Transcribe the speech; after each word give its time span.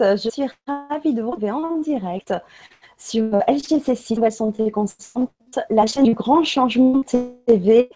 Je 0.00 0.28
suis 0.30 0.44
ravie 0.66 1.14
de 1.14 1.22
vous 1.22 1.30
retrouver 1.30 1.50
en 1.50 1.76
direct 1.78 2.32
sur 2.96 3.24
LGC6, 3.24 4.14
Nouvelle 4.14 4.32
Santé 4.32 4.70
Constante, 4.70 5.30
la 5.70 5.86
chaîne 5.86 6.04
du 6.04 6.14
Grand 6.14 6.44
Changement 6.44 7.02
TV. 7.02 7.90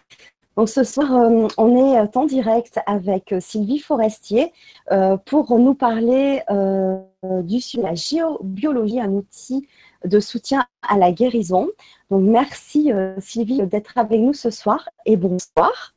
Donc 0.57 0.69
ce 0.69 0.83
soir, 0.83 1.15
euh, 1.15 1.47
on 1.57 1.75
est 1.75 2.17
en 2.17 2.25
direct 2.25 2.79
avec 2.85 3.33
Sylvie 3.39 3.79
Forestier 3.79 4.51
euh, 4.91 5.17
pour 5.17 5.57
nous 5.57 5.75
parler 5.75 6.41
euh, 6.49 6.97
du 7.23 7.61
sujet 7.61 7.83
la 7.83 7.95
géobiologie, 7.95 8.99
un 8.99 9.11
outil 9.11 9.67
de 10.03 10.19
soutien 10.19 10.65
à 10.81 10.97
la 10.97 11.11
guérison. 11.11 11.67
Donc 12.09 12.23
merci 12.23 12.91
Sylvie 13.19 13.65
d'être 13.65 13.97
avec 13.97 14.19
nous 14.19 14.33
ce 14.33 14.49
soir 14.49 14.89
et 15.05 15.15
bonsoir. 15.15 15.95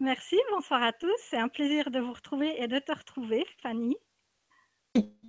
Merci, 0.00 0.36
bonsoir 0.50 0.82
à 0.82 0.92
tous. 0.92 1.16
C'est 1.18 1.38
un 1.38 1.48
plaisir 1.48 1.90
de 1.90 2.00
vous 2.00 2.12
retrouver 2.12 2.62
et 2.62 2.68
de 2.68 2.78
te 2.78 2.92
retrouver, 2.92 3.46
Fanny. 3.62 3.96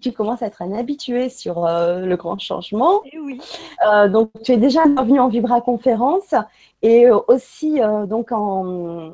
Tu 0.01 0.11
commences 0.11 0.43
à 0.43 0.47
être 0.47 0.61
un 0.61 0.71
habitué 0.73 1.29
sur 1.29 1.65
euh, 1.65 2.01
le 2.01 2.15
grand 2.15 2.37
changement. 2.37 3.03
Et 3.05 3.11
eh 3.13 3.19
oui. 3.19 3.41
Euh, 3.87 4.07
donc, 4.07 4.29
tu 4.43 4.51
es 4.51 4.57
déjà 4.57 4.85
bienvenue 4.85 5.19
en 5.19 5.29
Vibra 5.29 5.61
Conférence 5.61 6.35
et 6.83 7.07
euh, 7.07 7.17
aussi 7.27 7.79
donc 8.07 8.31
en, 8.31 9.11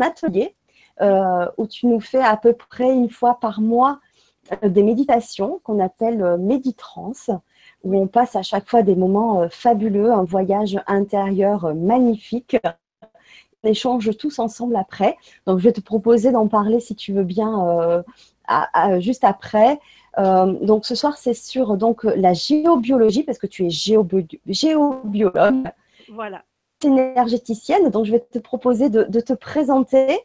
atelier 0.00 0.54
où 1.00 1.66
tu 1.66 1.86
nous 1.86 2.00
fais 2.00 2.22
à 2.22 2.36
peu 2.36 2.52
près 2.52 2.92
une 2.92 3.08
fois 3.08 3.38
par 3.40 3.60
mois 3.60 4.00
des 4.62 4.82
méditations 4.82 5.60
qu'on 5.62 5.78
appelle 5.80 6.36
Méditrance, 6.38 7.30
où 7.84 7.96
on 7.96 8.06
passe 8.06 8.34
à 8.36 8.42
chaque 8.42 8.68
fois 8.68 8.82
des 8.82 8.96
moments 8.96 9.48
fabuleux, 9.50 10.12
un 10.12 10.24
voyage 10.24 10.78
intérieur 10.86 11.74
magnifique 11.74 12.56
échange 13.64 14.16
tous 14.16 14.38
ensemble 14.38 14.76
après. 14.76 15.16
Donc, 15.46 15.58
je 15.58 15.64
vais 15.64 15.72
te 15.72 15.80
proposer 15.80 16.30
d'en 16.32 16.48
parler 16.48 16.80
si 16.80 16.94
tu 16.94 17.12
veux 17.12 17.24
bien 17.24 18.04
euh, 18.48 19.00
juste 19.00 19.24
après. 19.24 19.80
Euh, 20.18 20.52
donc, 20.62 20.86
ce 20.86 20.94
soir, 20.94 21.16
c'est 21.16 21.34
sur 21.34 21.76
donc, 21.76 22.04
la 22.04 22.32
géobiologie, 22.32 23.22
parce 23.22 23.38
que 23.38 23.46
tu 23.46 23.66
es 23.66 23.70
géobiologue. 23.70 25.70
Voilà. 26.12 26.42
Énergéticienne. 26.84 27.90
Donc, 27.90 28.06
je 28.06 28.12
vais 28.12 28.20
te 28.20 28.38
proposer 28.38 28.90
de, 28.90 29.20
te 29.20 29.32
présenter. 29.32 30.20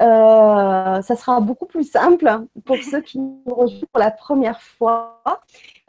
Euh, 0.00 1.02
ça 1.02 1.16
sera 1.16 1.40
beaucoup 1.40 1.66
plus 1.66 1.90
simple 1.90 2.44
pour 2.64 2.76
ceux 2.76 3.00
qui 3.00 3.18
nous 3.18 3.42
rejoignent 3.46 3.84
pour 3.92 4.00
la 4.00 4.12
première 4.12 4.60
fois. 4.60 5.22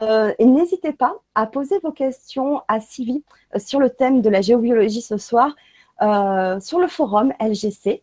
et 0.00 0.44
n'hésitez 0.44 0.92
pas 0.92 1.14
à 1.34 1.46
poser 1.46 1.78
vos 1.80 1.92
questions 1.92 2.62
à 2.66 2.80
Sylvie 2.80 3.24
sur 3.56 3.78
le 3.78 3.90
thème 3.90 4.20
de 4.20 4.28
la 4.28 4.40
géobiologie 4.40 5.02
ce 5.02 5.16
soir. 5.16 5.54
Euh, 6.02 6.58
sur 6.60 6.78
le 6.78 6.88
forum 6.88 7.32
LGC. 7.40 8.02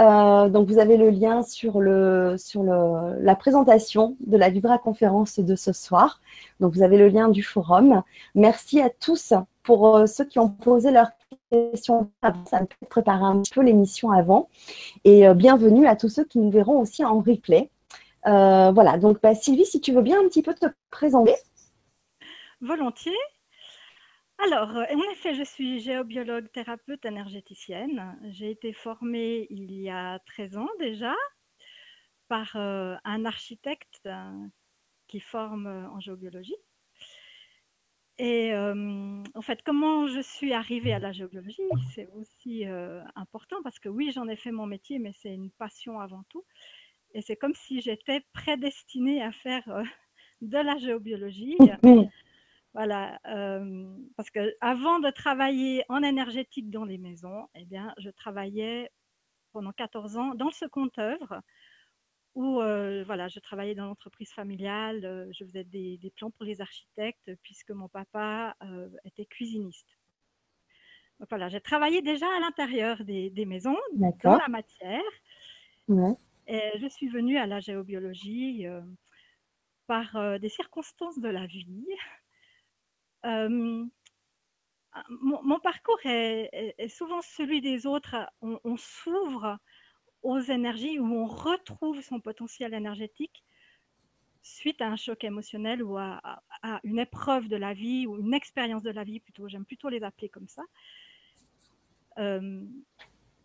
Euh, 0.00 0.48
donc 0.48 0.68
vous 0.68 0.78
avez 0.78 0.96
le 0.96 1.10
lien 1.10 1.42
sur, 1.42 1.80
le, 1.80 2.36
sur 2.36 2.62
le, 2.62 3.20
la 3.20 3.36
présentation 3.36 4.16
de 4.26 4.36
la 4.36 4.48
Vibra 4.48 4.78
conférence 4.78 5.38
de 5.38 5.54
ce 5.54 5.72
soir. 5.72 6.20
Donc 6.60 6.72
vous 6.72 6.82
avez 6.82 6.98
le 6.98 7.08
lien 7.08 7.28
du 7.28 7.42
forum. 7.42 8.02
Merci 8.34 8.80
à 8.80 8.90
tous 8.90 9.32
pour 9.62 9.96
euh, 9.96 10.06
ceux 10.06 10.24
qui 10.24 10.38
ont 10.38 10.48
posé 10.48 10.90
leurs 10.90 11.10
questions 11.50 12.10
avant. 12.22 12.44
Ça 12.46 12.60
me 12.60 12.66
peut 12.66 12.86
préparer 12.88 13.24
un 13.24 13.42
peu 13.52 13.62
l'émission 13.62 14.10
avant. 14.10 14.48
Et 15.04 15.32
bienvenue 15.34 15.86
à 15.86 15.94
tous 15.94 16.08
ceux 16.08 16.24
qui 16.24 16.38
nous 16.38 16.50
verront 16.50 16.80
aussi 16.80 17.04
en 17.04 17.20
replay. 17.20 17.70
voilà, 18.24 18.98
donc 18.98 19.20
bah, 19.22 19.34
Sylvie, 19.34 19.66
si 19.66 19.80
tu 19.80 19.92
veux 19.92 20.02
bien 20.02 20.20
un 20.20 20.28
petit 20.28 20.42
peu 20.42 20.54
te 20.54 20.66
présenter. 20.90 21.34
Volontiers. 22.60 23.12
Alors, 24.44 24.76
euh, 24.76 24.84
en 24.94 25.10
effet, 25.10 25.34
je 25.34 25.42
suis 25.42 25.80
géobiologue 25.80 26.50
thérapeute 26.52 27.06
énergéticienne. 27.06 28.18
J'ai 28.24 28.50
été 28.50 28.74
formée 28.74 29.46
il 29.48 29.72
y 29.72 29.88
a 29.88 30.18
13 30.26 30.58
ans 30.58 30.68
déjà 30.78 31.14
par 32.28 32.54
euh, 32.56 32.94
un 33.04 33.24
architecte 33.24 34.00
euh, 34.04 34.46
qui 35.08 35.20
forme 35.20 35.66
en 35.66 35.98
géobiologie. 35.98 36.56
Et 38.18 38.54
en 38.54 39.42
fait, 39.42 39.62
comment 39.64 40.06
je 40.06 40.20
suis 40.20 40.52
arrivée 40.52 40.92
à 40.92 41.00
la 41.00 41.10
géobiologie, 41.10 41.62
c'est 41.92 42.08
aussi 42.14 42.64
important 43.16 43.56
parce 43.64 43.80
que 43.80 43.88
oui, 43.88 44.12
j'en 44.14 44.28
ai 44.28 44.36
fait 44.36 44.52
mon 44.52 44.66
métier, 44.66 45.00
mais 45.00 45.12
c'est 45.14 45.34
une 45.34 45.50
passion 45.50 45.98
avant 45.98 46.22
tout. 46.28 46.44
Et 47.12 47.22
c'est 47.22 47.34
comme 47.34 47.54
si 47.54 47.80
j'étais 47.80 48.20
prédestinée 48.32 49.20
à 49.20 49.32
faire 49.32 49.64
de 50.42 50.58
la 50.58 50.78
géobiologie. 50.78 51.56
Voilà, 52.74 53.20
parce 54.16 54.30
que 54.30 54.52
avant 54.60 54.98
de 54.98 55.08
travailler 55.10 55.84
en 55.88 56.02
énergétique 56.02 56.70
dans 56.70 56.84
les 56.84 56.98
maisons, 56.98 57.48
eh 57.54 57.64
bien, 57.64 57.94
je 57.98 58.10
travaillais 58.10 58.90
pendant 59.52 59.72
14 59.72 60.16
ans 60.16 60.34
dans 60.34 60.46
le 60.46 60.52
second 60.52 60.90
œuvre 60.98 61.40
où 62.34 62.54
voilà, 62.54 63.28
je 63.28 63.38
travaillais 63.38 63.76
dans 63.76 63.86
l'entreprise 63.86 64.32
familiale, 64.32 65.28
je 65.32 65.44
faisais 65.44 65.62
des, 65.62 66.12
plans 66.16 66.32
pour 66.32 66.44
les 66.44 66.60
architectes 66.60 67.30
puisque 67.42 67.70
mon 67.70 67.88
papa 67.88 68.56
était 69.04 69.26
cuisiniste. 69.26 69.96
Donc 71.20 71.28
voilà, 71.28 71.48
j'ai 71.48 71.60
travaillé 71.60 72.02
déjà 72.02 72.26
à 72.36 72.40
l'intérieur 72.40 73.04
des, 73.04 73.44
maisons, 73.46 73.78
dans 74.24 74.36
la 74.36 74.48
matière. 74.48 75.02
Et 76.48 76.72
je 76.80 76.88
suis 76.88 77.06
venue 77.06 77.38
à 77.38 77.46
la 77.46 77.60
géobiologie 77.60 78.66
par 79.86 80.40
des 80.40 80.48
circonstances 80.48 81.20
de 81.20 81.28
la 81.28 81.46
vie. 81.46 81.86
Euh, 83.24 83.84
mon, 85.08 85.60
parcours 85.60 85.98
est, 86.04 86.88
souvent 86.88 87.20
celui 87.22 87.60
des 87.60 87.86
autres. 87.86 88.16
On, 88.40 88.76
s'ouvre 88.76 89.58
aux 90.22 90.38
énergies 90.38 90.98
où 90.98 91.06
on 91.06 91.26
retrouve 91.26 92.00
son 92.00 92.20
potentiel 92.20 92.74
énergétique 92.74 93.42
suite 94.42 94.82
à 94.82 94.88
un 94.88 94.96
choc 94.96 95.24
émotionnel 95.24 95.82
ou 95.82 95.96
à, 95.96 96.20
une 96.84 96.98
épreuve 96.98 97.48
de 97.48 97.56
la 97.56 97.74
vie 97.74 98.06
ou 98.06 98.20
une 98.20 98.34
expérience 98.34 98.82
de 98.82 98.90
la 98.90 99.04
vie 99.04 99.20
plutôt. 99.20 99.48
J'aime 99.48 99.64
plutôt 99.64 99.88
les 99.88 100.02
appeler 100.02 100.28
comme 100.28 100.48
ça. 100.48 100.62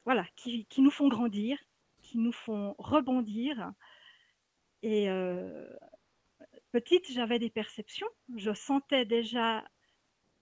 Voilà, 0.09 0.25
qui, 0.35 0.65
nous 0.79 0.91
font 0.91 1.07
grandir, 1.07 1.57
qui 2.01 2.17
nous 2.17 2.31
font 2.31 2.75
rebondir. 2.79 3.73
Et 4.81 5.09
euh, 5.09 5.69
petite, 6.71 7.11
j'avais 7.11 7.39
des 7.39 7.49
perceptions. 7.49 8.07
Je 8.35 8.53
sentais 8.53 9.05
déjà, 9.05 9.63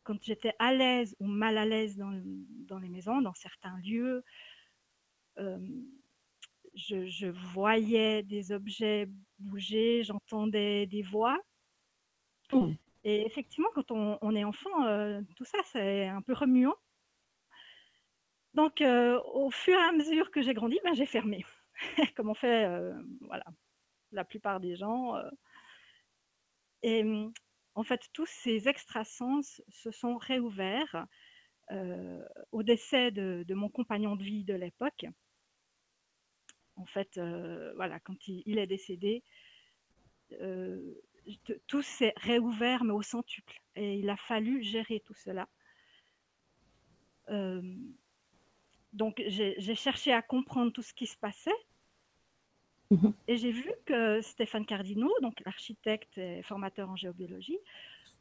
quand 0.04 0.22
j'étais 0.22 0.54
à 0.60 0.74
l'aise 0.74 1.16
ou 1.20 1.28
mal 1.28 1.58
à 1.58 1.66
l'aise 1.66 1.98
dans, 1.98 2.80
les 2.80 2.90
maisons, 2.90 3.22
dans 3.22 3.34
certains 3.34 3.78
lieux, 3.80 4.24
euh, 5.40 5.58
je, 6.74 7.28
voyais 7.54 8.24
des 8.24 8.52
objets 8.52 9.10
bouger, 9.40 10.04
j'entendais 10.04 10.86
des 10.86 11.02
voix. 11.02 11.40
Mmh. 12.52 12.74
Et 13.04 13.26
effectivement, 13.26 13.70
quand 13.74 13.92
on, 13.92 14.36
est 14.36 14.44
enfant, 14.44 14.86
euh, 14.86 15.22
tout 15.36 15.46
ça, 15.46 15.58
c'est 15.66 16.08
un 16.08 16.22
peu 16.22 16.34
remuant. 16.34 16.76
Donc, 18.54 18.82
euh, 18.82 19.20
au 19.34 19.52
fur 19.52 19.76
et 19.76 19.82
à 19.82 19.92
mesure 19.92 20.32
que 20.32 20.42
j'ai 20.42 20.54
grandi, 20.54 20.80
ben, 20.84 20.94
j'ai 20.94 21.06
fermé, 21.06 21.46
comme 22.16 22.30
on 22.30 22.34
fait 22.34 22.68
voilà, 23.22 23.46
la 24.12 24.26
plupart 24.26 24.60
des 24.60 24.76
gens. 24.76 25.16
Et 26.84 27.04
mmh, 27.04 27.34
en 27.76 27.84
fait, 27.84 28.02
tous 28.14 28.26
ces 28.26 28.68
extrasens 28.68 29.62
se 29.70 29.92
sont 29.92 30.18
réouverts 30.18 31.06
au 32.52 32.64
décès 32.64 33.12
de, 33.12 33.54
mon 33.54 33.70
compagnon 33.70 34.16
de 34.16 34.24
vie 34.24 34.44
de 34.46 34.54
l'époque. 34.54 35.06
En 36.76 36.86
fait, 36.86 37.20
voilà, 37.76 38.00
quand 38.00 38.28
il, 38.28 38.58
est 38.58 38.68
décédé, 38.68 39.24
tout 41.68 41.82
s'est 41.82 42.14
réouvert, 42.18 42.84
mais 42.84 42.94
au 42.94 43.02
centuple. 43.02 43.62
Et 43.76 43.96
il 43.96 44.10
a 44.10 44.18
fallu 44.18 44.64
gérer 44.64 45.02
tout 45.02 45.14
cela. 45.14 45.48
donc, 48.94 49.22
j'ai 49.28 49.76
cherché 49.76 50.14
à 50.14 50.22
comprendre 50.22 50.72
tout 50.72 50.84
ce 50.84 50.94
qui 50.94 51.06
se 51.06 51.18
passait 51.18 51.52
Mmh 52.90 53.10
et 53.28 53.36
j'ai 53.36 53.52
vu 53.52 53.70
que 53.86 54.22
Stéphane 54.22 54.66
Cardino, 54.66 55.12
donc 55.22 55.42
l'architecte 55.46 56.18
et 56.18 56.42
formateur 56.44 56.90
en 56.90 56.96
géobiologie, 56.96 57.60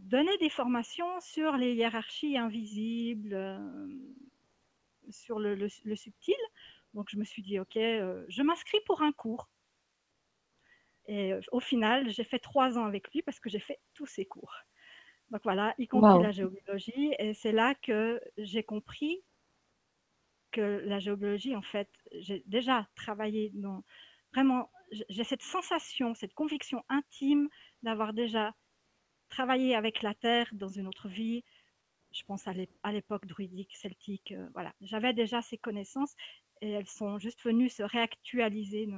donnait 0.01 0.37
des 0.39 0.51
formations 0.51 1.21
sur 1.21 1.57
les 1.57 1.75
hiérarchies 1.75 2.37
invisibles, 2.37 3.35
euh, 3.35 3.87
sur 5.11 5.39
le, 5.39 5.69
subtil. 5.69 6.35
Donc 6.95 7.09
je 7.11 7.17
me 7.17 7.25
suis 7.25 7.43
dit, 7.43 7.59
ok, 7.59 7.77
euh, 7.77 8.25
je 8.29 8.43
m'inscris 8.43 8.81
pour 8.87 9.03
un 9.03 9.13
cours. 9.13 9.49
Et 11.07 11.33
euh, 11.33 11.41
au 11.53 11.61
final, 11.61 12.11
j'ai 12.11 12.25
fait 12.25 12.39
trois 12.39 12.79
ans 12.79 12.85
avec 12.85 13.11
lui 13.13 13.23
parce 13.23 13.39
que 13.39 13.49
j'ai 13.49 13.61
fait 13.61 13.79
tous 13.95 14.07
ses 14.07 14.27
cours. 14.27 14.53
Donc 15.31 15.41
voilà, 15.45 15.75
y 15.79 15.87
compris 15.87 16.23
la 16.23 16.33
géobiologie. 16.33 17.15
Et 17.19 17.35
c'est 17.35 17.53
là 17.53 17.75
que 17.75 18.21
j'ai 18.39 18.63
compris 18.63 19.23
que 20.53 20.83
la 20.85 20.99
géobiologie, 20.99 21.55
en 21.57 21.63
fait, 21.63 21.89
j'ai 22.13 22.43
déjà 22.47 22.89
travaillé 22.95 23.51
dans 23.55 23.83
vraiment, 24.35 24.71
j'ai 25.09 25.25
cette 25.25 25.43
sensation, 25.43 26.15
cette 26.15 26.35
conviction 26.35 26.83
intime 26.89 27.49
d'avoir 27.83 28.13
déjà 28.13 28.53
travaillé 29.29 29.75
avec 29.75 30.03
la 30.03 30.15
Terre 30.15 30.47
dans 30.53 30.69
une 30.69 30.87
autre 30.87 31.09
vie. 31.09 31.43
je 32.13 32.23
pense 32.25 32.47
à 32.47 32.93
l'époque 32.93 33.27
druidique, 33.27 33.77
celtique. 33.77 34.35
voilà, 34.55 34.73
j'avais 34.81 35.13
déjà 35.13 35.43
ces 35.43 35.59
connaissances 35.59 36.15
et 36.63 36.71
elles 36.71 36.89
sont 36.89 37.19
juste 37.19 37.43
venues 37.45 37.69
se 37.69 37.83
réactualiser 37.83 38.89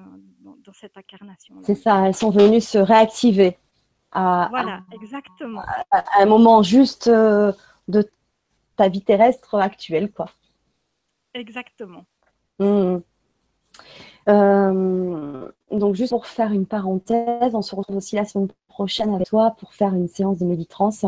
dans, 0.40 0.72
cette 0.72 0.96
incarnation. 0.96 1.56
C'est 1.62 1.74
ça, 1.74 2.06
elles 2.06 2.14
sont 2.14 2.30
venues 2.30 2.60
se 2.60 2.78
réactiver. 2.78 3.58
À, 4.12 4.46
voilà, 4.50 4.82
exactement. 4.92 5.62
À, 5.90 6.22
un 6.22 6.26
moment 6.26 6.62
juste 6.62 7.08
de 7.08 8.10
ta 8.76 8.88
vie 8.88 9.02
terrestre 9.02 9.56
actuelle, 9.56 10.12
quoi. 10.12 10.26
Exactement. 11.34 12.06
Mmh. 12.58 12.98
Euh, 14.28 15.50
donc, 15.70 15.94
juste 15.94 16.10
pour 16.10 16.26
faire 16.26 16.52
une 16.52 16.66
parenthèse, 16.66 17.54
on 17.54 17.62
se 17.62 17.74
retrouve 17.74 17.96
aussi 17.96 18.16
la 18.16 18.24
semaine 18.24 18.48
prochaine 18.68 19.14
avec 19.14 19.28
toi 19.28 19.54
pour 19.58 19.72
faire 19.72 19.94
une 19.94 20.08
séance 20.08 20.38
de 20.38 20.44
méditrance, 20.44 21.06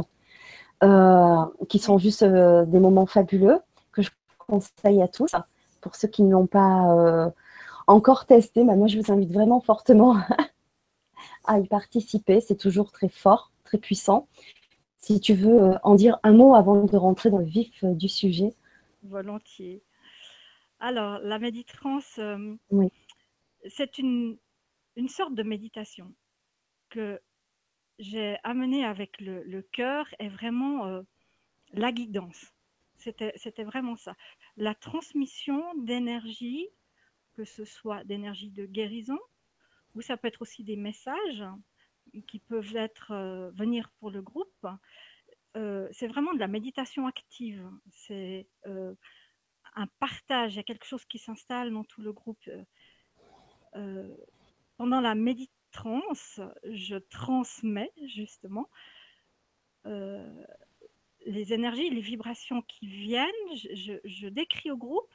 euh, 0.83 1.45
qui 1.69 1.79
sont 1.79 1.99
juste 1.99 2.23
euh, 2.23 2.65
des 2.65 2.81
moments 2.81 3.07
fabuleux 3.07 3.61
que 3.93 4.03
je 4.03 4.11
conseille 4.39 5.03
à 5.03 5.09
tous. 5.09 5.33
Pour 5.81 5.95
ceux 5.97 6.09
qui 6.09 6.23
ne 6.23 6.33
l'ont 6.33 6.47
pas 6.47 7.33
encore 7.87 8.27
testé, 8.27 8.65
bah, 8.65 8.77
moi 8.77 8.87
je 8.87 8.99
vous 8.99 9.13
invite 9.13 9.33
vraiment 9.33 9.61
fortement 9.61 10.17
à 11.45 11.59
y 11.59 11.67
participer. 11.67 12.41
C'est 12.41 12.57
toujours 12.57 12.93
très 12.93 13.09
fort, 13.09 13.51
très 13.65 13.79
puissant. 13.79 14.29
Si 14.99 15.21
tu 15.21 15.33
veux 15.33 15.77
en 15.83 15.95
dire 15.95 16.19
un 16.23 16.33
mot 16.33 16.55
avant 16.55 16.85
de 16.85 16.97
rentrer 16.97 17.31
dans 17.31 17.39
le 17.39 17.47
vif 17.47 17.83
du 17.85 18.09
sujet. 18.09 18.55
Volontiers. 19.03 19.83
Alors, 20.81 21.19
la 21.23 21.39
méditrance, 21.39 22.21
oui 22.71 22.93
c'est 23.69 23.99
une, 23.99 24.39
sorte 25.09 25.35
de 25.35 25.43
méditation 25.43 26.15
que 26.91 27.21
j'ai 27.99 28.39
amenée 28.45 28.85
avec 28.85 29.21
le, 29.21 29.63
cœur 29.73 30.07
et 30.19 30.29
vraiment 30.29 30.87
euh, 30.87 31.03
la 31.73 31.93
guidance. 31.93 32.53
C'était 32.97 33.65
vraiment 33.65 33.97
ça. 33.97 34.15
La 34.57 34.75
transmission 34.75 35.75
d'énergie, 35.77 36.69
que 37.35 37.45
ce 37.45 37.65
soit 37.65 38.05
d'énergie 38.05 38.51
de 38.51 38.67
guérison, 38.67 39.19
ou 39.95 40.03
ça 40.03 40.17
peut 40.17 40.29
être 40.29 40.43
aussi 40.43 40.65
des 40.65 40.77
messages 40.77 41.45
qui 42.27 42.41
peuvent 42.41 42.77
être 42.77 43.13
euh, 43.13 43.51
venir 43.53 43.91
pour 43.99 44.11
le 44.11 44.21
groupe. 44.21 44.67
Euh, 45.57 45.89
c'est 45.93 46.09
vraiment 46.09 46.35
de 46.35 46.39
la 46.39 46.49
méditation 46.49 47.07
active. 47.07 47.67
C'est 47.91 48.49
un 49.75 49.87
partage. 49.99 50.55
Il 50.55 50.57
y 50.57 50.61
a 50.61 50.65
quelque 50.65 50.87
chose 50.87 51.05
qui 51.07 51.19
s'installe 51.19 51.73
dans 51.73 51.85
tout 51.85 52.03
le 52.03 52.13
groupe. 52.13 52.49
Euh, 53.77 54.17
pendant 54.77 55.01
la 55.01 55.15
méditrance, 55.15 56.41
je 56.65 56.97
transmets 56.97 57.93
justement 58.07 58.69
euh, 59.87 60.45
les 61.27 61.53
énergies, 61.53 61.91
les 61.91 62.01
vibrations 62.01 62.63
qui 62.63 62.87
viennent, 62.87 63.29
je, 63.55 64.29
décris 64.29 64.71
au 64.71 64.77
groupe. 64.77 65.15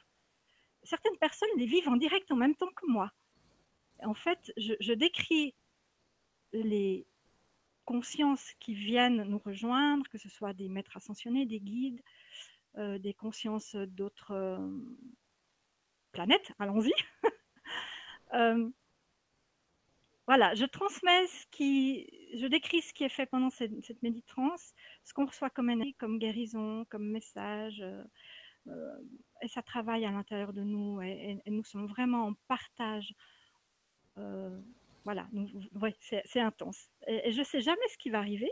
Certaines 0.82 1.16
personnes 1.18 1.48
les 1.56 1.66
vivent 1.66 1.88
en 1.88 1.96
direct 1.96 2.30
en 2.30 2.36
même 2.36 2.54
temps 2.54 2.70
que 2.76 2.86
moi. 2.86 3.12
En 4.02 4.14
fait, 4.14 4.52
je, 4.56 4.92
décris 4.92 5.54
les 6.52 7.06
consciences 7.84 8.52
qui 8.60 8.74
viennent 8.74 9.24
nous 9.24 9.38
rejoindre, 9.38 10.08
que 10.08 10.18
ce 10.18 10.28
soit 10.28 10.52
des 10.52 10.68
maîtres 10.68 10.96
ascensionnés, 10.96 11.46
des 11.46 11.60
guides, 11.60 12.02
euh, 12.78 12.98
des 12.98 13.14
consciences 13.14 13.74
d'autres 13.74 14.60
planètes, 16.12 16.52
allons-y. 16.58 16.92
Euh, 18.34 18.68
voilà, 20.26 20.54
je 20.54 20.64
transmets 20.64 21.26
ce 21.28 21.46
qui, 21.52 22.10
je 22.34 22.46
décris 22.46 22.82
ce 22.82 22.92
qui 22.92 23.04
est 23.04 23.08
fait 23.08 23.26
pendant 23.26 23.50
cette, 23.50 23.72
cette 23.84 24.02
méditrance, 24.02 24.74
ce 25.04 25.14
qu'on 25.14 25.26
reçoit 25.26 25.50
comme 25.50 25.70
énergie, 25.70 25.94
comme 25.94 26.18
guérison, 26.18 26.84
comme 26.90 27.08
message, 27.08 27.80
euh, 27.80 28.02
euh, 28.66 28.98
et 29.42 29.48
ça 29.48 29.62
travaille 29.62 30.04
à 30.04 30.10
l'intérieur 30.10 30.52
de 30.52 30.62
nous, 30.62 31.00
et, 31.00 31.40
nous 31.46 31.62
sommes 31.62 31.86
vraiment 31.86 32.26
en 32.26 32.34
partage. 32.48 33.14
voilà, 35.04 35.28
c'est 36.00 36.40
intense. 36.40 36.90
Et, 37.06 37.28
et, 37.28 37.32
je 37.32 37.38
ne 37.38 37.44
sais 37.44 37.60
jamais 37.60 37.88
ce 37.88 37.96
qui 37.98 38.10
va 38.10 38.18
arriver, 38.18 38.50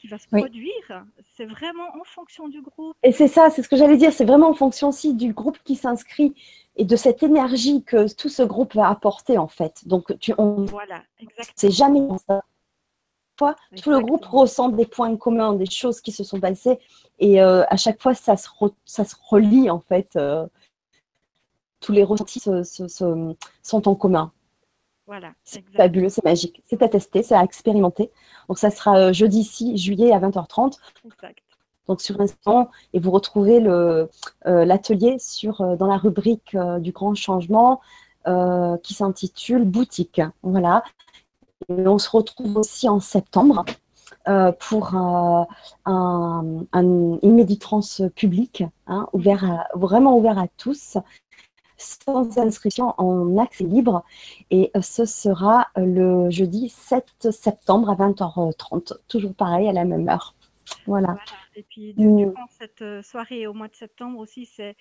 qui 0.00 0.08
va 0.08 0.18
se 0.18 0.26
produire. 0.26 1.04
C'est 1.36 1.44
vraiment 1.44 1.88
en 2.00 2.04
fonction 2.04 2.48
du 2.48 2.62
groupe. 2.62 2.96
Et 3.02 3.12
c'est 3.12 3.28
ça, 3.28 3.50
c'est 3.50 3.62
ce 3.62 3.68
que 3.68 3.76
j'allais 3.76 3.96
dire, 3.96 4.12
c'est 4.12 4.24
vraiment 4.24 4.48
en 4.48 4.54
fonction 4.54 4.88
aussi 4.88 5.14
du 5.14 5.32
groupe 5.32 5.58
qui 5.64 5.76
s'inscrit 5.76 6.34
et 6.76 6.84
de 6.84 6.96
cette 6.96 7.22
énergie 7.22 7.82
que 7.84 8.12
tout 8.14 8.28
ce 8.28 8.42
groupe 8.42 8.74
va 8.74 8.88
apporter 8.88 9.38
en 9.38 9.48
fait. 9.48 9.86
Donc 9.86 10.18
tu 10.18 10.32
on 10.38 10.64
voilà, 10.64 11.02
c'est 11.54 11.70
jamais 11.70 12.00
ça. 12.26 12.42
tout 13.82 13.90
le 13.90 14.00
groupe 14.00 14.24
ressent 14.24 14.68
des 14.70 14.86
points 14.86 15.14
communs, 15.16 15.54
des 15.54 15.70
choses 15.70 16.00
qui 16.00 16.12
se 16.12 16.24
sont 16.24 16.40
passées 16.40 16.78
et 17.18 17.42
euh, 17.42 17.64
à 17.68 17.76
chaque 17.76 18.00
fois 18.00 18.14
ça 18.14 18.36
se, 18.36 18.48
ça 18.84 19.04
se 19.04 19.14
relie 19.28 19.70
en 19.70 19.80
fait. 19.80 20.16
Euh, 20.16 20.46
tous 21.80 21.92
les 21.92 22.04
ressentis 22.04 22.40
sont 22.40 23.88
en 23.88 23.94
commun. 23.94 24.32
Voilà, 25.10 25.32
c'est 25.42 25.64
fabuleux, 25.76 26.08
c'est 26.08 26.24
magique. 26.24 26.62
C'est 26.68 26.80
à 26.82 26.88
tester, 26.88 27.24
c'est 27.24 27.34
à 27.34 27.42
expérimenter. 27.42 28.12
Donc 28.48 28.58
ça 28.58 28.70
sera 28.70 28.96
euh, 28.96 29.12
jeudi 29.12 29.42
6 29.42 29.76
juillet 29.76 30.12
à 30.12 30.20
20h30. 30.20 30.76
Exact 31.04 31.42
donc 31.90 32.00
sur 32.00 32.20
Instant, 32.20 32.70
et 32.92 33.00
vous 33.00 33.10
retrouvez 33.10 33.60
euh, 33.66 34.06
l'atelier 34.44 35.16
euh, 35.44 35.76
dans 35.76 35.88
la 35.88 35.96
rubrique 35.96 36.54
euh, 36.54 36.78
du 36.78 36.92
grand 36.92 37.14
changement 37.16 37.80
qui 38.84 38.94
s'intitule 38.94 39.64
Boutique. 39.64 40.20
Voilà. 40.42 40.84
Et 41.68 41.86
on 41.88 41.98
se 41.98 42.10
retrouve 42.10 42.58
aussi 42.58 42.86
en 42.86 43.00
septembre 43.00 43.64
pour 44.58 44.94
une 45.84 47.18
méditrance 47.22 48.02
publique, 48.14 48.62
hein, 48.86 49.08
ouvert 49.14 49.66
vraiment 49.74 50.18
ouvert 50.18 50.38
à 50.38 50.48
tous, 50.58 50.98
sans 51.80 52.38
inscription 52.38 52.94
en 52.98 53.36
accès 53.38 53.64
libre. 53.64 54.04
Et 54.50 54.70
ce 54.80 55.04
sera 55.04 55.68
le 55.76 56.30
jeudi 56.30 56.68
7 56.68 57.32
septembre 57.32 57.90
à 57.90 57.94
20h30, 57.94 58.92
toujours 59.08 59.34
pareil 59.34 59.68
à 59.68 59.72
la 59.72 59.84
même 59.84 60.08
heure. 60.08 60.34
Voilà. 60.86 61.16
Et 61.54 61.62
puis, 61.62 61.94
durant 61.94 62.46
cette 62.48 62.82
euh, 62.82 63.02
soirée 63.02 63.46
au 63.46 63.52
mois 63.52 63.68
de 63.68 63.76
septembre 63.76 64.18
aussi, 64.18 64.46
c'est 64.46 64.76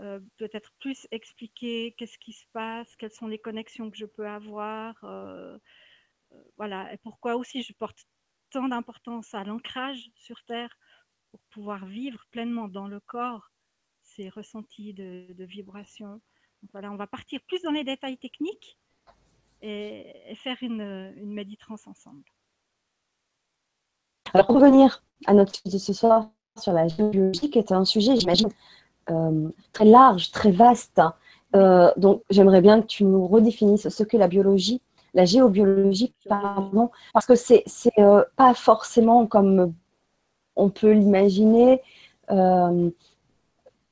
euh, 0.00 0.20
peut-être 0.36 0.72
plus 0.78 1.06
expliquer 1.10 1.94
qu'est-ce 1.96 2.18
qui 2.18 2.32
se 2.32 2.44
passe, 2.52 2.94
quelles 2.96 3.12
sont 3.12 3.26
les 3.26 3.38
connexions 3.38 3.90
que 3.90 3.96
je 3.96 4.06
peux 4.06 4.26
avoir. 4.26 4.94
Euh, 5.04 5.58
voilà. 6.56 6.92
Et 6.92 6.98
pourquoi 6.98 7.36
aussi 7.36 7.62
je 7.62 7.72
porte 7.72 8.06
tant 8.50 8.68
d'importance 8.68 9.34
à 9.34 9.44
l'ancrage 9.44 10.10
sur 10.14 10.42
Terre 10.44 10.76
pour 11.30 11.40
pouvoir 11.50 11.84
vivre 11.86 12.24
pleinement 12.30 12.68
dans 12.68 12.88
le 12.88 13.00
corps 13.00 13.50
ces 14.02 14.28
ressentis 14.30 14.94
de, 14.94 15.26
de 15.32 15.44
vibration. 15.44 16.20
Voilà, 16.72 16.90
on 16.90 16.96
va 16.96 17.06
partir 17.06 17.40
plus 17.46 17.62
dans 17.62 17.70
les 17.70 17.84
détails 17.84 18.18
techniques 18.18 18.78
et, 19.62 20.34
faire 20.36 20.56
une, 20.60 21.14
méditrance 21.24 21.86
ensemble. 21.86 22.22
Alors, 24.34 24.46
pour 24.46 24.56
revenir 24.56 25.02
à 25.26 25.34
notre 25.34 25.54
sujet 25.54 25.76
de 25.76 25.82
ce 25.82 25.92
soir 25.92 26.30
sur 26.58 26.72
la 26.72 26.88
géobiologie, 26.88 27.50
qui 27.50 27.58
est 27.58 27.72
un 27.72 27.84
sujet, 27.84 28.16
j'imagine, 28.16 28.50
euh, 29.10 29.48
très 29.72 29.86
large, 29.86 30.30
très 30.30 30.50
vaste. 30.50 31.00
Euh, 31.56 31.90
donc, 31.96 32.22
j'aimerais 32.28 32.60
bien 32.60 32.82
que 32.82 32.86
tu 32.86 33.04
nous 33.04 33.26
redéfinisses 33.26 33.88
ce 33.88 34.02
qu'est 34.02 34.18
la 34.18 34.28
biologie, 34.28 34.82
la 35.14 35.24
géobiologie, 35.24 36.14
pardon, 36.28 36.90
parce 37.14 37.24
que 37.24 37.34
c'est 37.34 37.64
n'est 37.96 38.04
euh, 38.04 38.22
pas 38.36 38.52
forcément 38.52 39.26
comme 39.26 39.72
on 40.56 40.68
peut 40.68 40.92
l'imaginer 40.92 41.80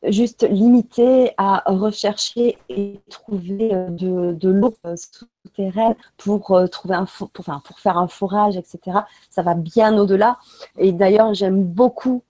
juste 0.08 0.46
limité 0.48 1.32
à 1.36 1.62
rechercher 1.66 2.58
et 2.68 3.00
trouver 3.10 3.74
euh, 3.74 3.88
de, 3.90 4.48
l'eau 4.48 4.74
euh, 4.86 4.94
souterraine 4.96 5.94
pour 6.16 6.52
euh, 6.52 6.66
trouver 6.66 6.94
un 6.94 7.06
pour, 7.32 7.78
faire 7.78 7.98
un 7.98 8.08
forage, 8.08 8.56
etc. 8.56 8.98
Ça 9.30 9.42
va 9.42 9.54
bien 9.54 9.96
au-delà. 9.98 10.38
Et 10.78 10.92
d'ailleurs, 10.92 11.34
j'aime 11.34 11.64
beaucoup 11.64 12.22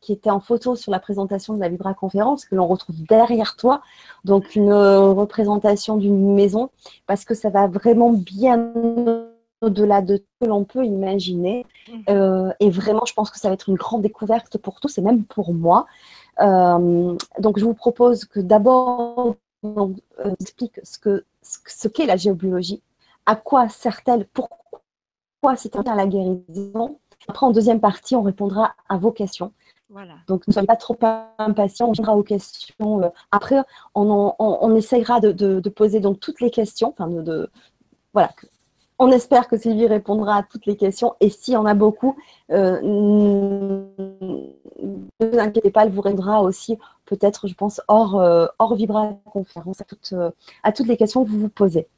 qui 0.00 0.12
était 0.12 0.30
en 0.30 0.40
photo 0.40 0.74
sur 0.74 0.90
la 0.90 0.98
présentation 0.98 1.54
de 1.54 1.60
la 1.60 1.68
Vibra 1.68 1.94
conférence 1.94 2.44
que 2.44 2.56
l'on 2.56 2.66
retrouve 2.66 3.04
derrière 3.04 3.54
toi, 3.54 3.82
donc 4.24 4.56
une 4.56 4.72
représentation 4.72 5.96
d'une 5.96 6.34
maison, 6.34 6.70
parce 7.06 7.24
que 7.24 7.34
ça 7.34 7.50
va 7.50 7.68
vraiment 7.68 8.12
bien 8.12 8.72
au-delà 9.60 10.02
de 10.02 10.16
ce 10.16 10.22
que 10.40 10.48
l'on 10.48 10.64
peut 10.64 10.84
imaginer. 10.84 11.66
Mhm. 11.88 12.54
et 12.60 12.70
vraiment, 12.70 13.04
je 13.06 13.12
pense 13.14 13.30
que 13.30 13.38
ça 13.38 13.48
va 13.48 13.54
être 13.54 13.68
une 13.68 13.76
grande 13.76 14.02
découverte 14.02 14.58
pour 14.58 14.80
tous 14.80 14.98
et 14.98 15.02
même 15.02 15.24
pour 15.24 15.52
moi. 15.54 15.86
Euh, 16.40 17.16
donc, 17.38 17.58
je 17.58 17.64
vous 17.64 17.74
propose 17.74 18.24
que 18.24 18.40
d'abord, 18.40 19.36
on 19.62 19.94
euh, 20.24 20.34
explique 20.40 20.80
ce 20.82 20.98
qu'est 20.98 21.24
ce, 21.42 21.88
qu'est 21.88 22.06
la 22.06 22.16
géobiologie, 22.16 22.82
à 23.26 23.36
quoi 23.36 23.68
sert-elle, 23.68 24.26
pourquoi 24.26 25.56
c'est 25.56 25.76
un 25.76 25.82
à 25.82 25.94
la 25.94 26.06
guérison. 26.06 26.98
Après, 27.28 27.46
en 27.46 27.50
deuxième 27.50 27.80
partie, 27.80 28.16
on 28.16 28.22
répondra 28.22 28.74
à 28.88 28.96
vos 28.96 29.12
questions. 29.12 29.52
Voilà. 29.90 30.14
Donc, 30.28 30.46
ne 30.46 30.52
soyez 30.52 30.66
pas 30.66 30.76
trop 30.76 30.96
impatients, 31.38 31.88
on 31.88 31.90
répondra 31.90 32.16
aux 32.16 32.22
questions. 32.22 33.02
Euh, 33.02 33.08
après, 33.30 33.62
on, 33.94 34.34
on, 34.38 34.76
essaiera 34.76 35.20
de, 35.20 35.32
de, 35.32 35.68
poser 35.68 36.00
donc 36.00 36.20
toutes 36.20 36.40
les 36.40 36.50
questions, 36.50 36.90
enfin, 36.90 37.08
de, 37.08 37.50
voilà, 38.14 38.30
On 39.02 39.10
espère 39.10 39.48
que 39.48 39.56
Sylvie 39.56 39.86
répondra 39.86 40.36
à 40.36 40.42
toutes 40.42 40.66
les 40.66 40.76
questions. 40.76 41.14
Et 41.20 41.30
s'il 41.30 41.54
y 41.54 41.56
en 41.56 41.64
a 41.64 41.72
beaucoup, 41.72 42.18
euh, 42.50 42.78
ne 42.82 43.86
vous 45.20 45.38
inquiétez 45.38 45.70
pas, 45.70 45.84
elle 45.84 45.90
vous 45.90 46.02
répondra 46.02 46.42
aussi, 46.42 46.76
peut-être, 47.06 47.48
je 47.48 47.54
pense, 47.54 47.80
hors, 47.88 48.20
euh, 48.20 48.46
hors 48.58 48.74
Vibra 48.74 49.18
conférence, 49.24 49.80
à 49.80 49.84
toutes, 49.84 50.12
euh, 50.12 50.30
à 50.62 50.72
toutes 50.72 50.86
les 50.86 50.98
questions 50.98 51.24
que 51.24 51.30
vous 51.30 51.40
vous 51.40 51.48
posez. 51.48 51.88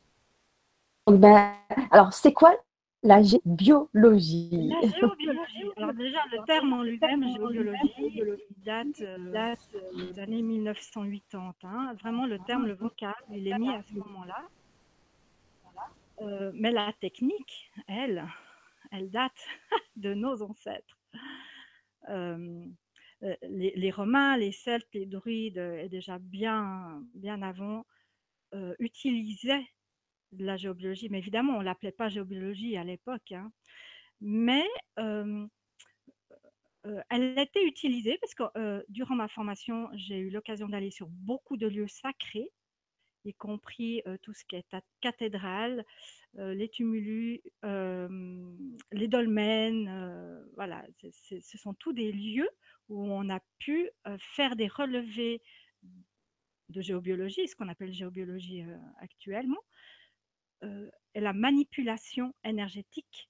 Ben, 1.09 1.55
alors, 1.91 2.13
c'est 2.13 2.33
quoi 2.33 2.55
la 3.03 3.21
géobiologie? 3.21 4.71
La 4.81 4.89
géobiologie. 4.89 5.71
Alors 5.77 5.95
déjà, 5.95 6.19
le 6.31 6.45
terme 6.47 6.73
en 6.73 6.83
lui-même, 6.85 7.25
géobiologie, 7.35 8.23
date, 8.65 9.03
date 9.33 9.59
des 9.97 10.21
années 10.21 10.43
1980. 10.43 11.69
Hein. 11.69 11.95
Vraiment, 12.01 12.27
le 12.27 12.39
terme, 12.47 12.67
le 12.67 12.75
vocable, 12.75 13.17
il 13.33 13.49
est 13.49 13.59
mis 13.59 13.71
à 13.71 13.83
ce 13.83 13.99
moment-là. 13.99 14.45
Euh, 16.23 16.53
mais 16.55 16.71
la 16.71 16.93
technique, 17.01 17.71
elle, 17.89 18.27
elle 18.91 19.11
date 19.11 19.47
de 19.97 20.15
nos 20.15 20.43
ancêtres. 20.43 20.99
Euh, 22.09 22.65
euh, 23.23 23.37
les, 23.43 23.91
Romains, 23.91 24.37
les 24.37 24.53
Celtes, 24.53 24.89
les 24.95 25.07
Druides, 25.07 25.59
et 25.59 25.89
déjà 25.89 26.19
bien, 26.19 27.03
bien 27.15 27.43
avant, 27.43 27.85
utilisaient 28.79 29.65
la 30.39 30.57
géobiologie. 30.57 31.09
Mais 31.09 31.19
évidemment, 31.19 31.57
on 31.57 31.61
ne 31.61 31.65
l'appelait 31.65 31.93
pas 31.93 32.09
géobiologie 32.09 32.77
à 32.77 32.85
l'époque. 32.85 33.33
Hein. 33.33 33.51
Mais 34.21 34.67
elle 37.09 37.39
était 37.39 37.65
utilisée 37.65 38.19
parce 38.21 38.35
que 38.35 38.85
durant 38.91 39.15
ma 39.15 39.29
formation, 39.29 39.89
j'ai 39.95 40.19
eu 40.19 40.31
l'occasion 40.31 40.69
d'aller 40.69 40.91
sur 40.91 41.07
beaucoup 41.09 41.57
de 41.57 41.67
lieux 41.67 41.89
sacrés 41.89 42.51
y 43.25 43.35
compris 43.35 44.03
tout 44.23 44.33
ce 44.33 44.45
qui 44.45 44.57
est 44.57 44.77
cathédrale, 45.01 45.85
les 46.35 46.69
tumulus, 46.69 47.41
les 47.63 49.09
dolmens. 49.09 50.45
voilà, 50.55 50.85
ce 51.13 51.59
sont 51.59 51.75
tous 51.75 51.93
des 51.93 52.13
lieux 52.13 52.49
où 52.89 53.05
on 53.11 53.29
a 53.29 53.41
pu 53.59 53.91
faire 54.19 54.57
des 54.57 54.69
relevés 54.69 55.43
de 56.69 56.81
géobiologie, 56.81 57.47
ce 57.49 57.55
qu'on 57.55 57.69
appelle 57.69 57.93
géobiologie 57.93 58.65
actuellement, 58.99 59.63
et 60.63 61.21
la 61.21 61.33
manipulation 61.33 62.35
énergétique 62.45 63.29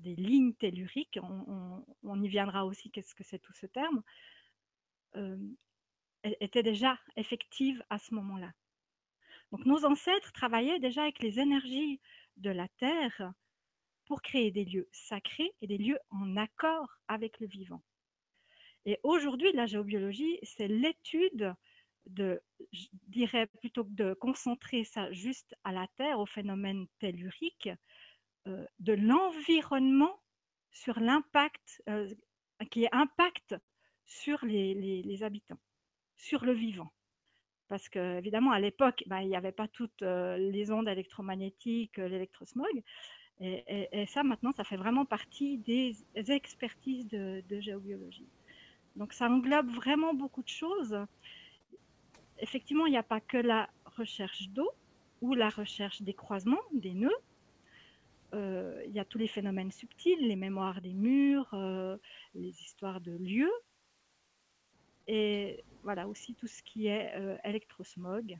des 0.00 0.16
lignes 0.16 0.54
telluriques, 0.54 1.18
on, 1.22 2.22
y 2.22 2.28
viendra 2.28 2.66
aussi, 2.66 2.90
qu'est-ce 2.90 3.14
que 3.14 3.24
c'est 3.24 3.38
tout 3.38 3.52
ce 3.52 3.66
terme, 3.66 4.02
était 6.24 6.62
déjà 6.62 6.98
effective 7.16 7.82
à 7.90 7.98
ce 7.98 8.14
moment-là. 8.14 8.52
Donc 9.52 9.64
nos 9.64 9.84
ancêtres 9.84 10.32
travaillaient 10.32 10.80
déjà 10.80 11.02
avec 11.02 11.20
les 11.20 11.38
énergies 11.38 12.00
de 12.36 12.50
la 12.50 12.68
Terre 12.68 13.32
pour 14.06 14.22
créer 14.22 14.50
des 14.50 14.64
lieux 14.64 14.88
sacrés 14.92 15.52
et 15.60 15.66
des 15.66 15.78
lieux 15.78 15.98
en 16.10 16.36
accord 16.36 16.98
avec 17.08 17.40
le 17.40 17.46
vivant. 17.46 17.82
Et 18.84 18.98
aujourd'hui, 19.02 19.52
la 19.52 19.66
géobiologie, 19.66 20.38
c'est 20.42 20.68
l'étude 20.68 21.54
de, 22.06 22.40
je 22.72 22.86
dirais 23.08 23.46
plutôt 23.46 23.84
que 23.84 23.90
de 23.90 24.14
concentrer 24.14 24.84
ça 24.84 25.10
juste 25.10 25.56
à 25.64 25.72
la 25.72 25.88
Terre, 25.96 26.20
au 26.20 26.26
phénomène 26.26 26.86
tellurique, 27.00 27.68
euh, 28.46 28.64
de 28.78 28.92
l'environnement 28.92 30.20
sur 30.70 31.00
l'impact, 31.00 31.82
euh, 31.88 32.08
qui 32.70 32.86
impacte 32.92 33.56
sur 34.04 34.44
les 34.44 35.22
habitants, 35.24 35.58
sur 36.16 36.44
le 36.44 36.52
vivant 36.52 36.92
parce 37.68 37.88
que 37.88 38.18
évidemment 38.18 38.52
à 38.52 38.60
l'époque, 38.60 39.04
bah, 39.06 39.22
il 39.22 39.28
n'y 39.28 39.36
avait 39.36 39.52
pas 39.52 39.68
toutes 39.68 40.02
les 40.02 40.70
ondes 40.70 40.88
électromagnétiques, 40.88 41.96
l'électrosmog. 41.96 42.82
Et, 43.40 44.06
ça, 44.06 44.22
maintenant, 44.22 44.52
ça 44.52 44.64
fait 44.64 44.76
vraiment 44.76 45.04
partie 45.04 45.58
des 45.58 45.96
expertises 46.14 47.06
de, 47.08 47.60
géobiologie. 47.60 48.28
Donc, 48.96 49.12
ça 49.12 49.28
englobe 49.28 49.68
vraiment 49.68 50.14
beaucoup 50.14 50.42
de 50.42 50.48
choses. 50.48 50.98
Effectivement, 52.38 52.86
il 52.86 52.92
n'y 52.92 52.98
a 52.98 53.02
pas 53.02 53.20
que 53.20 53.36
la 53.36 53.68
recherche 53.84 54.48
d'eau 54.50 54.70
ou 55.20 55.34
la 55.34 55.50
recherche 55.50 56.02
des 56.02 56.14
croisements, 56.14 56.62
des 56.72 56.94
nœuds. 56.94 57.10
il 58.32 58.92
y 58.92 59.00
a 59.00 59.04
tous 59.04 59.18
les 59.18 59.28
phénomènes 59.28 59.70
subtils, 59.70 60.26
les 60.26 60.36
mémoires 60.36 60.80
des 60.80 60.94
murs, 60.94 61.54
les 62.34 62.62
histoires 62.62 63.02
de 63.02 63.12
lieux. 63.12 63.52
Et 65.08 65.62
voilà, 65.86 66.08
aussi 66.08 66.34
tout 66.34 66.48
ce 66.48 66.64
qui 66.64 66.88
est 66.88 67.14
euh, 67.14 67.36
électrosmog. 67.44 68.36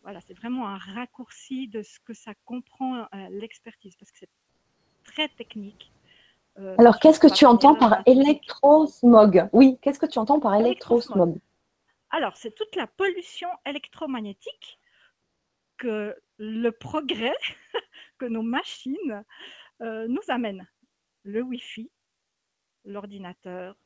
Voilà, 0.00 0.18
c'est 0.22 0.32
vraiment 0.32 0.66
un 0.66 0.78
raccourci 0.78 1.68
de 1.68 1.82
ce 1.82 2.00
que 2.00 2.14
ça 2.14 2.32
comprend 2.46 3.02
euh, 3.02 3.28
l'expertise, 3.28 3.94
parce 3.96 4.10
que 4.10 4.18
c'est 4.20 4.30
très 5.04 5.28
technique. 5.28 5.92
Euh, 6.58 6.74
Alors, 6.78 6.98
qu'est-ce 6.98 7.20
que 7.20 7.32
tu 7.32 7.44
entends 7.44 7.74
par 7.74 8.00
électrosmog? 8.06 9.50
Oui, 9.52 9.78
qu'est-ce 9.82 9.98
que 9.98 10.06
tu 10.06 10.18
entends 10.18 10.40
par 10.40 10.54
électrosmog 10.54 11.38
Alors, 12.08 12.34
c'est 12.38 12.54
toute 12.54 12.74
la 12.76 12.86
pollution 12.86 13.48
électromagnétique 13.66 14.80
que 15.76 16.16
le 16.38 16.70
progrès, 16.70 17.36
que 18.18 18.24
nos 18.24 18.42
machines 18.42 19.22
nous 19.80 20.22
amènent. 20.28 20.66
Le 21.24 21.42
Wi-Fi, 21.42 21.90
l'ordinateur, 22.84 23.76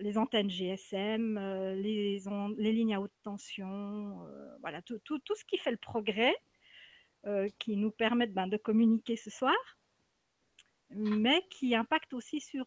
les 0.00 0.18
antennes 0.18 0.50
GSM, 0.50 1.38
euh, 1.38 1.74
les, 1.74 2.20
lignes 2.72 2.94
à 2.94 3.00
haute 3.00 3.12
tension, 3.22 4.26
euh, 4.26 4.56
voilà, 4.60 4.82
tout, 4.82 5.00
ce 5.06 5.44
qui 5.44 5.58
fait 5.58 5.70
le 5.70 5.76
progrès, 5.76 6.34
qui 7.58 7.76
nous 7.76 7.90
permettent 7.90 8.32
ben, 8.32 8.46
de 8.46 8.56
communiquer 8.56 9.16
ce 9.16 9.28
soir, 9.28 9.54
mais 10.88 11.42
qui 11.50 11.74
impacte 11.74 12.14
aussi 12.14 12.40
sur, 12.40 12.64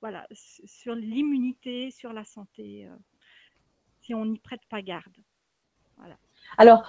voilà, 0.00 0.28
sur 0.32 0.94
l'immunité, 0.94 1.90
sur 1.90 2.12
la 2.12 2.24
santé, 2.24 2.88
si 4.02 4.14
on 4.14 4.26
n'y 4.26 4.38
prête 4.38 4.64
pas 4.68 4.80
garde. 4.80 5.16
Voilà. 5.96 6.18
Alors, 6.56 6.86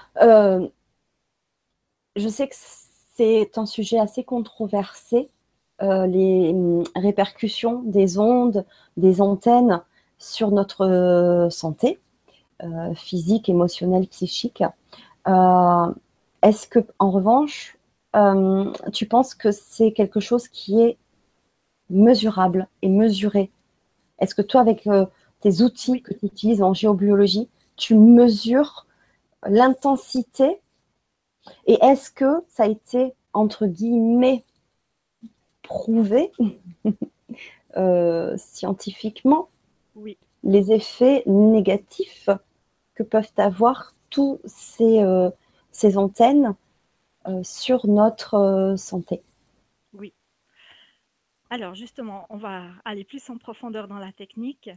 je 2.16 2.28
sais 2.28 2.48
que 2.48 2.56
c'est 2.56 3.58
un 3.58 3.66
sujet 3.66 3.98
assez 3.98 4.24
controversé. 4.24 5.32
Euh, 5.82 6.08
les 6.08 6.50
hum, 6.50 6.84
répercussions 6.96 7.84
des 7.84 8.20
ondes, 8.20 8.66
des 8.98 9.22
antennes 9.22 9.82
sur 10.18 10.52
notre 10.52 10.86
euh, 10.86 11.50
santé 11.50 12.00
euh, 12.64 12.94
physique, 12.96 13.48
émotionnelle, 13.48 14.08
psychique. 14.08 14.64
Est-ce 16.42 16.68
que, 16.68 16.80
en 17.00 17.12
revanche, 17.12 17.78
tu 18.94 19.06
penses 19.06 19.36
que 19.36 19.52
c'est 19.52 19.92
quelque 19.92 20.20
chose 20.20 20.48
qui 20.48 20.82
est 20.82 20.98
mesurable 21.90 22.68
et 22.82 22.90
mesuré? 22.90 23.52
Est-ce 24.20 24.36
que 24.36 24.42
toi, 24.42 24.62
avec 24.62 24.88
tes 25.42 25.62
outils 25.62 26.02
que 26.02 26.14
tu 26.14 26.26
utilises 26.26 26.64
en 26.64 26.74
géobiologie, 26.74 27.50
tu 27.76 27.96
mesures 27.96 28.88
l'intensité? 29.46 30.60
Et 31.68 31.78
est-ce 31.84 32.10
que 32.10 32.44
ça 32.48 32.64
a 32.64 32.68
été, 32.68 33.14
entre 33.34 33.68
guillemets, 33.68 34.44
euh, 37.78 38.38
scientifiquement 38.38 39.50
oui. 39.96 40.18
les 40.44 40.72
effets 40.72 41.24
négatifs 41.26 42.30
que 42.96 43.04
peuvent 43.04 43.32
avoir 43.38 43.94
tous 44.10 44.40
ces, 44.46 45.02
euh, 45.02 45.30
ces 45.72 45.98
antennes 45.98 46.56
euh, 47.28 47.44
sur 47.44 47.88
notre 47.88 48.76
santé. 48.78 49.22
Oui. 49.94 50.14
Alors 51.50 51.76
justement, 51.76 52.26
on 52.30 52.38
va 52.38 52.66
aller 52.86 53.04
plus 53.04 53.30
en 53.30 53.38
profondeur 53.38 53.88
dans 53.88 54.00
la 54.00 54.12
technique 54.12 54.70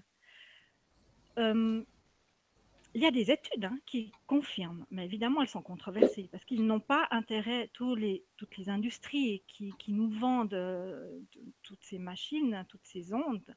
il 2.94 3.02
y 3.02 3.06
a 3.06 3.10
des 3.10 3.30
études 3.30 3.64
hein, 3.64 3.78
qui 3.86 4.12
confirment, 4.26 4.84
mais 4.90 5.04
évidemment 5.04 5.40
elles 5.40 5.48
sont 5.48 5.62
controversées 5.62 6.28
parce 6.30 6.44
qu'ils 6.44 6.66
n'ont 6.66 6.80
pas 6.80 7.08
intérêt, 7.10 7.70
les, 7.96 8.24
toutes 8.36 8.56
les 8.58 8.68
industries 8.68 9.42
qui, 9.46 9.74
nous 9.88 10.10
vendent 10.10 10.52
euh, 10.54 11.20
toutes 11.62 11.82
ces 11.82 11.98
machines, 11.98 12.66
toutes 12.68 12.84
ces 12.84 13.14
ondes, 13.14 13.56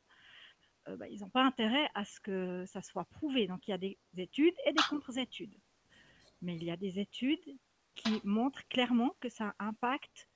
euh, 0.87 0.95
bah, 0.95 1.09
ils 1.09 1.19
n'ont 1.19 1.29
pas 1.29 1.43
intérêt 1.43 1.89
à 1.95 2.05
ce 2.05 2.19
que 2.21 2.65
ça 2.65 2.81
soit 2.81 3.05
prouvé. 3.05 3.47
Donc 3.47 3.67
il 3.67 3.71
y 3.71 3.73
a 3.73 3.77
des 3.77 3.97
études 4.17 4.55
et 4.65 4.71
des 4.71 4.83
contre-études. 4.89 5.57
Mais 6.41 6.55
il 6.55 6.63
y 6.63 6.71
a 6.71 6.77
des 6.77 6.99
études 6.99 7.57
qui 7.95 8.21
montrent 8.23 8.65
clairement 8.67 9.15
que 9.19 9.29
ça 9.29 9.53
impacte 9.59 10.29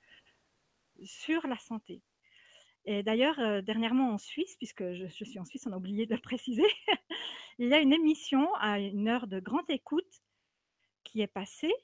sur 1.04 1.46
la 1.46 1.58
santé. 1.58 2.02
Et 2.86 3.02
d'ailleurs, 3.02 3.38
euh, 3.38 3.60
dernièrement 3.60 4.10
en 4.12 4.18
Suisse, 4.18 4.56
puisque 4.56 4.92
je, 4.92 5.06
suis 5.06 5.38
en 5.38 5.44
Suisse, 5.44 5.66
on 5.66 5.72
a 5.72 5.76
oublié 5.76 6.06
de 6.06 6.14
le 6.14 6.20
préciser, 6.22 6.66
il 7.58 7.68
y 7.68 7.74
a 7.74 7.80
une 7.80 7.92
émission 7.92 8.52
à 8.54 8.78
une 8.78 9.08
heure 9.08 9.26
de 9.26 9.40
grande 9.40 9.68
écoute 9.68 10.22
qui 11.04 11.20
est 11.20 11.26
passée 11.26 11.74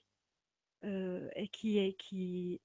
euh, 0.84 1.28
et 1.36 1.48
qui, 1.48 2.60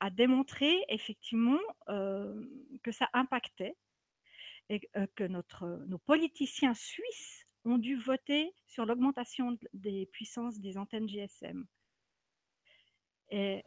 a 0.00 0.10
démontré 0.10 0.84
effectivement 0.88 1.60
euh, 1.88 2.44
que 2.82 2.92
ça 2.92 3.08
impactait 3.14 3.74
et 4.68 4.80
que 5.14 5.24
notre, 5.24 5.66
nos 5.86 5.98
politiciens 5.98 6.74
suisses 6.74 7.46
ont 7.64 7.78
dû 7.78 7.96
voter 7.96 8.52
sur 8.66 8.84
l'augmentation 8.84 9.56
des 9.72 10.06
puissances 10.06 10.58
des 10.58 10.76
antennes 10.76 11.08
GSM. 11.08 11.66
Et 13.30 13.64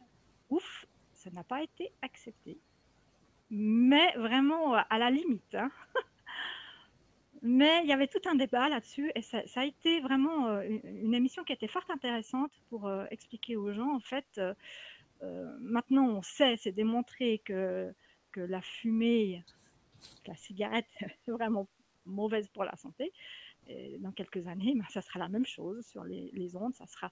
ouf, 0.48 0.86
ça 1.12 1.30
n'a 1.30 1.44
pas 1.44 1.62
été 1.62 1.92
accepté. 2.02 2.60
Mais 3.50 4.12
vraiment 4.16 4.74
à 4.74 4.98
la 4.98 5.10
limite. 5.10 5.54
Hein. 5.54 5.70
Mais 7.42 7.82
il 7.84 7.88
y 7.88 7.92
avait 7.92 8.08
tout 8.08 8.20
un 8.26 8.34
débat 8.34 8.68
là-dessus 8.68 9.12
et 9.14 9.22
ça, 9.22 9.42
a 9.54 9.64
été 9.64 10.00
vraiment 10.00 10.48
euh, 10.48 10.62
une, 10.84 11.14
émission 11.14 11.44
qui 11.44 11.52
était 11.52 11.68
fort 11.68 11.84
intéressante 11.88 12.50
pour 12.68 12.88
euh, 12.88 13.06
expliquer 13.10 13.56
aux 13.56 13.72
gens, 13.72 13.94
en 13.94 14.00
fait, 14.00 14.40
euh, 15.22 15.56
maintenant 15.60 16.08
on 16.08 16.22
sait, 16.22 16.56
c'est 16.56 16.72
démontré 16.72 17.40
que, 17.44 17.94
que 18.32 18.40
la 18.40 18.60
fumée, 18.60 19.44
la 20.26 20.34
cigarette 20.36 20.88
est 21.00 21.30
vraiment 21.30 21.68
mauvaise 22.06 22.48
pour 22.48 22.64
la 22.64 22.76
santé. 22.76 23.12
Dans 23.98 24.12
quelques 24.12 24.46
années, 24.46 24.72
ben, 24.74 24.86
ça 24.88 25.02
sera 25.02 25.18
la 25.18 25.28
même 25.28 25.44
chose 25.44 25.86
sur 25.86 26.02
les, 26.02 26.56
ondes. 26.56 26.74
Ça 26.74 26.86
sera, 26.86 27.10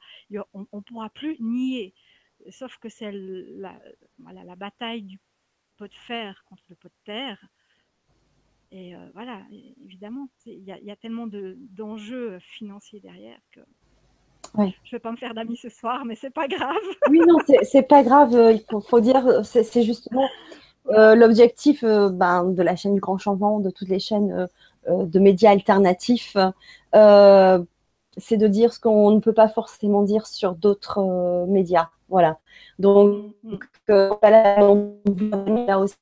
on 0.54 0.66
ne 0.72 0.80
pourra 0.80 1.10
plus 1.10 1.36
nier. 1.38 1.92
Sauf 2.48 2.78
que 2.78 2.88
c'est 2.88 3.12
la 3.12 4.56
bataille 4.56 5.02
du 5.02 5.18
pot 5.76 5.87
de 5.87 5.95
fer 5.95 6.45
contre 6.49 6.62
le 6.68 6.76
pot 6.76 6.88
de 6.88 7.04
terre 7.04 7.38
et 8.73 8.95
euh, 8.95 8.99
voilà, 9.14 9.38
évidemment, 9.85 10.28
il 10.45 10.64
y, 10.64 10.90
a 10.90 10.97
tellement 10.97 11.26
d'enjeux 11.26 12.38
financiers 12.40 13.00
derrière 13.00 13.38
que 13.52 13.61
je 14.59 14.62
ne 14.62 14.71
vais 14.92 14.99
pas 14.99 15.11
me 15.11 15.16
faire 15.16 15.35
d'amis 15.35 15.56
ce 15.56 15.68
soir, 15.68 16.04
mais 16.04 16.14
c'est 16.14 16.30
pas 16.30 16.49
grave. 16.49 16.76
oui, 17.11 17.21
non, 17.26 17.37
c'est 17.62 17.83
pas 17.83 18.02
grave. 18.02 18.35
Euh, 18.35 18.52
il 18.52 18.64
faut, 18.88 19.00
dire, 19.00 19.45
c'est 19.45 19.83
justement 19.83 20.28
euh, 20.88 21.14
l'objectif 21.14 21.85
ben, 21.85 22.45
de 22.45 22.62
la 22.62 22.75
chaîne 22.75 22.95
du 22.95 23.00
Grand 23.00 23.18
Changement, 23.18 23.61
de 23.61 23.71
toutes 23.71 23.88
les 23.88 23.99
chaînes 23.99 24.49
de 24.88 25.18
médias 25.18 25.50
alternatifs, 25.50 26.37
c'est 28.16 28.37
de 28.37 28.49
dire 28.49 28.73
ce 28.73 28.80
qu'on 28.80 29.11
ne 29.11 29.20
peut 29.20 29.35
pas 29.35 29.49
forcément 29.49 30.02
dire 30.02 30.26
sur 30.26 30.54
d'autres 30.54 31.46
médias. 31.49 31.88
Voilà. 32.08 32.38
Donc, 32.78 33.35
mm 33.42 33.58
-hmm. 33.88 35.66
là 35.66 35.78
aussi 35.78 35.96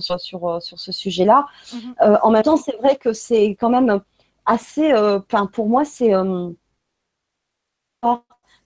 sur, 0.00 0.20
sur, 0.20 0.48
euh, 0.48 0.60
sur 0.60 0.78
ce 0.78 0.92
sujet-là. 0.92 1.46
Mhm. 1.72 1.94
Euh, 2.02 2.16
en 2.22 2.30
même 2.30 2.42
temps, 2.42 2.56
c'est 2.56 2.76
vrai 2.76 2.96
que 2.96 3.12
c'est 3.12 3.50
quand 3.60 3.70
même 3.70 4.00
assez, 4.46 4.92
euh, 4.92 5.18
enfin 5.18 5.46
pour 5.46 5.68
moi, 5.68 5.84
c'est 5.84 6.12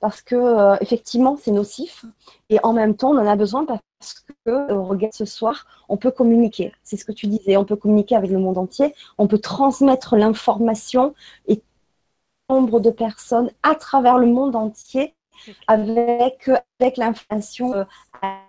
parce 0.01 0.23
que 0.23 0.83
effectivement, 0.83 1.37
c'est 1.37 1.51
nocif 1.51 2.05
et 2.49 2.59
en 2.63 2.73
même 2.73 2.97
temps, 2.97 3.11
on 3.11 3.19
en 3.19 3.27
a 3.27 3.37
besoin 3.37 3.65
parce 3.67 4.25
que 4.47 4.73
regarde 4.73 5.13
ce 5.13 5.27
soir, 5.27 5.67
on 5.89 5.97
peut 5.99 6.11
communiquer. 6.11 6.73
C'est 6.83 6.97
ce 6.97 7.05
que 7.05 7.13
tu 7.13 7.27
disais, 7.27 7.57
on 7.59 7.65
peut 7.67 7.77
communiquer 7.77 8.17
avec 8.17 8.31
le 8.31 8.39
monde 8.39 8.57
entier, 8.59 8.95
on 9.19 9.27
peut 9.27 9.39
transmettre 9.39 10.17
l'information 10.17 11.15
et 11.49 11.63
nombre 12.51 12.81
de 12.81 12.91
personnes 12.91 13.51
à 13.63 13.75
travers 13.75 14.19
le 14.19 14.27
monde 14.27 14.57
entier 14.57 15.15
avec, 15.69 16.51
avec 16.79 16.97
l'information 16.97 17.87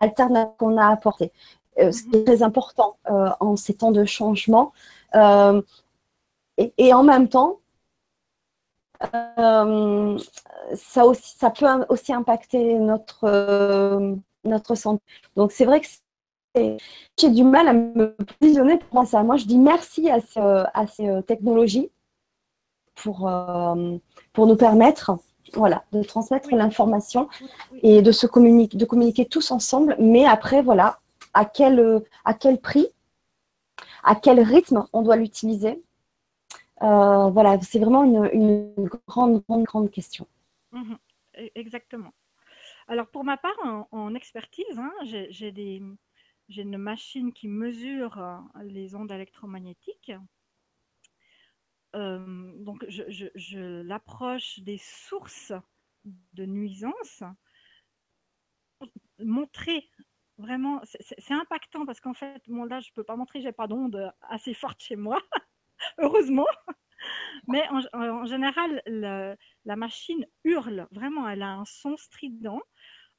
alternative 0.02 0.54
qu'on 0.58 0.78
a 0.78 0.88
apportée. 0.88 1.32
Euh, 1.80 1.92
ce 1.92 2.04
qui 2.04 2.18
est 2.18 2.24
très 2.26 2.44
important 2.44 2.98
euh, 3.10 3.30
en 3.40 3.56
ces 3.56 3.74
temps 3.76 3.92
de 3.92 4.04
changement. 4.04 4.74
Euh, 5.16 5.62
et, 6.58 6.94
en 6.94 7.04
même 7.04 7.30
temps, 7.30 7.60
ça, 10.76 11.06
aussi, 11.06 11.38
ça 11.38 11.50
peut 11.50 11.66
aussi 11.90 12.14
impacter 12.14 12.76
notre, 12.76 14.16
notre 14.44 14.76
santé. 14.76 15.04
Donc 15.36 15.52
c'est 15.52 15.66
vrai 15.66 15.82
que 15.82 15.88
j'ai 17.18 17.30
du 17.30 17.44
mal 17.44 17.68
à 17.68 17.74
me 17.74 18.16
positionner 18.40 18.78
pour 18.78 19.06
ça. 19.08 19.24
Moi, 19.24 19.38
je 19.38 19.46
dis 19.46 19.58
merci 19.58 20.10
à, 20.10 20.20
à 20.74 20.88
ces 20.88 21.24
technologies 21.24 21.90
pour, 23.04 23.32
pour 24.34 24.48
nous 24.48 24.56
permettre 24.56 25.18
voilà, 25.54 25.84
de 25.92 26.04
transmettre 26.04 26.54
l'information 26.54 27.28
et 27.84 28.02
de 28.02 28.12
se 28.12 28.28
communiquer, 28.28 28.78
de 28.78 28.86
communiquer 28.86 29.26
tous 29.26 29.52
ensemble. 29.52 29.96
Mais 30.00 30.26
après, 30.26 30.62
voilà, 30.62 31.00
à 31.34 31.46
quel, 31.46 32.04
à 32.26 32.34
quel 32.34 32.60
prix, 32.60 32.88
à 34.04 34.16
quel 34.16 34.40
rythme 34.40 34.86
on 34.94 35.02
doit 35.02 35.16
l'utiliser. 35.16 35.82
Euh, 36.82 37.30
voilà, 37.30 37.60
c'est 37.62 37.80
vraiment 37.80 38.04
une, 38.04 38.74
grande, 39.08 39.44
grande, 39.48 39.64
grande 39.64 39.92
question. 39.92 40.28
Mhm. 40.72 40.98
E-, 41.38 41.50
exactement. 41.56 42.14
Alors 42.88 43.08
pour 43.08 43.24
ma 43.24 43.38
part, 43.38 43.88
en, 43.92 44.16
expertise, 44.16 44.78
hein, 44.78 44.92
j'ai 45.04 45.82
une 46.50 46.78
machine 46.78 47.32
qui 47.32 47.48
mesure 47.48 48.18
euh, 48.18 48.38
les 48.64 48.96
ondes 48.96 49.12
électromagnétiques. 49.12 50.12
Donc 51.94 52.86
je, 52.88 53.82
l'approche 53.82 54.60
des 54.60 54.78
sources 54.78 55.54
de 56.06 56.46
nuisances, 56.46 57.24
montrer 59.20 59.90
Vraiment, 60.42 60.82
c'est 60.84 61.34
impactant 61.34 61.86
parce 61.86 62.00
qu'en 62.00 62.16
fait, 62.16 62.42
là, 62.48 62.80
je 62.80 62.90
ne 62.90 62.94
peux 62.96 63.04
pas 63.04 63.16
montrer, 63.16 63.42
j'ai 63.42 63.52
pas 63.52 63.68
d'onde 63.68 64.12
assez 64.22 64.56
forte 64.56 64.82
chez 64.82 64.96
moi, 64.96 65.22
heureusement. 66.00 66.48
Mais 67.48 67.64
en, 67.94 68.26
général, 68.26 68.82
la 68.88 69.76
machine 69.76 70.26
hurle, 70.44 70.88
vraiment, 70.92 71.30
elle 71.30 71.44
a 71.44 71.54
un 71.54 71.66
son 71.66 71.96
strident 71.96 72.62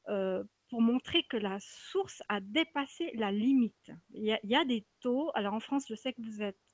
pour 0.07 0.81
montrer 0.81 1.23
que 1.25 1.37
la 1.37 1.59
source 1.61 2.23
a 2.29 2.41
dépassé 2.41 3.13
la 3.15 3.31
limite. 3.31 3.93
Il 4.15 4.25
y 4.43 4.57
a, 4.57 4.65
des 4.65 4.85
taux, 5.01 5.31
alors 5.35 5.55
en 5.55 5.61
France, 5.61 5.87
je 5.89 5.95
sais 5.95 6.13
que 6.13 6.23
vous 6.23 6.43
êtes 6.43 6.72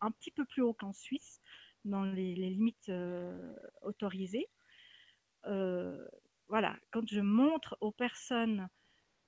un 0.00 0.10
petit 0.10 0.30
peu 0.30 0.44
plus 0.44 0.62
haut 0.62 0.74
qu'en 0.74 0.92
Suisse, 0.92 1.40
dans 1.84 2.04
les, 2.04 2.34
limites 2.34 2.88
euh, 2.88 3.54
autorisées. 3.82 4.48
voilà, 5.44 6.76
quand 6.90 7.08
je 7.08 7.20
montre 7.20 7.76
aux 7.80 7.92
personnes 7.92 8.68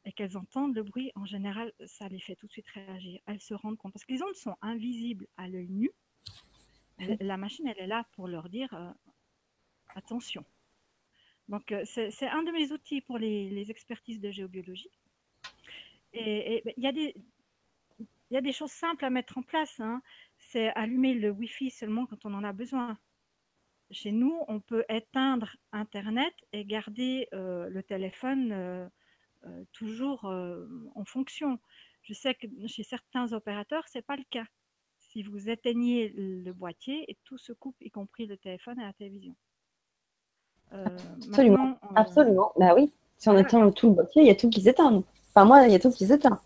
et 0.04 0.12
qu'elles 0.12 0.36
entendent 0.36 0.74
le 0.74 0.82
bruit, 0.82 1.12
en 1.14 1.24
général, 1.24 1.72
ça 1.86 2.08
les 2.08 2.20
fait 2.20 2.34
tout 2.34 2.46
de 2.46 2.52
suite 2.52 2.68
réagir. 2.68 3.20
Elles 3.26 3.40
se 3.40 3.54
rendent 3.54 3.78
compte. 3.78 3.92
Parce 3.92 4.04
que 4.04 4.12
les 4.12 4.22
ondes 4.22 4.34
sont 4.34 4.56
invisibles 4.60 5.26
à 5.36 5.48
l'œil 5.48 5.68
nu. 5.68 5.90
La 7.20 7.36
machine, 7.36 7.66
elle 7.66 7.78
est 7.78 7.86
là 7.86 8.04
pour 8.12 8.28
leur 8.28 8.48
dire 8.48 8.72
euh, 8.74 8.90
attention. 9.94 10.44
Donc, 11.48 11.72
euh, 11.72 11.84
c'est 11.84 12.28
un 12.28 12.42
de 12.42 12.52
mes 12.52 12.72
outils 12.72 13.00
pour 13.00 13.18
les, 13.18 13.70
expertises 13.70 14.20
de 14.20 14.30
géobiologie. 14.30 14.90
Et 16.12 16.62
ben, 16.64 16.74
il 16.76 16.84
y, 16.84 17.14
y, 18.30 18.36
a 18.36 18.40
des 18.40 18.52
choses 18.52 18.70
simples 18.70 19.04
à 19.04 19.10
mettre 19.10 19.38
en 19.38 19.42
place. 19.42 19.80
Hein. 19.80 20.02
C'est 20.52 20.68
allumer 20.74 21.14
le 21.14 21.30
Wi-Fi 21.30 21.70
seulement 21.70 22.04
quand 22.04 22.26
on 22.26 22.34
en 22.34 22.44
a 22.44 22.52
besoin. 22.52 22.98
Chez 23.90 24.12
nous, 24.12 24.38
on 24.48 24.60
peut 24.60 24.84
éteindre 24.90 25.56
Internet 25.72 26.34
et 26.52 26.66
garder 26.66 27.26
euh, 27.32 27.70
le 27.70 27.82
téléphone 27.82 28.52
euh, 28.52 28.86
toujours 29.72 30.26
euh, 30.26 30.66
en 30.94 31.06
fonction. 31.06 31.58
Je 32.02 32.12
sais 32.12 32.34
que 32.34 32.46
chez 32.66 32.82
certains 32.82 33.32
opérateurs, 33.32 33.88
ce 33.88 33.96
n'est 33.96 34.02
pas 34.02 34.16
le 34.16 34.24
cas. 34.28 34.44
Si 34.98 35.22
vous 35.22 35.48
éteignez 35.48 36.10
le 36.14 36.52
boîtier, 36.52 37.10
et 37.10 37.16
tout 37.24 37.38
se 37.38 37.54
coupe, 37.54 37.76
y 37.80 37.90
compris 37.90 38.26
le 38.26 38.36
téléphone 38.36 38.78
et 38.78 38.84
la 38.84 38.92
télévision. 38.92 39.34
Absolument, 40.70 41.78
absolument. 41.94 42.52
Bah 42.58 42.74
oui, 42.74 42.92
si 43.16 43.30
on 43.30 43.38
éteint 43.38 43.70
tout 43.70 43.88
le 43.88 43.94
boîtier, 43.94 44.20
il 44.20 44.28
y 44.28 44.30
a 44.30 44.34
tout 44.34 44.50
qui 44.50 44.60
s'éteint. 44.60 45.02
Enfin, 45.34 45.46
moi, 45.46 45.66
il 45.66 45.72
y 45.72 45.74
a 45.74 45.78
tout 45.78 45.90
qui 45.90 46.06
s'éteint. 46.06 46.40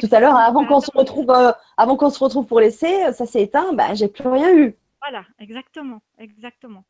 Tout 0.00 0.08
à 0.12 0.20
l'heure, 0.20 0.36
avant 0.36 0.64
qu'on 0.66 0.80
se 0.80 0.90
retrouve, 0.92 1.30
avant 1.76 1.96
qu'on 1.96 2.10
se 2.10 2.22
retrouve 2.22 2.46
pour 2.46 2.60
l'essai, 2.60 3.12
ça 3.12 3.26
s'est 3.26 3.42
éteint, 3.42 3.72
bah, 3.74 3.94
j'ai 3.94 4.08
plus 4.08 4.28
rien 4.28 4.56
eu. 4.56 4.74
Voilà, 5.02 5.24
exactement, 5.38 6.00
exactement. 6.18 6.84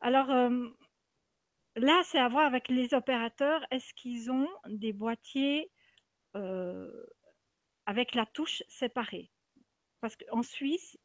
Alors, 0.00 0.28
là, 1.76 2.00
c'est 2.04 2.18
à 2.18 2.28
voir 2.28 2.46
avec 2.46 2.68
les 2.68 2.94
opérateurs. 2.94 3.64
Est-ce 3.70 3.92
qu'ils 3.94 4.30
ont 4.30 4.48
des 4.68 4.92
boîtiers 4.92 5.70
euh, 6.36 6.90
avec 7.86 8.14
la 8.14 8.26
touche 8.26 8.62
séparée? 8.68 9.30
Parce 10.00 10.16
qu'en 10.16 10.42
Suisse, 10.42 10.98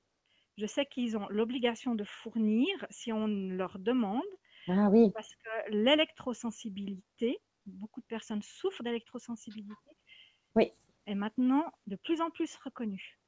je 0.57 0.65
sais 0.65 0.85
qu'ils 0.85 1.17
ont 1.17 1.27
l'obligation 1.29 1.95
de 1.95 2.03
fournir 2.03 2.67
si 2.89 3.13
on 3.13 3.27
leur 3.27 3.79
demande. 3.79 4.21
Ah 4.67 4.89
oui. 4.89 5.11
Parce 5.13 5.33
que 5.35 5.71
l'électrosensibilité, 5.71 7.39
beaucoup 7.69 8.01
de 8.01 8.05
personnes 8.05 8.41
souffrent 8.41 8.83
d'électrosensibilité. 8.83 9.73
Oui. 10.55 10.71
Est 11.05 11.15
maintenant 11.15 11.71
de 11.87 11.95
plus 11.95 12.21
en 12.21 12.29
plus 12.29 12.55
reconnue. 12.57 13.19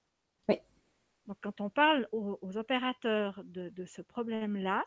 Oui. 0.49 0.57
Donc, 1.25 1.37
quand 1.41 1.61
on 1.61 1.69
parle 1.69 2.07
aux, 2.11 2.57
opérateurs 2.57 3.41
de 3.45 3.85
ce 3.85 4.01
problème-là, 4.01 4.85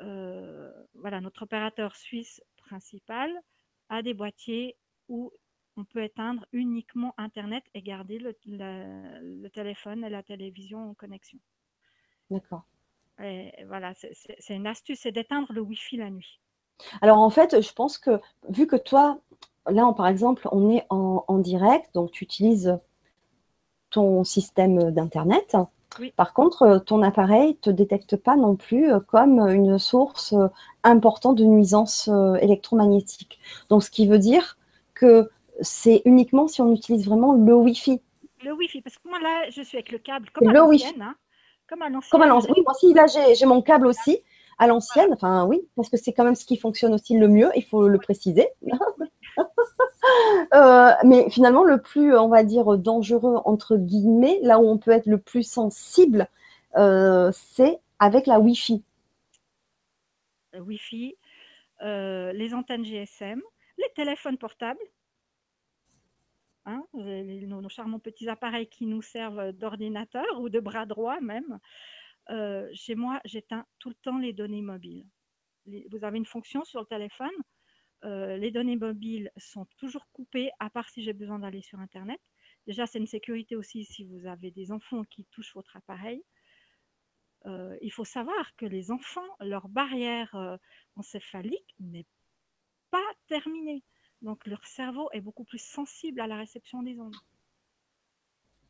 euh, 0.00 0.72
voilà, 0.94 1.20
notre 1.20 1.42
opérateur 1.42 1.94
suisse 1.94 2.42
principal 2.56 3.30
a 3.88 4.02
des 4.02 4.14
boîtiers 4.14 4.76
où 5.08 5.32
on 5.76 5.84
peut 5.84 6.02
éteindre 6.02 6.46
uniquement 6.52 7.14
Internet 7.18 7.64
et 7.74 7.82
garder 7.82 8.18
le, 8.18 9.48
téléphone 9.50 10.04
et 10.04 10.10
la 10.10 10.22
télévision 10.22 10.90
en 10.90 10.94
connexion. 10.94 11.38
D'accord. 12.30 12.64
Voilà, 13.66 13.94
c'est 13.94 14.54
une 14.54 14.66
astuce, 14.66 15.00
c'est 15.00 15.12
d'éteindre 15.12 15.52
le 15.52 15.60
Wi-Fi 15.60 15.98
la 15.98 16.10
nuit. 16.10 16.40
Alors 17.00 17.18
en 17.18 17.30
fait, 17.30 17.60
je 17.60 17.72
pense 17.72 17.98
que 17.98 18.20
vu 18.48 18.66
que 18.66 18.76
toi, 18.76 19.18
là, 19.68 19.92
par 19.96 20.06
exemple, 20.06 20.48
on 20.52 20.70
est 20.70 20.84
en, 20.90 21.38
direct, 21.38 21.94
donc 21.94 22.10
tu 22.10 22.24
utilises 22.24 22.78
ton 23.90 24.24
système 24.24 24.90
d'Internet, 24.90 25.56
Par 26.16 26.32
contre, 26.32 26.82
ton 26.86 27.02
appareil 27.02 27.48
ne 27.48 27.52
te 27.52 27.70
détecte 27.70 28.16
pas 28.16 28.36
non 28.36 28.56
plus 28.56 28.90
comme 29.08 29.40
une 29.48 29.78
source 29.78 30.34
importante 30.82 31.36
de 31.36 31.44
nuisances 31.44 32.08
électromagnétiques. 32.40 33.38
Donc, 33.68 33.82
ce 33.82 33.90
qui 33.90 34.06
veut 34.06 34.18
dire 34.18 34.56
que 34.94 35.28
c'est 35.60 36.02
uniquement 36.04 36.48
si 36.48 36.60
on 36.62 36.72
utilise 36.72 37.06
vraiment 37.06 37.32
le 37.32 37.54
Wi-Fi. 37.54 38.00
Le 38.44 38.52
Wi-Fi, 38.52 38.80
parce 38.80 38.96
que 38.96 39.08
moi 39.08 39.20
là, 39.20 39.50
je 39.50 39.62
suis 39.62 39.76
avec 39.76 39.92
le 39.92 39.98
câble 39.98 40.30
comme 40.30 40.48
à 40.48 40.52
l'ancienne. 40.52 41.02
Hein, 41.02 41.14
comme 41.68 41.82
à 41.82 41.88
l'ancienne. 41.88 42.20
Oui, 42.56 42.62
moi 42.62 42.72
aussi, 42.72 42.92
là, 42.94 43.06
j'ai 43.06 43.46
mon 43.46 43.62
câble 43.62 43.86
aussi 43.86 44.22
à 44.62 44.68
l'ancienne. 44.68 45.12
Enfin, 45.12 45.44
oui, 45.44 45.60
parce 45.74 45.88
que 45.88 45.96
c'est 45.96 46.12
quand 46.12 46.24
même 46.24 46.36
ce 46.36 46.46
qui 46.46 46.56
fonctionne 46.56 46.94
aussi 46.94 47.18
le 47.18 47.26
mieux, 47.26 47.50
il 47.56 47.64
faut 47.64 47.88
le 47.88 47.98
préciser. 47.98 48.48
Euh, 50.52 50.90
mais 51.04 51.30
finalement, 51.30 51.62
le 51.62 51.80
plus, 51.80 52.18
on 52.18 52.28
va 52.28 52.42
dire, 52.42 52.76
dangereux, 52.76 53.40
entre 53.44 53.76
guillemets, 53.76 54.40
là 54.42 54.58
où 54.58 54.68
on 54.68 54.76
peut 54.76 54.90
être 54.90 55.06
le 55.06 55.16
plus 55.16 55.44
sensible, 55.44 56.26
euh, 56.76 57.30
c'est 57.32 57.78
avec 58.00 58.26
la 58.26 58.40
Wi-Fi. 58.40 58.82
Wi-Fi, 60.58 61.14
euh, 61.82 62.32
les 62.32 62.52
antennes 62.52 62.84
GSM, 62.84 63.40
les 63.78 63.88
téléphones 63.94 64.36
portables, 64.36 64.82
hein, 66.66 66.84
nos, 66.92 67.68
charmants 67.68 68.00
petits 68.00 68.28
appareils 68.28 68.66
qui 68.66 68.86
nous 68.86 69.02
servent 69.02 69.52
d'ordinateur 69.52 70.40
ou 70.40 70.48
de 70.48 70.58
bras 70.58 70.84
droit 70.84 71.20
même. 71.20 71.60
Chez 72.28 72.94
moi, 72.94 73.20
j'éteins 73.24 73.66
tout 73.78 73.88
le 73.88 73.94
temps 73.96 74.18
les 74.18 74.32
données 74.32 74.62
mobiles. 74.62 75.06
vous 75.66 76.04
avez 76.04 76.18
une 76.18 76.26
fonction 76.26 76.64
sur 76.64 76.80
le 76.80 76.86
téléphone 76.86 77.30
euh, 78.04 78.36
les 78.36 78.50
données 78.50 78.76
mobiles 78.76 79.30
sont 79.36 79.66
toujours 79.76 80.08
coupées, 80.12 80.50
à 80.58 80.70
part 80.70 80.88
si 80.88 81.02
j'ai 81.02 81.12
besoin 81.12 81.38
d'aller 81.38 81.62
sur 81.62 81.78
Internet. 81.78 82.20
Déjà, 82.66 82.86
c'est 82.86 82.98
une 82.98 83.06
sécurité 83.06 83.54
aussi 83.56 83.84
si 83.84 84.04
vous 84.04 84.26
avez 84.26 84.50
des 84.50 84.72
enfants 84.72 85.04
qui 85.04 85.24
touchent 85.26 85.54
votre 85.54 85.76
appareil. 85.76 86.24
Euh, 87.46 87.76
il 87.80 87.92
faut 87.92 88.04
savoir 88.04 88.54
que 88.56 88.66
les 88.66 88.90
enfants, 88.90 89.26
leur 89.40 89.68
barrière 89.68 90.34
euh, 90.34 90.56
encéphalique 90.96 91.74
n'est 91.78 92.06
pas 92.90 93.10
terminée. 93.28 93.84
Donc, 94.20 94.46
leur 94.46 94.64
cerveau 94.66 95.08
est 95.12 95.20
beaucoup 95.20 95.44
plus 95.44 95.62
sensible 95.62 96.20
à 96.20 96.26
la 96.26 96.36
réception 96.36 96.82
des 96.82 96.98
ondes. 97.00 97.16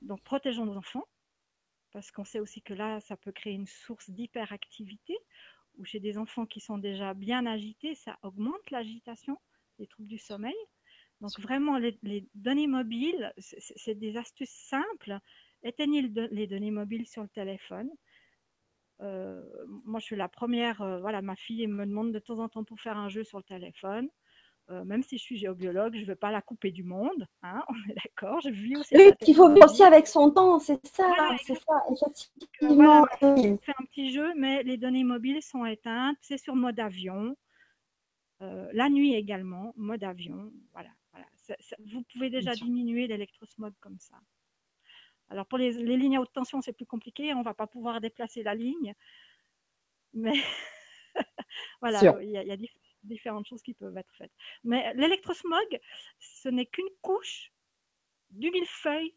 Donc, 0.03 0.23
protégeons 0.23 0.67
nos 0.67 0.77
enfants, 0.77 1.07
parce 1.92 2.11
qu'on 2.11 2.24
sait 2.24 2.40
aussi 2.40 2.62
que 2.62 2.74
là, 2.74 3.00
ça 3.00 3.16
peut 3.16 3.33
créer 3.33 3.52
une 3.52 3.66
source 3.66 4.11
d'hyperactivité 4.11 5.16
ou 5.78 5.85
chez 5.85 6.00
des 6.00 6.18
enfants 6.18 6.46
qui 6.46 6.61
sont 6.61 6.78
déjà 6.78 7.14
bien 7.14 7.46
agités, 7.46 7.94
ça 7.94 8.18
augmente 8.22 8.70
l'agitation, 8.70 9.38
les 9.78 9.87
troubles 9.87 10.09
du 10.09 10.18
sommeil. 10.18 10.55
Donc 11.20 11.38
vraiment, 11.38 11.78
les, 11.78 12.28
données 12.35 12.66
mobiles, 12.66 13.33
c'est 13.38 13.94
des 13.94 14.16
astuces 14.16 14.50
simples. 14.50 15.18
Éteignez 15.62 16.02
les 16.02 16.46
données 16.46 16.72
mobiles 16.72 17.07
sur 17.07 17.22
le 17.22 17.28
téléphone. 17.28 17.88
Euh, 19.00 19.42
moi, 19.85 20.00
je 20.00 20.07
suis 20.07 20.16
la 20.16 20.28
première. 20.28 20.83
Euh, 20.83 21.00
voilà, 21.00 21.22
ma 21.22 21.37
fille 21.37 21.66
me 21.66 21.87
demande 21.87 22.12
de 22.12 22.18
temps 22.18 22.40
en 22.40 22.48
temps 22.48 22.64
pour 22.64 22.81
faire 22.81 22.96
un 22.96 23.09
jeu 23.09 23.24
sur 23.24 23.38
le 23.38 23.44
téléphone. 23.44 24.09
Euh, 24.70 24.85
même 24.85 25.03
si 25.03 25.18
je 25.18 25.22
suis 25.22 25.37
géobiologue, 25.37 25.94
je 25.96 26.03
ne 26.03 26.07
veux 26.07 26.16
pas 26.16 26.31
la 26.31 26.40
couper 26.40 26.70
du 26.70 26.85
monde. 26.85 27.27
Hein, 27.42 27.62
on 27.68 27.90
est 27.90 27.94
d'accord. 27.94 28.40
Je 28.40 28.51
vis 28.51 28.77
aussi. 28.77 28.96
Oui, 28.96 29.11
il 29.27 29.35
faut 29.35 29.53
vivre 29.53 29.66
aussi 29.66 29.83
avec 29.83 30.07
son 30.07 30.31
temps, 30.31 30.59
c'est 30.59 30.85
ça, 30.87 31.12
c'est 31.44 31.55
ça, 31.55 31.83
effectivement. 31.90 33.07
on 33.20 33.59
fait 33.59 33.75
un 33.79 33.85
petit 33.85 34.12
jeu, 34.12 34.33
mais 34.37 34.62
les 34.62 34.77
données 34.77 35.05
mobiles 35.05 35.42
sont 35.42 35.64
éteintes. 35.66 36.16
C'est 36.20 36.38
sur 36.38 36.55
mode 36.55 36.79
avion. 36.79 37.37
Euh, 38.40 38.68
la 38.72 38.88
nuit 38.88 39.14
également, 39.14 39.72
mode 39.77 40.05
avion. 40.05 40.53
Voilà. 40.72 40.90
voilà. 41.12 41.27
vous 41.92 42.03
pouvez 42.12 42.31
déjà 42.31 42.55
diminuer 42.55 43.07
l'électrosmog 43.07 43.75
comme 43.81 43.98
ça. 43.98 44.16
Alors 45.29 45.46
pour 45.46 45.59
les, 45.59 45.72
lignes 45.72 46.16
à 46.16 46.20
haute 46.20 46.33
tension, 46.33 46.61
c'est 46.61 46.72
plus 46.72 46.87
compliqué. 46.87 47.35
On 47.35 47.40
ne 47.40 47.44
va 47.44 47.55
pas 47.55 47.66
pouvoir 47.66 48.01
déplacer 48.01 48.42
la 48.42 48.55
ligne. 48.55 48.94
Mais 50.12 50.35
voilà, 51.81 51.98
il 52.22 52.31
y, 52.31 52.37
a, 52.37 52.42
il 52.42 52.48
y 52.48 52.53
a 52.53 52.57
différentes 53.05 53.47
choses 53.47 53.62
qui 53.62 53.75
peuvent 53.75 53.97
être 53.97 54.12
faites. 54.17 54.33
Mais 54.65 54.93
l'électrosmog, 54.95 55.81
ce 56.19 56.49
n'est 56.49 56.67
qu'une 56.67 56.88
couche 57.01 57.53
du 58.31 58.51
millefeuille 58.51 59.15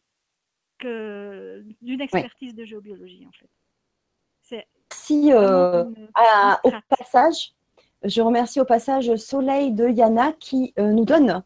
que 0.77 1.63
d'une 1.81 2.01
expertise 2.01 2.53
de 2.53 2.65
géobiologie 2.65 3.25
en 3.27 3.31
fait. 3.31 3.49
Si 4.93 5.31
euh, 5.33 5.83
au 6.63 6.71
passage, 6.89 7.53
je 8.03 8.21
remercie 8.21 8.59
au 8.59 8.65
passage 8.65 9.15
Soleil 9.15 9.71
de 9.71 9.87
Yana 9.87 10.33
qui 10.33 10.73
euh, 10.77 10.91
nous 10.91 11.05
donne 11.05 11.43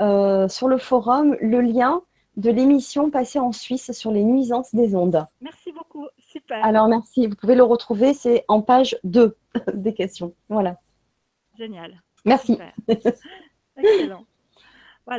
euh, 0.00 0.46
sur 0.48 0.68
le 0.68 0.78
forum 0.78 1.36
le 1.40 1.60
lien 1.60 2.02
de 2.36 2.50
l'émission 2.50 3.10
passée 3.10 3.38
en 3.38 3.52
Suisse 3.52 3.92
sur 3.92 4.10
les 4.10 4.24
nuisances 4.24 4.74
des 4.74 4.94
ondes. 4.94 5.24
Merci 5.40 5.72
beaucoup, 5.72 6.06
super. 6.18 6.64
Alors 6.64 6.88
merci, 6.88 7.26
vous 7.26 7.34
pouvez 7.34 7.54
le 7.54 7.62
retrouver, 7.62 8.14
c'est 8.14 8.44
en 8.48 8.62
page 8.62 8.96
2 9.04 9.36
des 9.74 9.94
questions. 9.94 10.34
Voilà. 10.48 10.76
Génial. 11.56 12.00
Merci. 12.24 12.58
Excellent. 13.76 14.24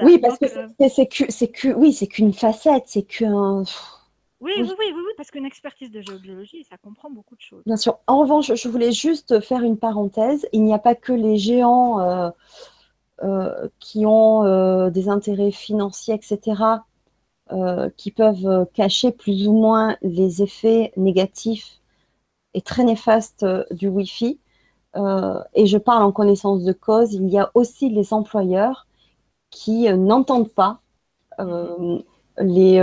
oui, 0.03 0.19
parce 0.19 0.37
que 0.37 0.45
euh, 0.45 0.89
c'est 0.89 1.07
que, 1.47 1.73
oui, 1.73 1.93
c'est 1.93 2.07
qu'une 2.07 2.33
facette, 2.33 2.83
c'est 2.87 3.03
qu'un. 3.03 3.63
Oui, 4.39 4.51
oui, 4.57 4.69
oui, 4.77 4.93
oui, 4.93 5.13
parce 5.15 5.31
qu'une 5.31 5.45
expertise 5.45 5.89
de 5.89 6.01
géobiologie, 6.01 6.65
ça 6.69 6.77
comprend 6.77 7.09
beaucoup 7.09 7.35
de 7.35 7.41
choses. 7.41 7.63
Bien 7.65 7.77
sûr. 7.77 7.99
En 8.07 8.19
revanche, 8.19 8.53
je 8.53 8.67
voulais 8.67 8.91
juste 8.91 9.39
faire 9.39 9.61
une 9.61 9.77
parenthèse. 9.77 10.47
Il 10.51 10.63
n'y 10.63 10.73
a 10.73 10.79
pas 10.79 10.95
que 10.95 11.13
les 11.13 11.37
géants 11.37 12.01
euh, 12.01 12.29
euh, 13.23 13.69
qui 13.79 14.05
ont 14.05 14.89
des 14.89 15.09
intérêts 15.09 15.51
financiers, 15.51 16.15
etc., 16.15 16.61
qui 17.95 18.11
peuvent 18.11 18.67
cacher 18.73 19.11
plus 19.11 19.47
ou 19.47 19.53
moins 19.53 19.95
les 20.01 20.41
effets 20.41 20.91
négatifs 20.97 21.79
et 22.53 22.61
très 22.61 22.83
néfastes 22.83 23.45
du 23.71 23.87
Wi-Fi. 23.87 24.39
Euh, 24.95 25.39
et 25.53 25.65
je 25.65 25.77
parle 25.77 26.03
en 26.03 26.11
connaissance 26.11 26.63
de 26.63 26.71
cause, 26.71 27.13
il 27.13 27.27
y 27.29 27.39
a 27.39 27.49
aussi 27.55 27.89
les 27.89 28.13
employeurs 28.13 28.87
qui 29.49 29.89
euh, 29.89 29.97
n'entendent 29.97 30.51
pas 30.51 30.79
euh, 31.39 31.99
les 32.39 32.81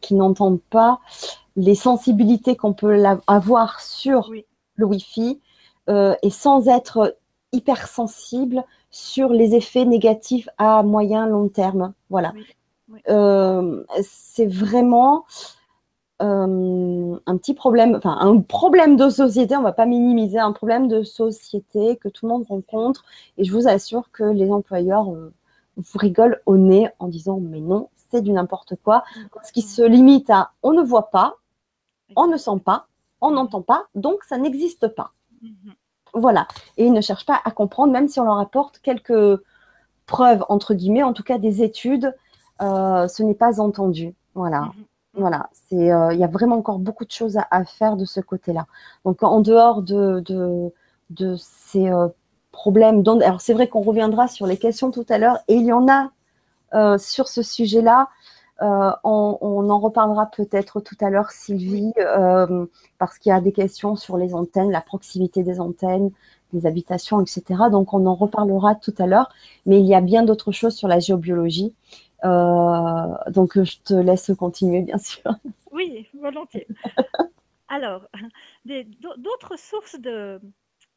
qui 0.00 0.14
n'entendent 0.14 0.62
pas 0.70 1.00
les 1.56 1.74
sensibilités 1.74 2.56
qu'on 2.56 2.72
peut 2.72 3.02
avoir 3.26 3.80
sur 3.80 4.30
le 4.76 4.86
Wi-Fi 4.86 5.40
et 5.88 6.30
sans 6.30 6.68
être 6.68 7.16
hypersensible 7.52 8.64
sur 8.90 9.30
les 9.30 9.56
effets 9.56 9.84
négatifs 9.84 10.48
à 10.58 10.84
moyen 10.84 11.26
long 11.26 11.48
terme. 11.48 11.92
Voilà. 12.08 12.32
c'est 14.02 14.46
vraiment 14.46 15.24
euh, 16.20 17.16
un 17.26 17.36
petit 17.36 17.54
problème, 17.54 17.94
enfin 17.94 18.16
un 18.20 18.40
problème 18.40 18.96
de 18.96 19.08
société, 19.08 19.56
on 19.56 19.62
va 19.62 19.72
pas 19.72 19.86
minimiser, 19.86 20.38
un 20.38 20.52
problème 20.52 20.88
de 20.88 21.02
société 21.02 21.96
que 21.96 22.08
tout 22.08 22.26
le 22.26 22.32
monde 22.32 22.46
rencontre. 22.48 23.04
Et 23.38 23.44
je 23.44 23.52
vous 23.52 23.68
assure 23.68 24.10
que 24.12 24.24
les 24.24 24.50
employeurs 24.50 25.10
euh, 25.12 25.32
vous 25.76 25.98
rigolent 25.98 26.40
au 26.46 26.56
nez 26.56 26.88
en 26.98 27.08
disant 27.08 27.38
mais 27.40 27.60
non, 27.60 27.88
c'est 28.10 28.22
du 28.22 28.32
n'importe 28.32 28.74
quoi. 28.84 29.04
Ce 29.42 29.52
qui 29.52 29.62
se 29.62 29.82
limite 29.82 30.30
à 30.30 30.52
on 30.62 30.72
ne 30.72 30.82
voit 30.82 31.10
pas, 31.10 31.36
on 32.16 32.26
ne 32.26 32.36
sent 32.36 32.60
pas, 32.64 32.86
on 33.20 33.30
n'entend 33.30 33.62
pas, 33.62 33.86
donc 33.94 34.24
ça 34.24 34.36
n'existe 34.36 34.88
pas. 34.88 35.12
Mhm. 35.42 35.74
Voilà. 36.14 36.48
Et 36.76 36.86
ils 36.86 36.92
ne 36.92 37.00
cherchent 37.00 37.26
pas 37.26 37.40
à 37.44 37.50
comprendre, 37.50 37.92
même 37.92 38.08
si 38.08 38.20
on 38.20 38.24
leur 38.24 38.38
apporte 38.38 38.80
quelques 38.80 39.40
preuves, 40.06 40.44
entre 40.48 40.74
guillemets, 40.74 41.02
en 41.02 41.12
tout 41.12 41.22
cas 41.22 41.38
des 41.38 41.62
études, 41.62 42.14
euh, 42.60 43.08
ce 43.08 43.22
n'est 43.22 43.34
pas 43.34 43.60
entendu. 43.60 44.14
Voilà. 44.34 44.72
Mhm. 45.14 45.20
Voilà, 45.20 45.50
c'est, 45.52 45.92
euh, 45.92 46.12
il 46.12 46.20
y 46.20 46.24
a 46.24 46.28
vraiment 46.28 46.56
encore 46.56 46.78
beaucoup 46.78 47.04
de 47.04 47.10
choses 47.10 47.38
à, 47.50 47.64
faire 47.64 47.96
de 47.96 48.04
ce 48.04 48.20
côté-là. 48.20 48.66
Donc, 49.04 49.22
en 49.22 49.40
dehors 49.40 49.82
de, 49.82 50.22
de, 51.10 51.36
ces 51.36 51.88
euh, 51.90 52.08
problèmes, 52.52 53.02
alors 53.22 53.40
c'est 53.40 53.54
vrai 53.54 53.68
qu'on 53.68 53.82
reviendra 53.82 54.28
sur 54.28 54.46
les 54.46 54.56
questions 54.56 54.90
tout 54.90 55.06
à 55.08 55.18
l'heure, 55.18 55.38
et 55.48 55.54
il 55.54 55.64
y 55.66 55.72
en 55.72 55.88
a 55.88 56.10
euh, 56.74 56.98
sur 56.98 57.28
ce 57.28 57.42
sujet-là. 57.42 58.08
On, 58.62 59.38
on, 59.40 59.70
en 59.70 59.78
reparlera 59.78 60.26
peut-être 60.26 60.80
tout 60.80 60.96
à 61.00 61.08
l'heure, 61.08 61.30
Sylvie, 61.30 61.94
parce 62.98 63.18
qu'il 63.18 63.30
y 63.30 63.32
a 63.32 63.40
des 63.40 63.52
questions 63.52 63.96
sur 63.96 64.18
les 64.18 64.34
antennes, 64.34 64.70
la 64.70 64.82
proximité 64.82 65.42
des 65.42 65.60
antennes, 65.60 66.10
des 66.52 66.66
habitations, 66.66 67.22
etc. 67.22 67.70
Donc, 67.70 67.94
on 67.94 68.04
en 68.04 68.14
reparlera 68.14 68.74
tout 68.74 68.94
à 68.98 69.06
l'heure, 69.06 69.30
mais 69.64 69.80
il 69.80 69.86
y 69.86 69.94
a 69.94 70.02
bien 70.02 70.24
d'autres 70.24 70.52
choses 70.52 70.74
sur 70.74 70.88
la 70.88 70.98
géobiologie. 70.98 71.74
Euh, 72.24 73.30
donc, 73.30 73.62
je 73.62 73.78
te 73.78 73.94
laisse 73.94 74.32
continuer, 74.38 74.82
bien 74.82 74.98
sûr. 74.98 75.22
Oui, 75.72 76.08
volontiers. 76.14 76.66
Alors, 77.68 78.08
d'autres 78.64 79.56
sources 79.56 79.98
de, 80.00 80.40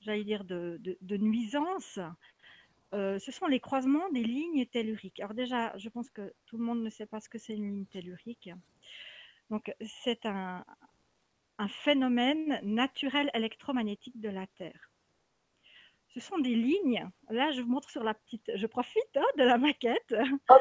j'allais 0.01 0.23
dire, 0.23 0.43
de, 0.43 0.81
de, 0.81 1.17
nuisances, 1.17 1.99
euh, 2.93 3.19
ce 3.19 3.31
sont 3.31 3.45
les 3.45 3.59
croisements 3.59 4.09
des 4.09 4.23
lignes 4.23 4.65
telluriques. 4.65 5.19
Alors 5.19 5.35
déjà, 5.35 5.77
je 5.77 5.89
pense 5.89 6.09
que 6.09 6.33
tout 6.47 6.57
le 6.57 6.63
monde 6.63 6.81
ne 6.81 6.89
sait 6.89 7.05
pas 7.05 7.19
ce 7.19 7.29
que 7.29 7.37
c'est 7.37 7.53
une 7.53 7.69
ligne 7.69 7.85
tellurique. 7.85 8.49
Donc, 9.51 9.73
c'est 10.03 10.25
un, 10.25 10.65
un 11.59 11.67
phénomène 11.67 12.59
naturel 12.63 13.29
électromagnétique 13.35 14.19
de 14.19 14.29
la 14.29 14.47
Terre 14.47 14.92
ce 16.13 16.19
sont 16.19 16.37
des 16.37 16.55
lignes. 16.55 17.09
Là, 17.29 17.51
je 17.51 17.61
vous 17.61 17.69
montre 17.69 17.89
sur 17.89 18.03
la 18.03 18.13
petite. 18.13 18.51
Je 18.55 18.67
profite 18.67 19.15
hein, 19.15 19.25
de 19.37 19.43
la 19.43 19.57
maquette. 19.57 20.15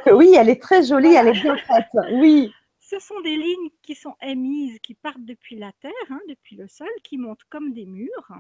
oui, 0.07 0.35
elle 0.37 0.49
est 0.49 0.61
très 0.61 0.83
jolie, 0.83 1.15
elle 1.15 1.29
est 1.29 1.41
bien 1.41 1.57
faite. 1.57 1.89
Oui. 2.13 2.53
ce 2.93 2.99
sont 2.99 3.21
des 3.21 3.37
lignes 3.37 3.71
qui 3.83 3.95
sont 3.95 4.17
émises, 4.21 4.79
qui 4.81 4.95
partent 4.95 5.25
depuis 5.25 5.57
la 5.57 5.73
terre, 5.73 5.93
hein, 6.11 6.21
depuis 6.29 6.57
le 6.57 6.69
sol, 6.69 6.91
qui 7.05 7.17
montent 7.17 7.45
comme 7.45 7.73
des 7.73 7.87
murs 7.87 8.33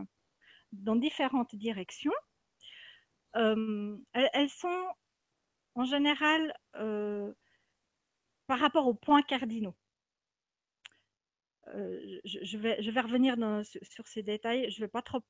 dans 0.72 0.96
différentes 0.96 1.54
directions. 1.54 2.12
Euh, 3.36 3.96
elles, 4.12 4.50
sont 4.50 4.86
en 5.74 5.84
général 5.84 6.54
euh, 6.76 7.32
par 8.46 8.58
rapport 8.58 8.86
aux 8.86 8.94
points 8.94 9.22
cardinaux. 9.22 9.74
Euh, 11.68 12.20
je, 12.24 12.58
vais, 12.58 12.82
je, 12.82 12.90
vais, 12.90 13.00
revenir 13.00 13.36
sur, 13.64 14.06
ces 14.06 14.22
détails. 14.22 14.70
Je 14.70 14.80
ne 14.80 14.86
vais 14.86 14.90
pas 14.90 15.00
trop 15.02 15.22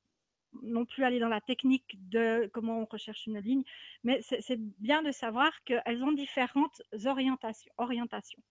non 0.61 0.85
plus 0.85 1.03
aller 1.03 1.19
dans 1.19 1.29
la 1.29 1.41
technique 1.41 1.97
de 2.09 2.49
comment 2.53 2.79
on 2.79 2.85
recherche 2.85 3.25
une 3.27 3.39
ligne, 3.39 3.63
mais 4.03 4.21
c'est 4.21 4.59
bien 4.79 5.01
de 5.01 5.11
savoir 5.11 5.63
qu'elles 5.63 6.03
ont 6.03 6.11
différentes 6.11 6.81
orientations. 7.05 7.71
orientations. 7.77 8.41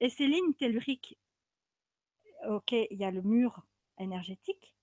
Et 0.00 0.08
ces 0.08 0.26
lignes 0.26 0.54
telluriques, 0.54 1.18
ok, 2.46 2.72
il 2.72 2.98
y 2.98 3.04
a 3.04 3.10
le 3.10 3.22
mur 3.22 3.62
énergétique, 3.98 4.74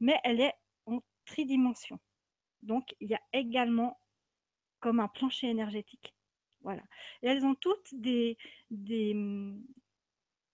mais 0.00 0.18
elle 0.24 0.40
est 0.40 0.54
en 0.86 1.00
tridimension. 1.24 1.98
Donc, 2.62 2.94
il 3.00 3.08
y 3.08 3.14
a 3.14 3.22
également 3.32 3.98
comme 4.80 5.00
un 5.00 5.08
plancher 5.08 5.48
énergétique. 5.48 6.14
Voilà. 6.62 6.82
Et 7.22 7.28
elles 7.28 7.44
ont 7.44 7.54
toutes 7.54 7.94
des, 7.94 8.36
des, 8.70 9.14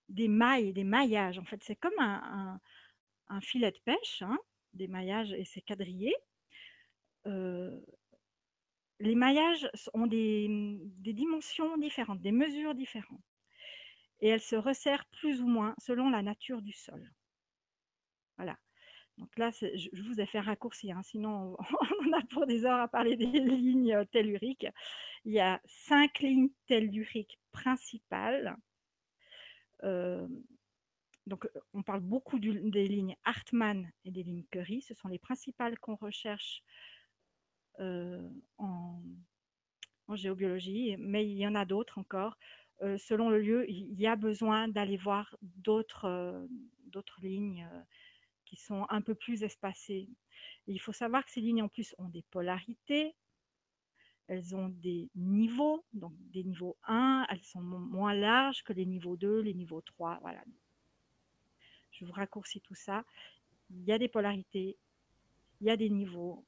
des 0.09 0.29
mailles, 0.29 0.73
des 0.73 0.85
maillages. 0.85 1.39
En 1.39 1.45
fait, 1.45 1.63
c'est 1.65 1.77
comme 1.77 1.99
un, 1.99 2.61
un, 3.29 3.41
filet 3.41 3.73
de 3.73 3.79
pêche, 3.85 4.23
hein, 4.23 4.39
des 4.77 4.89
maillages 4.89 5.33
et 5.33 5.45
c'est 5.45 5.61
quadrillé. 5.61 6.15
Euh, 7.27 7.81
les 9.01 9.15
maillages 9.15 9.69
ont 9.95 10.07
des, 10.07 10.49
dimensions 10.99 11.77
différentes, 11.77 12.23
des 12.23 12.33
mesures 12.33 12.75
différentes. 12.75 13.25
Et 14.21 14.29
elles 14.29 14.41
se 14.41 14.57
resserrent 14.57 15.05
plus 15.21 15.43
ou 15.43 15.47
moins 15.47 15.75
selon 15.79 16.09
la 16.09 16.23
nature 16.23 16.63
du 16.63 16.73
sol. 16.73 17.13
Voilà. 18.37 18.57
Donc 19.19 19.31
là, 19.39 19.51
je 19.51 20.03
vous 20.03 20.21
ai 20.21 20.27
fait 20.27 20.39
un 20.39 20.43
raccourci, 20.43 20.93
hein, 20.93 21.03
sinon 21.03 21.57
on 21.59 22.13
a 22.13 22.23
pour 22.31 22.47
des 22.47 22.65
heures 22.67 22.81
à 22.81 22.89
parler 22.89 23.17
des 23.17 23.27
lignes 23.41 23.95
euh, 23.95 24.05
telluriques. 24.05 24.67
Il 25.25 25.33
y 25.33 25.41
a 25.41 25.61
cinq 25.65 26.21
lignes 26.21 26.51
telluriques 26.67 27.39
principales. 27.53 28.57
Euh, 29.85 30.27
donc 31.37 31.51
on 31.75 31.83
parle 31.83 32.01
beaucoup 32.01 32.39
des 32.39 32.89
lignes 32.89 33.15
Hartmann 33.25 33.91
et 34.05 34.11
des 34.11 34.23
lignes 34.23 34.45
Curie. 34.51 34.81
Ce 34.81 34.95
sont 34.95 35.09
les 35.09 35.19
principales 35.19 35.79
qu'on 35.79 35.97
recherche 35.97 36.63
euh, 37.79 38.27
en, 38.57 39.03
géobiologie, 40.15 40.97
mais 40.99 41.27
il 41.27 41.37
y 41.37 41.47
en 41.47 41.55
a 41.55 41.67
d'autres 41.67 41.99
encore. 41.99 42.39
selon 42.81 43.29
le 43.29 43.41
lieu, 43.41 43.69
il 43.69 44.01
y 44.01 44.07
a 44.07 44.17
besoin 44.17 44.69
d'aller 44.69 44.97
voir 44.97 45.37
d'autres 45.43 46.49
lignes 47.21 47.69
qui 48.47 48.57
sont 48.57 48.87
un 48.89 49.03
peu 49.03 49.15
plus 49.15 49.43
espacées. 49.43 50.09
il 50.69 50.81
faut 50.81 50.93
savoir 50.93 51.25
que 51.25 51.33
ces 51.33 51.41
lignes 51.41 51.63
en 51.63 51.69
plus 51.69 51.95
ont 51.99 52.09
des 52.09 52.23
polarités, 52.31 53.15
elles 54.29 54.55
ont 54.55 54.69
des 54.69 55.11
niveaux, 55.17 55.85
donc 55.93 56.15
des 56.31 56.45
niveaux 56.45 56.77
1, 56.85 57.27
elles 57.29 57.45
sont 57.45 57.61
moins 57.61 58.15
larges 58.15 58.63
que 58.63 58.73
les 58.73 58.87
niveaux 58.87 59.17
2, 59.17 59.41
les 59.41 59.55
niveaux 59.55 59.83
3. 59.83 60.19
Voilà. 60.23 60.43
Je 61.99 62.05
vous 62.05 62.13
raccourcis 62.13 62.61
tout 62.61 62.75
ça. 62.75 63.05
Il 63.71 63.85
y 63.85 63.93
a 63.93 63.99
des 63.99 64.09
polarités, 64.09 64.77
il 65.61 65.67
y 65.67 65.71
a 65.71 65.77
des 65.77 65.91
niveaux, 65.91 66.45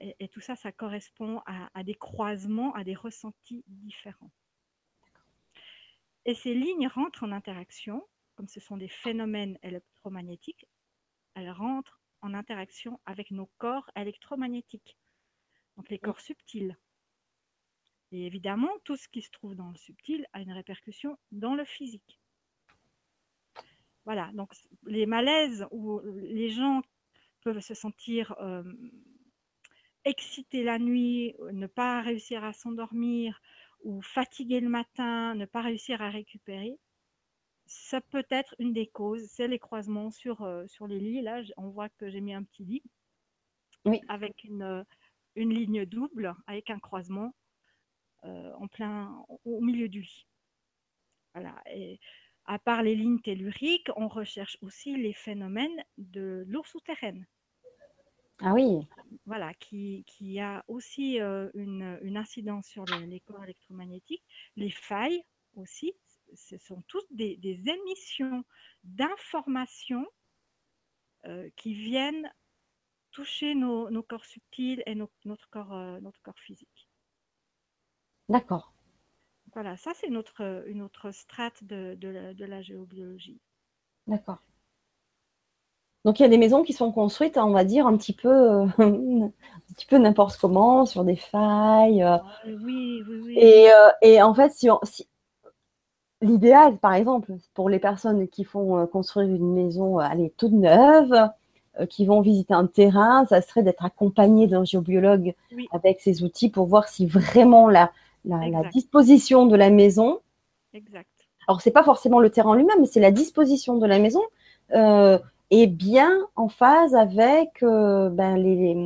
et, 0.00 0.28
tout 0.28 0.40
ça, 0.40 0.54
ça 0.54 0.70
correspond 0.70 1.42
à, 1.46 1.82
des 1.82 1.94
croisements, 1.94 2.72
à 2.74 2.84
des 2.84 2.94
ressentis 2.94 3.64
différents. 3.66 4.30
Et 6.24 6.34
ces 6.34 6.54
lignes 6.54 6.86
rentrent 6.86 7.24
en 7.24 7.32
interaction, 7.32 8.06
comme 8.36 8.48
ce 8.48 8.60
sont 8.60 8.76
des 8.76 8.88
phénomènes 8.88 9.58
électromagnétiques, 9.62 10.66
elle 11.34 11.50
rentre 11.50 12.00
en 12.20 12.34
interaction 12.34 13.00
avec 13.06 13.30
nos 13.30 13.46
corps 13.58 13.90
électromagnétiques, 13.96 14.96
donc 15.76 15.88
les 15.88 15.98
corps 15.98 16.20
subtils. 16.20 16.76
Et 18.12 18.26
évidemment, 18.26 18.70
tout 18.84 18.96
ce 18.96 19.08
qui 19.08 19.22
se 19.22 19.30
trouve 19.30 19.54
dans 19.54 19.70
le 19.70 19.76
subtil 19.76 20.26
a 20.32 20.40
une 20.40 20.52
répercussion 20.52 21.18
dans 21.32 21.54
le 21.54 21.64
physique. 21.64 22.20
Voilà, 24.08 24.30
donc 24.32 24.54
les 24.86 25.04
malaises 25.04 25.66
où 25.70 26.00
les 26.14 26.48
gens 26.48 26.80
peuvent 27.42 27.60
se 27.60 27.74
sentir 27.74 28.34
euh, 28.40 28.62
excités 30.06 30.64
la 30.64 30.78
nuit, 30.78 31.34
ne 31.52 31.66
pas 31.66 32.00
réussir 32.00 32.42
à 32.42 32.54
s'endormir, 32.54 33.38
ou 33.84 34.00
fatigués 34.00 34.60
le 34.60 34.70
matin, 34.70 35.34
ne 35.34 35.44
pas 35.44 35.60
réussir 35.60 36.00
à 36.00 36.08
récupérer, 36.08 36.78
ça 37.66 38.00
peut 38.00 38.24
être 38.30 38.54
une 38.58 38.72
des 38.72 38.86
causes, 38.86 39.26
c'est 39.26 39.46
les 39.46 39.58
croisements 39.58 40.10
sur, 40.10 40.40
euh, 40.40 40.66
sur 40.68 40.86
les 40.86 41.00
lits. 41.00 41.20
Là, 41.20 41.42
on 41.58 41.68
voit 41.68 41.90
que 41.90 42.08
j'ai 42.08 42.22
mis 42.22 42.32
un 42.32 42.44
petit 42.44 42.64
lit 42.64 42.82
oui. 43.84 44.00
avec 44.08 44.42
une, 44.44 44.62
euh, 44.62 44.84
une, 45.34 45.52
ligne 45.52 45.84
double, 45.84 46.34
avec 46.46 46.70
un 46.70 46.78
croisement 46.78 47.34
euh, 48.24 48.54
en 48.54 48.68
plein, 48.68 49.22
au 49.44 49.60
milieu 49.60 49.90
du 49.90 50.00
lit. 50.00 50.26
Voilà. 51.34 51.54
Et 51.70 52.00
à 52.48 52.58
part 52.58 52.82
les 52.82 52.96
lignes 52.96 53.20
telluriques, 53.20 53.90
on 53.96 54.08
recherche 54.08 54.58
aussi 54.62 54.96
les 54.96 55.12
phénomènes 55.12 55.84
de 55.98 56.44
l'eau 56.48 56.64
souterraine. 56.64 57.26
Ah 58.40 58.54
oui. 58.54 58.86
Voilà, 59.26 59.52
qui, 59.54 60.04
qui 60.06 60.40
a 60.40 60.64
aussi 60.66 61.18
une, 61.18 61.98
une, 62.02 62.16
incidence 62.16 62.66
sur 62.66 62.84
les 62.84 63.20
corps 63.20 63.44
électromagnétiques, 63.44 64.24
les 64.56 64.70
failles 64.70 65.22
aussi, 65.56 65.92
ce 66.34 66.56
sont 66.58 66.82
toutes 66.88 67.10
des, 67.10 67.38
émissions 67.68 68.44
d'informations 68.84 70.06
euh, 71.26 71.50
qui 71.56 71.74
viennent 71.74 72.32
toucher 73.10 73.54
nos, 73.54 74.02
corps 74.02 74.24
subtils 74.24 74.82
et 74.86 74.94
notre, 74.94 75.50
corps, 75.50 75.74
euh, 75.74 76.00
notre 76.00 76.20
corps 76.22 76.38
physique. 76.38 76.88
D'accord. 78.28 78.72
Voilà, 79.60 79.76
ça 79.76 79.90
c'est 79.96 80.06
une 80.06 80.16
autre 80.82 81.10
strate 81.10 81.64
de, 81.64 81.96
de, 81.96 82.44
la, 82.44 82.62
géobiologie. 82.62 83.40
D'accord. 84.06 84.38
Donc 86.04 86.20
il 86.20 86.22
y 86.22 86.26
a 86.26 86.28
des 86.28 86.38
maisons 86.38 86.62
qui 86.62 86.72
sont 86.72 86.92
construites, 86.92 87.36
on 87.36 87.50
va 87.50 87.64
dire, 87.64 87.88
un 87.88 87.96
petit 87.96 88.12
peu, 88.12 88.60
un 88.78 89.32
petit 89.74 89.86
peu 89.88 89.98
n'importe 89.98 90.36
comment, 90.36 90.86
sur 90.86 91.02
des 91.02 91.16
failles. 91.16 92.02
Ah, 92.02 92.22
oui, 92.46 93.02
oui, 93.08 93.20
oui. 93.24 93.36
Et, 93.36 93.68
euh, 93.72 93.90
et 94.00 94.22
en 94.22 94.32
fait, 94.32 94.52
si, 94.52 94.70
on, 94.70 94.78
si 94.84 95.08
L'idéal, 96.20 96.78
par 96.78 96.94
exemple, 96.94 97.32
pour 97.54 97.68
les 97.68 97.80
personnes 97.80 98.28
qui 98.28 98.44
font 98.44 98.78
euh, 98.78 98.86
construire 98.86 99.28
une 99.28 99.54
maison 99.54 100.00
euh, 100.00 100.28
toute 100.36 100.52
neuve, 100.52 101.12
euh, 101.80 101.86
qui 101.86 102.06
vont 102.06 102.20
visiter 102.20 102.54
un 102.54 102.66
terrain, 102.66 103.24
ça 103.26 103.40
serait 103.40 103.62
d'être 103.62 103.84
accompagné 103.84 104.48
d'un 104.48 104.64
géobiologue 104.64 105.34
avec 105.72 106.00
ses 106.00 106.22
outils 106.24 106.48
pour 106.48 106.66
voir 106.66 106.88
si 106.88 107.06
vraiment 107.06 107.68
la, 107.68 107.92
disposition 108.72 109.46
de 109.46 109.56
la 109.56 109.70
maison. 109.70 110.20
Exact. 110.74 111.08
Alors, 111.46 111.60
ce 111.62 111.68
n'est 111.68 111.72
pas 111.72 111.84
forcément 111.84 112.20
le 112.20 112.30
terrain 112.30 112.56
lui-même, 112.56 112.80
mais 112.80 112.86
c'est 112.86 113.00
la 113.00 113.10
disposition 113.10 113.78
de 113.78 113.86
la 113.86 113.98
maison 113.98 114.22
est 115.50 115.66
bien 115.66 116.26
en 116.36 116.48
phase 116.48 116.94
avec 116.94 117.60
ben, 117.62 118.36
les, 118.36 118.76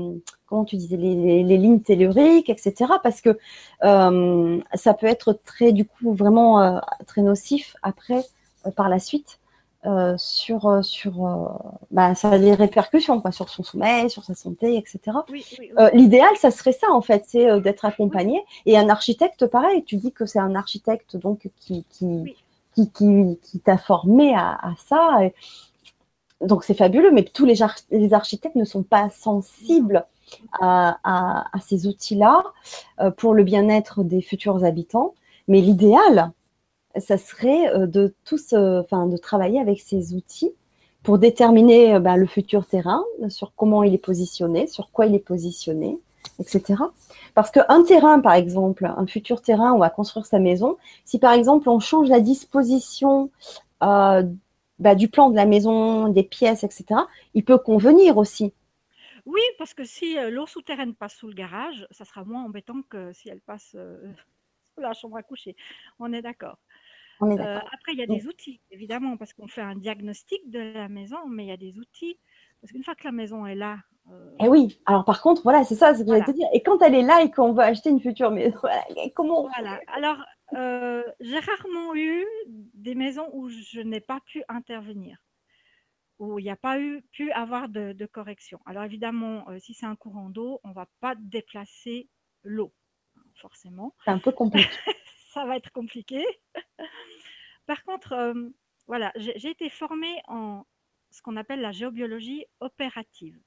comment 0.53 0.66
tu 0.66 0.77
disais, 0.77 0.99
les, 0.99 1.57
lignes 1.57 1.81
telluriques, 1.81 2.51
etc. 2.51 2.92
Parce 3.03 3.23
que 3.23 3.38
euh, 3.85 4.61
ça 4.75 4.92
peut 4.92 5.07
être 5.07 5.33
très, 5.33 5.73
du 5.73 5.87
coup, 5.87 6.12
vraiment 6.12 6.61
euh, 6.61 6.79
très 7.07 7.23
nocif 7.23 7.75
après, 7.83 8.23
euh, 8.66 8.71
par 8.71 8.90
la 8.90 8.99
suite, 8.99 9.40
sur, 10.16 10.85
sur 10.85 11.59
bah, 11.90 12.14
ça 12.14 12.31
a 12.31 12.38
des 12.38 12.55
répercussions 12.55 13.21
quoi, 13.21 13.33
sur 13.33 13.49
son 13.49 13.62
sommeil, 13.62 14.09
sur 14.11 14.25
sa 14.25 14.35
santé, 14.35 14.77
etc. 14.77 15.18
L'idéal, 15.92 16.31
ça 16.37 16.51
serait 16.51 16.73
ça, 16.73 16.90
en 16.90 17.03
fait, 17.03 17.25
c'est 17.27 17.61
d'être 17.61 17.85
accompagné. 17.85 18.45
Et 18.66 18.79
un 18.79 18.88
architecte, 18.88 19.47
pareil, 19.47 19.83
tu 19.85 19.97
dis 19.97 20.12
que 20.12 20.25
c'est 20.25 20.38
un 20.38 20.55
architecte 20.55 21.16
donc 21.16 21.51
qui, 21.59 21.85
qui, 21.90 22.25
qui, 22.75 23.61
t'a 23.64 23.77
formé 23.77 24.35
à, 24.35 24.75
ça. 24.87 25.18
donc 26.40 26.64
c'est 26.64 26.75
fabuleux, 26.75 27.11
mais 27.11 27.25
tous 27.25 27.45
les, 27.45 27.57
les, 27.90 28.14
architectes 28.14 28.57
ne 28.57 28.64
sont 28.64 28.83
pas 28.83 29.11
sensibles 29.11 30.05
à, 30.61 31.45
ces 31.61 31.87
outils-là 31.87 32.45
euh, 33.01 33.11
pour 33.11 33.35
le 33.35 33.45
bien-être 33.45 34.03
des 34.03 34.23
futurs 34.23 34.64
habitants. 34.64 35.14
Mais 35.49 35.61
l'idéal, 35.61 36.33
ça 36.96 37.18
serait 37.18 37.68
euh, 37.74 37.87
de 37.87 38.14
tous, 38.24 38.52
enfin, 38.52 39.07
de 39.07 39.16
travailler 39.16 39.61
avec 39.61 39.81
ces 39.81 40.14
outils 40.14 40.52
pour 41.02 41.18
déterminer 41.18 41.94
euh, 41.94 42.00
bah, 42.00 42.16
le 42.16 42.26
futur 42.26 42.66
terrain, 42.66 43.02
sur 43.28 43.52
comment 43.55 43.83
il 43.83 43.94
est 43.94 43.98
positionné, 43.98 44.66
sur 44.66 44.90
quoi 44.90 45.07
il 45.07 45.14
est 45.14 45.18
positionné, 45.18 45.98
etc. 46.38 46.74
Parce 47.35 47.50
qu'un 47.50 47.83
terrain, 47.85 48.20
par 48.20 48.35
exemple, 48.35 48.87
un 48.87 49.07
futur 49.07 49.42
terrain 49.42 49.72
où 49.72 49.76
on 49.76 49.81
va 49.81 49.90
construire 49.90 50.26
sa 50.26 50.38
maison, 50.38 50.76
si 51.05 51.18
par 51.18 51.33
exemple 51.33 51.68
on 51.68 51.81
change 51.81 52.09
la 52.09 52.20
disposition 52.20 53.31
bah, 53.81 54.94
du 54.96 55.09
plan 55.09 55.31
de 55.31 55.37
la 55.37 55.46
maison, 55.46 56.09
des 56.09 56.22
pièces, 56.22 56.64
etc., 56.64 57.00
il 57.35 57.44
peut 57.44 57.59
convenir 57.59 58.16
aussi 58.18 58.52
oui, 59.24 59.40
parce 59.57 59.72
que 59.72 59.85
si 59.85 60.16
l'eau 60.31 60.48
souterraine 60.48 60.96
passe 60.96 61.14
sous 61.14 61.28
le 61.28 61.35
garage, 61.35 61.87
ça 61.92 62.05
sera 62.05 62.24
moins 62.24 62.42
embêtant 62.42 62.83
que 62.83 63.12
si 63.12 63.28
elle 63.28 63.40
passe 63.40 63.76
sous 64.74 64.81
la 64.81 64.92
chambre 64.94 65.16
à 65.16 65.22
coucher. 65.22 65.55
On 66.00 66.12
est 66.12 66.22
d'accord. 66.22 66.59
Après, 67.23 67.93
il 67.93 67.99
y 67.99 68.03
a 68.03 68.07
des 68.07 68.27
outils, 68.27 68.61
évidemment, 68.71 69.17
parce 69.17 69.33
qu'on 69.33 69.49
fait 69.49 69.63
un 69.63 69.77
diagnostic 69.77 70.51
de 70.51 70.59
la 70.59 70.89
maison, 70.89 71.27
mais 71.29 71.45
il 71.45 71.49
y 71.49 71.53
a 71.53 71.57
des 71.57 71.79
outils. 71.79 72.19
Parce 72.61 72.73
qu'une 72.73 72.85
fois 72.85 72.95
que 72.95 73.05
la 73.05 73.13
maison 73.13 73.47
est 73.47 73.55
là, 73.55 73.79
eh 74.41 74.49
oui, 74.49 74.81
alors 74.87 75.05
par 75.05 75.23
contre, 75.23 75.43
voilà, 75.43 75.65
c'est 75.65 75.77
ça 75.77 75.95
ce 75.95 76.03
que 76.03 76.09
j'allais 76.09 76.25
te 76.25 76.33
dire. 76.33 76.49
Et 76.53 76.63
quand 76.63 76.83
elle 76.83 76.95
est 76.95 77.03
là 77.03 77.23
et 77.23 77.31
qu'on 77.31 77.53
veut 77.53 77.63
acheter 77.63 77.91
une 77.91 78.01
future 78.01 78.31
maison, 78.31 78.59
comment 79.15 79.43
Voilà, 79.49 79.81
alors 79.87 80.19
euh, 80.55 81.03
j'ai 81.21 81.39
rarement 81.39 81.95
eu 81.95 82.27
des 82.75 82.95
maisons 82.95 83.29
où 83.33 83.49
je 83.49 83.81
n'ai 83.81 84.01
pas 84.01 84.21
pu 84.27 84.43
intervenir, 84.49 85.19
où 86.19 86.39
il 86.39 86.43
n'y 86.43 86.51
a 86.51 86.57
pas 86.57 86.81
eu 86.81 87.03
pu 87.13 87.31
avoir 87.33 87.69
de, 87.69 88.07
correction. 88.07 88.61
Alors 88.67 88.83
évidemment, 88.83 89.49
euh, 89.49 89.59
si 89.61 89.73
c'est 89.73 89.87
un 89.87 89.97
courant 89.97 90.31
d'eau, 90.31 90.61
on 90.65 90.71
ne 90.71 90.75
va 90.75 90.87
pas 91.01 91.15
déplacer 91.17 92.09
l'eau, 92.43 92.73
forcément. 93.37 93.95
C'est 94.05 94.11
un 94.11 94.19
peu 94.19 94.33
compliqué. 94.33 94.69
ça 95.33 95.47
va 95.47 95.57
être 95.57 95.71
compliqué. 95.71 96.25
Par 97.73 97.85
contre, 97.85 98.13
euh, 98.13 98.51
voilà, 98.87 99.15
j'ai 99.17 99.49
été 99.49 99.71
formée 99.71 100.21
en 100.29 100.67
ce 101.11 101.23
qu'on 101.23 101.39
appelle 101.39 101.63
la 101.63 101.73
géobiologie 101.73 102.45
opérative. 102.61 103.41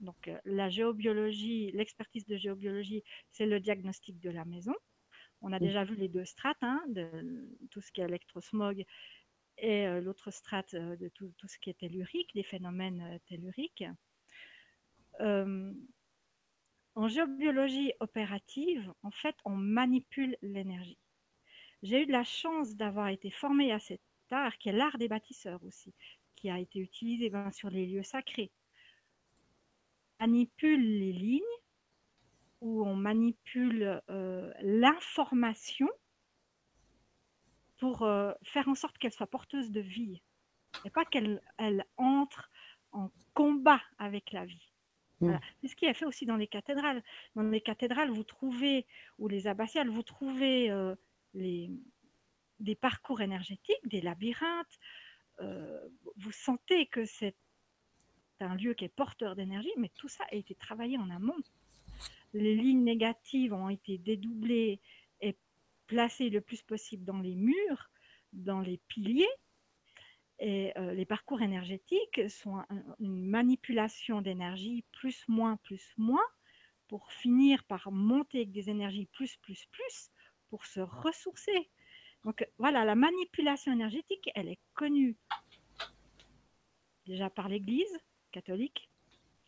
Donc, 0.00 0.26
euh, 0.26 0.36
la 0.44 0.68
géobiologie, 0.68 1.70
l'expertise 1.70 2.26
de 2.26 2.36
géobiologie, 2.36 3.04
c'est 3.30 3.46
le 3.46 3.60
diagnostic 3.60 4.18
de 4.18 4.30
la 4.30 4.44
maison. 4.44 4.74
On 5.42 5.52
a 5.52 5.60
déjà 5.60 5.84
vu 5.84 5.94
les 5.94 6.08
deux 6.08 6.24
strates, 6.24 6.60
hein, 6.62 6.82
de 6.88 7.08
tout 7.70 7.80
ce 7.80 7.92
qui 7.92 8.00
est 8.00 8.06
électrosmog 8.06 8.84
et 9.58 9.86
euh, 9.86 10.00
l'autre 10.00 10.32
strate 10.32 10.74
de 10.74 11.08
tout, 11.10 11.32
ce 11.46 11.56
qui 11.60 11.70
est 11.70 11.78
tellurique, 11.78 12.34
les 12.34 12.42
phénomènes 12.42 13.20
telluriques. 13.28 13.84
en 15.20 15.72
géobiologie 17.06 17.92
opérative, 18.00 18.92
en 19.04 19.12
fait, 19.12 19.36
on 19.44 19.54
manipule 19.54 20.36
l'énergie. 20.42 20.98
J'ai 21.82 22.02
eu 22.02 22.06
de 22.06 22.12
la 22.12 22.24
chance 22.24 22.74
d'avoir 22.74 23.08
été 23.08 23.30
formée 23.30 23.72
à 23.72 23.78
cet 23.78 24.00
art, 24.30 24.58
qui 24.58 24.68
est 24.68 24.72
l'art 24.72 24.98
des 24.98 25.08
bâtisseurs 25.08 25.62
aussi, 25.64 25.94
qui 26.36 26.50
a 26.50 26.58
été 26.58 26.80
utilisé 26.80 27.30
ben, 27.30 27.50
sur 27.52 27.70
les 27.70 27.86
lieux 27.86 28.02
sacrés, 28.02 28.50
manipule 30.20 30.98
les 30.98 31.12
lignes, 31.12 31.42
où 32.60 32.84
on 32.84 32.96
manipule 32.96 34.02
euh, 34.10 34.52
l'information 34.60 35.88
pour 37.78 38.02
euh, 38.02 38.32
faire 38.42 38.68
en 38.68 38.74
sorte 38.74 38.98
qu'elle 38.98 39.12
soit 39.12 39.28
porteuse 39.28 39.70
de 39.70 39.80
vie 39.80 40.20
et 40.84 40.90
pas 40.90 41.04
qu'elle 41.04 41.40
elle 41.56 41.84
entre 41.96 42.50
en 42.90 43.10
combat 43.34 43.80
avec 43.98 44.32
la 44.32 44.44
vie. 44.44 44.72
Mmh. 45.20 45.36
C'est 45.60 45.68
ce 45.68 45.76
qui 45.76 45.84
est 45.86 45.94
fait 45.94 46.04
aussi 46.04 46.26
dans 46.26 46.36
les 46.36 46.46
cathédrales. 46.46 47.02
Dans 47.34 47.42
les 47.42 47.60
cathédrales, 47.60 48.10
vous 48.10 48.24
trouvez, 48.24 48.86
ou 49.18 49.28
les 49.28 49.46
abbatiales, 49.46 49.88
vous 49.88 50.02
trouvez 50.02 50.70
euh, 50.70 50.94
des 51.38 52.74
parcours 52.74 53.20
énergétiques, 53.20 53.86
des 53.86 54.00
labyrinthes. 54.00 54.78
vous 55.40 56.32
sentez 56.32 56.86
que 56.86 57.04
c'est 57.04 57.36
un 58.40 58.54
lieu 58.54 58.74
qui 58.74 58.84
est 58.84 58.88
porteur 58.88 59.34
d'énergie, 59.36 59.72
mais 59.76 59.90
tout 59.96 60.08
ça 60.08 60.24
a 60.30 60.34
été 60.34 60.54
travaillé 60.54 60.98
en 60.98 61.10
amont. 61.10 61.36
Les 62.34 62.54
lignes 62.54 62.84
négatives 62.84 63.52
ont 63.52 63.68
été 63.68 63.98
dédoublées 63.98 64.80
et 65.20 65.36
placées 65.86 66.30
le 66.30 66.40
plus 66.40 66.62
possible 66.62 67.04
dans 67.04 67.20
les 67.20 67.34
murs, 67.34 67.90
dans 68.32 68.60
les 68.60 68.78
piliers. 68.88 69.28
Et 70.40 70.72
euh, 70.78 70.92
les 70.92 71.04
parcours 71.04 71.42
énergétiques 71.42 72.30
sont 72.30 72.62
une 73.00 73.26
manipulation 73.26 74.20
d'énergie 74.22 74.84
plus, 74.92 75.24
moins, 75.26 75.56
plus, 75.56 75.92
moins, 75.96 76.26
pour 76.86 77.10
finir 77.12 77.64
par 77.64 77.90
monter 77.90 78.38
avec 78.38 78.52
des 78.52 78.70
énergies 78.70 79.06
plus, 79.06 79.36
plus, 79.36 79.66
plus, 79.72 80.10
pour 80.50 80.66
se 80.66 80.80
ressourcer. 80.80 81.68
Donc 82.24 82.46
voilà, 82.58 82.84
la 82.84 82.94
manipulation 82.94 83.72
énergétique, 83.72 84.30
elle 84.34 84.48
est 84.48 84.58
connue 84.74 85.16
déjà 87.06 87.30
par 87.30 87.48
l'Église, 87.48 87.98
catholiques. 88.32 88.88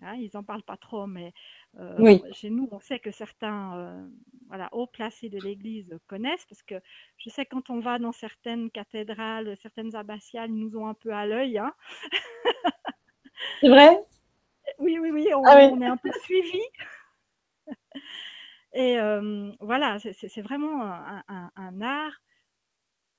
Hein, 0.02 0.14
ils 0.14 0.30
n'en 0.32 0.42
parlent 0.42 0.62
pas 0.62 0.78
trop, 0.78 1.06
mais 1.06 1.34
euh, 1.78 2.18
chez 2.32 2.48
nous, 2.48 2.68
on 2.72 2.80
sait 2.80 2.98
que 2.98 3.10
certains 3.10 3.76
euh, 3.76 4.08
voilà, 4.48 4.70
hauts 4.72 4.86
placés 4.86 5.28
de 5.28 5.38
l'Église 5.38 5.98
connaissent, 6.06 6.46
parce 6.46 6.62
que 6.62 6.76
je 7.18 7.28
sais 7.28 7.44
quand 7.44 7.68
on 7.68 7.80
va 7.80 7.98
dans 7.98 8.12
certaines 8.12 8.70
cathédrales, 8.70 9.54
certaines 9.58 9.94
abbatiales, 9.94 10.50
ils 10.50 10.58
nous 10.58 10.78
ont 10.78 10.86
un 10.86 10.94
peu 10.94 11.12
à 11.12 11.26
l'œil. 11.26 11.58
Hein. 11.58 11.74
C'est 13.60 13.68
vrai? 13.68 13.98
Oui, 14.78 14.98
oui, 14.98 15.10
oui, 15.10 15.28
on, 15.34 15.44
ah 15.44 15.62
est 15.62 15.84
un 15.84 15.96
peu 15.98 16.10
suivi. 16.22 16.62
Et 18.72 18.98
euh, 18.98 19.50
voilà, 19.61 19.98
c'est 19.98 20.42
vraiment 20.42 20.83
un, 20.83 21.80
art 21.80 22.20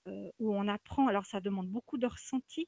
où 0.05 0.55
on 0.55 0.67
apprend. 0.67 1.07
Alors, 1.07 1.25
ça 1.25 1.41
demande 1.41 1.67
beaucoup 1.67 1.97
de 1.97 2.07
ressenti 2.07 2.67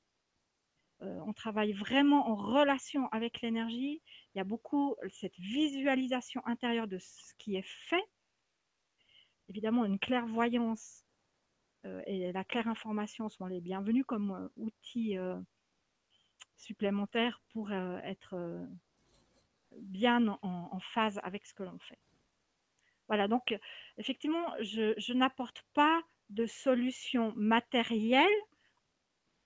euh, 1.04 1.20
on 1.26 1.34
travaille 1.34 1.74
vraiment 1.74 2.30
en 2.30 2.36
relation 2.36 3.08
avec 3.12 3.42
l'énergie. 3.42 4.02
Il 4.34 4.38
y 4.38 4.42
a 4.42 4.46
beaucoup 4.46 4.96
cette 5.10 5.38
visualisation 5.38 6.42
intérieure 6.46 6.88
de 6.88 6.98
ce 7.00 7.34
qui 7.38 7.56
est 7.56 7.68
fait. 7.68 8.04
Évidemment, 9.50 9.84
une 9.86 10.00
clairvoyance 10.00 11.04
euh, 11.86 12.02
et 12.06 12.32
la 12.32 12.46
claire 12.46 12.70
information 12.70 13.28
sont 13.28 13.48
les 13.48 13.60
bienvenus 13.60 14.06
comme 14.08 14.32
euh, 14.32 14.48
outils 14.56 15.18
supplémentaires 16.56 17.42
pour 17.52 17.72
être 17.74 18.66
bien 19.82 20.28
en, 20.42 20.80
phase 20.80 21.20
avec 21.24 21.46
ce 21.46 21.54
que 21.54 21.64
l'on 21.64 21.80
fait. 21.80 22.00
Voilà, 23.14 23.28
donc 23.28 23.56
effectivement, 23.98 24.54
je 24.60 25.14
n'apporte 25.14 25.64
pas 25.74 26.02
de 26.30 26.46
solution 26.46 27.34
matérielle 27.36 28.28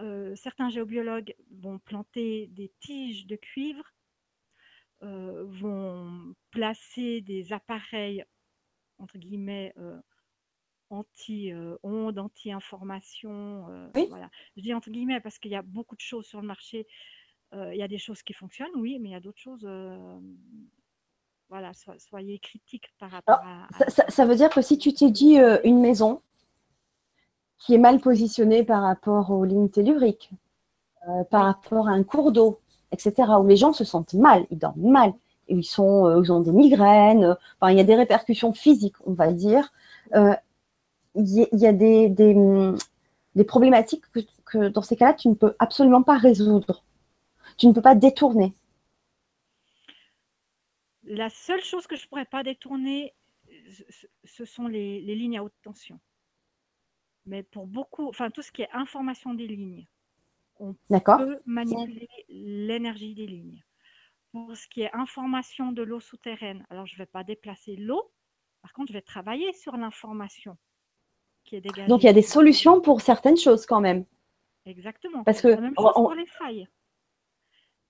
euh, 0.01 0.35
certains 0.35 0.69
géobiologues 0.69 1.35
vont 1.51 1.79
planter 1.79 2.47
des 2.47 2.71
tiges 2.79 3.25
de 3.25 3.35
cuivre, 3.35 3.83
euh, 5.01 5.43
vont 5.47 6.35
placer 6.51 7.21
des 7.21 7.51
appareils, 7.51 8.23
entre 8.99 9.17
guillemets, 9.17 9.73
euh, 9.77 9.99
anti-ondes, 10.89 12.19
anti-information. 12.19 13.89
voilà. 13.95 14.29
Je 14.55 14.61
dis 14.61 14.73
entre 14.73 14.91
guillemets 14.91 15.19
parce 15.19 15.39
qu'il 15.39 15.51
y 15.51 15.55
a 15.55 15.63
beaucoup 15.63 15.95
de 15.95 16.01
choses 16.01 16.27
sur 16.27 16.41
le 16.41 16.47
marché. 16.47 16.87
il 17.53 17.75
y 17.75 17.81
a 17.81 17.87
des 17.87 17.97
choses 17.97 18.21
qui 18.21 18.33
fonctionnent, 18.33 18.75
oui, 18.75 18.99
mais 18.99 19.09
il 19.09 19.11
y 19.13 19.15
a 19.15 19.19
d'autres 19.19 19.41
choses 19.41 19.67
voilà, 21.49 21.71
soyez 21.97 22.39
critiques 22.39 22.93
par 22.99 23.09
rapport 23.09 23.39
à, 23.41 23.89
ça, 23.89 24.05
ça, 24.09 24.25
veut 24.25 24.35
dire 24.35 24.49
que 24.49 24.61
si 24.61 24.77
tu 24.77 24.93
t'es 24.93 25.11
dit 25.11 25.37
une 25.63 25.79
maison, 25.79 26.21
qui 27.59 27.73
est 27.73 27.79
mal 27.79 27.99
positionné 27.99 28.63
par 28.63 28.83
rapport 28.83 29.31
aux 29.31 29.43
lignes 29.43 29.69
telluriques, 29.69 30.31
euh, 31.07 31.23
par 31.25 31.45
rapport 31.45 31.87
à 31.87 31.91
un 31.91 32.03
cours 32.03 32.31
d'eau, 32.31 32.59
etc., 32.91 33.31
où 33.39 33.47
les 33.47 33.57
gens 33.57 33.73
se 33.73 33.83
sentent 33.83 34.13
mal, 34.13 34.45
ils 34.51 34.57
dorment 34.57 34.91
mal, 34.91 35.13
ils, 35.47 35.63
sont, 35.63 36.05
euh, 36.05 36.21
ils 36.23 36.31
ont 36.31 36.41
des 36.41 36.51
migraines, 36.51 37.35
enfin, 37.59 37.71
il 37.71 37.77
y 37.77 37.81
a 37.81 37.83
des 37.83 37.95
répercussions 37.95 38.53
physiques, 38.53 38.95
on 39.05 39.13
va 39.13 39.31
dire. 39.31 39.71
Euh, 40.15 40.35
il 41.15 41.47
y, 41.51 41.65
a 41.65 41.73
des, 41.73 42.09
des, 42.09 43.43
problématiques 43.43 44.03
que, 44.11 44.19
que, 44.45 44.67
dans 44.67 44.83
ces 44.83 44.95
cas-là, 44.95 45.15
tu 45.15 45.29
ne 45.29 45.33
peux 45.33 45.55
absolument 45.57 46.03
pas 46.03 46.17
résoudre. 46.17 46.83
Tu 47.57 47.65
ne 47.65 47.73
peux 47.73 47.81
pas 47.81 47.95
détourner. 47.95 48.53
La 51.07 51.29
seule 51.29 51.63
chose 51.63 51.87
que 51.87 51.95
je 51.95 52.03
ne 52.03 52.07
pourrais 52.07 52.25
pas 52.25 52.43
détourner, 52.43 53.13
ce 54.25 54.45
sont 54.45 54.67
les 54.67 55.01
lignes 55.01 55.37
à 55.37 55.43
haute 55.43 55.55
tension. 55.63 55.99
Mais 57.25 57.43
pour 57.43 57.65
beaucoup, 57.67 58.07
enfin 58.07 58.29
tout 58.29 58.41
ce 58.41 58.51
qui 58.51 58.61
est 58.61 58.69
information 58.71 59.33
des 59.33 59.47
lignes, 59.47 59.87
on 60.59 60.73
peut 60.73 61.41
manipuler 61.45 62.09
l'énergie 62.29 63.13
des 63.15 63.27
lignes. 63.27 63.63
Pour 64.31 64.55
ce 64.55 64.67
qui 64.67 64.81
est 64.81 64.93
information 64.93 65.71
de 65.71 65.81
l'eau 65.81 65.99
souterraine, 65.99 66.65
alors 66.69 66.85
je 66.85 66.95
ne 66.95 66.99
vais 66.99 67.05
pas 67.05 67.23
déplacer 67.23 67.75
l'eau, 67.75 68.11
par 68.61 68.73
contre 68.73 68.89
je 68.89 68.93
vais 68.93 69.01
travailler 69.01 69.53
sur 69.53 69.77
l'information 69.77 70.57
qui 71.43 71.55
est 71.55 71.61
dégagée. 71.61 71.87
Donc 71.87 72.03
il 72.03 72.07
y 72.07 72.09
a 72.09 72.13
des 72.13 72.21
solutions 72.21 72.81
pour 72.81 73.01
certaines 73.01 73.37
choses 73.37 73.65
quand 73.65 73.81
même. 73.81 74.05
Exactement. 74.65 75.23
Parce 75.23 75.41
que 75.41 75.47
la 75.47 75.61
même 75.61 75.75
chose 75.77 75.93
pour 75.93 76.13
les 76.13 76.25
failles. 76.25 76.67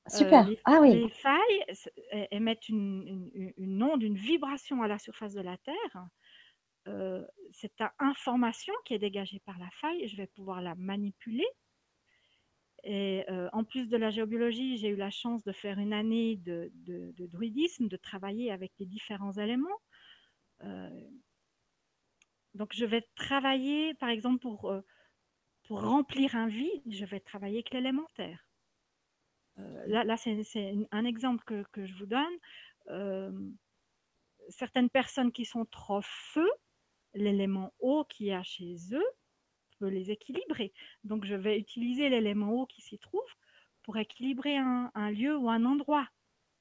Super. 0.09 0.45
Euh, 0.45 0.49
les, 0.49 0.59
ah 0.65 0.79
oui. 0.81 0.93
Les 0.93 1.09
failles 1.09 2.27
émettent 2.31 2.69
une, 2.69 3.31
une, 3.33 3.53
une, 3.57 3.83
onde, 3.83 4.03
une 4.03 4.15
vibration 4.15 4.81
à 4.81 4.87
la 4.87 4.99
surface 4.99 5.33
de 5.33 5.41
la 5.41 5.57
Terre 5.57 6.07
euh, 6.87 7.25
cette 7.51 7.81
information 7.99 8.73
qui 8.85 8.93
est 8.93 8.99
dégagée 8.99 9.39
par 9.45 9.57
la 9.57 9.69
faille, 9.81 10.07
je 10.07 10.15
vais 10.15 10.27
pouvoir 10.27 10.61
la 10.61 10.75
manipuler. 10.75 11.47
Et 12.83 13.25
euh, 13.29 13.49
en 13.51 13.63
plus 13.63 13.89
de 13.89 13.97
la 13.97 14.09
géobiologie, 14.09 14.77
j'ai 14.77 14.89
eu 14.89 14.95
la 14.95 15.09
chance 15.09 15.43
de 15.43 15.51
faire 15.51 15.79
une 15.79 15.93
année 15.93 16.37
de, 16.37 16.71
druidisme, 17.17 17.87
de 17.87 17.97
travailler 17.97 18.51
avec 18.51 18.71
les 18.79 18.85
différents 18.85 19.33
éléments. 19.33 19.81
Euh, 20.63 21.09
donc, 22.53 22.71
je 22.73 22.85
vais 22.85 23.05
travailler, 23.15 23.93
par 23.95 24.09
exemple, 24.09 24.39
pour, 24.39 24.73
pour 25.67 25.81
remplir 25.81 26.35
un 26.35 26.47
vide, 26.47 26.83
je 26.89 27.05
vais 27.05 27.19
travailler 27.19 27.57
avec 27.57 27.71
l'élémentaire. 27.71 28.46
Là, 29.87 30.03
là 30.03 30.17
c'est 30.17 30.87
un 30.91 31.05
exemple 31.05 31.43
que, 31.45 31.63
que, 31.71 31.85
je 31.85 31.93
vous 31.95 32.05
donne. 32.05 33.45
certaines 34.49 34.89
personnes 34.89 35.31
qui 35.31 35.45
sont 35.45 35.65
trop 35.65 36.01
feu, 36.03 36.49
l'élément 37.13 37.73
eau 37.79 38.05
qu'il 38.05 38.27
y 38.27 38.31
a 38.31 38.43
chez 38.43 38.75
eux 38.93 39.05
peut 39.79 39.87
les 39.87 40.11
équilibrer. 40.11 40.73
Donc, 41.03 41.25
je 41.25 41.35
vais 41.35 41.59
utiliser 41.59 42.09
l'élément 42.09 42.51
eau 42.51 42.65
qui 42.65 42.81
s'y 42.81 42.97
trouve 42.97 43.29
pour 43.83 43.97
équilibrer 43.97 44.57
un, 44.57 45.11
lieu 45.11 45.37
ou 45.37 45.49
un 45.49 45.63
endroit 45.65 46.07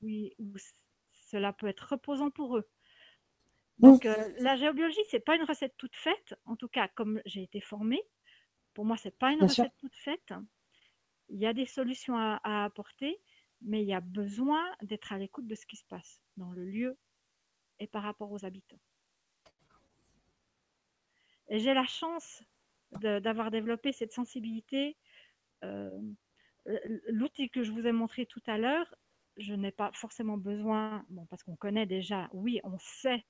où, 0.03 0.09
cela 1.13 1.53
peut 1.53 1.67
être 1.67 1.93
reposant 1.93 2.31
pour 2.31 2.57
eux. 2.57 2.69
Donc, 3.79 4.07
euh, 4.07 4.15
la 4.39 4.57
géobiologie, 4.57 5.01
c'est 5.11 5.21
pas 5.21 5.35
une 5.35 5.43
recette 5.43 5.75
toute 5.77 5.97
faite. 5.97 6.35
En 6.45 6.57
tout 6.57 6.69
cas, 6.69 6.89
comme 6.89 7.21
j'ai 7.27 7.43
été 7.43 7.61
formée, 7.61 8.03
pour 8.75 8.85
moi, 8.85 8.97
c'est 8.97 9.17
pas 9.19 9.33
une 9.33 9.43
recette 9.43 9.73
toute 9.79 9.97
faite. 9.97 10.33
Il 11.29 11.39
y 11.39 11.47
a 11.47 11.53
des 11.53 11.67
solutions 11.67 12.17
à 12.17 12.65
apporter, 12.65 13.19
mais 13.63 13.83
il 13.83 13.89
y 13.89 13.95
a 13.95 14.01
besoin 14.01 14.65
d'être 14.83 15.13
à 15.13 15.19
l'écoute 15.19 15.47
de 15.47 15.55
ce 15.55 15.67
qui 15.67 15.77
se 15.77 15.85
passe 15.85 16.21
dans 16.37 16.51
le 16.53 16.65
lieu 16.65 16.97
et 17.79 17.87
par 17.87 18.03
rapport 18.03 18.31
aux 18.31 18.45
habitants. 18.45 18.81
Et 21.49 21.59
j'ai 21.59 21.75
la 21.75 21.87
chance 21.87 22.43
d'avoir 22.93 23.51
développé 23.51 23.93
cette 23.93 24.13
sensibilité. 24.13 24.97
Euh, 25.65 25.91
l'outil 27.09 27.51
que 27.51 27.63
je 27.63 27.71
vous 27.71 27.87
ai 27.87 27.93
montré 27.93 28.27
tout 28.27 28.43
à 28.47 28.59
l'heure, 28.59 28.95
je 29.37 29.55
n'ai 29.55 29.71
pas 29.71 29.91
forcément 29.93 30.39
besoin, 30.39 31.05
bon, 31.11 31.27
parce 31.27 31.43
qu'on 31.43 31.57
connaît 31.57 31.87
déjà, 31.87 32.29
oui, 32.33 32.61
on 32.65 32.79
sait 32.79 33.25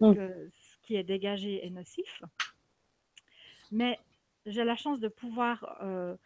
mm. 0.00 0.14
que 0.14 0.50
ce 0.52 0.76
qui 0.82 0.96
est 0.96 1.04
dégagé 1.04 1.64
est 1.64 1.70
nocif, 1.70 2.22
mais 3.70 3.98
j'ai 4.46 4.64
la 4.64 4.76
chance 4.76 5.00
de 5.00 5.08
pouvoir 5.08 5.78
euh, 5.82 6.16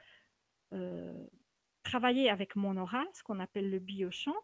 travailler 1.89 2.29
avec 2.31 2.57
mon 2.57 2.77
aura, 2.77 3.05
ce 3.15 3.23
qu'on 3.23 3.41
appelle 3.41 3.71
le 3.71 3.79
biochamp. 3.79 4.37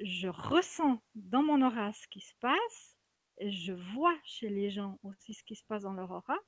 Je 0.00 0.28
ressens 0.28 1.00
dans 1.14 1.42
mon 1.42 1.62
aura 1.62 1.92
ce 1.92 2.08
qui 2.08 2.20
se 2.20 2.34
passe 2.40 2.96
et 3.38 3.50
je 3.50 3.72
vois 3.72 4.14
chez 4.24 4.48
les 4.48 4.70
gens 4.70 4.98
aussi 5.02 5.34
ce 5.34 5.42
qui 5.44 5.54
se 5.54 5.64
passe 5.64 5.82
dans 5.82 5.92
leur 5.92 6.10
aura. 6.10 6.38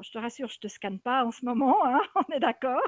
je 0.00 0.10
te 0.10 0.18
rassure, 0.18 0.48
je 0.48 0.56
ne 0.56 0.60
te 0.60 0.68
scanne 0.68 1.00
pas 1.00 1.24
en 1.24 1.30
ce 1.30 1.44
moment, 1.44 1.76
hein, 1.84 2.00
on 2.14 2.32
est 2.32 2.40
d'accord. 2.40 2.82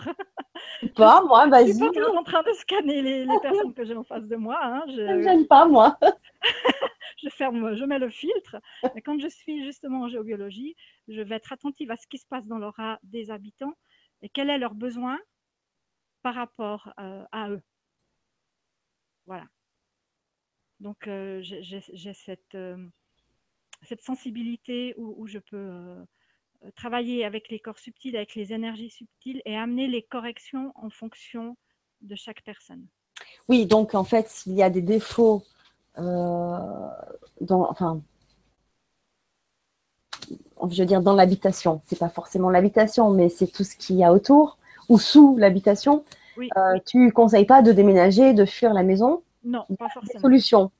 Pas, 0.94 1.22
moi, 1.22 1.46
vas-y. 1.46 1.68
Je 1.68 1.72
suis 1.72 1.90
pas 1.90 2.10
en 2.10 2.22
train 2.22 2.42
de 2.42 2.52
scanner 2.52 3.02
les, 3.02 3.26
personnes 3.40 3.74
que 3.74 3.84
j'ai 3.84 3.96
en 3.96 4.04
face 4.04 4.26
de 4.26 4.36
moi. 4.36 4.58
Hein, 4.62 4.84
je 4.88 5.00
n'aime 5.00 5.46
pas, 5.46 5.66
moi. 5.66 5.98
je 7.22 7.28
ferme, 7.30 7.74
je 7.74 7.84
mets 7.84 7.98
le 7.98 8.10
filtre. 8.10 8.56
Mais 8.94 9.02
quand 9.02 9.18
je 9.18 9.28
suis 9.28 9.64
justement 9.64 10.02
en 10.02 10.08
géobiologie, 10.08 10.76
je 11.08 11.20
vais 11.22 11.36
être 11.36 11.52
attentive 11.52 11.90
à 11.90 11.96
ce 11.96 12.06
qui 12.06 12.18
se 12.18 12.26
passe 12.26 12.46
dans 12.46 12.58
l'aura 12.58 12.98
des 13.02 13.30
habitants 13.30 13.74
et 14.22 14.28
quel 14.28 14.50
est 14.50 14.58
leur 14.58 14.74
besoin 14.74 15.18
par 16.22 16.34
rapport 16.34 16.92
euh, 16.98 17.24
à 17.32 17.50
eux? 17.50 17.62
Voilà. 19.26 19.46
Donc, 20.80 21.06
euh, 21.06 21.40
j'ai 21.42 22.14
cette, 22.14 22.54
euh, 22.54 22.76
cette, 23.82 24.02
sensibilité 24.02 24.94
où, 24.96 25.26
je 25.26 25.38
peux 25.38 25.96
travailler 26.76 27.24
avec 27.24 27.48
les 27.48 27.58
corps 27.58 27.78
subtils, 27.78 28.16
avec 28.16 28.34
les 28.34 28.52
énergies 28.52 28.90
subtiles 28.90 29.40
et 29.44 29.56
amener 29.56 29.88
les 29.88 30.02
corrections 30.02 30.72
en 30.74 30.90
fonction 30.90 31.56
de 32.00 32.14
chaque 32.14 32.42
personne. 32.42 32.86
Oui, 33.48 33.66
donc 33.66 33.94
en 33.94 34.04
fait, 34.04 34.28
s'il 34.28 34.54
y 34.54 34.62
a 34.62 34.70
des 34.70 34.82
défauts 34.82 35.42
dans, 35.96 36.92
je 40.68 40.82
veux 40.82 40.86
dire 40.86 41.00
dans 41.00 41.14
l'habitation, 41.14 41.80
c'est 41.86 41.98
pas 41.98 42.08
forcément 42.08 42.50
l'habitation, 42.50 43.10
mais 43.10 43.28
c'est 43.28 43.46
tout 43.46 43.64
ce 43.64 43.76
qu'il 43.76 43.96
y 43.96 44.04
a 44.04 44.12
autour 44.12 44.58
ou 44.88 44.98
sous 44.98 45.36
l'habitation, 45.36 46.04
euh, 46.38 46.78
tu 46.86 46.98
ne 46.98 47.10
conseilles 47.10 47.46
pas 47.46 47.62
de 47.62 47.72
déménager, 47.72 48.34
de 48.34 48.44
fuir 48.44 48.72
la 48.72 48.82
maison? 48.82 49.22
Non, 49.44 49.64
pas 49.78 49.88
forcément. 49.88 50.14
Des 50.14 50.20
solutions. 50.20 50.72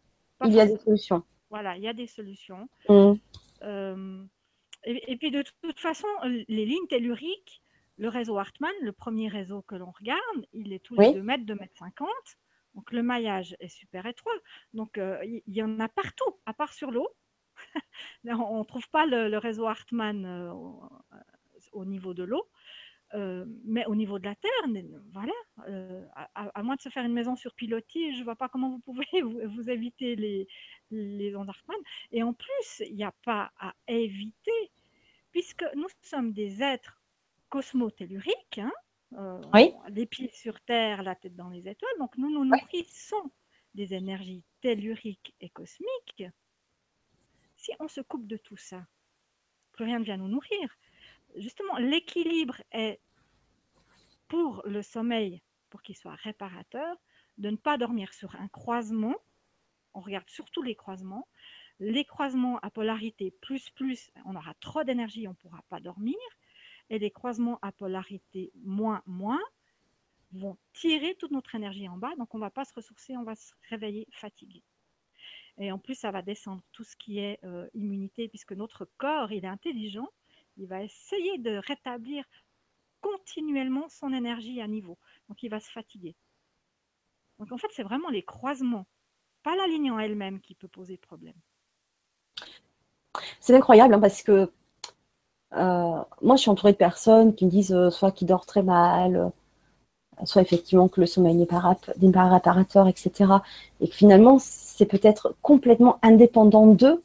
il 0.44 0.52
y 0.52 0.60
a 0.60 0.66
des 0.66 0.78
solutions. 0.78 1.22
Voilà, 1.50 1.76
il 1.76 1.82
y 1.82 1.88
a 1.88 1.92
des 1.92 2.06
solutions. 2.06 2.68
Mmh. 2.88 3.12
Euh, 3.62 4.24
et, 4.84 5.16
puis 5.16 5.30
de 5.30 5.44
toute 5.62 5.78
façon, 5.78 6.08
les 6.24 6.64
lignes 6.64 6.86
telluriques, 6.88 7.62
le 7.98 8.08
réseau 8.08 8.38
Hartmann, 8.38 8.72
le 8.82 8.92
premier 8.92 9.28
réseau 9.28 9.62
que 9.62 9.74
l'on 9.74 9.90
regarde, 9.90 10.46
il 10.52 10.72
est 10.72 10.78
tous 10.78 10.96
les 10.96 11.12
2 11.12 11.22
mètres, 11.22 11.44
2 11.44 11.54
mètres 11.54 11.76
50. 11.78 12.08
Donc 12.74 12.92
le 12.92 13.02
maillage 13.02 13.56
est 13.60 13.68
super 13.68 14.06
étroit. 14.06 14.32
Donc 14.72 14.96
euh, 14.96 15.18
il 15.24 15.42
y, 15.46 15.62
en 15.62 15.78
a 15.80 15.88
partout, 15.88 16.36
à 16.46 16.54
part 16.54 16.72
sur 16.72 16.90
l'eau. 16.90 17.08
on 18.24 18.58
ne 18.58 18.64
trouve 18.64 18.88
pas 18.90 19.06
le, 19.06 19.36
réseau 19.38 19.66
Hartmann 19.66 20.50
au, 21.72 21.84
niveau 21.84 22.14
de 22.14 22.24
l'eau. 22.24 22.46
Euh, 23.14 23.44
mais 23.64 23.84
au 23.86 23.96
niveau 23.96 24.20
de 24.20 24.24
la 24.24 24.36
terre, 24.36 24.50
voilà, 25.12 25.32
euh, 25.68 26.04
à, 26.34 26.62
moins 26.62 26.76
de 26.76 26.80
se 26.80 26.88
faire 26.90 27.04
une 27.04 27.12
maison 27.12 27.34
sur 27.34 27.54
pilotis, 27.54 28.14
je 28.14 28.20
ne 28.20 28.24
vois 28.24 28.36
pas 28.36 28.48
comment 28.48 28.70
vous 28.70 28.78
pouvez 28.78 29.06
vous, 29.22 29.68
éviter 29.68 30.14
les, 30.14 30.46
les 30.92 31.34
ondes 31.34 31.50
Et 32.12 32.22
en 32.22 32.32
plus, 32.32 32.82
il 32.86 32.94
n'y 32.94 33.04
a 33.04 33.14
pas 33.24 33.50
à 33.58 33.74
éviter, 33.88 34.70
puisque 35.32 35.64
nous 35.74 35.88
sommes 36.02 36.32
des 36.32 36.62
êtres 36.62 37.02
cosmotelluriques, 37.48 38.58
hein, 38.58 38.72
euh, 39.14 39.40
les 39.88 40.06
pieds 40.06 40.30
sur 40.32 40.61
terre, 40.61 41.02
la 41.02 41.16
tête 41.16 41.34
dans 41.34 41.48
les 41.48 41.68
étoiles, 41.68 41.98
donc 41.98 42.16
nous 42.16 42.30
nous 42.30 42.44
nourrissons 42.44 43.32
des 43.74 43.92
énergies 43.92 44.44
telluriques 44.61 45.34
et 45.40 45.50
cosmiques. 45.50 46.24
On 47.78 47.88
se 47.88 48.00
coupe 48.00 48.26
de 48.26 48.36
tout 48.36 48.56
ça, 48.56 48.86
plus 49.72 49.84
rien 49.84 49.98
ne 49.98 50.04
vient 50.04 50.16
nous 50.16 50.28
nourrir 50.28 50.76
justement, 51.36 51.76
l'équilibre 51.78 52.62
est 52.72 53.00
pour 54.28 54.62
le 54.64 54.82
sommeil, 54.82 55.42
pour 55.70 55.82
qu'il 55.82 55.96
soit 55.96 56.14
réparateur, 56.14 56.96
de 57.38 57.50
ne 57.50 57.56
pas 57.56 57.78
dormir 57.78 58.12
sur 58.12 58.34
un 58.36 58.48
croisement. 58.48 59.16
On 59.94 60.00
regarde 60.00 60.28
surtout 60.28 60.62
les 60.62 60.74
croisements. 60.74 61.28
Les 61.80 62.04
croisements 62.04 62.58
à 62.58 62.70
polarité 62.70 63.30
plus 63.40 63.70
plus, 63.70 64.10
on 64.26 64.36
aura 64.36 64.54
trop 64.60 64.84
d'énergie, 64.84 65.26
on 65.26 65.30
ne 65.30 65.36
pourra 65.36 65.62
pas 65.68 65.80
dormir. 65.80 66.18
Et 66.90 66.98
les 66.98 67.10
croisements 67.10 67.58
à 67.62 67.72
polarité 67.72 68.52
moins 68.62 69.02
moins 69.06 69.40
vont 70.32 70.58
tirer 70.74 71.16
toute 71.16 71.30
notre 71.30 71.54
énergie 71.54 71.88
en 71.88 71.96
bas, 71.96 72.14
donc 72.16 72.34
on 72.34 72.38
ne 72.38 72.42
va 72.42 72.50
pas 72.50 72.64
se 72.64 72.74
ressourcer, 72.74 73.16
on 73.16 73.24
va 73.24 73.34
se 73.34 73.52
réveiller 73.68 74.06
fatigué. 74.12 74.62
Et 75.61 75.70
en 75.70 75.78
plus, 75.78 75.94
ça 75.94 76.11
va 76.11 76.22
descendre 76.22 76.62
tout 76.72 76.84
ce 76.84 76.96
qui 76.96 77.18
est 77.18 77.38
euh, 77.44 77.68
immunité, 77.74 78.28
puisque 78.28 78.52
notre 78.52 78.88
corps, 78.96 79.30
il 79.30 79.44
est 79.44 79.48
intelligent, 79.48 80.08
il 80.56 80.66
va 80.66 80.82
essayer 80.82 81.38
de 81.38 81.56
rétablir 81.66 82.24
continuellement 83.02 83.88
son 83.88 84.12
énergie 84.12 84.61
à 84.61 84.66
niveau. 84.66 84.98
Donc 85.28 85.42
il 85.42 85.50
va 85.50 85.61
se 85.61 85.70
fatiguer. 85.70 86.16
Donc 87.38 87.52
en 87.52 87.58
fait, 87.58 87.68
c'est 87.72 87.82
vraiment 87.82 88.08
les 88.08 88.22
croisements, 88.22 88.86
pas 89.42 89.54
la 89.54 89.66
ligne 89.66 89.90
en 89.90 89.98
elle-même 89.98 90.40
qui 90.40 90.54
peut 90.54 90.68
poser 90.68 90.96
problème. 90.96 91.36
C'est 93.38 93.54
incroyable 93.54 93.94
hein, 93.94 94.00
parce 94.00 94.22
que 94.22 94.50
euh, 95.52 96.04
moi, 96.22 96.36
je 96.36 96.42
suis 96.42 96.50
entourée 96.50 96.72
de 96.72 96.78
personnes 96.78 97.34
qui 97.34 97.44
me 97.44 97.50
disent 97.50 97.72
euh, 97.72 97.90
soit 97.90 98.12
qu'ils 98.12 98.28
dorment 98.28 98.46
très 98.46 98.62
mal, 98.62 99.32
soit 100.24 100.42
effectivement 100.42 100.88
que 100.88 101.00
le 101.00 101.06
sommeil 101.06 101.34
n'est 101.34 101.46
pas, 101.46 101.76
réparateur, 101.98 102.88
etc. 102.88 103.32
Et 103.80 103.88
que 103.88 103.94
finalement, 103.94 104.38
c'est 104.40 104.86
peut-être 104.86 105.34
complètement 105.42 105.98
indépendant 106.02 106.66
d'eux 106.66 107.02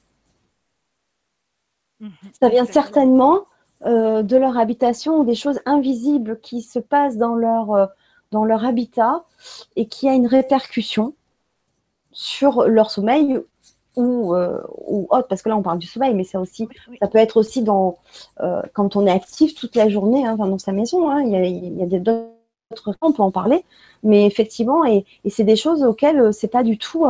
Mhm. 2.00 2.12
Ça 2.40 2.50
vient 2.50 2.66
certainement 2.66 3.46
euh, 3.86 4.24
de 4.24 4.38
leur 4.38 4.58
habitation 4.58 5.20
ou 5.20 5.26
des 5.26 5.36
choses 5.36 5.60
invisibles 5.66 6.40
qui 6.42 6.62
se 6.62 6.80
passent 6.80 7.18
dans 7.18 7.36
leur, 7.36 7.72
euh, 7.72 7.86
dans 8.32 8.46
leur 8.46 8.66
habitat 8.66 9.24
et 9.76 9.88
qui 9.88 10.10
a 10.10 10.14
une 10.14 10.28
répercussion 10.28 11.14
sur 12.12 12.64
leur 12.68 12.92
sommeil 12.92 13.40
ou, 13.96 14.34
euh, 14.34 14.62
ou 14.88 15.08
autre, 15.10 15.28
parce 15.28 15.42
que 15.42 15.50
là 15.50 15.58
on 15.58 15.62
parle 15.62 15.80
du 15.80 15.88
sommeil, 15.88 16.14
mais 16.14 16.26
ça 16.26 16.40
aussi, 16.40 16.68
ça 17.02 17.08
peut 17.08 17.18
être 17.18 17.38
aussi 17.38 17.64
dans 17.64 17.98
quand 18.74 18.96
on 18.96 19.08
est 19.08 19.12
actif 19.12 19.56
toute 19.56 19.76
la 19.76 19.90
journée 19.90 20.26
hein, 20.26 20.36
dans 20.36 20.58
sa 20.58 20.74
maison. 20.74 21.10
Hein, 21.10 21.22
il 21.24 21.32
y 21.32 21.36
a, 21.36 21.46
il 21.46 21.78
y 21.78 21.96
a 21.96 22.00
d'autres 22.00 22.35
on 23.02 23.12
peut 23.12 23.22
en 23.22 23.32
parler, 23.32 23.64
mais 24.04 24.26
effectivement, 24.26 24.86
et, 24.86 25.06
c'est 25.30 25.44
des 25.44 25.56
choses 25.56 25.84
auxquelles 25.84 26.34
c'est 26.34 26.48
pas 26.48 26.64
du 26.64 26.78
tout 26.78 27.06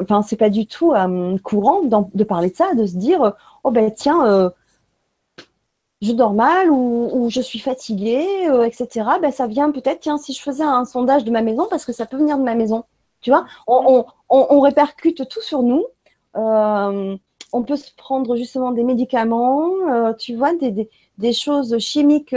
enfin, 0.00 0.22
c'est 0.22 0.36
pas 0.36 0.50
du 0.50 0.66
tout 0.66 0.92
euh, 0.92 1.38
courant 1.38 1.82
de 1.82 2.24
parler 2.24 2.50
de 2.50 2.56
ça, 2.56 2.74
de 2.74 2.86
se 2.86 2.96
dire, 2.96 3.34
oh 3.64 3.70
ben 3.70 3.90
tiens, 3.90 4.26
euh, 4.26 4.50
je 6.00 6.12
dors 6.12 6.34
mal 6.34 6.70
ou, 6.70 7.28
je 7.30 7.40
suis 7.40 7.58
fatiguée, 7.58 8.48
euh, 8.48 8.62
etc. 8.64 9.06
Ben, 9.20 9.32
ça 9.32 9.46
vient 9.46 9.70
peut-être, 9.72 10.00
tiens, 10.00 10.18
si 10.18 10.32
je 10.32 10.40
faisais 10.40 10.62
un 10.64 10.84
sondage 10.84 11.24
de 11.24 11.30
ma 11.30 11.42
maison, 11.42 11.66
parce 11.68 11.84
que 11.84 11.92
ça 11.92 12.06
peut 12.06 12.16
venir 12.16 12.38
de 12.38 12.44
ma 12.44 12.54
maison. 12.54 12.84
Tu 13.20 13.30
vois, 13.30 13.46
on, 13.66 14.60
répercute 14.60 15.28
tout 15.28 15.40
sur 15.42 15.62
nous. 15.62 15.84
on 16.34 17.62
peut 17.66 17.76
se 17.76 17.90
prendre 17.96 18.36
justement 18.36 18.70
des 18.70 18.84
médicaments, 18.84 20.14
tu 20.18 20.36
vois, 20.36 20.52
des, 20.54 21.32
choses 21.32 21.76
chimiques 21.78 22.34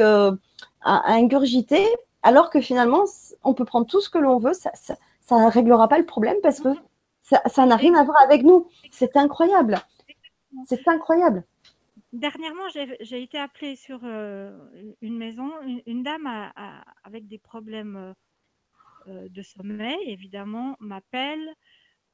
à, 0.81 1.13
ingurgiter, 1.13 1.85
alors 2.23 2.49
que 2.49 2.61
finalement, 2.61 3.03
on 3.43 3.53
peut 3.53 3.65
prendre 3.65 3.87
tout 3.87 4.01
ce 4.01 4.09
que 4.09 4.17
l'on 4.17 4.37
veut, 4.37 4.53
ça 4.53 4.71
ne 5.31 5.49
réglera 5.49 5.87
pas 5.87 5.97
le 5.97 6.05
problème 6.05 6.37
parce 6.41 6.59
que 6.59 6.69
ça 7.21 7.65
n'a 7.65 7.75
rien 7.75 7.95
à 7.95 8.03
voir 8.03 8.21
avec 8.21 8.43
nous. 8.43 8.67
C'est 8.91 9.15
incroyable. 9.15 9.79
C'est 10.67 10.87
incroyable. 10.87 11.45
Dernièrement, 12.13 12.67
j'ai 12.99 13.23
été 13.23 13.37
appelée 13.37 13.77
sur 13.77 14.01
euh, 14.03 14.51
une 15.01 15.17
maison. 15.17 15.49
Une, 15.85 16.03
dame 16.03 16.27
avec 17.03 17.27
des 17.27 17.37
problèmes 17.37 18.13
euh, 19.07 19.29
de 19.29 19.41
sommeil, 19.41 19.97
évidemment, 20.07 20.75
m'appelle. 20.79 21.55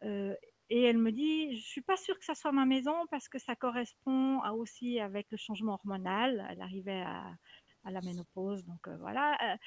Euh, 0.03 0.35
Et 0.69 0.83
elle 0.83 0.99
me 0.99 1.11
dit, 1.11 1.57
je 1.57 1.65
suis 1.65 1.81
pas 1.81 1.97
sûre 1.97 2.17
que 2.19 2.25
ça 2.25 2.35
soit 2.35 2.51
ma 2.51 2.65
maison 2.65 2.93
parce 3.09 3.27
que 3.27 3.39
ça 3.39 3.55
correspond 3.55 4.39
aussi 4.51 4.99
avec 4.99 5.31
le 5.31 5.37
changement 5.37 5.73
hormonal. 5.73 6.45
Elle 6.51 6.61
arrivait 6.61 7.01
à, 7.01 7.23
la 7.91 8.01
ménopause, 8.01 8.65
donc 8.65 8.87
euh, 8.87 8.97
voilà. 8.97 9.37
Euh, 9.43 9.57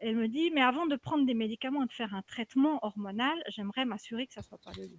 elle 0.00 0.16
me 0.16 0.28
dit, 0.28 0.50
mais 0.50 0.62
avant 0.62 0.86
de 0.86 0.96
prendre 0.96 1.24
des 1.24 1.34
médicaments 1.34 1.84
et 1.84 1.86
de 1.86 1.92
faire 1.92 2.14
un 2.14 2.22
traitement 2.22 2.78
hormonal, 2.82 3.42
j'aimerais 3.48 3.84
m'assurer 3.84 4.26
que 4.26 4.32
ça 4.32 4.42
soit 4.42 4.58
pas 4.58 4.72
le 4.76 4.84
lieu. 4.84 4.98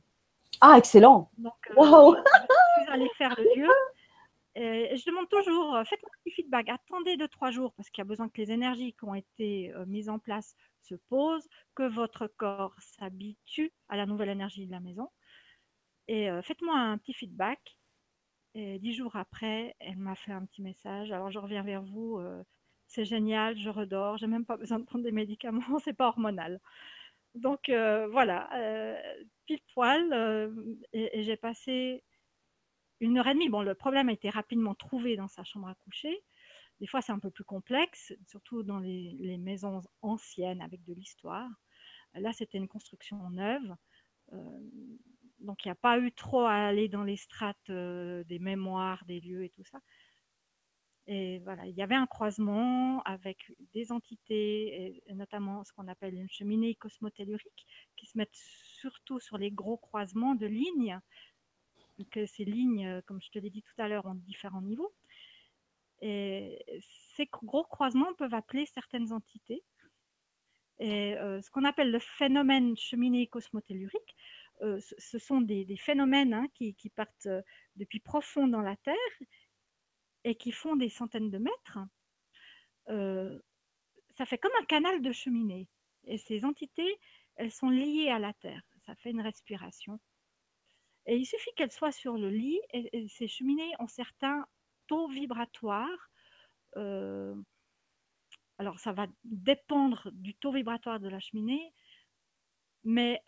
Ah, 0.61 0.77
excellent. 0.77 1.29
Donc, 1.37 1.53
euh, 1.71 1.73
wow. 1.75 2.15
je 2.15 2.83
suis 2.83 2.91
allée 2.91 3.09
faire 3.17 3.35
le 3.37 3.61
lieu. 3.61 3.69
Et 4.55 4.95
je 4.95 5.05
demande 5.07 5.27
toujours, 5.29 5.81
faites-moi 5.85 6.11
un 6.13 6.19
petit 6.23 6.35
feedback, 6.35 6.69
attendez 6.69 7.17
deux, 7.17 7.27
trois 7.27 7.49
jours, 7.49 7.73
parce 7.73 7.89
qu'il 7.89 8.03
y 8.03 8.05
a 8.05 8.07
besoin 8.07 8.29
que 8.29 8.39
les 8.39 8.51
énergies 8.51 8.93
qui 8.93 9.03
ont 9.03 9.15
été 9.15 9.73
mises 9.87 10.09
en 10.09 10.19
place 10.19 10.55
se 10.83 10.93
posent, 11.09 11.49
que 11.73 11.89
votre 11.89 12.27
corps 12.27 12.75
s'habitue 12.77 13.73
à 13.89 13.97
la 13.97 14.05
nouvelle 14.05 14.29
énergie 14.29 14.67
de 14.67 14.71
la 14.71 14.79
maison. 14.79 15.09
Et 16.07 16.29
faites-moi 16.43 16.77
un 16.77 16.99
petit 16.99 17.13
feedback. 17.13 17.59
Et 18.53 18.77
dix 18.77 18.93
jours 18.93 19.15
après, 19.15 19.75
elle 19.79 19.97
m'a 19.97 20.13
fait 20.13 20.31
un 20.31 20.45
petit 20.45 20.61
message. 20.61 21.11
Alors, 21.11 21.31
je 21.31 21.39
reviens 21.39 21.63
vers 21.63 21.81
vous. 21.81 22.21
C'est 22.93 23.05
génial, 23.05 23.57
je 23.57 23.69
redors. 23.69 24.17
J'ai 24.17 24.27
même 24.27 24.45
pas 24.45 24.57
besoin 24.57 24.79
de 24.79 24.85
prendre 24.85 25.03
des 25.03 25.11
médicaments. 25.11 25.61
c'est 25.83 25.93
pas 25.93 26.07
hormonal. 26.07 26.59
Donc 27.35 27.69
voilà, 27.69 28.49
pile 29.45 29.61
poil. 29.73 30.13
et, 30.93 31.23
j'ai 31.23 31.37
passé 31.37 32.03
une 32.99 33.17
heure 33.17 33.27
et 33.27 33.33
demie. 33.33 33.49
Bon, 33.49 33.61
le 33.63 33.75
problème 33.75 34.09
a 34.09 34.13
été 34.13 34.29
rapidement 34.29 34.75
trouvé 34.75 35.15
dans 35.17 35.27
sa 35.27 35.43
chambre 35.43 35.67
à 35.67 35.75
coucher. 35.75 36.23
Des 36.79 36.87
fois, 36.87 37.01
c'est 37.01 37.11
un 37.11 37.19
peu 37.19 37.31
plus 37.31 37.43
complexe, 37.43 38.13
surtout 38.27 38.63
dans 38.63 38.79
les, 38.79 39.15
les 39.19 39.37
maisons 39.37 39.81
anciennes 40.01 40.61
avec 40.61 40.83
de 40.83 40.93
l'histoire. 40.93 41.49
Là, 42.15 42.33
c'était 42.33 42.57
une 42.57 42.67
construction 42.67 43.29
neuve 43.31 43.75
donc 45.43 45.65
il 45.65 45.67
n'y 45.67 45.71
a 45.71 45.75
pas 45.75 45.99
eu 45.99 46.11
trop 46.11 46.45
à 46.45 46.53
aller 46.53 46.87
dans 46.87 47.03
les 47.03 47.17
strates 47.17 47.69
euh, 47.69 48.23
des 48.23 48.39
mémoires, 48.39 49.03
des 49.05 49.19
lieux 49.19 49.43
et 49.43 49.49
tout 49.49 49.63
ça. 49.65 49.79
Et 51.07 51.39
voilà, 51.39 51.65
il 51.65 51.75
y 51.75 51.81
avait 51.81 51.95
un 51.95 52.07
croisement 52.07 53.01
avec 53.03 53.51
des 53.73 53.91
entités, 53.91 55.03
notamment 55.09 55.63
ce 55.65 55.73
qu'on 55.73 55.87
appelle 55.89 56.13
une 56.13 56.29
cheminée 56.29 56.75
cosmotellurique, 56.75 57.67
qui 57.97 58.05
se 58.05 58.17
mettent 58.17 58.29
surtout 58.33 59.19
sur 59.19 59.37
les 59.37 59.51
gros 59.51 59.77
croisements 59.77 60.35
de 60.35 60.45
lignes. 60.45 60.99
Euh, 62.17 62.25
ces 62.25 62.45
lignes, 62.45 62.87
euh, 62.87 63.01
comme 63.05 63.21
je 63.21 63.29
te 63.29 63.39
l'ai 63.39 63.49
dit 63.49 63.63
tout 63.63 63.81
à 63.81 63.87
l'heure, 63.87 64.05
ont 64.05 64.15
différents 64.15 64.61
niveaux. 64.61 64.93
Et 66.01 66.63
ces 67.15 67.25
gros 67.25 67.63
croisements 67.63 68.13
peuvent 68.15 68.33
appeler 68.33 68.65
certaines 68.65 69.11
entités. 69.11 69.63
Et 70.79 71.15
ce 71.15 71.49
qu'on 71.51 71.63
appelle 71.63 71.91
le 71.91 71.99
phénomène 71.99 72.75
cheminée 72.75 73.27
cosmotellurique, 73.27 74.15
euh, 74.61 74.79
ce 74.97 75.17
sont 75.17 75.41
des, 75.41 75.65
phénomènes 75.77 76.33
hein, 76.33 76.47
qui, 76.53 76.75
partent 76.95 77.25
euh, 77.25 77.41
depuis 77.75 77.99
profond 77.99 78.47
dans 78.47 78.61
la 78.61 78.75
Terre 78.77 78.95
et 80.23 80.35
qui 80.35 80.51
font 80.51 80.75
des 80.75 80.89
centaines 80.89 81.29
de 81.29 81.37
mètres. 81.37 81.79
Euh, 82.89 83.39
ça 84.11 84.25
fait 84.25 84.37
comme 84.37 84.51
un 84.61 84.65
canal 84.65 85.01
de 85.01 85.11
cheminée. 85.11 85.67
Et 86.05 86.17
ces 86.17 86.45
entités, 86.45 86.99
elles 87.35 87.51
sont 87.51 87.69
liées 87.69 88.09
à 88.09 88.19
la 88.19 88.33
Terre. 88.33 88.61
Ça 88.85 88.95
fait 88.95 89.11
une 89.11 89.21
respiration. 89.21 89.99
Et 91.05 91.17
il 91.17 91.25
suffit 91.25 91.51
qu'elles 91.55 91.71
soient 91.71 91.91
sur 91.91 92.17
le 92.17 92.29
lit 92.29 92.61
et, 92.71 93.07
ces 93.09 93.27
cheminées 93.27 93.71
ont 93.79 93.87
certains 93.87 94.45
taux 94.87 95.07
vibratoires. 95.07 96.09
alors, 96.75 98.79
ça 98.79 98.93
va 98.93 99.07
dépendre 99.23 100.09
du 100.13 100.35
taux 100.35 100.51
vibratoire 100.51 100.99
de 100.99 101.09
la 101.09 101.19
cheminée, 101.19 101.73
mais 102.83 103.21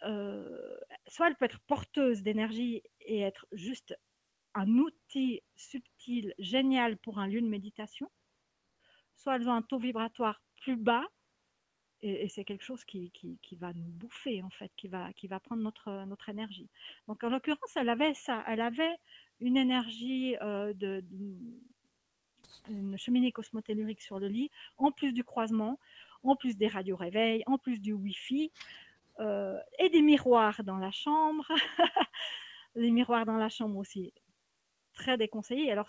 soit 1.08 1.28
elle 1.28 1.36
peut 1.36 1.46
être 1.46 1.60
porteuse 1.68 2.22
d'énergie 2.22 2.82
et 3.02 3.22
être 3.22 3.46
juste 3.52 3.98
un 4.56 4.70
outil 4.78 5.42
subtil, 5.56 6.34
génial 6.40 6.98
pour 6.98 7.20
un 7.20 7.28
lieu 7.28 7.42
de 7.42 7.48
méditation, 7.48 8.10
soit 9.16 9.36
elles 9.36 9.48
ont 9.48 9.54
un 9.54 9.62
taux 9.62 9.80
vibratoire 9.80 10.42
plus 10.62 10.76
bas 10.76 11.06
et, 12.02 12.30
c'est 12.30 12.44
quelque 12.44 12.64
chose 12.64 12.84
qui, 12.84 13.12
va 13.54 13.74
nous 13.74 13.90
bouffer 13.90 14.44
en 14.44 14.50
fait, 14.50 14.72
qui 14.76 14.88
va, 14.88 15.12
qui 15.14 15.28
va 15.28 15.40
prendre 15.40 15.64
notre, 15.64 16.06
notre 16.06 16.30
énergie. 16.30 16.70
Donc 17.08 17.24
en 17.24 17.30
l'occurrence, 17.30 17.76
elle 17.76 17.90
avait 17.90 18.14
ça, 18.14 18.44
elle 18.48 18.62
avait 18.62 18.98
une 19.40 19.58
énergie 19.58 20.36
de, 20.42 21.04
une 22.70 22.98
cheminée 22.98 23.32
cosmotellurique 23.32 24.02
sur 24.02 24.20
le 24.20 24.28
lit, 24.28 24.52
en 24.78 24.92
plus 24.92 25.14
du 25.14 25.24
croisement, 25.24 25.80
en 26.24 26.36
plus 26.36 26.58
des 26.58 26.68
radios 26.68 26.96
réveils, 26.96 27.44
en 27.48 27.58
plus 27.58 27.80
du 27.80 27.94
Wi-Fi. 27.94 28.52
Euh, 29.20 29.58
et 29.80 29.90
des 29.90 30.02
miroirs 30.02 30.62
dans 30.64 30.78
la 30.78 30.92
chambre. 30.92 31.50
les 32.76 32.92
miroirs 32.92 33.26
dans 33.26 33.38
la 33.38 33.50
chambre 33.50 33.78
aussi, 33.78 34.14
très 34.96 35.18
déconseillés. 35.18 35.72
Alors, 35.72 35.88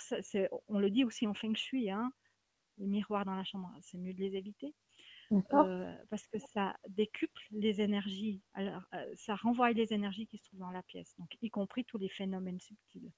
on 0.69 0.79
le 0.79 0.91
dit 0.91 1.05
aussi 1.05 1.27
en 1.27 1.35
feng 1.35 1.55
shui, 1.55 1.91
hein, 1.91 2.13
les 2.79 2.87
miroirs 2.87 3.25
dans 3.25 3.35
la 3.35 3.45
chambre, 3.45 3.73
c'est 3.81 3.99
mieux 3.99 4.13
de 4.13 4.21
les 4.21 4.37
éviter. 4.37 4.75
Euh, 5.33 5.93
parce 6.09 6.27
que 6.29 6.39
ça 6.39 6.77
décuple 6.89 7.43
les 7.51 7.81
énergies, 7.81 8.43
alors, 8.55 8.83
euh, 8.95 9.13
ça 9.17 9.35
renvoie 9.35 9.73
les 9.73 9.93
énergies 9.93 10.27
qui 10.29 10.39
se 10.39 10.45
trouvent 10.45 10.61
dans 10.61 10.71
la 10.71 10.85
pièce, 10.85 11.17
donc 11.19 11.37
y 11.43 11.51
compris 11.51 11.85
tous 11.85 11.99
les 11.99 12.09
phénomènes 12.09 12.61
subtils. 12.61 13.11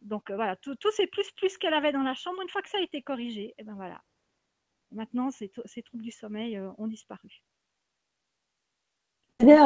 Donc 0.00 0.30
voilà, 0.30 0.56
tous 0.56 0.90
ces 0.90 1.06
plus 1.06 1.30
plus 1.32 1.58
qu'elle 1.58 1.74
avait 1.74 1.92
dans 1.92 2.02
la 2.02 2.14
chambre, 2.14 2.40
une 2.40 2.48
fois 2.48 2.62
que 2.62 2.70
ça 2.70 2.78
a 2.78 2.80
été 2.80 3.02
corrigé, 3.02 3.48
et 3.48 3.54
eh 3.58 3.64
ben 3.64 3.74
voilà. 3.74 4.02
Maintenant, 4.90 5.30
ces, 5.30 5.52
ces 5.66 5.82
troubles 5.82 6.02
du 6.02 6.10
sommeil 6.10 6.58
ont 6.78 6.86
disparu 6.86 7.42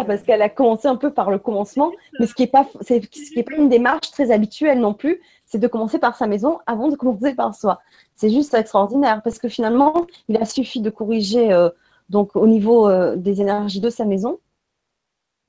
parce 0.06 0.22
qu'elle 0.22 0.42
a 0.42 0.48
commencé 0.48 0.88
un 0.88 0.96
peu 0.96 1.12
par 1.12 1.30
le 1.30 1.38
commencement, 1.38 1.92
mais 2.18 2.26
ce 2.26 2.34
qui 2.34 2.42
n'est 2.42 2.48
pas, 2.48 2.66
c'est, 2.80 3.02
ce 3.02 3.30
qui 3.32 3.38
est 3.38 3.42
pas 3.42 3.56
une 3.56 3.68
démarche 3.68 4.10
très 4.10 4.30
habituelle 4.30 4.80
non 4.80 4.94
plus, 4.94 5.20
c'est 5.44 5.58
de 5.58 5.68
commencer 5.68 5.98
par 5.98 6.16
sa 6.16 6.26
maison 6.26 6.58
avant 6.66 6.88
de 6.88 6.96
commencer 6.96 7.34
par 7.34 7.54
soi. 7.54 7.80
C'est 8.14 8.30
juste 8.30 8.54
extraordinaire 8.54 9.22
parce 9.22 9.38
que 9.38 9.48
finalement, 9.48 10.06
il 10.28 10.36
a 10.36 10.44
suffi 10.44 10.80
de 10.80 10.90
corriger 10.90 11.52
euh, 11.52 11.70
donc 12.08 12.36
au 12.36 12.46
niveau 12.46 12.88
euh, 12.88 13.16
des 13.16 13.40
énergies 13.40 13.80
de 13.80 13.90
sa 13.90 14.04
maison 14.04 14.38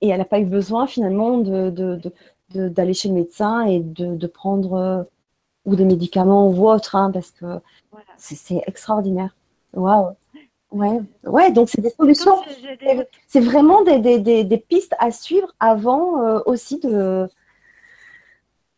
et 0.02 0.10
elle 0.10 0.20
n'a 0.20 0.26
pas 0.26 0.40
eu 0.40 0.46
besoin 0.46 0.88
finalement 0.88 1.38
de, 1.40 2.00
d'aller 2.54 2.94
chez 2.94 3.10
le 3.10 3.16
médecin 3.16 3.66
et 3.66 3.80
de, 3.80 4.28
prendre 4.28 4.74
euh, 4.74 5.04
ou 5.66 5.76
des 5.76 5.86
médicaments 5.86 6.50
ou 6.50 6.70
autre, 6.70 6.96
hein, 6.96 7.12
parce 7.12 7.32
que 7.32 7.60
c'est, 8.18 8.36
c'est 8.36 8.62
extraordinaire. 8.68 9.36
Waouh! 9.74 10.16
Ouais, 10.72 11.00
ouais, 11.26 11.52
donc 11.52 11.70
c'est 11.70 11.82
des 11.82 11.90
solutions. 11.92 12.44
C'est 13.28 13.40
vraiment 13.40 13.84
des, 13.84 14.00
des, 14.00 14.44
des, 14.44 14.58
pistes 14.58 14.96
à 15.00 15.12
suivre 15.12 15.54
avant 15.60 16.22
euh, 16.22 16.40
aussi 16.46 16.80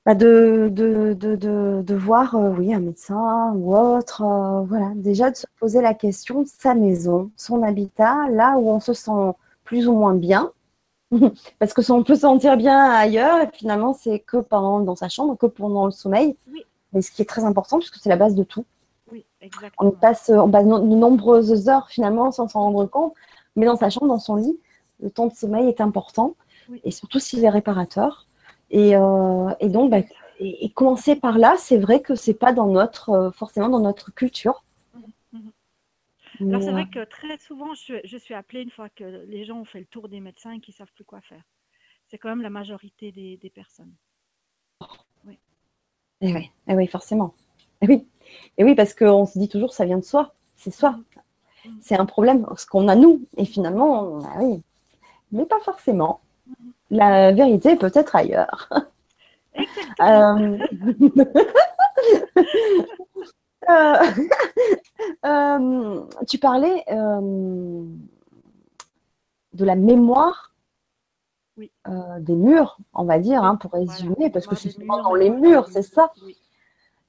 bah, 0.06 0.16
de, 0.16 0.70
de, 0.72 1.14
de, 1.14 1.36
de, 1.36 1.82
de, 1.84 1.96
voir, 1.96 2.36
euh, 2.36 2.50
oui, 2.58 2.74
un 2.74 2.80
médecin 2.80 3.54
ou 3.56 3.76
autre. 3.76 4.24
Euh, 4.24 4.62
voilà, 4.64 4.92
déjà 4.96 5.30
de 5.32 5.36
se 5.36 5.46
poser 5.60 5.82
la 5.82 5.94
question 5.94 6.44
de 6.44 6.48
sa 6.48 6.74
maison, 6.74 7.32
son 7.36 7.64
habitat, 7.64 8.28
là 8.30 8.58
où 8.58 8.70
on 8.70 8.80
se 8.80 8.94
sent 8.94 9.12
plus 9.64 9.88
ou 9.88 9.94
moins 9.94 10.16
bien. 10.16 10.52
Parce 11.60 11.74
que 11.74 11.92
on 11.92 12.04
peut 12.04 12.16
se 12.16 12.22
sentir 12.22 12.56
bien 12.58 12.92
ailleurs, 12.92 13.42
et 13.42 13.50
finalement, 13.54 13.94
c'est 13.94 14.20
que 14.20 14.38
pendant, 14.38 14.80
dans 14.80 14.96
sa 14.96 15.10
chambre, 15.10 15.38
que 15.38 15.48
pendant 15.48 15.86
le 15.86 15.92
sommeil. 15.92 16.36
Mais 16.94 17.02
ce 17.02 17.12
qui 17.12 17.22
est 17.22 17.26
très 17.26 17.44
important, 17.44 17.78
puisque 17.80 17.98
c'est 17.98 18.10
la 18.10 18.18
base 18.18 18.36
de 18.36 18.44
tout. 18.44 18.66
On 19.78 19.92
passe, 19.92 20.30
on 20.30 20.52
passe 20.52 20.66
de 20.66 20.70
nombreuses 20.70 21.70
heures 21.70 21.90
finalement 21.90 22.32
sans 22.32 22.48
s'en 22.48 22.62
rendre 22.62 22.86
compte, 22.86 23.14
mais 23.56 23.66
dans 23.66 23.78
sa 23.78 23.90
chambre, 23.90 24.08
dans 24.08 24.20
son 24.20 24.36
lit, 24.36 24.60
le 25.02 25.10
temps 25.10 25.28
de 25.28 25.34
sommeil 25.34 25.68
est 25.68 25.82
important, 25.82 26.36
et 26.84 26.92
surtout 26.92 27.20
s'il 27.20 27.44
est 27.44 27.50
réparateur. 27.50 28.26
Et, 28.70 28.96
euh, 28.96 29.50
donc, 29.64 29.90
bah, 29.90 30.00
et, 30.40 30.70
commencer 30.72 31.16
par 31.16 31.38
là, 31.38 31.56
c'est 31.58 31.78
vrai 31.78 32.02
que 32.02 32.16
c'est 32.16 32.34
pas 32.34 32.54
dans 32.54 32.68
notre, 32.68 33.10
euh, 33.10 33.32
forcément 33.32 33.70
dans 33.70 33.80
notre 33.80 34.14
culture. 34.14 34.64
Mhm, 34.94 35.52
mhm. 36.40 36.50
Alors 36.50 36.64
c'est 36.64 36.72
vrai 36.72 36.88
que 36.90 37.04
très 37.06 37.38
souvent, 37.38 37.74
je, 37.74 38.18
suis 38.18 38.34
appelée 38.34 38.62
une 38.62 38.72
fois 38.72 38.90
que 38.90 39.26
les 39.28 39.44
gens 39.46 39.58
ont 39.58 39.66
fait 39.66 39.80
le 39.80 39.86
tour 39.86 40.08
des 40.08 40.20
médecins 40.20 40.52
et 40.52 40.60
qu'ils 40.60 40.74
savent 40.74 40.92
plus 40.94 41.04
quoi 41.04 41.22
faire. 41.22 41.44
C'est 42.08 42.18
quand 42.18 42.30
même 42.30 42.42
la 42.42 42.50
majorité 42.50 43.12
des, 43.12 43.52
personnes. 43.54 43.94
Oui. 45.26 45.38
Et 46.22 46.30
eh 46.30 46.34
oui, 46.34 46.42
et 46.42 46.52
eh 46.70 46.76
oui, 46.76 46.88
forcément. 46.88 47.34
Et 47.82 47.86
eh 47.86 47.88
oui. 47.88 48.08
Et 48.58 48.64
oui, 48.64 48.76
parce 48.76 48.94
qu'on 48.94 49.26
se 49.26 49.40
dit 49.40 49.50
toujours, 49.50 49.74
ça 49.74 49.86
vient 49.86 49.98
de 49.98 50.04
soi, 50.04 50.34
c'est 50.58 50.72
soi. 50.72 50.96
C'est 51.82 51.98
un 51.98 52.06
problème, 52.06 52.46
ce 52.58 52.66
qu'on 52.66 52.88
a 52.88 52.96
nous. 52.96 53.22
Et 53.38 53.46
finalement, 53.46 54.20
bah 54.20 54.30
oui, 54.40 54.62
mais 55.32 55.46
pas 55.46 55.60
forcément. 55.60 56.22
La 56.90 57.32
vérité 57.32 57.76
peut 57.76 57.92
être 57.94 58.16
ailleurs. 58.16 58.70
Euh, 60.02 60.58
euh, 63.70 63.96
euh, 65.26 66.06
tu 66.28 66.38
parlais 66.38 66.86
de 66.88 67.86
la 69.66 69.76
mémoire 69.76 70.54
des 71.58 72.36
murs, 72.36 72.78
on 72.94 73.04
va 73.04 73.20
dire, 73.20 73.44
hein, 73.44 73.58
pour 73.58 73.74
résumer, 73.74 74.30
parce 74.30 74.48
que 74.48 74.56
c'est 74.56 74.70
souvent 74.70 75.04
dans 75.04 75.16
les 75.16 75.30
murs, 75.30 75.68
c'est 75.68 75.82
ça. 75.82 76.14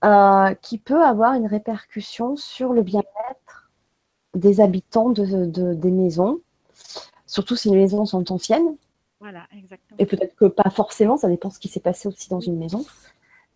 Euh, 0.03 0.55
qui 0.63 0.79
peut 0.79 1.05
avoir 1.05 1.35
une 1.35 1.47
répercussion 1.47 2.35
sur 2.35 2.73
le 2.73 2.81
bien-être 2.81 3.71
des 4.35 4.63
habitants 4.63 5.11
de, 5.11 5.45
des 5.75 5.91
maisons, 5.91 6.41
surtout 7.27 7.55
si 7.55 7.69
les 7.69 7.77
maisons 7.77 8.07
sont 8.07 8.33
anciennes. 8.33 8.77
Voilà, 9.21 9.43
exactement. 9.55 9.97
Et 9.99 10.07
peut-être 10.07 10.35
que 10.37 10.47
pas 10.47 10.71
forcément, 10.71 11.19
ça 11.19 11.29
dépend 11.29 11.51
ce 11.51 11.59
qui 11.59 11.69
s'est 11.69 11.81
passé 11.81 12.09
aussi 12.09 12.31
dans 12.31 12.41
une 12.41 12.57
maison. 12.57 12.87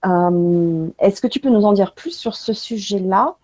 Euh, 0.04 0.88
est-ce 0.98 1.22
que 1.22 1.26
tu 1.26 1.40
peux 1.40 1.48
nous 1.48 1.64
en 1.64 1.72
dire 1.72 1.94
plus 1.94 2.10
sur 2.10 2.36
ce 2.36 2.52
sujet-là? 2.52 3.36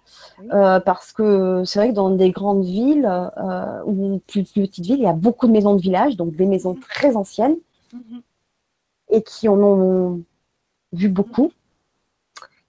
Euh, 0.53 0.79
Parce 0.81 1.15
que 1.15 1.63
c'est 1.65 1.79
vrai 1.79 1.89
que 1.89 1.95
dans 1.95 2.11
des 2.11 2.31
grandes 2.31 2.65
villes 2.65 3.09
euh, 3.09 3.83
ou 3.87 4.21
plus 4.27 4.45
petites 4.45 4.85
villes, 4.85 4.99
il 4.99 5.05
y 5.05 5.07
a 5.07 5.15
beaucoup 5.15 5.47
de 5.47 5.53
maisons 5.53 5.75
de 5.75 5.81
village, 5.81 6.17
donc 6.17 6.37
des 6.37 6.45
maisons 6.45 6.75
mhm. 6.75 6.81
très 6.81 7.17
anciennes, 7.17 7.57
mhm. 7.95 8.21
et 9.09 9.23
qui 9.23 9.49
en 9.49 9.59
ont 9.59 10.23
vu 10.93 11.09
beaucoup, 11.09 11.53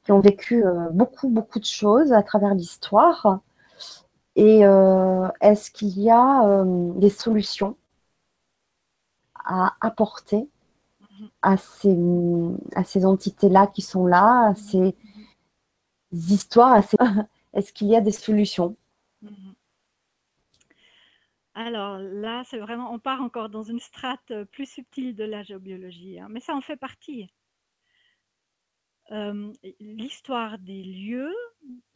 qui 0.03 0.11
ont 0.11 0.19
vécu 0.19 0.63
beaucoup, 0.91 1.29
beaucoup 1.29 1.59
de 1.59 1.65
choses 1.65 2.13
à 2.13 2.23
travers 2.23 2.53
l'histoire. 2.55 3.39
Et 4.35 4.61
est-ce 5.41 5.71
qu'il 5.71 5.99
y 5.99 6.09
a 6.09 6.63
des 6.95 7.09
solutions 7.09 7.75
à 9.35 9.75
apporter 9.81 10.47
à 11.41 11.57
ces, 11.57 11.97
à 12.75 12.83
ces 12.83 13.05
entités-là 13.05 13.67
qui 13.67 13.81
sont 13.81 14.05
là, 14.05 14.49
à 14.49 14.55
ces 14.55 14.95
histoires, 16.11 16.83
est-ce 17.53 17.73
qu'il 17.73 17.87
y 17.87 17.95
a 17.95 18.01
des 18.01 18.11
solutions? 18.11 18.75
Alors 21.53 21.97
là, 21.99 22.43
c'est 22.45 22.59
vraiment, 22.59 22.91
on 22.93 22.99
part 22.99 23.21
encore 23.21 23.47
dans 23.49 23.63
une 23.63 23.79
strate 23.79 24.43
plus 24.51 24.65
subtile 24.65 25.15
de 25.15 25.23
la 25.23 25.43
géobiologie, 25.43 26.19
hein, 26.19 26.27
mais 26.29 26.41
ça 26.41 26.55
en 26.55 26.61
fait 26.61 26.75
partie. 26.77 27.29
Euh, 29.11 29.51
l'histoire 29.79 30.57
des 30.57 30.83
lieux, 30.83 31.35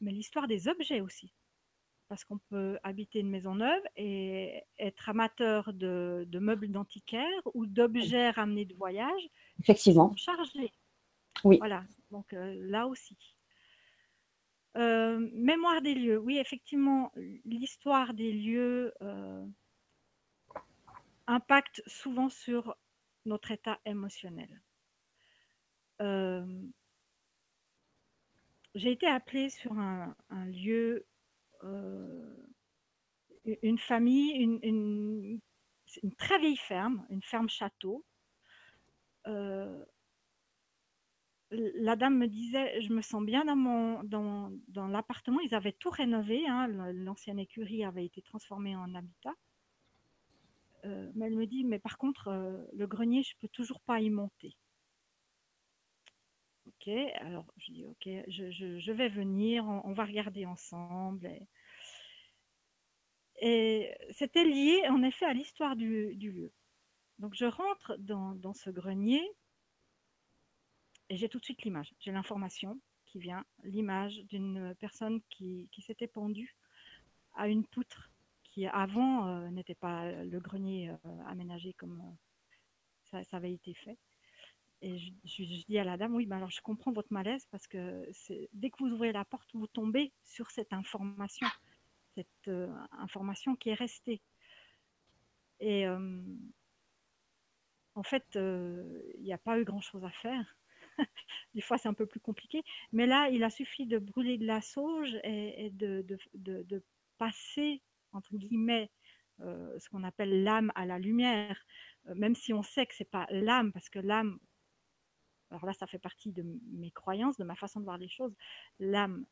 mais 0.02 0.12
l'histoire 0.12 0.48
des 0.48 0.68
objets 0.68 1.02
aussi 1.02 1.34
parce 2.08 2.24
qu'on 2.24 2.38
peut 2.38 2.78
habiter 2.84 3.20
une 3.20 3.30
maison 3.30 3.56
neuve 3.56 3.82
et 3.96 4.64
être 4.78 5.10
amateur 5.10 5.74
de, 5.74 6.28
meubles 6.34 6.70
d'antiquaire 6.70 7.42
ou 7.54 7.66
d'objets 7.66 8.30
ramenés 8.30 8.66
de 8.66 8.76
voyage. 8.76 9.30
Effectivement. 9.60 10.16
Chargés. 10.16 10.72
Oui. 11.44 11.58
Voilà, 11.58 11.84
donc 12.12 12.32
euh, 12.34 12.54
là 12.70 12.88
aussi. 12.88 13.18
Euh, 14.78 15.30
mémoire 15.34 15.82
des 15.82 15.96
lieux. 15.96 16.18
Oui, 16.18 16.38
effectivement, 16.38 17.12
l'histoire 17.46 18.14
des 18.14 18.32
lieux 18.32 18.94
impacte 21.28 21.82
souvent 21.88 22.30
sur 22.30 22.76
notre 23.26 23.52
état 23.52 23.80
émotionnel. 23.86 24.62
J'ai 28.76 28.92
été 28.92 29.08
appelée 29.08 29.50
sur 29.50 29.72
un 29.74 30.16
lieu 30.48 31.06
euh, 31.64 32.36
une 33.62 33.78
famille, 33.78 34.32
une, 34.32 35.40
très 36.18 36.40
vieille 36.40 36.58
ferme, 36.58 37.06
une 37.10 37.22
ferme 37.22 37.48
château. 37.48 38.04
Euh, 39.28 39.86
la 41.52 41.96
dame 41.96 42.18
me 42.18 42.28
disait, 42.28 42.82
je 42.82 42.92
me 42.92 43.02
sens 43.02 43.24
bien 43.24 43.46
dans, 43.46 43.56
mon, 43.56 44.04
dans, 44.04 44.88
l'appartement. 44.88 45.40
Ils 45.42 45.54
avaient 45.54 45.74
tout 45.74 45.92
rénové. 45.92 46.48
Hein. 46.48 46.68
L'ancienne 46.94 47.40
écurie 47.40 47.86
avait 47.86 48.06
été 48.06 48.24
transformée 48.24 48.76
en 48.76 48.96
habitat. 48.96 49.34
Euh, 50.86 51.12
mais 51.14 51.28
elle 51.28 51.36
me 51.36 51.46
dit, 51.46 51.64
mais 51.64 51.80
par 51.80 52.00
contre, 52.00 52.68
le 52.74 52.88
grenier, 52.88 53.22
je 53.22 53.36
peux 53.40 53.48
toujours 53.48 53.80
pas 53.82 54.00
y 54.00 54.10
monter. 54.10 54.58
Alors 56.88 57.46
je 57.58 57.72
dis, 57.72 57.86
ok, 57.86 58.08
je, 58.28 58.92
vais 58.92 59.10
venir, 59.10 59.66
on, 59.66 59.94
va 59.94 60.06
regarder 60.06 60.46
ensemble. 60.46 61.30
Et, 63.42 63.92
c'était 64.12 64.44
lié 64.44 64.88
en 64.90 65.02
effet 65.04 65.26
à 65.26 65.34
l'histoire 65.34 65.76
du, 65.76 66.14
lieu. 66.14 66.52
Donc 67.20 67.34
je 67.34 67.46
rentre 67.46 67.96
dans, 67.98 68.54
ce 68.54 68.70
grenier 68.70 69.24
et 71.10 71.18
j'ai 71.18 71.30
tout 71.30 71.40
de 71.40 71.44
suite 71.46 71.64
l'image. 71.64 71.94
J'ai 72.00 72.12
l'information 72.12 72.80
qui 73.06 73.20
vient, 73.20 73.46
l'image 73.64 74.18
d'une 74.26 74.76
personne 74.80 75.22
qui, 75.30 75.70
s'était 75.80 76.08
pendue 76.08 76.56
à 77.34 77.48
une 77.48 77.66
poutre 77.66 78.12
qui 78.44 78.66
avant 78.68 79.28
euh, 79.28 79.50
n'était 79.50 79.76
pas 79.76 80.12
le 80.12 80.40
grenier 80.40 80.90
euh, 80.90 80.96
aménagé 81.28 81.74
comme 81.74 82.02
euh, 83.14 83.24
ça, 83.24 83.38
avait 83.38 83.54
été 83.54 83.74
fait. 83.74 83.98
Et 84.82 84.98
je, 84.98 85.66
dis 85.68 85.80
à 85.80 85.84
la 85.84 85.98
dame, 85.98 86.16
oui, 86.16 86.26
ben 86.26 86.38
alors 86.38 86.52
je 86.52 86.62
comprends 86.62 86.92
votre 86.92 87.12
malaise 87.12 87.48
parce 87.50 87.68
que 87.68 88.08
dès 88.54 88.70
que 88.70 88.78
vous 88.80 88.92
ouvrez 88.92 89.12
la 89.12 89.26
porte, 89.26 89.50
vous 89.54 89.68
tombez 89.68 90.12
sur 90.24 90.52
cette 90.52 90.74
information, 90.74 91.48
cette 92.16 92.48
euh, 92.48 92.72
information 92.92 93.56
qui 93.56 93.70
est 93.70 93.76
restée. 93.76 94.22
Et 95.60 95.88
euh, 95.88 96.22
en 97.96 98.04
fait, 98.04 98.36
euh, 98.36 99.02
il 99.18 99.24
n'y 99.24 99.34
a 99.34 99.38
pas 99.38 99.60
eu 99.60 99.64
grand-chose 99.64 100.04
à 100.04 100.12
faire. 100.12 100.58
Des 101.56 101.62
fois, 101.62 101.78
c'est 101.78 101.88
un 101.88 101.94
peu 101.94 102.06
plus 102.06 102.20
compliqué. 102.20 102.64
Mais 102.92 103.08
là, 103.08 103.30
il 103.30 103.44
a 103.44 103.50
suffi 103.50 103.86
de 103.86 103.98
brûler 103.98 104.38
de 104.38 104.46
la 104.46 104.62
sauge 104.62 105.18
et, 105.24 105.70
de, 105.72 106.06
de, 106.34 106.64
de, 106.64 106.84
passer, 107.18 107.82
entre 108.12 108.36
guillemets, 108.36 108.92
ce 109.40 109.90
qu'on 109.90 110.04
appelle 110.04 110.44
l'âme 110.44 110.72
à 110.76 110.86
la 110.86 111.00
lumière, 111.00 111.66
même 112.14 112.36
si 112.36 112.54
on 112.54 112.62
sait 112.62 112.86
que 112.86 112.94
c'est 112.94 113.10
pas 113.10 113.26
l'âme, 113.30 113.72
parce 113.72 113.90
que 113.90 114.00
l'âme, 114.00 114.38
alors 115.56 115.66
là, 115.68 115.74
ça 115.74 115.88
fait 115.88 116.00
partie 116.00 116.32
de 116.32 116.44
mes 116.74 116.92
croyances, 116.92 117.38
de 117.38 117.46
ma 117.46 117.56
façon 117.56 117.80
de 117.80 117.86
voir 117.86 117.98
les 117.98 118.10
choses. 118.10 118.36
L'âme, 118.80 119.26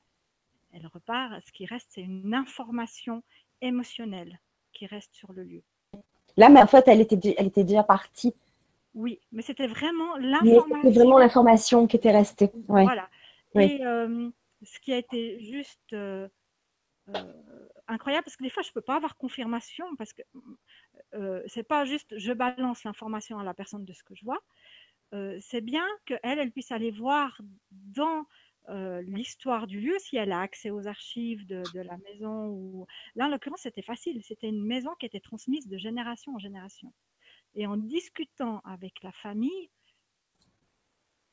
elle 0.72 0.88
repart. 0.88 1.44
Ce 1.46 1.52
qui 1.52 1.66
reste, 1.66 1.90
c'est 1.92 2.02
une 2.02 2.34
information 2.34 3.24
émotionnelle 3.60 4.40
qui 4.72 4.86
reste 4.86 5.14
sur 5.14 5.34
le 5.34 5.44
lieu. 5.44 5.64
L'âme, 6.38 6.56
en 6.56 6.66
fait, 6.66 6.88
elle 6.88 7.02
était, 7.02 7.36
elle 7.38 7.48
était 7.48 7.66
déjà 7.66 7.84
partie. 7.84 8.34
Oui, 8.96 9.20
mais 9.34 9.42
c'était 9.42 9.68
vraiment 9.68 10.16
l'information. 10.16 10.82
C'était 10.82 10.98
vraiment 10.98 11.18
l'information 11.18 11.88
qui 11.88 11.98
était 11.98 12.12
restée. 12.12 12.52
Voilà. 12.68 13.10
Et 13.56 13.86
euh, 13.86 14.30
ce 14.64 14.80
qui 14.80 14.94
a 14.94 14.98
été 14.98 15.42
juste 15.42 15.92
euh, 15.92 16.30
euh, 17.10 17.34
incroyable, 17.88 18.24
parce 18.24 18.38
que 18.38 18.44
des 18.44 18.50
fois, 18.50 18.64
je 18.64 18.70
ne 18.70 18.74
peux 18.74 18.82
pas 18.82 18.96
avoir 18.96 19.18
confirmation, 19.18 19.86
parce 19.98 20.14
que 20.14 20.22
euh, 21.16 21.44
c'est 21.48 21.64
pas 21.64 21.86
juste 21.86 22.18
je 22.18 22.32
balance 22.32 22.84
l'information 22.84 23.40
à 23.40 23.44
la 23.44 23.54
personne 23.54 23.84
de 23.84 23.94
ce 23.94 24.04
que 24.04 24.16
je 24.16 24.24
vois, 24.24 24.40
euh, 25.14 25.38
c'est 25.42 25.62
bien 25.62 25.86
qu'elle, 26.06 26.20
elle 26.24 26.52
puisse 26.52 26.72
aller 26.72 26.92
voir 26.92 27.40
dans 27.72 28.26
euh, 28.70 29.02
l'histoire 29.02 29.68
du 29.68 29.80
lieu, 29.80 29.96
si 30.00 30.16
elle 30.16 30.32
a 30.32 30.40
accès 30.40 30.72
aux 30.72 30.88
archives 30.88 31.46
de, 31.46 31.64
la 31.76 31.98
maison. 31.98 32.86
Là, 33.16 33.26
en 33.26 33.30
l'occurrence, 33.30 33.62
c'était 33.62 33.82
facile. 33.82 34.24
C'était 34.24 34.48
une 34.48 34.66
maison 34.66 34.92
qui 35.00 35.06
était 35.06 35.20
transmise 35.20 35.68
de 35.68 35.78
génération 35.78 36.34
en 36.36 36.40
génération. 36.40 36.94
Et 37.56 37.68
en 37.68 37.78
discutant 37.78 38.62
avec 38.66 39.04
la 39.04 39.12
famille, 39.12 39.70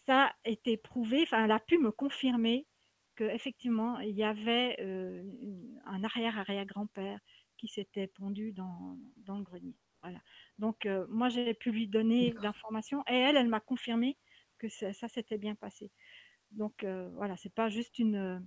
ça 0.04 0.26
a 0.26 0.34
été 0.44 0.76
prouvé, 0.76 1.22
enfin, 1.22 1.44
elle 1.44 1.52
a 1.52 1.60
pu 1.60 1.78
me 1.78 1.92
confirmer 1.92 2.66
qu'effectivement, 3.16 3.98
il 4.00 4.14
y 4.14 4.24
avait 4.24 4.76
euh, 4.80 5.22
un 5.86 6.04
arrière-arrière-grand-père 6.04 7.20
qui 7.56 7.68
s'était 7.68 8.08
pendu 8.08 8.52
dans 8.52 8.98
le 9.26 9.42
grenier. 9.42 9.76
Donc, 10.80 10.86
euh, 10.86 11.06
moi, 11.10 11.28
j'ai 11.28 11.52
pu 11.52 11.70
lui 11.72 11.88
donner 11.88 12.34
l'information 12.40 13.02
et 13.06 13.14
elle, 13.14 13.36
elle 13.36 13.48
m'a 13.48 13.60
confirmé 13.60 14.16
que 14.58 14.68
ça, 14.68 15.08
s'était 15.08 15.36
bien 15.36 15.54
passé. 15.54 15.90
Donc, 16.52 16.84
euh, 16.84 17.08
voilà, 17.14 17.36
c'est 17.36 17.52
pas 17.54 17.68
juste 17.68 17.98
une, 17.98 18.16
euh, 18.16 18.38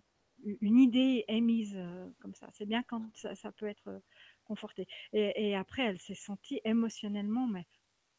une 0.61 0.79
idée 0.79 1.25
émise 1.27 1.77
comme 2.19 2.34
ça. 2.34 2.49
C'est 2.53 2.65
bien 2.65 2.81
quand 2.84 3.03
ça, 3.13 3.51
peut 3.51 3.67
être 3.67 4.01
conforté. 4.45 4.88
Et, 5.13 5.55
après, 5.55 5.84
elle 5.84 5.99
s'est 5.99 6.15
sentie 6.15 6.59
émotionnellement, 6.65 7.47
mais 7.47 7.67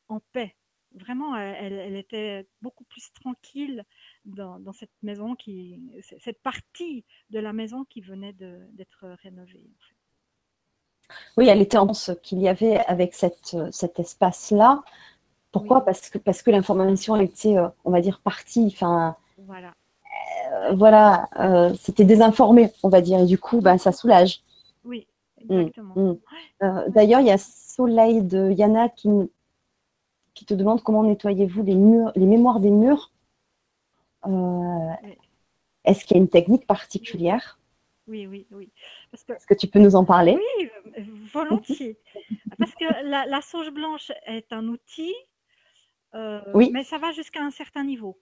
en 0.08 0.20
paix. 0.32 0.56
Vraiment, 0.92 1.36
elle, 1.36 1.96
était 1.96 2.46
beaucoup 2.62 2.84
plus 2.84 3.12
tranquille 3.12 3.84
dans, 4.24 4.60
dans, 4.60 4.72
cette 4.72 4.94
maison, 5.02 5.34
qui, 5.34 5.80
cette 6.20 6.40
partie 6.40 7.04
de 7.30 7.40
la 7.40 7.52
maison 7.52 7.84
qui 7.84 8.00
venait 8.00 8.32
d'être 8.32 9.08
rénovée. 9.22 9.66
En 9.76 9.84
fait. 9.88 10.03
Oui, 11.36 11.48
elle 11.48 11.60
était 11.60 11.78
en 11.78 11.94
ce 11.94 12.12
qu'il 12.12 12.40
y 12.40 12.48
avait 12.48 12.78
avec 12.86 13.14
cette, 13.14 13.56
cet 13.70 13.98
espace-là. 13.98 14.82
Pourquoi? 15.54 15.84
Parce 15.84 16.10
que, 16.10 16.18
parce 16.18 16.42
que 16.42 16.50
l'information 16.50 17.14
était, 17.14 17.56
euh, 17.56 17.68
on 17.84 17.92
va 17.92 18.00
dire, 18.00 18.20
partie. 18.20 18.72
Enfin, 18.74 19.14
voilà. 19.38 19.72
Euh, 20.52 20.72
voilà, 20.74 21.28
euh, 21.38 21.72
c'était 21.80 22.04
désinformé, 22.04 22.72
on 22.82 22.88
va 22.88 23.00
dire. 23.00 23.20
Et 23.20 23.26
du 23.26 23.38
coup, 23.38 23.60
ben, 23.60 23.78
ça 23.78 23.92
soulage. 23.92 24.42
Oui, 24.84 25.06
mm, 25.48 25.60
exactement. 25.60 25.94
Mm. 26.60 26.90
D'ailleurs, 26.90 27.20
il 27.20 27.28
y 27.28 27.30
a 27.30 27.38
Soleil 27.38 28.22
de 28.22 28.50
Yana 28.50 28.88
qui, 28.88 29.08
qui 30.34 30.44
te 30.44 30.54
demande 30.54 30.82
comment 30.82 31.04
nettoyez-vous 31.04 31.62
les, 31.62 31.76
murs, 31.76 32.10
les 32.16 32.26
mémoires 32.26 32.58
des 32.58 32.70
murs. 32.70 33.12
Est-ce 35.84 36.04
qu'il 36.04 36.16
y 36.16 36.20
a 36.20 36.22
une 36.22 36.28
technique 36.28 36.66
particulière? 36.66 37.60
Oui, 38.08 38.26
oui, 38.26 38.46
oui. 38.50 38.70
Est-ce 39.12 39.46
que 39.46 39.54
tu 39.54 39.68
peux 39.68 39.78
nous 39.78 39.94
en 39.94 40.04
parler? 40.04 40.36
Oui, 40.58 40.68
volontiers. 41.32 41.98
Parce 42.58 42.74
que 42.74 42.84
la, 43.04 43.40
sauge 43.40 43.70
blanche 43.70 44.12
est 44.26 44.52
un 44.52 44.68
outil, 44.68 45.14
euh, 46.14 46.40
oui. 46.54 46.70
mais 46.72 46.84
ça 46.84 46.98
va 46.98 47.12
jusqu'à 47.12 47.42
un 47.42 47.50
certain 47.50 47.84
niveau. 47.84 48.18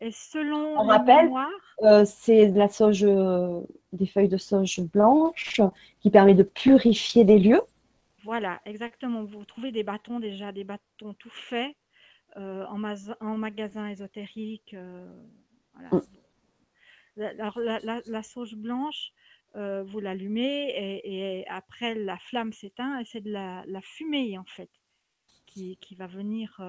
Et 0.00 0.10
selon 0.10 0.78
On 0.80 0.86
rappelle, 0.86 1.30
euh, 1.82 2.04
c'est 2.04 2.48
la 2.48 2.68
sauge, 2.68 3.06
des 3.92 4.06
feuilles 4.06 4.28
de 4.28 4.36
sauge 4.36 4.80
blanche 4.80 5.60
qui 6.00 6.10
permet 6.10 6.34
de 6.34 6.42
purifier 6.42 7.24
des 7.24 7.38
lieux. 7.38 7.62
Voilà, 8.24 8.60
exactement. 8.64 9.24
Vous 9.24 9.44
trouvez 9.44 9.72
des 9.72 9.82
bâtons 9.82 10.20
déjà, 10.20 10.52
des 10.52 10.64
bâtons 10.64 11.14
tout 11.14 11.30
faits 11.30 11.74
euh, 12.36 12.64
en, 12.66 12.82
en, 13.20 13.36
magasin 13.36 13.88
ésotérique. 13.88 14.74
Euh, 14.74 15.06
voilà. 15.74 15.90
Mm. 15.90 16.00
La, 17.16 18.00
la, 18.06 18.22
sauge 18.22 18.54
blanche, 18.54 19.12
euh, 19.56 19.82
vous 19.84 20.00
l'allumez 20.00 21.00
et, 21.04 21.46
après 21.48 21.94
la 21.94 22.18
flamme 22.18 22.52
s'éteint 22.52 22.98
et 23.00 23.04
c'est 23.04 23.20
de 23.20 23.30
la, 23.30 23.80
fumée 23.82 24.38
en 24.38 24.44
fait 24.44 24.70
qui, 25.46 25.76
qui 25.78 25.94
va 25.94 26.06
venir. 26.06 26.60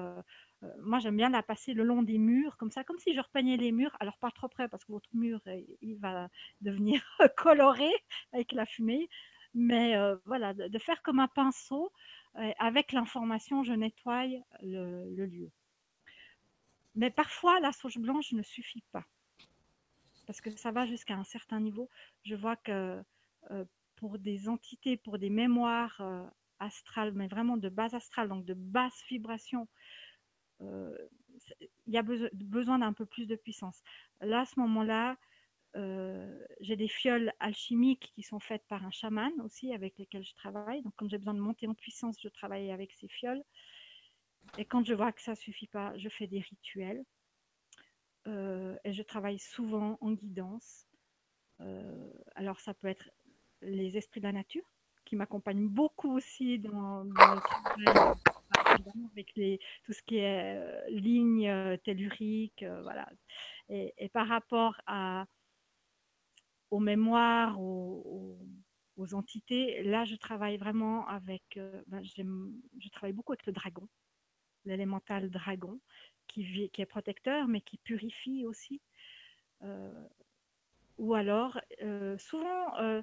moi 0.82 0.98
j'aime 0.98 1.16
bien 1.16 1.30
la 1.30 1.42
passer 1.42 1.72
le 1.72 1.84
long 1.84 2.02
des 2.02 2.18
murs 2.18 2.56
comme 2.58 2.70
ça, 2.70 2.84
comme 2.84 2.98
si 2.98 3.14
je 3.14 3.20
repeignais 3.20 3.56
les 3.56 3.72
murs. 3.72 3.96
Alors 4.00 4.18
pas 4.18 4.30
trop 4.30 4.48
près 4.48 4.68
parce 4.68 4.84
que 4.84 4.92
votre 4.92 5.08
mur 5.14 5.40
il 5.80 5.96
va 5.96 6.28
devenir 6.60 7.02
coloré 7.36 7.90
avec 8.32 8.52
la 8.52 8.66
fumée, 8.66 9.08
mais 9.54 9.94
voilà, 10.26 10.52
de, 10.54 10.78
faire 10.78 11.02
comme 11.02 11.20
un 11.20 11.28
pinceau. 11.28 11.90
avec 12.58 12.92
l'information, 12.92 13.64
je 13.64 13.72
nettoie 13.72 14.26
le, 14.62 15.26
lieu. 15.26 15.50
Mais 16.94 17.10
parfois, 17.10 17.60
la 17.60 17.72
sauge 17.72 17.98
blanche 17.98 18.32
ne 18.32 18.42
suffit 18.42 18.84
pas. 18.92 19.04
Parce 20.26 20.40
que 20.40 20.50
ça 20.50 20.70
va 20.72 20.86
jusqu'à 20.86 21.14
un 21.14 21.24
certain 21.24 21.60
niveau. 21.60 21.88
Je 22.24 22.34
vois 22.34 22.56
que 22.56 23.02
pour 23.96 24.18
des 24.18 24.48
entités, 24.48 24.96
pour 24.96 25.18
des 25.18 25.30
mémoires 25.30 26.00
astrales, 26.58 27.12
mais 27.12 27.28
vraiment 27.28 27.56
de 27.56 27.68
base 27.68 27.94
astrale, 27.94 28.28
donc 28.28 28.44
de 28.44 28.54
basse 28.54 29.02
vibration, 29.08 29.68
il 30.60 31.92
y 31.92 31.98
a 31.98 32.02
besoin 32.02 32.78
d'un 32.78 32.92
peu 32.92 33.06
plus 33.06 33.26
de 33.26 33.36
puissance. 33.36 33.82
Là, 34.20 34.40
à 34.40 34.44
ce 34.46 34.58
moment-là, 34.60 35.16
euh, 35.76 36.46
j'ai 36.60 36.76
des 36.76 36.88
fioles 36.88 37.32
alchimiques 37.40 38.12
qui 38.14 38.22
sont 38.22 38.38
faites 38.38 38.64
par 38.68 38.84
un 38.84 38.90
chaman 38.90 39.32
aussi 39.44 39.72
avec 39.72 39.98
lesquels 39.98 40.24
je 40.24 40.34
travaille. 40.34 40.82
Donc, 40.82 40.94
quand 40.96 41.08
j'ai 41.08 41.18
besoin 41.18 41.34
de 41.34 41.40
monter 41.40 41.66
en 41.66 41.74
puissance, 41.74 42.16
je 42.22 42.28
travaille 42.28 42.70
avec 42.70 42.92
ces 42.92 43.08
fioles. 43.08 43.42
Et 44.56 44.64
quand 44.64 44.84
je 44.84 44.94
vois 44.94 45.12
que 45.12 45.20
ça 45.20 45.32
ne 45.32 45.36
suffit 45.36 45.66
pas, 45.66 45.96
je 45.96 46.08
fais 46.08 46.26
des 46.26 46.40
rituels. 46.40 47.04
Euh, 48.26 48.76
et 48.84 48.92
je 48.92 49.02
travaille 49.02 49.38
souvent 49.38 49.98
en 50.00 50.12
guidance. 50.12 50.86
Euh, 51.60 52.12
alors, 52.34 52.60
ça 52.60 52.74
peut 52.74 52.88
être 52.88 53.10
les 53.60 53.96
esprits 53.96 54.20
de 54.20 54.26
la 54.26 54.32
nature 54.32 54.64
qui 55.04 55.16
m'accompagnent 55.16 55.68
beaucoup 55.68 56.16
aussi 56.16 56.58
dans, 56.58 57.04
le 57.04 57.12
travail 57.12 58.16
avec 59.12 59.34
tout 59.84 59.92
ce 59.92 60.02
qui 60.02 60.16
est 60.16 60.90
ligne 60.90 61.78
tellurique. 61.84 62.64
voilà. 62.82 63.08
et, 63.68 64.08
par 64.08 64.26
rapport 64.26 64.80
aux 66.74 66.80
mémoires, 66.80 67.60
aux, 67.60 68.38
entités. 69.12 69.82
Là, 69.84 70.04
je 70.04 70.16
travaille 70.16 70.56
vraiment 70.56 71.06
avec, 71.06 71.42
euh, 71.56 71.82
ben, 71.86 72.02
je 72.02 72.88
travaille 72.90 73.12
beaucoup 73.12 73.32
avec 73.32 73.46
le 73.46 73.52
dragon, 73.52 73.88
l'élémental 74.64 75.30
dragon, 75.30 75.80
qui, 76.28 76.70
est 76.76 76.86
protecteur, 76.86 77.48
mais 77.48 77.60
qui 77.60 77.78
purifie 77.78 78.44
aussi. 78.46 78.80
Euh, 79.62 79.92
ou 80.98 81.14
alors, 81.14 81.60
euh, 81.82 82.16
souvent, 82.18 83.02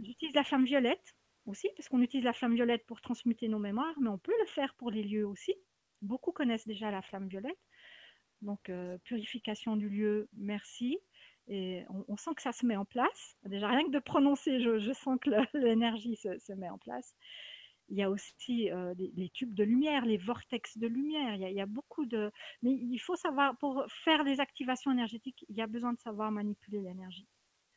j'utilise 0.00 0.34
la 0.34 0.44
flamme 0.44 0.64
violette 0.64 1.14
aussi, 1.46 1.68
parce 1.76 1.88
qu'on 1.88 2.02
utilise 2.02 2.24
la 2.24 2.32
flamme 2.32 2.54
violette 2.54 2.86
pour 2.86 3.00
transmuter 3.00 3.48
nos 3.48 3.58
mémoires, 3.58 3.98
mais 4.00 4.08
on 4.08 4.18
peut 4.18 4.34
le 4.40 4.46
faire 4.46 4.74
pour 4.74 4.90
les 4.90 5.02
lieux 5.02 5.26
aussi. 5.26 5.54
Beaucoup 6.02 6.32
connaissent 6.32 6.66
déjà 6.66 6.90
la 6.90 7.02
flamme 7.02 7.28
violette. 7.28 7.58
Donc, 8.42 8.70
purification 9.04 9.76
du 9.76 9.88
lieu, 9.88 10.28
merci. 10.34 10.98
Et 11.52 11.84
on, 12.06 12.16
sent 12.16 12.30
que 12.36 12.42
ça 12.42 12.52
se 12.52 12.64
met 12.64 12.76
en 12.76 12.84
place. 12.84 13.36
Déjà, 13.44 13.68
rien 13.68 13.84
que 13.84 13.90
de 13.90 13.98
prononcer, 13.98 14.60
je, 14.60 14.92
sens 14.92 15.18
que 15.20 15.30
l'énergie 15.58 16.14
se, 16.14 16.52
met 16.52 16.70
en 16.70 16.78
place. 16.78 17.16
Il 17.90 17.96
y 17.96 18.02
a 18.02 18.10
aussi 18.10 18.70
euh, 18.70 18.94
les, 18.96 19.28
tubes 19.30 19.54
de 19.54 19.64
lumière, 19.64 20.04
les 20.04 20.16
vortex 20.16 20.78
de 20.78 20.86
lumière. 20.86 21.34
Il 21.34 21.52
y, 21.52 21.60
a, 21.60 21.66
beaucoup 21.66 22.06
de. 22.06 22.30
Mais 22.62 22.70
il 22.70 22.98
faut 22.98 23.16
savoir, 23.16 23.56
pour 23.58 23.84
faire 24.04 24.22
les 24.22 24.40
activations 24.40 24.92
énergétiques, 24.92 25.44
il 25.48 25.56
y 25.56 25.62
a 25.62 25.66
besoin 25.66 25.92
de 25.92 25.98
savoir 25.98 26.30
manipuler 26.30 26.80
l'énergie. 26.80 27.26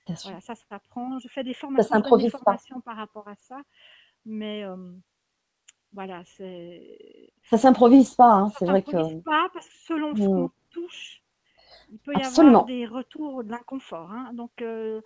Voilà, 0.05 0.41
ça, 0.41 0.55
ça 0.55 0.65
s'apprend. 0.69 1.17
Je 1.19 1.27
fais 1.29 1.43
des 1.43 1.53
formations, 1.53 1.99
des 2.17 2.29
formations 2.29 2.81
par 2.81 2.97
rapport 2.97 3.27
à 3.27 3.35
ça. 3.35 3.61
Mais 4.25 4.63
euh, 4.63 4.75
voilà, 5.93 6.23
c'est. 6.25 7.31
Ça 7.43 7.57
s'improvise 7.57 8.13
pas, 8.15 8.31
hein, 8.31 8.51
c'est 8.57 8.65
vrai 8.65 8.83
que. 8.83 8.91
Ça 8.91 8.97
s'improvise 8.97 9.23
pas 9.23 9.49
parce 9.53 9.67
que 9.67 9.75
selon 9.87 10.15
ce 10.15 10.21
mmh. 10.21 10.25
qu'on 10.25 10.51
touche, 10.69 11.23
il 11.91 11.99
peut 11.99 12.13
y 12.13 12.23
avoir 12.23 12.65
des 12.65 12.85
retours 12.85 13.43
d'inconfort. 13.43 14.11
Hein. 14.11 14.31
Donc 14.33 14.61
euh, 14.61 15.01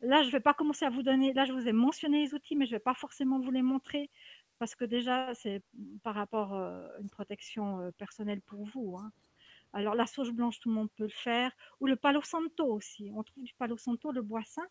là, 0.00 0.22
je 0.22 0.28
ne 0.28 0.32
vais 0.32 0.40
pas 0.40 0.54
commencer 0.54 0.84
à 0.84 0.90
vous 0.90 1.02
donner, 1.02 1.32
là, 1.32 1.44
je 1.44 1.52
vous 1.52 1.68
ai 1.68 1.72
mentionné 1.72 2.24
les 2.24 2.34
outils, 2.34 2.56
mais 2.56 2.66
je 2.66 2.72
ne 2.72 2.76
vais 2.76 2.82
pas 2.82 2.94
forcément 2.94 3.38
vous 3.40 3.50
les 3.50 3.62
montrer 3.62 4.10
parce 4.60 4.74
que 4.74 4.84
déjà, 4.84 5.34
c'est 5.34 5.62
par 6.04 6.14
rapport 6.14 6.52
à 6.52 6.68
euh, 6.68 6.88
une 7.00 7.08
protection 7.08 7.80
euh, 7.80 7.90
personnelle 7.92 8.42
pour 8.42 8.66
vous. 8.66 8.98
Hein. 8.98 9.10
Alors 9.72 9.94
la 9.94 10.06
sauge 10.06 10.32
blanche, 10.32 10.60
tout 10.60 10.68
le 10.68 10.74
monde 10.74 10.90
peut 10.96 11.04
le 11.04 11.08
faire, 11.08 11.50
ou 11.80 11.86
le 11.86 11.96
palo 11.96 12.20
santo 12.22 12.66
aussi. 12.66 13.10
On 13.16 13.22
trouve 13.22 13.42
du 13.42 13.54
palo 13.54 13.78
santo, 13.78 14.12
le 14.12 14.20
bois 14.20 14.44
sain 14.44 14.66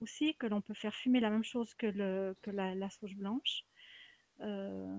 aussi, 0.00 0.36
que 0.36 0.46
l'on 0.46 0.60
peut 0.60 0.72
faire 0.72 0.94
fumer 0.94 1.18
la 1.18 1.30
même 1.30 1.42
chose 1.42 1.74
que, 1.74 1.86
le, 1.86 2.36
que 2.42 2.52
la, 2.52 2.88
sauge 2.90 3.16
blanche. 3.16 3.64
Euh, 4.40 4.98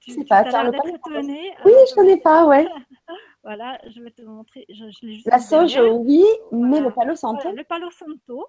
tu, 0.00 0.16
tu 0.16 0.24
pas, 0.24 0.38
as 0.38 0.70
d'être 0.70 0.86
étonnée. 0.86 1.50
Oui, 1.66 1.72
je 1.72 1.90
ne 1.90 1.94
connais 1.96 2.20
pas, 2.20 2.46
ouais. 2.46 2.66
Voilà, 3.42 3.78
je 3.90 4.00
vais 4.00 4.10
te 4.10 4.22
montrer. 4.22 4.66
la 5.26 5.38
sauge, 5.38 5.78
oui, 5.78 6.24
mais 6.50 6.80
le 6.80 6.90
palo 6.90 7.14
santo. 7.14 7.52
le 7.52 7.64
palo 7.64 7.90
santo, 7.90 8.48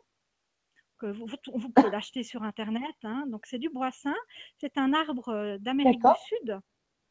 que 0.98 1.08
vous, 1.08 1.28
vous, 1.54 1.70
pouvez 1.70 1.90
l'acheter 1.90 2.24
sur 2.24 2.44
Internet. 2.44 2.96
Hein. 3.04 3.26
Donc, 3.28 3.46
c'est 3.46 3.60
du 3.60 3.70
bois 3.70 3.92
sain. 3.92 4.16
C'est 4.58 4.78
un 4.78 4.94
arbre 4.94 5.30
euh, 5.30 5.58
d'Amérique 5.58 6.02
du 6.02 6.10
Sud. 6.28 6.60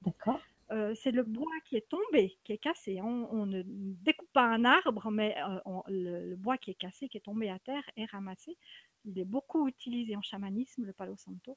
D'accord. 0.03 0.41
Euh, 0.71 0.95
c'est 0.95 1.11
le 1.11 1.23
bois 1.23 1.53
qui 1.67 1.77
est 1.77 1.89
tombé, 1.89 2.39
qui 2.43 2.53
est 2.53 2.59
cassé. 2.59 3.01
On, 3.03 3.47
ne 3.47 3.63
découpe 3.65 4.33
pas 4.33 4.45
un 4.45 4.65
arbre, 4.65 5.11
mais 5.11 5.37
euh, 5.39 5.81
le, 5.89 6.37
bois 6.37 6.57
qui 6.57 6.71
est 6.71 6.75
cassé, 6.75 7.09
qui 7.09 7.19
est 7.19 7.25
tombé 7.25 7.51
à 7.51 7.59
terre, 7.59 7.85
est 7.97 8.07
ramassé. 8.07 8.57
Il 9.05 9.19
est 9.19 9.27
beaucoup 9.27 9.69
utilisé 9.69 10.17
en 10.17 10.23
chamanisme, 10.23 10.85
le 10.85 10.93
palo 10.95 11.17
santo, 11.17 11.57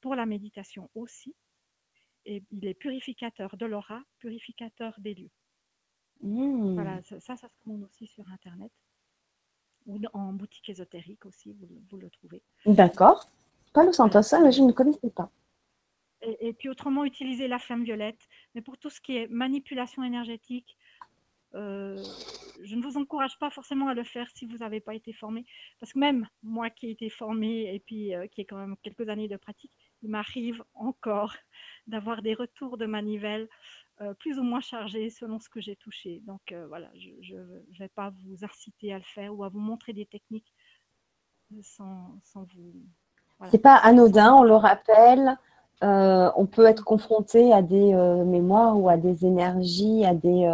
pour 0.00 0.14
la 0.14 0.24
méditation 0.24 0.90
aussi 0.94 1.34
et 2.26 2.42
il 2.50 2.66
est 2.66 2.74
purificateur 2.74 3.56
de 3.56 3.66
l'aura, 3.66 4.02
purificateur 4.18 4.94
des 4.98 5.14
lieux. 5.14 5.30
Mmh. 6.22 6.74
Voilà, 6.74 7.02
ça, 7.02 7.18
ça, 7.20 7.36
se 7.36 7.46
commande 7.64 7.84
aussi 7.84 8.06
sur 8.06 8.28
Internet 8.30 8.72
ou 9.86 9.98
en 10.12 10.32
boutique 10.32 10.68
ésotérique 10.68 11.26
aussi, 11.26 11.56
vous, 11.90 11.96
le 11.96 12.10
trouvez. 12.10 12.42
D'accord. 12.66 13.28
Pas 13.72 13.84
le 13.84 13.92
Santos, 13.92 14.22
ça, 14.22 14.40
mais 14.40 14.52
je 14.52 14.62
ne 14.62 14.72
connaissais 14.72 15.10
pas. 15.10 15.30
Et, 16.22 16.52
puis 16.52 16.68
autrement, 16.68 17.04
utiliser 17.04 17.48
la 17.48 17.58
flamme 17.58 17.84
violette. 17.84 18.28
Mais 18.54 18.60
pour 18.60 18.76
tout 18.76 18.90
ce 18.90 19.00
qui 19.00 19.16
est 19.16 19.26
manipulation 19.28 20.02
énergétique, 20.02 20.76
euh, 21.54 21.96
je 22.62 22.76
ne 22.76 22.82
vous 22.82 22.96
encourage 22.98 23.38
pas 23.38 23.50
forcément 23.50 23.88
à 23.88 23.94
le 23.94 24.04
faire 24.04 24.28
si 24.34 24.46
vous 24.46 24.58
n'avez 24.58 24.80
pas 24.80 24.94
été 24.94 25.12
formé. 25.12 25.46
Parce 25.78 25.92
que 25.92 25.98
même 25.98 26.28
moi 26.42 26.68
qui 26.70 26.86
ai 26.86 26.90
été 26.90 27.08
formée 27.08 27.74
et 27.74 27.80
puis 27.80 28.14
euh, 28.14 28.26
qui 28.26 28.42
ai 28.42 28.44
quand 28.44 28.58
même 28.58 28.76
quelques 28.82 29.08
années 29.08 29.28
de 29.28 29.36
pratique, 29.36 29.72
il 30.02 30.10
m'arrive 30.10 30.62
encore 30.74 31.34
d'avoir 31.86 32.22
des 32.22 32.34
retours 32.34 32.76
de 32.76 32.86
manivelle 32.86 33.48
euh, 34.02 34.14
plus 34.14 34.38
ou 34.38 34.42
moins 34.42 34.60
chargés 34.60 35.10
selon 35.10 35.38
ce 35.38 35.50
que 35.50 35.60
j'ai 35.60 35.76
touché. 35.76 36.22
Donc 36.26 36.40
euh, 36.52 36.66
voilà, 36.68 36.88
je 36.94 37.34
ne 37.34 37.78
vais 37.78 37.88
pas 37.88 38.14
vous 38.24 38.42
inciter 38.42 38.94
à 38.94 38.96
le 38.96 39.04
faire 39.04 39.34
ou 39.34 39.44
à 39.44 39.50
vous 39.50 39.60
montrer 39.60 39.92
des 39.92 40.06
techniques 40.06 40.54
sans, 41.62 42.18
sans 42.24 42.46
vous. 42.54 42.72
Voilà. 43.38 43.50
C'est 43.50 43.58
pas 43.58 43.74
anodin, 43.74 44.32
on 44.32 44.42
le 44.42 44.54
rappelle. 44.54 45.36
Euh, 45.82 46.30
on 46.34 46.46
peut 46.46 46.64
être 46.64 46.82
confronté 46.82 47.52
à 47.52 47.60
des 47.60 47.92
mémoires 48.24 48.78
ou 48.78 48.88
à 48.88 48.96
des 48.96 49.26
énergies, 49.26 50.06
à 50.06 50.14
des 50.14 50.50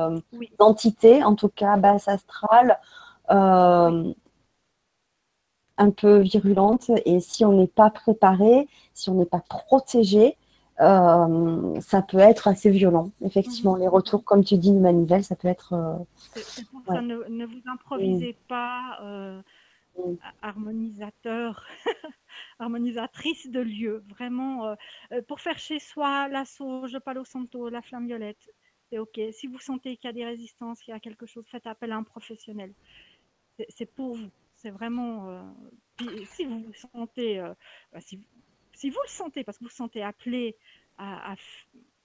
entités, 0.59 1.22
en 1.22 1.36
tout 1.36 1.49
cas 1.49 1.76
basse 1.76 2.09
astrale, 2.09 2.80
un 3.28 4.14
peu 5.97 6.18
virulentes. 6.18 6.90
Et 7.05 7.20
si 7.20 7.44
on 7.44 7.53
n'est 7.53 7.66
pas 7.68 7.90
préparé, 7.90 8.68
si 8.92 9.09
on 9.11 9.14
n'est 9.14 9.24
pas 9.24 9.42
protégé, 9.49 10.36
euh, 10.81 11.81
ça 11.81 12.03
peut 12.03 12.18
être 12.18 12.49
assez 12.49 12.70
violent. 12.70 13.11
Effectivement, 13.24 13.74
mhm. 13.74 13.81
les 13.81 13.89
retours, 13.89 14.24
comme 14.24 14.45
tu 14.45 14.59
dis, 14.59 14.72
manivelle, 14.72 15.24
ça 15.24 15.35
peut 15.35 15.49
être. 15.49 15.72
Euh, 15.72 15.97
c'est 16.35 16.66
pour 16.68 16.83
ça, 16.87 17.01
ne, 17.01 17.24
ne, 17.29 17.47
vous 17.47 17.62
improvisez 17.66 18.33
mm. 18.33 18.47
pas 18.47 18.99
euh, 19.03 19.41
mm. 19.99 20.16
harmonisateur, 20.43 21.64
harmonisatrice 22.59 23.51
de 23.51 23.61
lieu. 23.61 24.05
Vraiment, 24.11 24.77
pour 25.29 25.41
faire 25.41 25.59
chez 25.59 25.79
soi 25.79 26.29
la 26.29 26.45
sauge, 26.45 26.99
palo 26.99 27.24
santo, 27.24 27.70
la 27.70 27.81
flamme 27.81 28.07
violette, 28.07 28.51
c'est 28.91 28.99
OK. 28.99 29.18
Si 29.33 29.47
vous 29.47 29.59
sentez 29.59 29.97
qu'il 29.97 30.09
y 30.09 30.11
a 30.11 30.12
des 30.12 30.27
résistances, 30.27 30.81
qu'il 30.81 30.93
y 30.93 30.97
a 30.97 31.01
quelque 31.01 31.27
chose, 31.27 31.45
faites 31.51 31.66
appel 31.66 31.93
à 31.93 31.97
un 31.97 32.03
professionnel. 32.03 32.72
C'est 33.70 33.87
pour 33.87 34.16
vous. 34.16 34.31
C'est 34.57 34.70
vraiment. 34.70 35.43
si 36.33 36.45
vous 36.45 36.61
vous 36.61 36.74
sentez. 36.74 37.41
Bah, 37.93 38.01
si, 38.03 38.20
si 38.77 38.91
vous 38.91 39.01
le 39.03 39.11
sentez, 39.11 39.43
parce 39.43 39.59
que 39.59 39.64
vous 39.64 39.70
vous 39.70 39.74
sentez 39.74 40.03
appelé 40.03 40.57
à, 40.99 41.35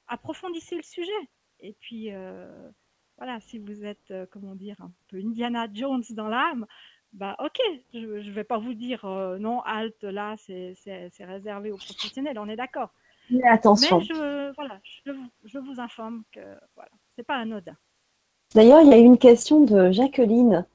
approfondissez 0.07 0.75
le 0.75 0.83
sujet. 0.83 1.11
Et 1.59 1.75
puis, 1.79 2.11
euh, 2.11 2.69
voilà, 3.17 3.39
si 3.41 3.59
vous 3.59 3.85
êtes, 3.85 4.11
euh, 4.11 4.25
comment 4.31 4.55
dire, 4.55 4.77
un 4.79 4.91
peu 5.09 5.17
Indiana 5.17 5.67
Jones 5.71 6.03
dans 6.11 6.27
l'âme, 6.27 6.65
bah 7.13 7.35
ok, 7.39 7.59
je 7.93 7.99
ne 7.99 8.31
vais 8.31 8.45
pas 8.45 8.57
vous 8.57 8.73
dire 8.73 9.03
euh, 9.03 9.37
non, 9.37 9.61
halte, 9.61 10.03
là, 10.03 10.35
c'est 10.37 10.75
réservé 11.19 11.71
aux 11.71 11.77
professionnels, 11.77 12.39
on 12.39 12.47
est 12.47 12.55
d'accord. 12.55 12.89
Mais 13.29 13.47
attention. 13.47 13.99
Mais 13.99 14.05
je, 14.05 14.55
voilà, 14.55 14.79
je, 14.83 15.11
je 15.43 15.59
vous 15.59 15.79
informe 15.79 16.23
que 16.31 16.39
voilà, 16.75 16.91
c'est 17.15 17.23
pas 17.23 17.35
anodin. 17.35 17.75
D'ailleurs, 18.55 18.81
il 18.81 18.89
y 18.89 18.93
a 18.93 18.97
une 18.97 19.17
question 19.17 19.61
de 19.63 19.91
Jacqueline 19.91 20.65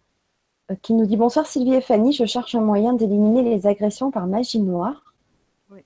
qui 0.83 0.95
nous 0.95 1.07
dit 1.07 1.17
Bonsoir 1.17 1.47
Sylvie 1.47 1.75
et 1.75 1.81
Fanny, 1.81 2.13
je 2.13 2.25
cherche 2.25 2.55
un 2.55 2.61
moyen 2.61 2.93
d'éliminer 2.93 3.43
les 3.43 3.67
agressions 3.67 4.11
par 4.11 4.27
magie 4.27 4.61
noire. 4.61 5.06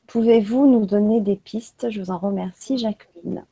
Pouvez-vous 0.07 0.66
nous 0.66 0.87
donner 0.87 1.20
des 1.20 1.37
pistes? 1.37 1.91
Je 1.91 2.01
vous 2.01 2.11
en 2.11 2.18
remercie, 2.18 2.76
Jacqueline. 2.76 3.47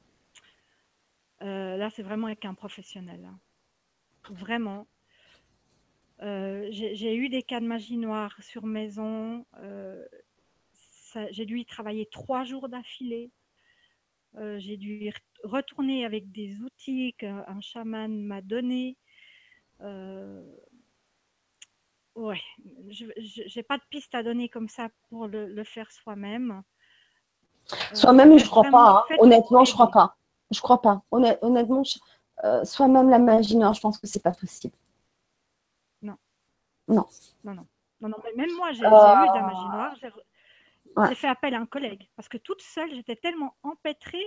Euh, 1.42 1.76
là, 1.76 1.90
c'est 1.90 2.02
vraiment 2.02 2.26
avec 2.26 2.44
un 2.44 2.54
professionnel. 2.54 3.24
Hein. 3.24 3.38
Vraiment. 4.30 4.86
Euh, 6.20 6.68
j'ai 6.70 7.14
eu 7.14 7.28
des 7.28 7.42
cas 7.42 7.60
de 7.60 7.66
magie 7.66 7.96
noire 7.96 8.36
sur 8.42 8.66
maison. 8.66 9.46
j'ai 11.30 11.46
dû 11.46 11.60
y 11.60 11.64
travailler 11.64 12.06
trois 12.06 12.44
jours 12.44 12.68
d'affilée. 12.68 13.30
j'ai 14.58 14.76
dû 14.76 15.10
retourner 15.44 16.04
avec 16.04 16.30
des 16.32 16.60
outils 16.60 17.14
qu'un 17.14 17.60
chaman 17.60 18.20
m'a 18.22 18.42
donnés. 18.42 18.96
Ouais, 22.18 22.40
je 22.88 23.04
n'ai 23.56 23.62
pas 23.62 23.78
de 23.78 23.82
piste 23.90 24.12
à 24.12 24.24
donner 24.24 24.48
comme 24.48 24.68
ça 24.68 24.88
pour 25.08 25.28
le, 25.28 25.62
faire 25.62 25.88
soi-même. 25.92 26.64
Euh, 27.72 27.94
soi-même, 27.94 28.36
je 28.36 28.44
crois 28.44 28.64
pas. 28.64 29.06
Hein. 29.08 29.16
Honnêtement, 29.20 29.64
je 29.64 29.72
crois 29.72 29.92
pas. 29.92 30.16
Je 30.50 30.60
crois 30.60 30.82
pas. 30.82 31.04
Honnêtement, 31.12 31.84
euh, 32.42 32.64
soi-même 32.64 33.08
la 33.08 33.20
magie 33.20 33.56
noire, 33.56 33.72
je 33.72 33.80
pense 33.80 33.98
que 33.98 34.08
c'est 34.08 34.22
pas 34.22 34.32
possible. 34.32 34.74
Non. 36.02 36.16
Non. 36.88 37.06
Non, 37.44 37.54
non. 37.54 37.66
non, 38.00 38.16
mais 38.24 38.32
même 38.34 38.56
moi, 38.56 38.72
j'ai 38.72 38.80
eu 38.80 38.82
de 38.82 39.36
la 39.36 39.42
magie 39.42 39.68
noire. 39.68 39.94
J'ai 41.08 41.14
fait 41.14 41.28
appel 41.28 41.54
à 41.54 41.60
un 41.60 41.66
collègue 41.66 42.08
parce 42.16 42.28
que 42.28 42.38
toute 42.38 42.62
seule, 42.62 42.92
j'étais 42.96 43.14
tellement 43.14 43.54
empêtrée. 43.62 44.26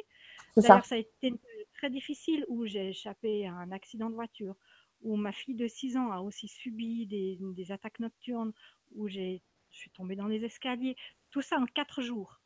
D'ailleurs, 0.56 0.86
ça. 0.86 0.90
ça 0.90 0.96
a 0.96 1.00
été 1.00 1.34
très 1.74 1.90
difficile 1.90 2.46
où 2.48 2.66
j'ai 2.66 2.92
échappé 2.92 3.48
à 3.48 3.54
un 3.54 3.74
accident 3.74 4.10
de 4.10 4.16
voiture, 4.16 4.56
où 5.02 5.16
ma 5.18 5.32
fille 5.32 5.56
de 5.56 5.68
6 5.68 5.98
ans 5.98 6.12
a 6.12 6.20
aussi 6.20 6.48
subi 6.48 7.08
des, 7.08 7.72
attaques 7.72 8.00
nocturnes, 8.00 8.54
où 8.92 9.08
je 9.08 9.40
suis 9.70 9.92
tombée 9.92 10.16
dans 10.16 10.28
les 10.28 10.44
escaliers, 10.44 10.96
tout 11.32 11.42
ça 11.42 11.58
en 11.58 11.66
4 11.66 12.02
jours. 12.02 12.42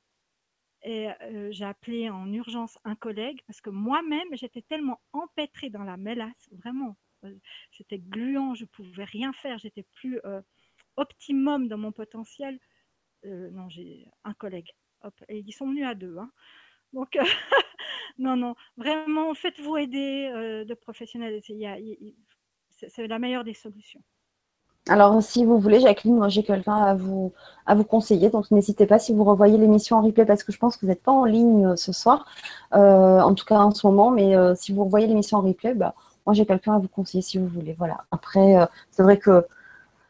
Et 0.86 1.10
euh, 1.10 1.52
j'ai 1.52 1.66
appelé 1.66 2.12
en 2.12 2.32
urgence 2.32 2.78
un 2.84 2.96
collègue 2.96 3.42
parce 3.48 3.60
que 3.60 3.72
moi-même, 3.72 4.28
j'étais 4.34 4.62
tellement 4.62 5.02
empêtrée 5.14 5.72
dans 5.72 5.84
la 5.84 5.98
mélasse, 5.98 6.48
vraiment, 6.52 6.96
euh, 7.24 7.36
c'était 7.72 7.98
gluant, 7.98 8.54
je 8.54 8.66
ne 8.66 8.68
pouvais 8.70 9.04
rien 9.04 9.34
faire, 9.34 9.58
j'étais 9.58 9.86
plus 9.96 10.20
euh, 10.26 10.42
optimum 10.96 11.68
dans 11.68 11.80
mon 11.80 11.92
potentiel. 11.92 12.60
non, 13.24 13.68
j'ai 13.70 14.06
un 14.24 14.36
collègue. 14.36 14.72
et 15.28 15.40
ils 15.40 15.52
sont 15.54 15.68
venus 15.68 15.86
à 15.86 15.96
deux. 15.96 16.18
Hein. 16.20 16.32
Donc, 16.94 17.18
non, 18.20 18.36
non, 18.38 18.56
vraiment, 18.78 19.34
faites-vous 19.34 19.78
aider 19.78 20.30
de 20.68 20.74
professionnels. 20.76 21.42
Il 21.50 22.16
c'est 22.76 23.08
la 23.08 23.20
meilleure 23.20 23.44
des 23.44 23.54
solutions. 23.54 24.02
Alors, 24.88 25.22
si 25.24 25.44
vous 25.46 25.58
voulez, 25.58 25.80
Jacqueline, 25.80 26.16
moi 26.16 26.30
j'ai 26.30 26.44
quelqu'un 26.44 26.76
à 26.76 26.94
vous, 26.94 27.34
à 27.66 27.74
vous 27.74 27.84
conseiller. 27.84 28.30
Donc, 28.30 28.52
n'hésitez 28.52 28.86
pas 28.86 29.00
si 29.00 29.14
vous 29.14 29.24
revoyez 29.24 29.58
l'émission 29.58 29.98
en 29.98 30.02
replay 30.02 30.26
parce 30.26 30.44
que 30.44 30.52
je 30.52 30.60
pense 30.60 30.78
que 30.78 30.82
vous 30.82 30.88
n'êtes 30.88 31.02
pas 31.02 31.12
en 31.12 31.26
ligne 31.26 31.66
euh, 31.66 31.76
ce 31.76 31.92
soir, 31.92 32.26
euh, 32.76 33.20
en 33.20 33.34
tout 33.34 33.46
cas 33.46 33.58
en 33.58 33.72
ce 33.72 33.88
moment. 33.88 34.12
Mais 34.12 34.36
euh, 34.36 34.54
si 34.56 34.74
vous 34.74 34.84
revoyez 34.84 35.08
l'émission 35.08 35.40
en 35.40 35.42
replay, 35.42 35.74
bah, 35.74 35.96
moi 36.28 36.36
j'ai 36.36 36.46
quelqu'un 36.46 36.76
à 36.76 36.78
vous 36.78 36.88
conseiller 36.88 37.24
si 37.24 37.40
vous 37.40 37.48
voulez. 37.48 37.74
Voilà. 37.80 38.04
Après, 38.12 38.56
c'est 38.92 39.02
vrai 39.02 39.18
que 39.18 39.46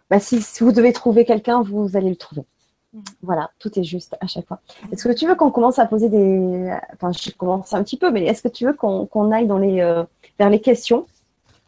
bah, 0.09 0.19
si, 0.19 0.43
vous 0.59 0.73
devez 0.73 0.91
trouver 0.91 1.23
quelqu'un, 1.23 1.61
vous 1.61 1.95
allez 1.95 2.09
le 2.09 2.17
trouver. 2.17 2.43
Mmh. 2.93 2.99
Voilà, 3.21 3.51
tout 3.59 3.79
est 3.79 3.83
juste 3.83 4.17
à 4.19 4.27
chaque 4.27 4.45
fois. 4.45 4.59
Mmh. 4.59 4.93
Est-ce 4.93 5.07
que 5.07 5.13
tu 5.13 5.25
veux 5.25 5.35
qu'on 5.35 5.51
commence 5.51 5.79
à 5.79 5.85
poser 5.85 6.09
des. 6.09 6.77
Enfin, 6.93 7.13
je 7.13 7.31
commence 7.31 7.73
un 7.73 7.81
petit 7.81 7.97
peu, 7.97 8.11
mais 8.11 8.25
est-ce 8.25 8.41
que 8.41 8.49
tu 8.49 8.65
veux 8.65 8.73
qu'on 8.73 9.31
aille 9.31 9.47
dans 9.47 9.57
les, 9.57 9.77
vers 10.37 10.49
les 10.49 10.59
questions? 10.59 11.05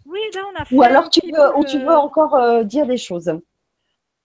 Oui, 0.07 0.19
là, 0.33 0.41
on 0.51 0.61
a 0.61 0.65
fait. 0.65 0.75
Ou 0.75 0.81
alors 0.81 1.09
tu 1.09 1.21
veux, 1.25 1.57
ou 1.57 1.63
tu 1.65 1.79
veux 1.79 1.95
encore 1.95 2.35
euh, 2.35 2.63
dire 2.63 2.85
des 2.85 2.97
choses 2.97 3.31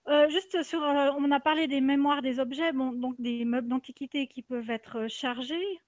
euh, 0.09 0.29
juste 0.29 0.65
sur, 0.65 0.83
euh, 0.83 1.11
on 1.17 1.31
a 1.31 1.39
parlé 1.39 1.69
des 1.69 1.81
mémoires 1.81 2.23
des 2.23 2.41
objets, 2.41 2.73
bon, 2.73 2.91
donc 2.91 3.15
des 3.21 3.45
meubles 3.45 3.69
d'antiquité 3.69 4.27
qui 4.27 4.43
peuvent 4.43 4.69
être 4.69 5.07
chargés. 5.09 5.79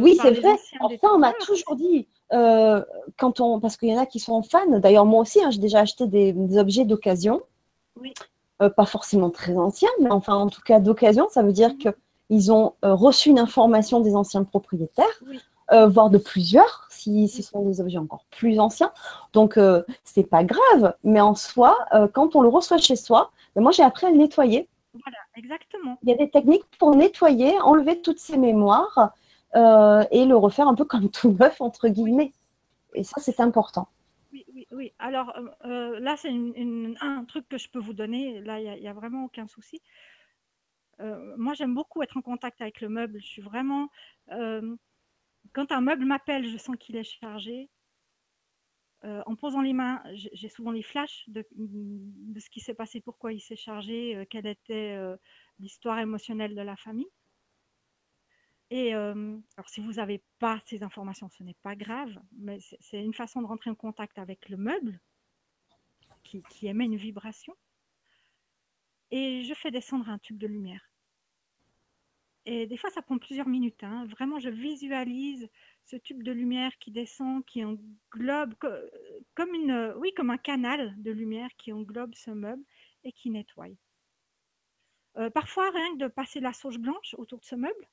oui, 0.00 0.18
c'est 0.20 0.32
vrai. 0.32 0.56
ça, 1.00 1.08
on 1.14 1.18
m'a 1.18 1.32
toujours 1.32 1.76
dit 1.76 2.06
quand 2.30 3.40
on, 3.40 3.58
parce 3.58 3.78
qu'il 3.78 3.88
y 3.88 3.94
en 3.94 3.98
a 3.98 4.04
qui 4.04 4.20
sont 4.20 4.42
fans. 4.42 4.78
D'ailleurs, 4.78 5.06
moi 5.06 5.22
aussi, 5.22 5.42
hein, 5.42 5.50
j'ai 5.50 5.60
déjà 5.60 5.80
acheté 5.80 6.06
des, 6.06 6.58
objets 6.58 6.84
d'occasion. 6.84 7.40
Oui. 7.98 8.12
pas 8.58 8.84
forcément 8.84 9.30
très 9.30 9.56
anciens, 9.56 9.88
mais 9.98 10.10
enfin, 10.10 10.34
en 10.34 10.48
tout 10.48 10.60
cas 10.60 10.78
d'occasion. 10.78 11.26
Ça 11.30 11.42
veut 11.42 11.52
dire 11.52 11.70
mhm. 11.70 11.94
qu'ils 12.28 12.52
ont 12.52 12.74
reçu 12.82 13.30
une 13.30 13.38
information 13.38 14.00
des 14.00 14.14
anciens 14.14 14.44
propriétaires. 14.44 15.22
Oui. 15.26 15.40
Euh, 15.70 15.86
voire 15.86 16.08
de 16.08 16.16
plusieurs, 16.16 16.86
si 16.88 17.28
ce 17.28 17.42
sont 17.42 17.62
des 17.62 17.82
objets 17.82 17.98
encore 17.98 18.24
plus 18.30 18.58
anciens. 18.58 18.90
Donc, 19.34 19.58
euh, 19.58 19.82
c'est 20.02 20.24
pas 20.24 20.42
grave, 20.42 20.94
mais 21.04 21.20
en 21.20 21.34
soi, 21.34 21.76
euh, 21.92 22.08
quand 22.08 22.36
on 22.36 22.40
le 22.40 22.48
reçoit 22.48 22.78
chez 22.78 22.96
soi, 22.96 23.30
ben, 23.54 23.60
moi 23.60 23.70
j'ai 23.70 23.82
appris 23.82 24.06
à 24.06 24.10
le 24.10 24.16
nettoyer. 24.16 24.66
Voilà, 24.94 25.18
exactement. 25.36 25.98
Il 26.02 26.08
y 26.08 26.12
a 26.12 26.16
des 26.16 26.30
techniques 26.30 26.64
pour 26.78 26.96
nettoyer, 26.96 27.60
enlever 27.60 28.00
toutes 28.00 28.18
ces 28.18 28.38
mémoires 28.38 29.12
et 29.54 30.24
le 30.24 30.36
refaire 30.36 30.68
un 30.68 30.74
peu 30.74 30.84
comme 30.84 31.10
tout 31.10 31.36
neuf, 31.38 31.60
entre 31.60 31.88
guillemets. 31.88 32.32
Et 32.94 33.04
ça, 33.04 33.20
c'est 33.20 33.40
important. 33.40 33.88
Oui, 34.32 34.46
oui, 34.54 34.66
oui. 34.72 34.92
Alors 34.98 35.34
là, 35.64 36.16
c'est 36.16 36.30
un 36.30 37.24
truc 37.24 37.46
que 37.48 37.58
je 37.58 37.68
peux 37.68 37.78
vous 37.78 37.92
donner. 37.92 38.40
Là, 38.40 38.58
il 38.58 38.80
n'y 38.80 38.88
a, 38.88 38.90
a, 38.90 38.94
vraiment 38.94 39.24
aucun 39.24 39.46
souci. 39.46 39.82
moi, 41.36 41.52
j'aime 41.52 41.74
beaucoup 41.74 42.02
être 42.02 42.16
en 42.16 42.22
contact 42.22 42.62
avec 42.62 42.80
le 42.80 42.88
meuble. 42.88 43.20
Je 43.20 43.26
suis 43.26 43.42
vraiment 43.42 43.88
quand 45.52 45.72
un 45.72 45.80
meuble 45.80 46.04
m'appelle, 46.04 46.48
je 46.48 46.56
sens 46.56 46.76
qu'il 46.78 46.96
est 46.96 47.04
chargé. 47.04 47.70
Euh, 49.04 49.22
en 49.26 49.36
posant 49.36 49.60
les 49.60 49.72
mains, 49.72 50.02
j'ai 50.12 50.48
souvent 50.48 50.72
les 50.72 50.82
flashs 50.82 51.28
de, 51.28 51.46
ce 52.38 52.50
qui 52.50 52.60
s'est 52.60 52.74
passé, 52.74 53.00
pourquoi 53.00 53.32
il 53.32 53.40
s'est 53.40 53.56
chargé, 53.56 54.16
euh, 54.16 54.24
quelle 54.28 54.46
était 54.46 54.96
euh, 54.96 55.16
l'histoire 55.60 56.00
émotionnelle 56.00 56.56
de 56.56 56.62
la 56.62 56.76
famille. 56.76 57.08
Et 58.70 58.92
alors, 58.92 59.68
si 59.68 59.80
vous 59.80 59.94
n'avez 59.94 60.22
pas 60.38 60.60
ces 60.66 60.82
informations, 60.82 61.30
ce 61.30 61.42
n'est 61.42 61.56
pas 61.62 61.74
grave, 61.74 62.20
mais 62.32 62.58
c'est 62.80 63.02
une 63.02 63.14
façon 63.14 63.40
de 63.40 63.46
rentrer 63.46 63.70
en 63.70 63.74
contact 63.74 64.18
avec 64.18 64.50
le 64.50 64.58
meuble 64.58 65.00
qui, 66.22 66.42
qui 66.50 66.66
émet 66.66 66.84
une 66.84 66.96
vibration. 66.96 67.56
Et 69.10 69.42
je 69.44 69.54
fais 69.54 69.70
descendre 69.70 70.10
un 70.10 70.18
tube 70.18 70.36
de 70.36 70.46
lumière. 70.46 70.87
Et 72.50 72.66
des 72.66 72.78
fois, 72.78 72.88
ça 72.88 73.02
prend 73.02 73.18
plusieurs 73.18 73.46
minutes. 73.46 73.84
Hein. 73.84 74.06
Vraiment, 74.06 74.38
je 74.38 74.48
visualise 74.48 75.50
ce 75.84 75.96
tube 75.96 76.22
de 76.22 76.32
lumière 76.32 76.72
qui 76.80 76.90
descend, 76.90 77.44
qui 77.44 77.62
englobe 77.62 78.54
comme 79.34 79.54
une, 79.54 79.92
oui, 79.98 80.14
comme 80.16 80.30
un 80.30 80.38
canal 80.38 80.94
de 80.96 81.10
lumière 81.10 81.50
qui 81.58 81.74
englobe 81.74 82.14
ce 82.14 82.30
meuble 82.30 82.62
et 83.04 83.12
qui 83.12 83.28
nettoie. 83.28 83.66
Euh, 85.18 85.28
parfois, 85.28 85.70
rien 85.70 85.92
que 85.92 85.98
de 85.98 86.06
passer 86.06 86.40
la 86.40 86.54
sauge 86.54 86.78
blanche 86.78 87.14
autour 87.18 87.38
de 87.38 87.44
ce 87.44 87.54
meuble, 87.54 87.86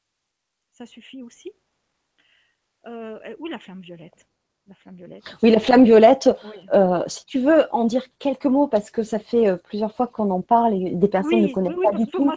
ça 0.72 0.86
suffit 0.86 1.22
aussi. 1.22 1.52
Euh, 2.88 3.20
ou 3.40 3.48
la 3.48 3.60
flamme 3.60 3.82
violette. 3.82 4.26
La 4.68 4.76
flamme 4.76 4.96
violette. 4.96 5.36
Oui, 5.44 5.52
la 5.52 5.60
flamme 5.60 5.84
violette. 5.84 6.30
Euh, 6.74 7.04
si 7.08 7.26
tu 7.26 7.40
veux 7.40 7.66
en 7.74 7.84
dire 7.84 8.06
quelques 8.20 8.46
mots, 8.46 8.68
parce 8.70 8.90
que 8.90 9.04
ça 9.04 9.20
fait 9.20 9.62
plusieurs 9.66 9.94
fois 9.94 10.08
qu'on 10.08 10.30
en 10.30 10.42
parle 10.42 10.76
et 10.76 10.96
des 10.96 11.10
personnes 11.10 11.42
ne 11.42 11.52
connaissent 11.52 11.76
pas 11.84 11.92
du 11.92 12.08
tout. 12.08 12.32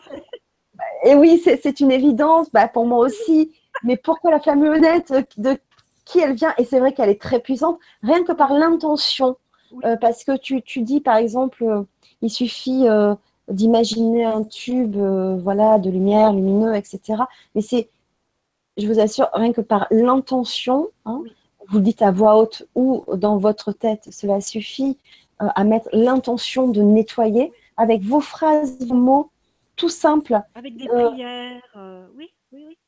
Et 1.04 1.14
oui, 1.14 1.42
c'est 1.44 1.80
une 1.80 1.90
évidence, 1.90 2.50
bah, 2.52 2.68
pour 2.68 2.86
moi 2.86 2.98
aussi. 2.98 3.52
Mais 3.84 3.96
pourquoi 3.96 4.30
la 4.30 4.40
flamme 4.40 4.62
violette 4.62 5.12
De 5.36 5.58
qui 6.04 6.20
elle 6.20 6.34
vient? 6.34 6.54
Et 6.58 6.64
c'est 6.64 6.80
vrai 6.80 6.92
qu'elle 6.92 7.10
est 7.10 7.20
très 7.20 7.40
puissante, 7.40 7.78
rien 8.02 8.22
que 8.24 8.32
par 8.32 8.52
l'intention. 8.52 9.36
Euh, 9.84 9.96
parce 9.96 10.24
que 10.24 10.36
tu, 10.36 10.62
tu, 10.62 10.82
dis, 10.82 11.00
par 11.00 11.16
exemple, 11.16 11.62
euh, 11.64 11.82
il 12.22 12.30
suffit 12.30 12.88
euh, 12.88 13.14
d'imaginer 13.48 14.24
un 14.24 14.42
tube 14.44 14.96
voilà, 14.96 15.78
de 15.78 15.90
lumière, 15.90 16.32
lumineux, 16.32 16.74
etc. 16.74 17.22
Mais 17.54 17.60
c'est, 17.60 17.88
je 18.76 18.86
vous 18.86 18.98
assure, 18.98 19.28
rien 19.34 19.52
que 19.52 19.60
par 19.60 19.86
l'intention, 19.90 20.88
hein, 21.04 21.22
vous 21.68 21.78
le 21.78 21.84
dites 21.84 22.02
à 22.02 22.10
voix 22.10 22.36
haute 22.38 22.66
ou 22.74 23.04
dans 23.14 23.36
votre 23.36 23.72
tête, 23.72 24.08
cela 24.10 24.40
suffit 24.40 24.96
à 25.38 25.62
mettre 25.64 25.88
l'intention 25.92 26.68
de 26.68 26.82
nettoyer 26.82 27.52
avec 27.76 28.02
vos 28.02 28.20
phrases, 28.20 28.78
vos 28.86 28.94
mots, 28.94 29.30
tout 29.78 29.88
simple. 29.88 30.38
Avec 30.54 30.76
des 30.76 30.88
euh, 30.88 31.08
prières, 31.08 31.62
euh, 31.76 32.06
oui, 32.14 32.30
oui, 32.52 32.64
oui. 32.68 32.78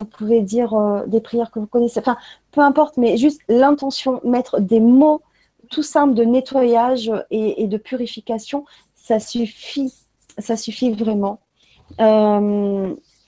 Vous 0.00 0.06
pouvez 0.06 0.40
dire 0.40 0.72
euh, 0.74 1.04
des 1.06 1.20
prières 1.20 1.50
que 1.50 1.58
vous 1.58 1.66
connaissez, 1.66 2.00
enfin, 2.00 2.16
peu 2.52 2.60
importe, 2.60 2.96
mais 2.96 3.18
juste 3.18 3.42
l'intention, 3.48 4.20
mettre 4.24 4.60
des 4.60 4.80
mots 4.80 5.20
tout 5.70 5.82
simples 5.82 6.14
de 6.14 6.24
nettoyage 6.24 7.12
et, 7.30 7.66
de 7.66 7.76
purification, 7.76 8.64
ça 8.94 9.20
suffit, 9.20 9.92
ça 10.38 10.56
suffit 10.56 10.92
vraiment. 10.92 11.40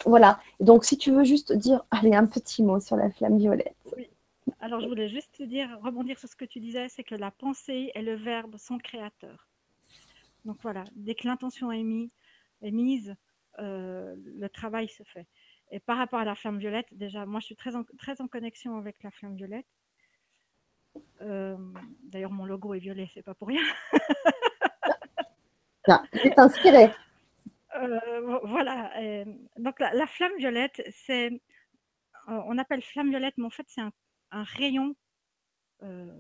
voilà. 0.07 0.41
Donc, 0.61 0.85
si 0.85 0.97
tu 0.97 1.11
veux 1.11 1.24
juste 1.24 1.53
dire, 1.53 1.85
allez, 1.91 2.14
un 2.14 2.24
petit 2.24 2.62
mot 2.62 2.81
sur 2.81 2.97
la 2.97 3.11
flamme 3.11 3.37
violette. 3.37 3.74
Oui. 3.97 4.09
Alors, 4.61 4.81
je 4.81 4.87
voulais 4.87 5.09
juste 5.09 5.33
te 5.37 5.43
dire, 5.43 5.68
rebondir 5.83 6.18
sur 6.18 6.28
ce 6.28 6.37
que 6.37 6.47
tu 6.47 6.61
disais, 6.61 6.89
c'est 6.89 7.05
que 7.05 7.14
la 7.14 7.31
pensée 7.31 7.91
et 7.95 8.01
le 8.01 8.14
verbe 8.14 8.57
sont 8.57 8.78
créateurs. 8.78 9.51
Donc 10.45 10.57
voilà, 10.62 10.85
dès 10.95 11.14
que 11.14 11.26
l'intention 11.26 11.70
est, 11.70 11.83
mise, 11.83 12.11
euh, 12.63 14.15
le 14.17 14.49
travail 14.49 14.89
se 14.89 15.03
fait. 15.03 15.27
Et 15.71 15.81
par 15.81 15.99
rapport 15.99 16.21
à 16.21 16.25
la 16.25 16.35
flamme 16.35 16.59
violette, 16.59 16.87
déjà, 16.93 17.27
moi 17.27 17.41
je 17.41 17.47
suis 17.47 17.57
très 17.57 17.77
en, 17.77 17.85
très 17.99 18.21
en 18.21 18.29
connexion 18.29 18.77
avec 18.77 19.03
la 19.03 19.11
flamme 19.11 19.37
violette. 19.37 19.67
Euh, 21.21 21.57
d'ailleurs, 22.03 22.33
mon 22.33 22.45
logo 22.45 22.75
est 22.75 22.81
violet, 22.81 23.09
c'est 23.13 23.23
pas 23.23 23.35
pour 23.35 23.49
rien. 23.49 23.63
Ah, 25.89 26.05
c'est 26.13 26.39
inspiré. 26.39 26.91
Euh, 27.75 28.39
voilà. 28.45 28.93
donc 29.57 29.81
la, 29.81 30.07
flamme 30.07 30.37
violette, 30.37 30.83
c'est, 30.91 31.41
on 32.29 32.59
appelle 32.59 32.83
flamme 32.83 33.09
violette, 33.09 33.35
mais 33.39 33.47
en 33.47 33.51
fait 33.51 33.65
c'est 33.67 33.81
un, 33.81 33.91
rayon 34.31 34.95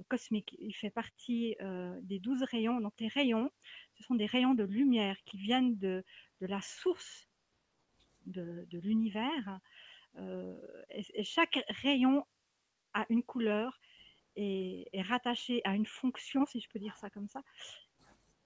cosmique. 0.08 0.56
Il 0.58 0.74
fait 0.74 0.90
partie 0.90 1.56
des 2.02 2.18
douze 2.18 2.42
rayons. 2.42 2.80
Donc 2.80 2.94
les 2.98 3.08
rayons, 3.08 3.50
ce 3.94 4.02
sont 4.04 4.14
des 4.14 4.26
rayons 4.26 4.54
de 4.54 4.64
lumière 4.64 5.16
qui 5.24 5.36
viennent 5.36 5.76
de, 5.78 6.04
la 6.40 6.60
source 6.60 7.28
de, 8.26 8.66
l'univers. 8.72 9.60
et, 10.18 11.24
chaque 11.24 11.64
rayon 11.68 12.24
a 12.94 13.06
une 13.08 13.22
couleur 13.22 13.80
et 14.36 14.88
est 14.92 15.02
rattaché 15.02 15.60
à 15.64 15.74
une 15.74 15.86
fonction, 15.86 16.46
si 16.46 16.60
je 16.60 16.68
peux 16.68 16.78
dire 16.78 16.96
ça 16.96 17.10
comme 17.10 17.28
ça, 17.28 17.42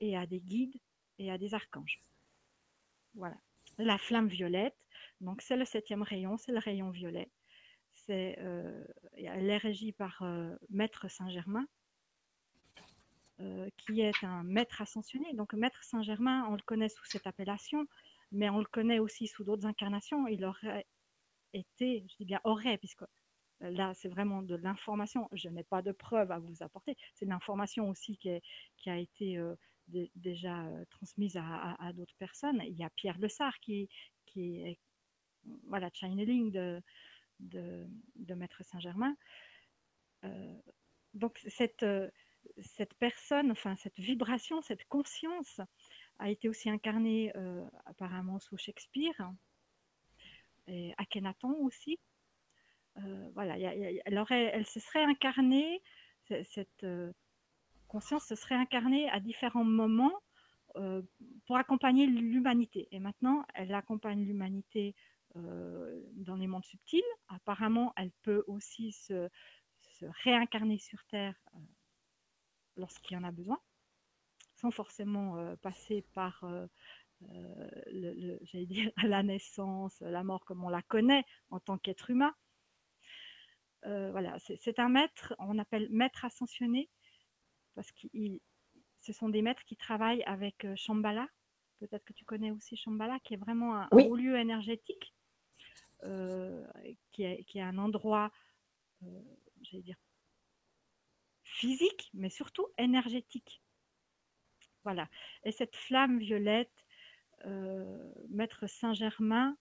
et 0.00 0.16
à 0.16 0.26
des 0.26 0.40
guides 0.40 0.76
et 1.18 1.30
à 1.30 1.38
des 1.38 1.54
archanges. 1.54 2.00
Voilà. 3.14 3.36
La 3.78 3.98
flamme 3.98 4.28
violette, 4.28 4.76
donc 5.20 5.42
c'est 5.42 5.56
le 5.56 5.64
septième 5.64 6.02
rayon, 6.02 6.36
c'est 6.36 6.52
le 6.52 6.58
rayon 6.58 6.90
violet. 6.90 7.30
Euh, 8.10 8.84
elle 9.16 9.50
est 9.50 9.56
régie 9.56 9.92
par 9.92 10.22
euh, 10.22 10.54
Maître 10.70 11.08
Saint-Germain, 11.08 11.66
euh, 13.40 13.68
qui 13.76 14.00
est 14.00 14.24
un 14.24 14.42
maître 14.42 14.82
ascensionné. 14.82 15.32
Donc 15.34 15.54
Maître 15.54 15.82
Saint-Germain, 15.82 16.46
on 16.48 16.52
le 16.54 16.62
connaît 16.62 16.88
sous 16.88 17.04
cette 17.04 17.26
appellation, 17.26 17.86
mais 18.32 18.50
on 18.50 18.58
le 18.58 18.66
connaît 18.66 18.98
aussi 18.98 19.26
sous 19.26 19.44
d'autres 19.44 19.66
incarnations. 19.66 20.26
Il 20.28 20.44
aurait 20.44 20.86
été, 21.52 22.04
je 22.08 22.16
dis 22.16 22.24
bien 22.24 22.40
aurait, 22.44 22.78
puisque 22.78 23.04
là 23.60 23.94
c'est 23.94 24.08
vraiment 24.08 24.42
de 24.42 24.56
l'information, 24.56 25.28
je 25.32 25.48
n'ai 25.48 25.64
pas 25.64 25.82
de 25.82 25.92
preuves 25.92 26.30
à 26.30 26.38
vous 26.38 26.62
apporter, 26.62 26.96
c'est 27.14 27.24
de 27.24 27.30
l'information 27.30 27.88
aussi 27.88 28.18
qui, 28.18 28.90
a 28.90 28.98
été 28.98 29.40
déjà 30.16 30.66
transmise 30.90 31.36
à, 31.36 31.92
d'autres 31.94 32.16
personnes. 32.18 32.60
Il 32.66 32.76
y 32.76 32.84
a 32.84 32.90
Pierre 32.90 33.18
Lessard 33.18 33.58
qui, 33.60 33.88
qui 34.26 34.60
est 34.62 34.78
voilà, 35.68 35.90
channeling 35.92 36.50
de, 36.50 36.82
de, 37.40 37.86
Maître 38.34 38.62
Saint-Germain. 38.64 39.16
donc 41.14 41.38
cette, 41.48 41.86
cette 42.60 42.94
personne, 42.94 43.50
enfin 43.50 43.76
cette 43.76 43.98
vibration, 43.98 44.62
cette 44.62 44.84
conscience 44.86 45.60
a 46.18 46.30
été 46.30 46.48
aussi 46.48 46.70
incarnée 46.70 47.32
apparemment 47.86 48.38
sous 48.38 48.56
Shakespeare 48.56 49.32
et 50.66 50.94
Akhenaton 50.98 51.54
aussi. 51.64 51.98
voilà, 53.34 53.58
elle, 53.58 54.18
aurait, 54.18 54.50
elle 54.54 54.66
se 54.66 54.80
serait 54.80 55.04
incarnée, 55.04 55.82
cette, 56.44 56.86
conscience 57.94 58.26
se 58.26 58.34
serait 58.34 58.56
incarnée 58.56 59.08
à 59.10 59.20
différents 59.20 59.62
moments 59.62 60.18
euh, 60.76 61.02
pour 61.46 61.56
accompagner 61.56 62.06
l'humanité. 62.06 62.88
Et 62.90 62.98
maintenant, 62.98 63.44
elle 63.54 63.72
accompagne 63.72 64.24
l'humanité 64.24 64.96
euh, 64.96 65.13
dans 65.34 66.36
les 66.36 66.46
mondes 66.46 66.64
subtils. 66.64 67.02
Apparemment, 67.28 67.92
elle 67.96 68.12
peut 68.22 68.44
aussi 68.46 68.92
se, 68.92 69.28
réincarner 70.22 70.78
sur 70.78 71.04
Terre 71.06 71.34
euh, 71.54 71.58
lorsqu'il 72.76 73.14
y 73.14 73.18
en 73.18 73.24
a 73.24 73.30
besoin, 73.30 73.60
sans 74.54 74.70
forcément 74.70 75.56
passer 75.58 76.02
par 76.12 76.44
le, 77.20 78.64
dire, 78.64 78.90
la 79.04 79.22
naissance, 79.22 80.00
la 80.00 80.24
mort 80.24 80.44
comme 80.44 80.64
on 80.64 80.68
la 80.68 80.82
connaît 80.82 81.24
en 81.50 81.60
tant 81.60 81.78
qu'être 81.78 82.10
humain. 82.10 82.34
voilà, 83.82 84.38
c'est 84.40 84.78
un 84.78 84.88
maître, 84.88 85.34
on 85.38 85.58
appelle 85.58 85.88
maître 85.90 86.24
ascensionné, 86.24 86.90
parce 87.74 87.90
que 87.92 88.08
ce 89.04 89.12
sont 89.12 89.28
des 89.28 89.42
maîtres 89.42 89.64
qui 89.64 89.76
travaillent 89.76 90.22
avec 90.24 90.64
euh, 90.64 90.74
Shambhala. 90.76 91.28
Peut-être 91.78 92.04
que 92.04 92.14
tu 92.14 92.24
connais 92.24 92.50
aussi 92.50 92.76
Shambhala, 92.76 93.18
qui 93.20 93.34
est 93.34 93.38
vraiment 93.38 93.76
un 93.76 93.88
haut 93.90 94.16
lieu 94.16 94.38
énergétique, 94.38 95.14
euh, 96.04 96.66
qui, 97.12 97.24
est, 97.24 97.60
un 97.60 97.78
endroit, 97.78 98.30
euh, 99.02 99.22
j'allais 99.62 99.82
dire, 99.82 99.98
physique, 101.42 102.10
mais 102.14 102.30
surtout 102.30 102.66
énergétique. 102.78 103.62
Voilà. 104.82 105.08
Et 105.44 105.52
cette 105.52 105.76
flamme 105.76 106.18
violette, 106.18 106.72
Maître 108.28 108.66
Saint-Germain, 108.66 109.56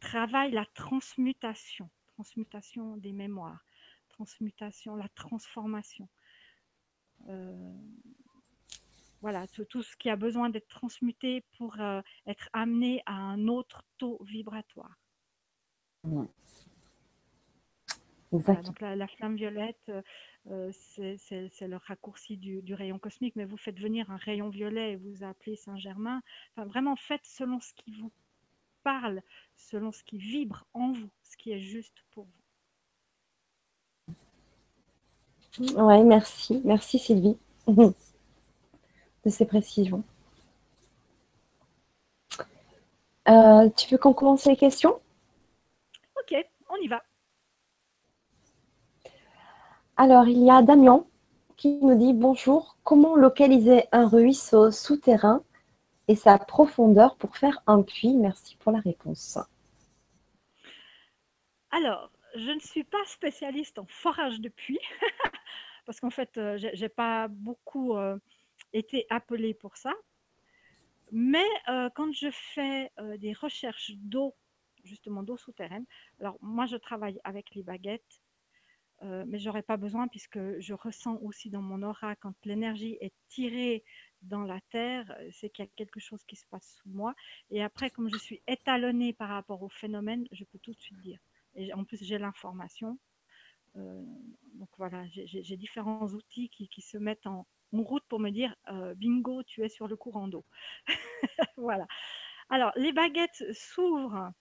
travaille 0.00 0.52
la 0.52 0.66
transmutation, 0.66 1.90
transmutation 2.14 2.96
des 2.96 3.12
mémoires 3.12 3.64
transmutation, 4.18 4.96
la 4.96 5.08
transformation. 5.10 6.08
Euh, 7.28 7.72
voilà, 9.20 9.46
tout, 9.48 9.82
ce 9.82 9.96
qui 9.96 10.10
a 10.10 10.16
besoin 10.16 10.48
d'être 10.50 10.68
transmuté 10.68 11.44
pour 11.56 11.80
euh, 11.80 12.00
être 12.26 12.48
amené 12.52 13.02
à 13.06 13.14
un 13.14 13.48
autre 13.48 13.84
taux 13.98 14.18
vibratoire. 14.24 14.96
donc 16.04 16.30
la, 18.80 19.08
flamme 19.08 19.34
violette, 19.36 19.90
euh, 20.46 20.70
c'est 20.72 21.66
le 21.66 21.76
raccourci 21.76 22.36
du, 22.36 22.62
du, 22.62 22.74
rayon 22.74 22.98
cosmique, 22.98 23.34
mais 23.36 23.44
vous 23.44 23.56
faites 23.56 23.78
venir 23.78 24.10
un 24.10 24.16
rayon 24.16 24.48
violet 24.50 24.92
et 24.92 24.96
vous 24.96 25.24
appelez 25.24 25.56
Saint-Germain. 25.56 26.22
Enfin, 26.52 26.66
vraiment, 26.66 26.94
faites 26.94 27.24
selon 27.24 27.60
ce 27.60 27.74
qui 27.74 27.90
vous 27.92 28.12
parle, 28.84 29.22
selon 29.56 29.90
ce 29.92 30.04
qui 30.04 30.18
vibre 30.18 30.64
en 30.74 30.92
vous, 30.92 31.10
ce 31.22 31.36
qui 31.36 31.50
est 31.52 31.60
juste 31.60 32.04
pour 32.12 32.24
vous. 32.24 32.32
Oui, 35.60 36.04
merci. 36.04 36.60
Merci 36.64 36.98
Sylvie 36.98 37.36
de 39.28 39.32
ces 39.32 39.44
précisions. 39.44 40.02
Euh, 43.28 43.68
tu 43.76 43.90
veux 43.90 43.98
qu'on 43.98 44.14
commence 44.14 44.46
les 44.46 44.56
questions? 44.56 44.98
Ok, 46.18 46.34
on 46.70 46.76
y 46.76 46.88
va. 46.88 47.02
Alors, 49.98 50.28
il 50.28 50.42
y 50.42 50.50
a 50.50 50.62
Damien 50.62 51.04
qui 51.56 51.78
nous 51.82 51.96
dit 51.96 52.14
bonjour, 52.14 52.76
comment 52.84 53.16
localiser 53.16 53.84
un 53.92 54.08
ruisseau 54.08 54.70
souterrain 54.70 55.42
et 56.06 56.14
sa 56.14 56.38
profondeur 56.38 57.16
pour 57.16 57.36
faire 57.36 57.62
un 57.66 57.82
puits? 57.82 58.14
Merci 58.14 58.56
pour 58.56 58.72
la 58.72 58.80
réponse. 58.80 59.38
Alors, 61.70 62.10
je 62.34 62.50
ne 62.50 62.60
suis 62.60 62.84
pas 62.84 63.04
spécialiste 63.06 63.78
en 63.78 63.86
forage 63.86 64.40
de 64.40 64.48
puits, 64.48 64.80
parce 65.86 66.00
qu'en 66.00 66.10
fait, 66.10 66.38
euh, 66.38 66.56
je 66.56 66.80
n'ai 66.80 66.88
pas 66.88 67.28
beaucoup 67.28 67.96
euh, 67.96 68.16
été 68.72 69.06
appelée 69.10 69.54
pour 69.54 69.76
ça. 69.76 69.94
Mais 71.10 71.46
euh, 71.68 71.88
quand 71.94 72.12
je 72.12 72.30
fais 72.30 72.90
des 73.18 73.32
recherches 73.32 73.92
d'eau, 73.96 74.34
justement 74.84 75.22
d'eau 75.22 75.36
souterraine, 75.36 75.86
alors 76.20 76.36
moi 76.42 76.66
je 76.66 76.76
travaille 76.76 77.20
avec 77.24 77.54
les 77.54 77.62
baguettes, 77.62 78.20
mais 79.02 79.38
j'aurais 79.38 79.62
pas 79.62 79.76
besoin 79.76 80.08
puisque 80.08 80.40
je 80.58 80.74
ressens 80.74 81.18
aussi 81.22 81.50
dans 81.50 81.62
mon 81.62 81.84
aura 81.84 82.16
quand 82.16 82.34
l'énergie 82.44 82.98
est 83.00 83.14
tirée 83.28 83.84
dans 84.22 84.42
la 84.42 84.60
terre, 84.70 85.16
c'est 85.32 85.50
qu'il 85.50 85.64
y 85.64 85.68
a 85.68 85.70
quelque 85.76 86.00
chose 86.00 86.24
qui 86.24 86.36
se 86.36 86.46
passe 86.46 86.78
sous 86.82 86.88
moi. 86.88 87.14
Et 87.50 87.62
après, 87.62 87.90
comme 87.90 88.10
je 88.10 88.18
suis 88.18 88.42
étalonnée 88.46 89.12
par 89.12 89.28
rapport 89.28 89.62
au 89.62 89.68
phénomène, 89.68 90.26
je 90.32 90.44
peux 90.44 90.58
tout 90.58 90.72
de 90.72 90.80
suite 90.80 91.00
dire. 91.00 91.20
Et 91.54 91.72
en 91.72 91.84
plus, 91.84 92.02
j'ai 92.02 92.18
l'information. 92.18 92.98
Euh, 93.76 94.02
donc 94.54 94.68
voilà, 94.76 95.04
j'ai 95.08 95.56
différents 95.56 96.06
outils 96.06 96.48
qui, 96.48 96.80
se 96.80 96.98
mettent 96.98 97.26
en, 97.26 97.46
route 97.72 98.04
pour 98.08 98.20
me 98.20 98.30
dire 98.30 98.54
euh, 98.70 98.94
bingo, 98.94 99.42
tu 99.42 99.62
es 99.64 99.68
sur 99.68 99.88
le 99.88 99.96
courant 99.96 100.28
d'eau. 100.28 100.44
voilà. 101.56 101.86
Alors, 102.50 102.72
les 102.76 102.92
baguettes 102.92 103.44
s'ouvrent 103.52 104.32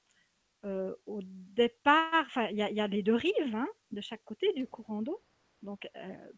euh, 0.65 0.95
au 1.05 1.21
départ, 1.23 2.25
enfin, 2.25 2.47
il 2.49 2.57
y, 2.57 2.81
a 2.81 2.87
les 2.87 3.03
deux 3.03 3.15
rives 3.15 3.55
hein, 3.55 3.67
de 3.91 4.01
chaque 4.01 4.23
côté 4.23 4.51
du 4.53 4.67
courant 4.67 5.01
d'eau. 5.01 5.21
Donc, 5.61 5.87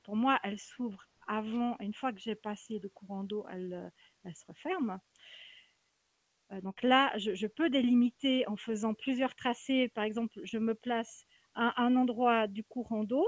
pour 0.03 0.15
moi, 0.15 0.39
elles 0.43 0.59
s'ouvrent 0.59 1.09
avant, 1.29 1.77
une 1.79 1.93
fois 1.93 2.11
que 2.11 2.19
j'ai 2.19 2.35
passé 2.35 2.79
le 2.79 2.89
courant 2.89 3.23
d'eau, 3.23 3.45
elles, 3.51 3.91
se 4.33 4.45
referment. 4.47 4.99
Euh, 6.51 6.59
donc 6.61 6.81
là, 6.81 7.13
je, 7.17 7.47
peux 7.47 7.69
délimiter 7.69 8.47
en 8.47 8.57
faisant 8.57 8.95
plusieurs 8.95 9.35
tracés. 9.35 9.89
Par 9.89 10.03
exemple, 10.03 10.39
je 10.43 10.57
me 10.57 10.73
place 10.73 11.25
à 11.53 11.81
un 11.81 11.95
endroit 11.95 12.47
du 12.47 12.63
courant 12.63 13.03
d'eau, 13.03 13.27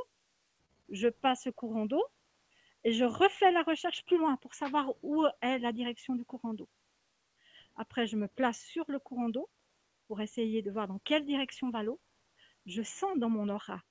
je 0.89 1.07
passe 1.07 1.45
le 1.45 1.51
courant 1.51 1.86
d'eau 1.86 2.03
et 2.84 2.94
je 2.94 3.06
refais 3.06 3.52
la 3.52 3.64
recherche 3.64 4.04
plus 4.06 4.18
loin 4.18 4.38
pour 4.38 4.54
savoir 4.54 4.94
où 5.04 5.26
est 5.42 5.60
la 5.60 5.72
direction 5.72 6.16
du 6.16 6.26
courant 6.26 6.54
d'eau. 6.54 6.68
Après, 7.76 8.08
je 8.08 8.18
me 8.18 8.28
place 8.28 8.62
sur 8.64 8.86
le 8.88 9.00
courant 9.00 9.30
d'eau 9.30 9.50
pour 10.08 10.22
essayer 10.22 10.62
de 10.62 10.72
voir 10.72 10.88
dans 10.88 11.00
quelle 11.00 11.26
direction 11.26 11.70
va 11.70 11.84
l'eau. 11.84 12.00
Je 12.66 12.82
sens 12.82 13.18
dans 13.18 13.30
mon 13.30 13.50
aura 13.50 13.82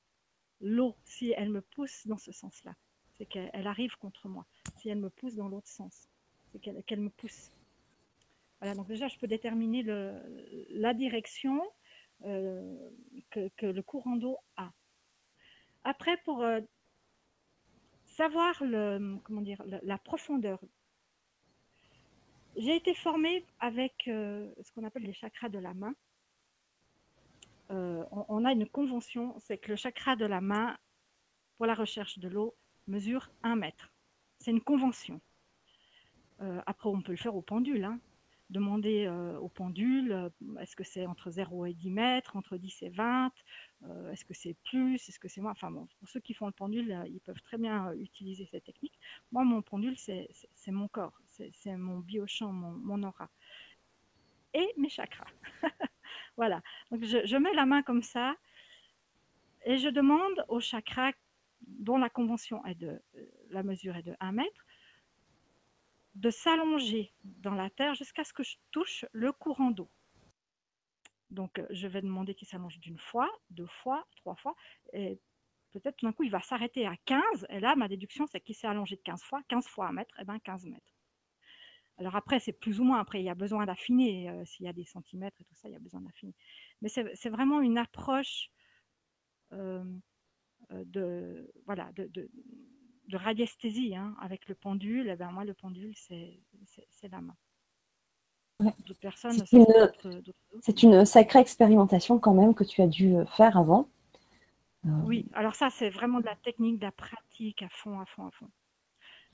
l'eau 0.60 0.96
si 1.04 1.32
elle 1.36 1.50
me 1.50 1.62
pousse 1.62 2.06
dans 2.06 2.18
ce 2.18 2.32
sens-là. 2.32 2.74
c'est 3.16 3.26
qu'elle 3.26 3.66
arrive 3.66 3.96
contre 3.96 4.28
moi. 4.28 4.46
Si 4.76 4.88
elle 4.88 4.98
me 4.98 5.10
pousse 5.10 5.34
dans 5.34 5.48
l'autre 5.48 5.68
sens, 5.68 6.08
c'est 6.52 6.58
qu'elle 6.58 7.00
me 7.00 7.10
pousse. 7.10 7.50
Voilà, 8.60 8.74
donc 8.74 8.88
déjà, 8.88 9.08
je 9.08 9.18
peux 9.18 9.26
déterminer 9.26 9.82
la 10.70 10.92
direction 10.92 11.62
euh, 12.24 12.90
que, 13.30 13.66
le 13.66 13.82
courant 13.82 14.16
d'eau 14.16 14.36
a. 14.56 14.70
Après, 15.84 16.18
pour 16.24 16.42
euh, 16.42 16.60
savoir 18.20 18.62
le, 18.62 19.16
comment 19.24 19.40
dire, 19.40 19.62
la, 19.64 19.96
profondeur, 19.96 20.60
j'ai 22.54 22.76
été 22.76 22.92
formée 22.92 23.46
avec 23.60 23.94
euh, 24.08 24.52
ce 24.60 24.70
qu'on 24.72 24.84
appelle 24.84 25.04
les 25.04 25.14
chakras 25.14 25.48
de 25.48 25.58
la 25.58 25.72
main. 25.72 25.94
on, 27.70 28.44
a 28.44 28.52
une 28.52 28.68
convention, 28.68 29.34
c'est 29.38 29.56
que 29.56 29.70
le 29.70 29.76
chakra 29.76 30.16
de 30.16 30.26
la 30.26 30.42
main, 30.42 30.76
pour 31.56 31.64
la 31.64 31.74
recherche 31.74 32.18
de 32.18 32.28
l'eau, 32.28 32.54
mesure 32.88 33.30
un 33.42 33.56
mètre. 33.56 33.90
C'est 34.38 34.50
une 34.50 34.60
convention. 34.60 35.18
après, 36.66 36.90
on 36.90 37.00
peut 37.00 37.12
le 37.12 37.22
faire 37.24 37.36
au 37.36 37.42
pendule. 37.42 37.84
Hein 37.84 38.00
demander 38.50 39.08
au 39.40 39.48
pendule, 39.48 40.30
est-ce 40.60 40.76
que 40.76 40.84
c'est 40.84 41.06
entre 41.06 41.30
0 41.30 41.66
et 41.66 41.74
10 41.74 41.90
mètres, 41.90 42.36
entre 42.36 42.56
10 42.56 42.82
et 42.82 42.88
20, 42.90 43.32
est-ce 44.12 44.24
que 44.24 44.34
c'est 44.34 44.54
plus, 44.64 44.96
est-ce 45.08 45.18
que 45.18 45.28
c'est 45.28 45.40
moins? 45.40 45.52
Enfin 45.52 45.70
bon, 45.70 45.88
pour 45.98 46.08
ceux 46.08 46.20
qui 46.20 46.34
font 46.34 46.46
le 46.46 46.52
pendule, 46.52 47.02
ils 47.08 47.20
peuvent 47.20 47.40
très 47.42 47.56
bien 47.56 47.92
utiliser 47.94 48.46
cette 48.50 48.64
technique. 48.64 48.98
Moi, 49.32 49.44
mon 49.44 49.62
pendule, 49.62 49.96
c'est 49.96 50.28
mon 50.68 50.88
corps, 50.88 51.18
c'est 51.26 51.76
mon 51.76 52.00
biochamp, 52.00 52.52
mon, 52.52 53.02
aura. 53.02 53.30
Et 54.52 54.68
mes 54.76 54.88
chakras. 54.88 55.30
voilà. 56.36 56.60
Donc 56.90 57.04
je, 57.04 57.36
mets 57.36 57.54
la 57.54 57.66
main 57.66 57.82
comme 57.82 58.02
ça 58.02 58.34
et 59.64 59.78
je 59.78 59.88
demande 59.88 60.44
aux 60.48 60.60
chakras 60.60 61.12
dont 61.66 61.98
la 61.98 62.10
convention 62.10 62.64
est 62.66 62.74
de, 62.74 63.00
la 63.50 63.62
mesure 63.62 63.96
est 63.96 64.02
de 64.02 64.16
1 64.20 64.32
mètre, 64.32 64.66
de 66.20 66.28
s'allonger 66.30 67.14
dans 67.24 67.54
la 67.54 67.70
terre 67.70 67.94
jusqu'à 67.94 68.24
ce 68.24 68.34
que 68.34 68.42
je 68.42 68.56
touche 68.70 69.06
le 69.12 69.32
courant 69.32 69.70
d'eau. 69.70 69.90
Donc, 71.30 71.58
euh, 71.58 71.66
je 71.70 71.86
vais 71.86 72.02
demander 72.02 72.34
qu'il 72.34 72.46
s'allonge 72.46 72.78
d'une 72.78 72.98
fois, 72.98 73.30
deux 73.48 73.66
fois, 73.66 74.06
trois 74.16 74.36
fois, 74.36 74.54
et 74.92 75.18
peut-être 75.72 75.96
tout 75.96 76.06
d'un 76.06 76.12
coup, 76.12 76.24
il 76.24 76.30
va 76.30 76.42
s'arrêter 76.42 76.86
à 76.86 76.94
15, 77.06 77.46
et 77.48 77.60
là, 77.60 77.74
ma 77.74 77.88
déduction, 77.88 78.26
c'est 78.26 78.40
qu'il 78.40 78.54
s'est 78.54 78.66
allongé 78.66 78.96
de 78.96 79.00
15 79.00 79.22
fois, 79.22 79.40
15 79.48 79.66
fois 79.66 79.86
un 79.86 79.92
mètre, 79.92 80.14
et 80.20 80.24
bien 80.24 80.38
15 80.38 80.66
mètres. 80.66 80.94
Alors 81.96 82.16
après, 82.16 82.38
c'est 82.38 82.52
plus 82.52 82.80
ou 82.80 82.84
moins, 82.84 82.98
après, 83.00 83.20
il 83.20 83.24
y 83.24 83.30
a 83.30 83.34
besoin 83.34 83.64
d'affiner, 83.64 84.28
euh, 84.28 84.44
s'il 84.44 84.66
y 84.66 84.68
a 84.68 84.74
des 84.74 84.84
centimètres 84.84 85.40
et 85.40 85.44
tout 85.44 85.54
ça, 85.54 85.68
il 85.68 85.72
y 85.72 85.76
a 85.76 85.80
besoin 85.80 86.02
d'affiner. 86.02 86.34
Mais 86.82 86.88
c'est 86.88 87.30
vraiment 87.30 87.60
une 87.62 87.78
approche 87.78 88.50
euh, 89.52 89.84
de, 90.70 91.50
voilà, 91.64 91.90
de, 91.92 92.06
de 92.08 92.30
radiesthésie 93.16 93.94
hein, 93.96 94.14
avec 94.20 94.48
le 94.48 94.54
pendule, 94.54 95.08
eh 95.10 95.16
ben 95.16 95.30
moi, 95.30 95.44
le 95.44 95.54
pendule, 95.54 95.94
c'est 95.96 96.40
la 97.10 97.20
main. 97.20 97.36
C'est 100.60 100.82
une, 100.82 101.04
sacrée 101.04 101.38
expérimentation 101.38 102.18
quand 102.18 102.34
même 102.34 102.54
que 102.54 102.64
tu 102.64 102.82
as 102.82 102.86
dû 102.86 103.16
euh, 103.16 103.24
faire 103.24 103.56
avant. 103.56 103.88
Euh, 104.86 104.90
oui, 105.04 105.26
alors 105.34 105.54
ça, 105.54 105.70
c'est 105.70 105.90
vraiment 105.90 106.20
de 106.20 106.26
la 106.26 106.36
technique, 106.36 106.78
de 106.78 106.84
la 106.84 106.92
pratique 106.92 107.62
à 107.62 107.68
fond, 107.68 108.00
à 108.00 108.06
fond, 108.06 108.26
à 108.26 108.30
fond. 108.32 108.48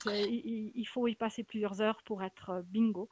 Il, 0.05 0.85
faut 0.85 1.07
y 1.07 1.15
passer 1.15 1.43
plusieurs 1.43 1.81
heures 1.81 2.01
pour 2.05 2.23
être 2.23 2.51
euh, 2.51 2.61
bingo. 2.63 3.09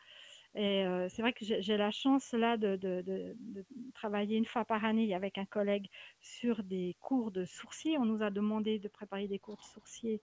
Et 0.58 0.86
c'est 1.10 1.22
vrai 1.22 1.34
que 1.34 1.44
j'ai 1.44 1.76
la 1.76 1.92
chance 1.92 2.32
là 2.32 2.56
de, 2.56 2.78
de, 2.78 3.36
travailler 3.94 4.38
une 4.38 4.46
fois 4.46 4.64
par 4.64 4.86
année 4.86 5.14
avec 5.14 5.38
un 5.38 5.44
collègue 5.44 5.90
sur 6.22 6.64
des 6.64 6.96
cours 7.02 7.32
de 7.32 7.44
sourcier. 7.44 7.98
On 7.98 8.06
nous 8.06 8.24
a 8.24 8.30
demandé 8.30 8.80
de 8.80 8.88
préparer 8.88 9.28
des 9.28 9.38
cours 9.38 9.58
de 9.58 9.64
sourcier 9.64 10.22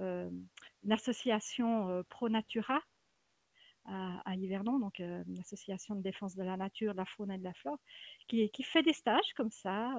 euh, 0.00 0.30
l'association 0.82 1.88
euh, 1.88 2.02
Pro 2.08 2.28
Natura 2.28 2.80
à, 3.86 4.34
Yverdon, 4.34 4.78
donc 4.78 4.98
euh, 5.00 5.22
une 5.28 5.38
association 5.40 5.94
de 5.94 6.00
défense 6.00 6.34
de 6.34 6.42
la 6.42 6.56
nature, 6.56 6.92
de 6.92 6.96
la 6.96 7.04
faune 7.04 7.30
et 7.30 7.36
de 7.36 7.44
la 7.44 7.52
flore, 7.52 7.78
qui, 8.28 8.50
fait 8.62 8.82
des 8.82 8.94
stages 8.94 9.34
comme 9.36 9.50
ça 9.50 9.94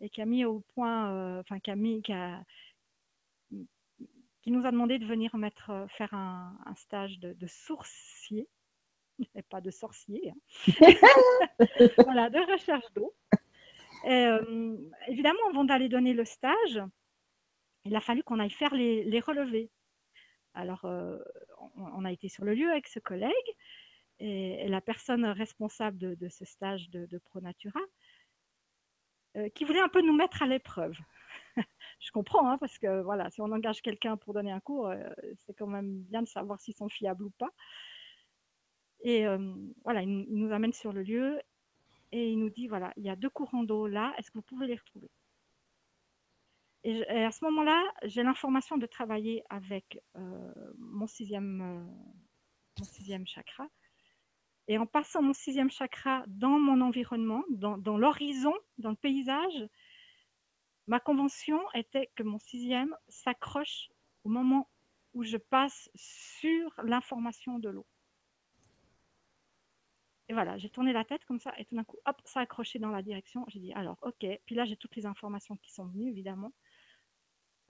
et 0.00 0.10
qui 0.10 0.20
a 0.20 0.26
mis 0.26 0.44
au 0.44 0.60
point, 0.74 1.40
enfin 1.40 1.58
qui 1.58 1.70
nous 4.50 4.66
a 4.66 4.70
demandé 4.70 4.98
de 4.98 5.06
venir 5.06 5.30
faire 5.88 6.12
un, 6.12 6.74
stage 6.76 7.18
de, 7.18 7.32
de, 7.32 7.46
sourcier, 7.46 8.46
et 9.34 9.42
pas 9.42 9.62
de 9.62 9.70
sorcier, 9.70 10.30
hein. 10.30 10.36
voilà, 12.04 12.28
de 12.28 12.52
recherche 12.52 12.92
d'eau. 12.94 13.14
évidemment, 15.08 15.48
avant 15.48 15.64
d'aller 15.64 15.88
donner 15.88 16.12
le 16.12 16.26
stage, 16.26 16.82
il 17.86 17.96
a 17.96 18.00
fallu 18.00 18.22
qu'on 18.22 18.40
aille 18.40 18.50
faire 18.50 18.74
les, 18.74 19.20
relevés. 19.20 19.70
Alors, 20.54 20.84
euh, 20.84 21.18
on, 21.76 22.04
a 22.04 22.12
été 22.12 22.28
sur 22.28 22.44
le 22.44 22.54
lieu 22.54 22.70
avec 22.70 22.86
ce 22.88 22.98
collègue 22.98 23.32
et, 24.18 24.68
la 24.68 24.80
personne 24.80 25.24
responsable 25.24 25.98
de, 25.98 26.28
ce 26.28 26.44
stage 26.44 26.90
de, 26.90 27.18
ProNatura 27.18 27.80
euh, 29.36 29.48
qui 29.50 29.64
voulait 29.64 29.80
un 29.80 29.88
peu 29.88 30.02
nous 30.02 30.16
mettre 30.16 30.42
à 30.42 30.46
l'épreuve. 30.46 30.96
Je 32.00 32.10
comprends, 32.10 32.50
hein, 32.50 32.58
parce 32.58 32.78
que 32.78 33.02
voilà, 33.02 33.30
si 33.30 33.40
on 33.40 33.52
engage 33.52 33.82
quelqu'un 33.82 34.16
pour 34.16 34.34
donner 34.34 34.52
un 34.52 34.60
cours, 34.60 34.88
euh, 34.88 35.08
c'est 35.38 35.54
quand 35.54 35.66
même 35.66 36.02
bien 36.02 36.22
de 36.22 36.28
savoir 36.28 36.60
s'ils 36.60 36.76
sont 36.76 36.88
fiables 36.88 37.24
ou 37.24 37.30
pas. 37.30 37.50
Et 39.02 39.24
voilà, 39.84 40.02
il, 40.02 40.26
il 40.28 40.36
nous 40.36 40.52
amène 40.52 40.72
sur 40.72 40.92
le 40.92 41.02
lieu 41.02 41.40
et 42.10 42.30
il 42.30 42.38
nous 42.38 42.50
dit 42.50 42.66
voilà, 42.66 42.92
il 42.96 43.04
y 43.04 43.10
a 43.10 43.14
deux 43.14 43.30
courants 43.30 43.62
d'eau 43.62 43.86
là, 43.86 44.14
est-ce 44.18 44.30
que 44.30 44.38
vous 44.38 44.42
pouvez 44.42 44.66
les 44.66 44.74
retrouver? 44.74 45.10
Et, 46.86 47.24
à 47.24 47.32
ce 47.32 47.44
moment-là, 47.46 47.82
j'ai 48.04 48.22
l'information 48.22 48.76
de 48.76 48.86
travailler 48.86 49.42
avec 49.50 50.00
euh, 50.16 50.72
mon, 50.78 51.08
sixième, 51.08 51.60
euh, 51.60 51.84
mon 52.78 52.84
sixième 52.84 53.26
chakra. 53.26 53.68
Et 54.68 54.78
en 54.78 54.86
passant 54.86 55.20
mon 55.20 55.32
sixième 55.32 55.70
chakra 55.70 56.22
dans 56.28 56.60
mon 56.60 56.80
environnement, 56.80 57.42
dans, 57.50 57.76
dans 57.76 57.98
l'horizon, 57.98 58.54
dans 58.78 58.90
le 58.90 58.96
paysage, 58.96 59.68
ma 60.86 61.00
convention 61.00 61.60
était 61.74 62.08
que 62.14 62.22
mon 62.22 62.38
sixième 62.38 62.94
s'accroche 63.08 63.88
au 64.22 64.28
moment 64.28 64.70
où 65.12 65.24
je 65.24 65.38
passe 65.38 65.90
sur 65.96 66.72
l'information 66.84 67.58
de 67.58 67.68
l'eau. 67.68 67.86
Et 70.28 70.34
voilà, 70.34 70.56
j'ai 70.58 70.70
tourné 70.70 70.92
la 70.92 71.04
tête 71.04 71.24
comme 71.24 71.40
ça, 71.40 71.52
et 71.58 71.64
tout 71.64 71.74
d'un 71.74 71.84
coup, 71.84 71.98
hop, 72.04 72.20
ça 72.24 72.40
a 72.40 72.42
accroché 72.44 72.78
dans 72.78 72.90
la 72.90 73.02
direction. 73.02 73.44
J'ai 73.48 73.60
dit, 73.60 73.72
alors, 73.72 73.98
ok. 74.02 74.26
Puis 74.44 74.54
là, 74.54 74.64
j'ai 74.64 74.76
toutes 74.76 74.94
les 74.96 75.06
informations 75.06 75.56
qui 75.56 75.72
sont 75.72 75.86
venues, 75.86 76.10
évidemment. 76.10 76.52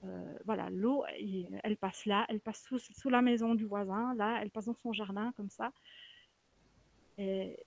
Euh, 0.08 0.38
voilà, 0.44 0.70
l'eau, 0.70 1.04
elle 1.62 1.76
passe 1.76 2.06
là, 2.06 2.26
elle 2.28 2.40
passe 2.40 2.68
sous, 2.78 3.08
la 3.08 3.22
maison 3.22 3.54
du 3.54 3.64
voisin, 3.64 4.14
là, 4.14 4.38
elle 4.42 4.50
passe 4.50 4.66
dans 4.66 4.74
son 4.74 4.92
jardin, 4.92 5.32
comme 5.36 5.50
ça. 5.50 5.72
Et 7.18 7.58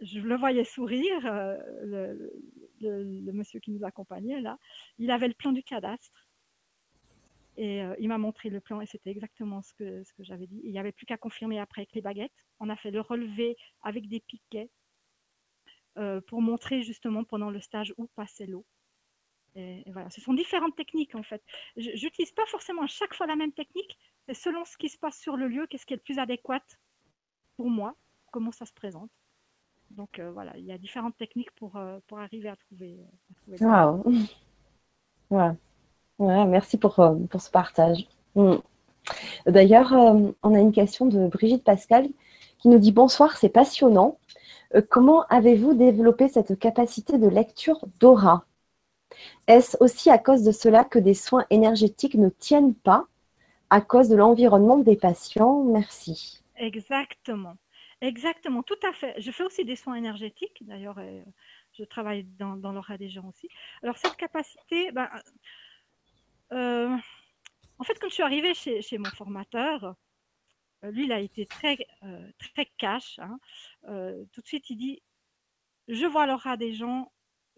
je 0.00 0.20
le 0.20 0.36
voyais 0.36 0.64
sourire, 0.64 1.26
euh, 1.26 1.56
le, 2.80 3.32
monsieur 3.32 3.60
qui 3.60 3.70
nous 3.70 3.84
accompagnait, 3.84 4.40
là. 4.40 4.58
Il 4.98 5.10
avait 5.10 5.28
le 5.28 5.34
plan 5.34 5.52
du 5.52 5.62
cadastre. 5.62 6.28
Et 7.56 7.82
euh, 7.82 7.94
il 7.98 8.08
m'a 8.08 8.18
montré 8.18 8.50
le 8.50 8.60
plan 8.60 8.82
et 8.82 8.86
c'était 8.86 9.10
exactement 9.10 9.62
ce 9.62 9.72
que, 9.72 10.04
ce 10.04 10.12
que 10.12 10.22
j'avais 10.22 10.46
dit. 10.46 10.60
il 10.62 10.72
n'y 10.72 10.78
avait 10.78 10.92
plus 10.92 11.06
qu'à 11.06 11.16
confirmer 11.16 11.58
après 11.58 11.82
avec 11.82 11.94
les 11.94 12.02
baguettes. 12.02 12.44
On 12.60 12.68
a 12.68 12.76
fait 12.76 12.90
le 12.90 13.00
relevé 13.00 13.56
avec 13.82 14.08
des 14.08 14.20
piquets 14.20 14.68
pour 16.26 16.42
montrer 16.42 16.82
justement 16.82 17.24
pendant 17.24 17.48
le 17.48 17.58
stage 17.58 17.94
où 17.96 18.06
passait 18.08 18.44
l'eau. 18.44 18.66
Voilà, 19.86 20.10
ce 20.10 20.20
sont 20.20 20.34
différentes 20.34 20.76
techniques 20.76 21.14
en 21.14 21.22
fait. 21.22 21.42
Je 21.76 21.90
n'utilise 21.90 22.32
pas 22.32 22.46
forcément 22.46 22.82
à 22.82 22.86
chaque 22.86 23.14
fois 23.14 23.26
la 23.26 23.36
même 23.36 23.52
technique, 23.52 23.96
c'est 24.28 24.34
selon 24.34 24.64
ce 24.64 24.76
qui 24.76 24.88
se 24.88 24.98
passe 24.98 25.18
sur 25.18 25.36
le 25.36 25.48
lieu, 25.48 25.66
qu'est-ce 25.66 25.86
qui 25.86 25.94
est 25.94 25.96
le 25.96 26.02
plus 26.02 26.18
adéquat 26.18 26.62
pour 27.56 27.70
moi, 27.70 27.94
comment 28.32 28.52
ça 28.52 28.66
se 28.66 28.72
présente. 28.72 29.10
Donc 29.90 30.18
euh, 30.18 30.30
voilà, 30.32 30.52
il 30.56 30.64
y 30.64 30.72
a 30.72 30.78
différentes 30.78 31.16
techniques 31.16 31.50
pour, 31.52 31.76
euh, 31.76 31.98
arriver 32.16 32.48
à 32.48 32.56
trouver. 32.56 32.98
Waouh! 33.60 34.02
Ouais. 35.30 35.52
merci 36.18 36.76
pour, 36.76 36.98
euh, 37.00 37.14
ce 37.38 37.50
partage. 37.50 38.06
Hmm. 38.34 38.56
D'ailleurs, 39.46 39.92
on 39.92 40.54
a 40.54 40.58
une 40.58 40.72
question 40.72 41.06
de 41.06 41.28
Brigitte 41.28 41.62
Pascal 41.62 42.08
qui 42.58 42.68
nous 42.68 42.78
dit 42.78 42.90
Bonsoir, 42.92 43.36
c'est 43.36 43.48
passionnant. 43.48 44.18
comment 44.90 45.24
avez-vous 45.28 45.74
développé 45.74 46.28
cette 46.28 46.58
capacité 46.58 47.16
de 47.16 47.28
lecture 47.28 47.78
d'aura? 48.00 48.44
Est-ce 49.46 49.76
aussi 49.80 50.10
à 50.10 50.18
cause 50.18 50.42
de 50.42 50.52
cela 50.52 50.84
que 50.84 50.98
des 50.98 51.14
soins 51.14 51.46
énergétiques 51.50 52.14
ne 52.14 52.28
tiennent 52.28 52.74
pas? 52.74 53.06
À 53.70 53.80
cause 53.80 54.08
de 54.08 54.16
l'environnement 54.16 54.78
des 54.78 54.96
patients 54.96 55.64
Merci. 55.64 56.42
Exactement. 56.56 57.56
Exactement, 58.00 58.62
tout 58.62 58.78
à 58.82 58.92
fait. 58.92 59.14
Je 59.20 59.30
fais 59.30 59.42
aussi 59.42 59.64
des 59.64 59.76
soins 59.76 59.94
énergétiques, 59.94 60.58
d'ailleurs, 60.66 60.98
euh, 60.98 61.22
je 61.72 61.84
travaille 61.84 62.24
dans, 62.38 62.54
l'aura 62.72 62.98
des 62.98 63.08
gens 63.08 63.26
aussi. 63.26 63.48
Alors, 63.82 63.96
cette 63.96 64.16
capacité, 64.16 64.92
ben, 64.92 65.08
euh, 66.52 66.94
en 67.78 67.84
fait, 67.84 67.98
quand 67.98 68.08
je 68.08 68.14
suis 68.14 68.22
arrivée 68.22 68.52
chez, 68.54 68.98
mon 68.98 69.10
formateur, 69.10 69.96
euh, 70.84 70.90
lui, 70.90 71.04
il 71.04 71.12
a 71.12 71.20
été 71.20 71.46
très, 71.46 71.78
très 72.38 72.66
cash. 72.76 73.18
Hein. 73.18 73.38
tout 74.32 74.42
de 74.42 74.46
suite, 74.46 74.68
il 74.68 74.76
dit 74.76 75.02
Je 75.88 76.04
vois 76.04 76.26
l'aura 76.26 76.58
des 76.58 76.74
gens, 76.74 77.10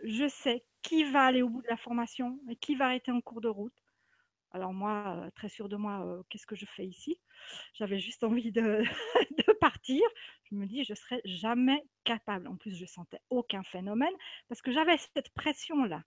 je 0.05 0.29
sais 0.29 0.65
qui 0.83 1.05
va 1.05 1.25
aller 1.25 1.43
au 1.43 1.49
bout 1.49 1.63
de 1.63 1.69
la 1.69 1.77
formation 1.77 2.39
et 2.49 2.57
qui 2.57 2.75
va 2.75 2.87
arrêter 2.87 3.11
en 3.11 3.21
cours 3.21 3.41
de 3.41 3.49
route. 3.49 3.75
Alors 4.53 4.73
moi, 4.73 5.19
euh, 5.19 5.31
très 5.35 5.49
sûre 5.49 5.69
de 5.69 5.77
moi, 5.77 6.05
euh, 6.07 6.23
qu'est-ce 6.29 6.47
que 6.47 6.57
je 6.57 6.65
fais 6.65 6.87
ici? 6.87 7.21
J'avais 7.75 7.99
juste 7.99 8.25
envie 8.25 8.53
de, 8.53 8.83
partir. 9.61 10.03
Je 10.51 10.55
me 10.55 10.67
dis, 10.67 10.85
je 10.85 10.95
serais 10.95 11.21
jamais 11.25 11.85
capable. 12.05 12.47
En 12.47 12.57
plus, 12.57 12.75
je 12.75 12.87
sentais 12.87 13.21
aucun 13.29 13.63
phénomène 13.63 14.13
parce 14.49 14.63
que 14.63 14.73
j'avais 14.73 14.97
cette 14.97 15.31
pression-là 15.31 16.05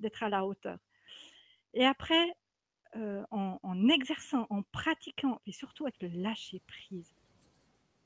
d'être 0.00 0.22
à 0.22 0.28
la 0.28 0.44
hauteur. 0.44 0.78
Et 1.72 1.86
après, 1.86 2.34
euh, 2.96 3.24
en, 3.30 3.88
exerçant, 3.88 4.46
en 4.50 4.62
pratiquant, 4.62 5.40
et 5.46 5.52
surtout 5.52 5.84
avec 5.84 6.02
le 6.02 6.08
lâcher 6.08 6.60
prise, 6.66 7.14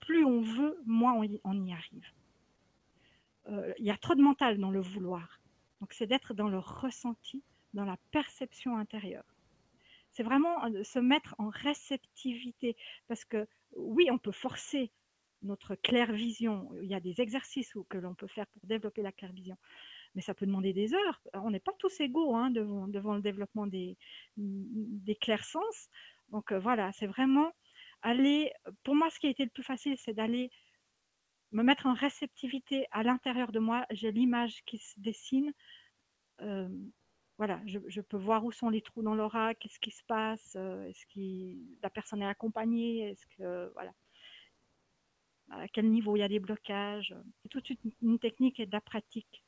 plus 0.01 0.25
on 0.25 0.43
veut, 0.43 0.79
moins 0.85 1.15
on 1.15 1.23
y, 1.65 1.73
arrive. 1.73 2.07
Il 3.79 3.85
y 3.85 3.91
a 3.91 3.97
trop 3.97 4.15
de 4.15 4.23
mental 4.23 4.59
dans 4.59 4.71
le 4.71 4.81
vouloir. 4.81 5.41
Donc 5.81 5.93
c'est 5.93 6.07
d'être 6.07 6.35
dans 6.35 6.49
le 6.49 6.59
ressenti, 6.59 7.43
dans 7.73 7.85
la 7.85 7.97
perception 8.11 8.77
intérieure 8.77 9.25
c'est 10.15 10.23
vraiment 10.23 10.57
se 10.85 10.99
mettre 10.99 11.35
en 11.39 11.49
réceptivité. 11.49 12.77
Parce 13.09 13.25
que 13.25 13.47
oui, 13.77 14.09
on 14.11 14.19
peut 14.19 14.33
forcer 14.33 14.93
notre 15.43 15.75
claire 15.75 16.13
vision. 16.13 16.71
Il 16.81 16.89
y 16.89 16.95
a 16.95 17.01
des 17.01 17.21
exercices 17.21 17.73
que 17.89 17.99
l'on 17.99 18.15
peut 18.15 18.29
faire 18.29 18.47
pour 18.47 18.65
développer 18.65 19.03
la 19.03 19.13
claire 19.13 19.33
vision. 19.33 19.57
Mais 20.15 20.23
ça 20.23 20.33
peut 20.33 20.47
demander 20.47 20.73
des 20.73 20.95
heures. 20.95 21.21
On 21.35 21.51
n'est 21.51 21.61
pas 21.61 21.75
tous 21.79 22.01
égaux 22.01 22.35
hein, 22.37 22.51
devant, 22.51 22.87
le 22.87 23.21
développement 23.21 23.67
des, 23.67 23.97
des 24.37 25.17
clairs 25.17 25.45
sens. 25.45 25.89
Donc 26.31 26.53
voilà, 26.53 26.93
c'est 26.93 27.09
vraiment 27.09 27.51
aller. 28.03 28.53
Pour 28.85 28.95
moi, 28.95 29.11
ce 29.11 29.19
qui 29.19 29.27
a 29.27 29.31
été 29.31 29.43
le 29.43 29.51
plus 29.51 29.65
facile, 29.65 29.97
c'est 29.99 30.15
d'aller 30.15 30.51
me 31.55 31.63
mettre 31.63 31.87
en 31.87 31.95
réceptivité 31.95 32.87
à 32.91 33.03
l'intérieur 33.03 33.51
de 33.51 33.59
moi. 33.59 33.87
J'ai 33.91 34.13
l'image 34.13 34.63
qui 34.67 34.79
se 34.79 35.01
dessine 35.01 35.53
voilà, 37.37 37.61
je, 37.67 38.01
peux 38.01 38.17
voir 38.17 38.45
où 38.45 38.53
sont 38.53 38.69
les 38.69 38.81
trous 38.81 39.03
dans 39.03 39.15
l'aura, 39.15 39.55
qu'est-ce 39.55 39.81
qui 39.81 39.91
se 39.91 40.05
passe, 40.05 40.55
euh, 40.57 40.87
est-ce 40.87 41.05
que 41.07 41.81
la 41.83 41.91
personne 41.91 42.23
est 42.23 42.27
accompagnée, 42.27 43.11
est-ce 43.11 43.27
que 43.37 43.73
voilà, 43.75 43.93
à 45.51 45.67
quel 45.69 45.91
niveau 45.91 46.17
il 46.17 46.21
y 46.21 46.23
a 46.23 46.29
des 46.29 46.39
blocages. 46.39 47.15
C'est 47.43 47.49
toute 47.49 47.69
une, 48.01 48.19
technique 48.19 48.61
et 48.61 48.67
de 48.67 48.73
la 48.73 48.81
pratique. 48.81 49.45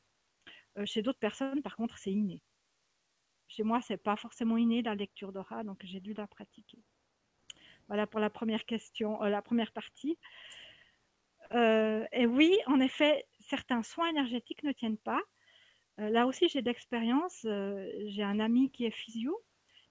Euh, 0.78 0.84
chez 0.84 1.02
d'autres 1.02 1.18
personnes, 1.18 1.62
par 1.62 1.76
contre, 1.76 1.96
c'est 1.98 2.12
inné. 2.12 2.42
Chez 3.48 3.62
moi, 3.62 3.80
c'est 3.80 3.96
pas 3.96 4.16
forcément 4.16 4.56
inné 4.56 4.82
la 4.82 4.96
lecture 4.96 5.32
d'aura, 5.32 5.62
donc 5.62 5.80
j'ai 5.84 6.00
dû 6.00 6.12
la 6.12 6.26
pratiquer. 6.26 6.82
Voilà 7.86 8.08
pour 8.08 8.18
la 8.18 8.30
première 8.30 8.66
question, 8.66 9.22
euh, 9.22 9.28
la 9.28 9.42
première 9.42 9.70
partie. 9.70 10.18
Et 11.52 12.26
oui, 12.26 12.56
en 12.66 12.80
effet, 12.80 13.26
certains 13.40 13.82
soins 13.82 14.08
énergétiques 14.08 14.62
ne 14.62 14.72
tiennent 14.72 14.98
pas. 14.98 15.22
Euh, 16.00 16.10
là 16.10 16.26
aussi, 16.26 16.48
j'ai 16.48 16.62
d'expérience. 16.62 17.44
Euh, 17.44 17.90
j'ai 18.06 18.22
un 18.22 18.40
ami 18.40 18.70
qui 18.70 18.84
est 18.84 18.90
physio, 18.90 19.42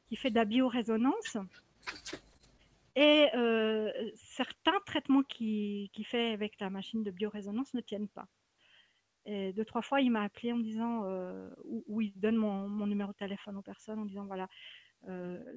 qui 0.07 0.15
fait 0.15 0.29
de 0.29 0.35
la 0.35 0.45
biorésonance. 0.45 1.37
Et 2.95 3.27
euh, 3.35 3.91
certains 4.15 4.79
traitements 4.85 5.23
qu'il 5.23 5.89
fait 6.03 6.31
avec 6.31 6.59
la 6.59 6.69
machine 6.69 7.03
de 7.03 7.11
biorésonance 7.11 7.73
ne 7.73 7.81
tiennent 7.81 8.07
pas. 8.07 8.27
Et 9.25 9.53
deux, 9.53 9.65
trois 9.65 9.81
fois, 9.81 10.01
il 10.01 10.11
m'a 10.11 10.21
appelé 10.21 10.51
en 10.51 10.59
disant, 10.59 11.03
ou, 11.63 12.01
il 12.01 12.13
donne 12.19 12.35
mon, 12.35 12.85
numéro 12.85 13.11
de 13.11 13.17
téléphone 13.17 13.57
aux 13.57 13.63
personnes 13.63 13.97
en 13.97 14.05
disant, 14.05 14.25
voilà, 14.25 14.47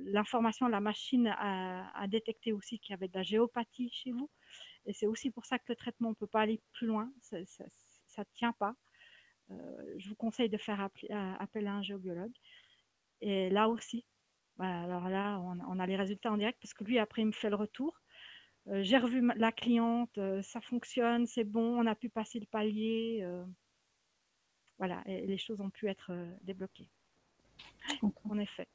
l'information, 0.07 0.69
la 0.69 0.81
machine 0.81 1.29
a, 1.39 2.07
détecté 2.09 2.53
aussi 2.53 2.79
qu'il 2.79 2.93
y 2.93 2.95
avait 2.95 3.09
de 3.09 3.15
la 3.15 3.23
géopathie 3.23 3.91
chez 3.93 4.11
vous. 4.11 4.31
Et 4.87 4.93
c'est 4.93 5.07
aussi 5.07 5.31
pour 5.31 5.45
ça 5.45 5.59
que 5.59 5.65
le 5.69 5.77
traitement, 5.77 6.09
on 6.09 6.13
ne 6.13 6.17
peut 6.17 6.27
pas 6.27 6.41
aller 6.41 6.61
plus 6.73 6.87
loin. 6.87 7.13
Ça 7.21 7.39
ne 7.39 8.25
tient 8.35 8.53
pas. 8.53 8.75
Euh, 9.51 9.95
je 9.97 10.09
vous 10.09 10.15
conseille 10.15 10.49
de 10.49 10.59
faire 10.59 10.81
euh, 10.81 11.35
appel 11.39 11.67
à 11.67 11.75
un 11.75 11.83
géobiologue. 11.83 12.33
Et 13.21 13.51
là 13.51 13.69
aussi, 13.69 14.05
alors 14.59 15.09
là, 15.09 15.41
on, 15.41 15.79
a 15.79 15.87
les 15.87 15.97
résultats 15.97 16.33
en 16.33 16.37
direct 16.37 16.59
parce 16.61 16.75
que 16.75 16.85
lui, 16.85 16.99
après, 16.99 17.23
il 17.23 17.27
me 17.27 17.33
fait 17.33 17.51
le 17.51 17.57
retour. 17.57 18.01
Euh, 18.69 18.83
j'ai 18.83 18.99
revu 18.99 19.27
la 19.37 19.53
cliente, 19.53 20.19
ça 20.43 20.61
fonctionne, 20.61 21.27
c'est 21.27 21.45
bon, 21.45 21.81
on 21.81 21.87
a 21.87 21.95
pu 21.95 22.09
passer 22.09 22.39
le 22.39 22.47
palier. 22.47 23.27
voilà, 24.79 25.03
et 25.07 25.27
les 25.27 25.39
choses 25.39 25.61
ont 25.61 25.71
pu 25.71 25.89
être 25.89 26.13
débloquées. 26.43 26.89
En 28.25 28.39
effet. 28.39 28.69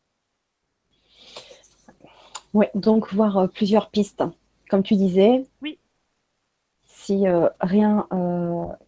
Oui, 2.53 2.65
donc 2.75 3.13
voir 3.13 3.49
plusieurs 3.51 3.89
pistes. 3.89 4.23
Comme 4.69 4.83
tu 4.83 4.95
disais, 4.95 5.45
oui. 5.61 5.79
Si 7.03 7.25
rien, 7.59 8.07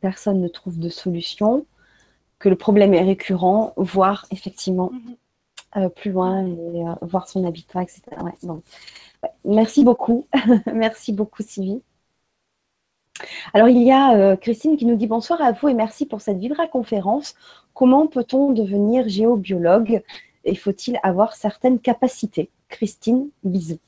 personne 0.01 0.41
ne 0.41 0.47
trouve 0.47 0.79
de 0.79 0.89
solution, 0.89 1.65
que 2.39 2.49
le 2.49 2.55
problème 2.55 2.93
est 2.93 3.01
récurrent, 3.01 3.73
voir 3.77 4.25
effectivement 4.31 4.91
mhm. 4.91 5.83
euh, 5.83 5.89
plus 5.89 6.11
loin 6.11 6.45
et 6.45 6.87
euh, 6.87 6.93
voir 7.01 7.27
son 7.27 7.45
habitat, 7.45 7.81
etc. 7.81 8.01
Merci 9.43 9.83
beaucoup. 9.83 10.27
merci 10.73 11.13
beaucoup, 11.13 11.43
Sylvie. 11.43 11.81
Alors, 13.53 13.69
il 13.69 13.81
y 13.81 13.91
a 13.91 14.15
euh, 14.15 14.35
Christine 14.35 14.75
qui 14.77 14.85
nous 14.85 14.95
dit 14.95 15.07
bonsoir 15.07 15.41
à 15.41 15.53
vous 15.53 15.69
et 15.69 15.73
merci 15.73 16.05
pour 16.05 16.21
cette 16.21 16.37
Vibra 16.37 16.67
conférence. 16.67 17.35
Comment 17.73 18.07
peut-on 18.07 18.51
devenir 18.51 19.07
géobiologue 19.07 20.03
et 20.43 20.55
faut-il 20.55 20.99
avoir 21.01 21.35
certaines 21.35 21.79
capacités? 21.79 22.49
Christine, 22.67 23.29
bisous. 23.43 23.79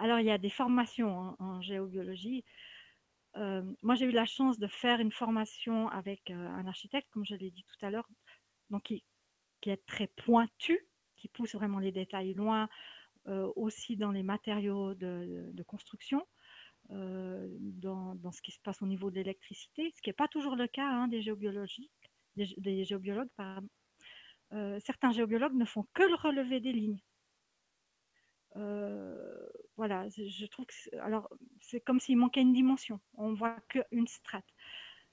Alors, 0.00 0.18
il 0.18 0.24
y 0.24 0.30
a 0.30 0.38
des 0.38 0.48
formations 0.48 1.36
en 1.38 1.60
géobiologie. 1.60 2.42
Euh, 3.36 3.62
moi, 3.82 3.96
j'ai 3.96 4.06
eu 4.06 4.12
la 4.12 4.24
chance 4.24 4.58
de 4.58 4.66
faire 4.66 4.98
une 4.98 5.12
formation 5.12 5.88
avec 5.88 6.30
euh, 6.30 6.48
un 6.48 6.66
architecte, 6.66 7.06
comme 7.10 7.26
je 7.26 7.34
l'ai 7.34 7.50
dit 7.50 7.64
tout 7.64 7.84
à 7.84 7.90
l'heure, 7.90 8.08
donc 8.70 8.84
qui, 8.84 9.04
est 9.66 9.84
très 9.84 10.06
pointu, 10.06 10.88
qui 11.18 11.28
pousse 11.28 11.54
vraiment 11.54 11.80
les 11.80 11.92
détails 11.92 12.32
loin, 12.32 12.70
euh, 13.28 13.52
aussi 13.56 13.98
dans 13.98 14.10
les 14.10 14.22
matériaux 14.22 14.94
de, 14.94 15.62
construction, 15.66 16.26
dans, 16.88 18.32
ce 18.32 18.40
qui 18.40 18.52
se 18.52 18.60
passe 18.60 18.80
au 18.80 18.86
niveau 18.86 19.10
de 19.10 19.16
l'électricité, 19.16 19.92
ce 19.94 20.00
qui 20.00 20.08
n'est 20.08 20.14
pas 20.14 20.28
toujours 20.28 20.56
le 20.56 20.66
cas 20.66 20.88
hein, 20.88 21.08
des 21.08 21.20
géobiologues. 21.20 21.68
certains 24.80 25.12
géobiologues 25.12 25.56
ne 25.56 25.66
font 25.66 25.86
que 25.92 26.04
le 26.04 26.14
relevé 26.14 26.60
des 26.60 26.72
lignes. 26.72 27.02
Voilà, 29.80 30.06
je 30.10 30.44
trouve 30.44 30.66
que 30.66 30.96
alors 30.98 31.30
c'est 31.62 31.80
comme 31.80 32.00
s'il 32.00 32.18
manquait 32.18 32.42
une 32.42 32.52
dimension. 32.52 33.00
On 33.14 33.32
voit 33.32 33.56
qu'une 33.70 34.06
strate. 34.06 34.44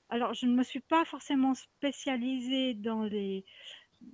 Alors, 0.09 0.33
je 0.33 0.45
ne 0.45 0.53
me 0.53 0.63
suis 0.63 0.81
pas 0.81 1.05
forcément 1.05 1.53
spécialisée 1.55 2.73
dans 2.73 3.03
les, 3.03 3.45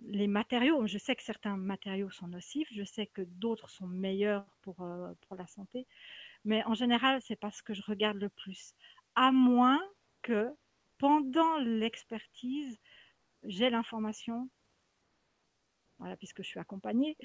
les 0.05 0.27
matériaux. 0.27 0.85
Je 0.85 0.99
sais 0.99 1.15
que 1.15 1.23
certains 1.23 1.57
matériaux 1.57 2.11
sont 2.11 2.27
nocifs, 2.27 2.67
je 2.71 2.84
sais 2.84 3.07
que 3.07 3.23
d'autres 3.23 3.67
sont 3.67 3.88
meilleurs 3.88 4.45
pour, 4.61 4.80
euh, 4.81 5.11
pour 5.21 5.35
la 5.38 5.47
santé, 5.47 5.88
mais 6.45 6.63
en 6.65 6.75
général, 6.75 7.19
c'est 7.23 7.35
pas 7.35 7.49
ce 7.49 7.63
que 7.63 7.73
je 7.73 7.81
regarde 7.81 8.17
le 8.17 8.30
plus. 8.30 8.75
À 9.15 9.31
moins 9.31 9.81
que 10.21 10.51
pendant 10.99 11.57
l'expertise, 11.57 12.80
j'ai 13.43 13.71
l'information 13.71 14.49
puisque 16.17 16.41
je 16.43 16.47
suis 16.47 16.59
accompagnée, 16.59 17.17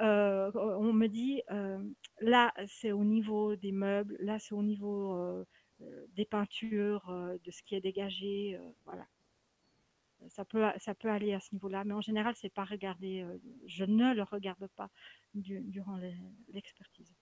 euh, 0.00 0.50
on 0.54 0.92
me 0.92 1.06
dit 1.08 1.42
euh, 1.50 1.82
là 2.20 2.52
c'est 2.66 2.92
au 2.92 3.04
niveau 3.04 3.56
des 3.56 3.72
meubles, 3.72 4.16
là 4.20 4.38
c'est 4.38 4.54
au 4.54 4.62
niveau 4.62 5.14
euh, 5.14 5.44
des 6.14 6.24
peintures, 6.24 7.12
de 7.44 7.50
ce 7.50 7.62
qui 7.62 7.74
est 7.74 7.80
dégagé, 7.80 8.58
voilà. 8.84 9.06
Ça 10.28 10.46
peut, 10.46 10.64
ça 10.78 10.94
aller 11.02 11.34
à 11.34 11.40
ce 11.40 11.52
niveau-là, 11.52 11.84
mais 11.84 11.92
en 11.92 12.00
général, 12.00 12.34
c'est 12.34 12.48
pas 12.48 12.64
regardé. 12.64 13.26
je 13.66 13.84
ne 13.84 14.14
le 14.14 14.22
regarde 14.22 14.66
pas 14.76 14.88
durant 15.34 15.98
l'expertise. 16.48 17.12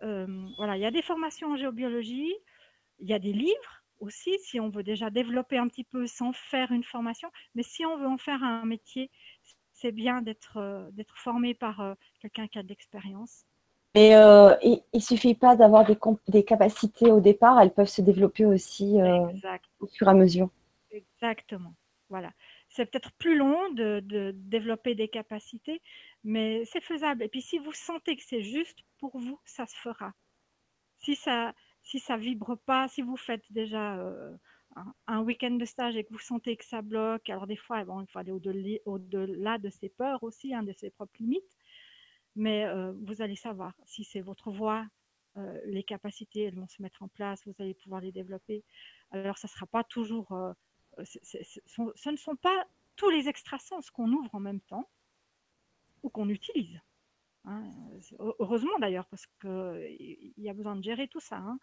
voilà, 0.00 0.76
il 0.76 0.80
y 0.80 0.86
a 0.86 0.92
des 0.92 1.02
formations 1.02 1.52
en 1.52 1.56
géobiologie, 1.56 2.32
il 3.00 3.08
y 3.08 3.14
a 3.14 3.18
des 3.18 3.32
livres 3.32 3.84
aussi, 4.00 4.38
si 4.40 4.60
on 4.60 4.68
veut 4.68 4.82
déjà 4.82 5.10
développer 5.10 5.58
un 5.58 5.68
petit 5.68 5.84
peu 5.84 6.06
sans 6.06 6.32
faire 6.32 6.72
une 6.72 6.84
formation, 6.84 7.30
mais 7.54 7.62
si 7.62 7.84
on 7.86 7.96
veut 7.96 8.06
en 8.06 8.18
faire 8.18 8.42
un 8.42 8.64
métier, 8.64 9.10
c'est 9.74 9.92
bien 9.92 10.22
d'être 10.22 10.56
euh, 10.56 10.88
d'être 10.92 11.18
formé 11.18 11.52
par 11.52 11.80
euh, 11.80 11.94
quelqu'un 12.20 12.46
qui 12.48 12.58
a 12.58 12.62
de 12.62 12.68
l'expérience. 12.68 13.44
Mais 13.94 14.16
euh, 14.16 14.56
il 14.62 14.82
ne 14.92 15.00
suffit 15.00 15.34
pas 15.34 15.54
d'avoir 15.54 15.84
des, 15.84 15.96
des, 16.28 16.44
capacités 16.44 17.12
au 17.12 17.20
départ, 17.20 17.60
elles 17.60 17.72
peuvent 17.72 17.86
se 17.86 18.02
développer 18.02 18.44
aussi 18.44 18.96
au 19.78 19.86
fur 19.86 20.08
et 20.08 20.10
à 20.10 20.14
mesure. 20.14 20.50
Exactement. 20.90 21.74
Voilà. 22.08 22.32
C'est 22.68 22.86
peut-être 22.86 23.12
plus 23.12 23.36
long 23.36 23.70
de, 23.70 24.00
de, 24.00 24.32
développer 24.34 24.96
des 24.96 25.06
capacités, 25.06 25.80
mais 26.24 26.64
c'est 26.64 26.80
faisable. 26.80 27.22
Et 27.22 27.28
puis 27.28 27.40
si 27.40 27.58
vous 27.58 27.72
sentez 27.72 28.16
que 28.16 28.22
c'est 28.24 28.42
juste 28.42 28.80
pour 28.98 29.16
vous, 29.16 29.38
ça 29.44 29.64
se 29.66 29.76
fera. 29.76 30.12
Si 30.96 31.14
ça 31.14 31.52
si 31.82 32.00
ça 32.00 32.16
vibre 32.16 32.56
pas, 32.66 32.88
si 32.88 33.02
vous 33.02 33.16
faites 33.16 33.44
déjà 33.50 34.00
un, 35.06 35.22
week-end 35.22 35.52
de 35.52 35.64
stage 35.64 35.96
et 35.96 36.04
que 36.04 36.12
vous 36.12 36.18
sentez 36.18 36.56
que 36.56 36.64
ça 36.64 36.82
bloque, 36.82 37.28
alors 37.30 37.46
des 37.46 37.56
fois, 37.56 37.84
bon, 37.84 38.00
il 38.00 38.06
faut 38.08 38.18
aller 38.18 38.32
au-delà 38.84 39.58
de 39.58 39.70
ses 39.70 39.88
peurs 39.88 40.22
aussi, 40.22 40.54
hein, 40.54 40.62
de 40.62 40.72
ses 40.72 40.90
propres 40.90 41.16
limites, 41.20 41.56
mais 42.36 42.64
euh, 42.64 42.92
vous 43.02 43.22
allez 43.22 43.36
savoir 43.36 43.74
si 43.86 44.04
c'est 44.04 44.20
votre 44.20 44.50
voix, 44.50 44.86
euh, 45.36 45.60
les 45.66 45.82
capacités, 45.82 46.42
elles 46.42 46.54
vont 46.54 46.68
se 46.68 46.82
mettre 46.82 47.02
en 47.02 47.08
place, 47.08 47.46
vous 47.46 47.54
allez 47.58 47.74
pouvoir 47.74 48.00
les 48.00 48.12
développer. 48.12 48.64
Alors, 49.10 49.38
ça 49.38 49.48
ne 49.48 49.50
sera 49.50 49.66
pas 49.66 49.84
toujours... 49.84 50.32
Euh, 50.32 50.52
ce 51.04 52.10
ne 52.10 52.16
sont 52.16 52.36
pas 52.36 52.66
tous 52.94 53.10
les 53.10 53.28
extrasens 53.28 53.90
qu'on 53.92 54.12
ouvre 54.12 54.32
en 54.34 54.40
même 54.40 54.60
temps 54.60 54.88
ou 56.04 56.10
qu'on 56.10 56.28
utilise. 56.28 56.80
Hein. 57.44 57.64
Heureusement 58.18 58.78
d'ailleurs, 58.78 59.06
parce 59.06 59.26
qu'il 59.40 60.32
y 60.36 60.48
a 60.48 60.54
besoin 60.54 60.76
de 60.76 60.84
gérer 60.84 61.08
tout 61.08 61.20
ça. 61.20 61.38
Hein. 61.38 61.58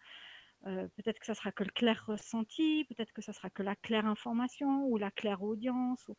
Euh, 0.66 0.86
peut-être 0.96 1.18
que 1.18 1.26
ça 1.26 1.34
sera 1.34 1.50
que 1.50 1.64
le 1.64 1.70
clair 1.70 2.04
ressenti, 2.06 2.84
peut-être 2.84 3.12
que 3.12 3.22
ça 3.22 3.32
sera 3.32 3.50
que 3.50 3.62
la 3.62 3.74
claire 3.74 4.06
information 4.06 4.86
ou 4.86 4.96
la 4.96 5.10
claire 5.10 5.42
audience. 5.42 6.10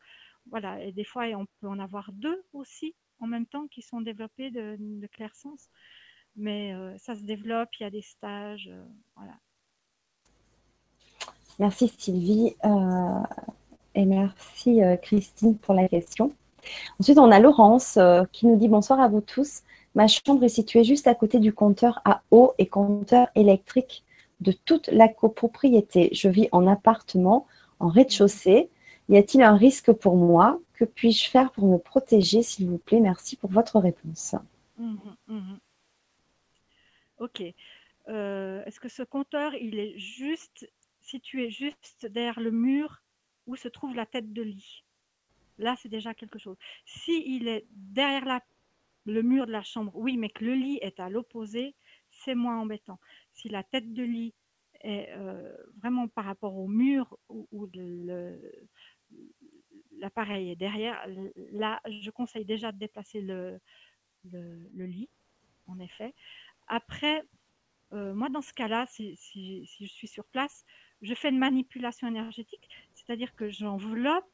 Voilà, 0.50 0.82
et 0.82 0.92
des 0.92 1.04
fois, 1.04 1.24
on 1.28 1.46
peut 1.60 1.68
en 1.68 1.78
avoir 1.78 2.12
deux 2.12 2.44
aussi 2.52 2.94
en 3.20 3.26
même 3.26 3.46
temps 3.46 3.66
qui 3.68 3.80
sont 3.80 4.02
développés 4.02 4.50
de, 4.50 5.06
clair 5.12 5.34
sens. 5.34 5.68
Mais 6.36 6.74
euh, 6.74 6.94
ça 6.98 7.14
se 7.14 7.22
développe, 7.22 7.70
il 7.78 7.84
y 7.84 7.86
a 7.86 7.90
des 7.90 8.02
stages. 8.02 8.68
Euh, 8.70 8.84
voilà. 9.16 9.32
Merci 11.58 11.88
Sylvie 11.96 12.52
et 13.94 14.04
merci 14.04 14.80
Christine 15.02 15.56
pour 15.56 15.72
la 15.72 15.86
question. 15.86 16.34
Ensuite, 16.98 17.16
on 17.16 17.30
a 17.30 17.38
Laurence 17.38 17.96
qui 18.32 18.46
nous 18.48 18.56
dit 18.56 18.66
bonsoir 18.66 18.98
à 18.98 19.06
vous 19.06 19.20
tous. 19.20 19.62
Ma 19.94 20.08
chambre 20.08 20.42
est 20.42 20.48
située 20.48 20.82
juste 20.82 21.06
à 21.06 21.14
côté 21.14 21.38
du 21.38 21.52
compteur 21.52 22.02
à 22.04 22.22
eau 22.32 22.54
et 22.58 22.66
compteur 22.66 23.28
électrique 23.36 24.02
de 24.40 24.52
toute 24.52 24.88
la 24.88 25.08
copropriété. 25.08 26.10
Je 26.12 26.28
vis 26.28 26.48
en 26.52 26.66
appartement, 26.66 27.46
en 27.80 27.88
rez-de-chaussée. 27.88 28.70
Y 29.08 29.16
a-t-il 29.16 29.42
un 29.42 29.56
risque 29.56 29.92
pour 29.92 30.16
moi? 30.16 30.60
Que 30.74 30.84
puis-je 30.84 31.28
faire 31.28 31.52
pour 31.52 31.66
me 31.68 31.78
protéger, 31.78 32.42
s'il 32.42 32.68
vous 32.68 32.78
plaît? 32.78 33.00
Merci 33.00 33.36
pour 33.36 33.50
votre 33.50 33.78
réponse. 33.78 34.34
Mhm, 34.78 35.16
mhm. 35.28 35.58
Ok. 37.18 37.42
Euh, 38.08 38.64
est-ce 38.64 38.80
que 38.80 38.88
ce 38.88 39.02
compteur, 39.02 39.54
il 39.54 39.78
est 39.78 39.98
juste 39.98 40.68
situé 41.00 41.50
juste 41.50 42.06
derrière 42.06 42.40
le 42.40 42.50
mur 42.50 43.02
où 43.46 43.56
se 43.56 43.68
trouve 43.68 43.94
la 43.94 44.06
tête 44.06 44.32
de 44.32 44.42
lit? 44.42 44.84
Là, 45.58 45.76
c'est 45.80 45.88
déjà 45.88 46.14
quelque 46.14 46.38
chose. 46.38 46.56
Si 46.84 47.22
il 47.26 47.46
est 47.48 47.66
derrière 47.70 48.40
le 49.06 49.22
mur 49.22 49.46
de 49.46 49.52
la 49.52 49.62
chambre, 49.62 49.92
oui, 49.94 50.16
mais 50.16 50.28
que 50.28 50.44
le 50.44 50.54
lit 50.54 50.78
est 50.82 50.98
à 50.98 51.08
l'opposé, 51.08 51.74
c'est 52.10 52.34
moins 52.34 52.58
embêtant. 52.58 52.98
Si 53.34 53.48
la 53.48 53.62
tête 53.62 53.92
de 53.92 54.02
lit 54.02 54.34
est 54.80 55.10
euh, 55.10 55.52
vraiment 55.78 56.08
par 56.08 56.24
rapport 56.24 56.56
au 56.56 56.68
mur 56.68 57.18
où, 57.28 57.68
l'appareil 59.98 60.50
est 60.50 60.56
derrière, 60.56 61.04
là, 61.52 61.80
je 61.86 62.10
conseille 62.10 62.44
déjà 62.44 62.72
de 62.72 62.78
déplacer 62.78 63.20
le, 63.20 63.60
lit, 64.74 65.08
en 65.66 65.78
effet. 65.78 66.14
Après, 66.66 67.22
euh, 67.92 68.14
moi, 68.14 68.28
dans 68.28 68.42
ce 68.42 68.52
cas-là, 68.52 68.86
si, 68.88 69.18
je 69.80 69.86
suis 69.86 70.08
sur 70.08 70.24
place, 70.26 70.64
je 71.02 71.14
fais 71.14 71.28
une 71.28 71.38
manipulation 71.38 72.08
énergétique, 72.08 72.68
c'est-à-dire 72.94 73.34
que 73.34 73.48
j'enveloppe 73.48 74.24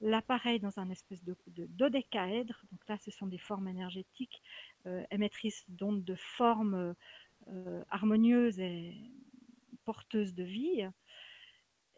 l'appareil 0.00 0.60
dans 0.60 0.78
un 0.78 0.90
espèce 0.90 1.24
de, 1.24 1.36
dodécaèdre. 1.46 2.62
Donc 2.70 2.80
là, 2.88 2.98
ce 2.98 3.10
sont 3.10 3.26
des 3.26 3.38
formes 3.38 3.68
énergétiques 3.68 4.42
euh, 4.86 5.02
émettrices 5.10 5.64
d'ondes 5.68 6.04
de 6.04 6.14
forme 6.14 6.94
euh, 7.48 7.84
harmonieuse 7.90 8.58
et 8.58 8.94
porteuse 9.84 10.34
de 10.34 10.42
vie. 10.42 10.88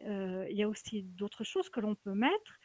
Euh, 0.03 0.45
il 0.49 0.55
y 0.55 0.63
a 0.63 0.69
aussi 0.69 1.03
d'autres 1.03 1.43
choses 1.43 1.69
que 1.69 1.79
l'on 1.79 1.95
peut 1.95 2.13
mettre. 2.13 2.59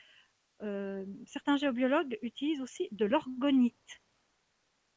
Euh, 0.63 1.05
certains 1.27 1.57
géobiologues 1.57 2.19
utilisent 2.23 2.61
aussi 2.61 2.89
de 2.93 3.07
l'orgonite 3.07 4.03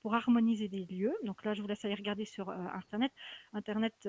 pour 0.02 0.16
harmoniser 0.16 0.68
des 0.68 0.86
lieux. 0.86 1.16
Donc 1.24 1.44
là, 1.44 1.54
je 1.54 1.62
vous 1.62 1.68
laisse 1.68 1.84
aller 1.86 1.96
regarder 1.96 2.26
sur 2.26 2.50
Internet. 2.50 3.12
Internet, 3.54 4.08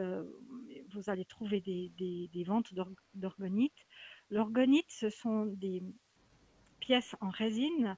vous 0.90 1.10
allez 1.10 1.24
trouver 1.24 1.60
des, 1.60 1.92
des 1.96 2.44
ventes 2.44 2.74
d'orgonite. 3.14 3.86
L'orgonite, 4.30 4.90
ce 4.90 5.08
sont 5.08 5.46
des 5.46 5.82
pièces 6.80 7.16
en 7.20 7.30
résine 7.30 7.96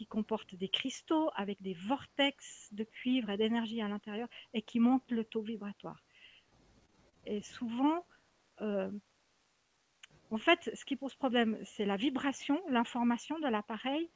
qui 0.00 0.06
comporte 0.06 0.54
des 0.54 0.70
cristaux 0.70 1.30
avec 1.34 1.60
des 1.60 1.74
vortex 1.74 2.70
de 2.72 2.84
cuivre 2.84 3.28
et 3.28 3.36
d'énergie 3.36 3.82
à 3.82 3.88
l'intérieur 3.88 4.28
et 4.54 4.62
qui 4.62 4.80
montent 4.80 5.10
le 5.10 5.24
taux 5.24 5.42
vibratoire. 5.42 6.02
Et 7.26 7.42
souvent, 7.42 8.06
euh, 8.62 8.90
en 10.30 10.38
fait, 10.38 10.70
ce 10.72 10.86
qui 10.86 10.96
pose 10.96 11.14
problème, 11.14 11.58
c'est 11.64 11.84
la 11.84 11.98
vibration, 11.98 12.62
l'information 12.70 13.38
de 13.40 13.48
l'appareil. 13.48 14.08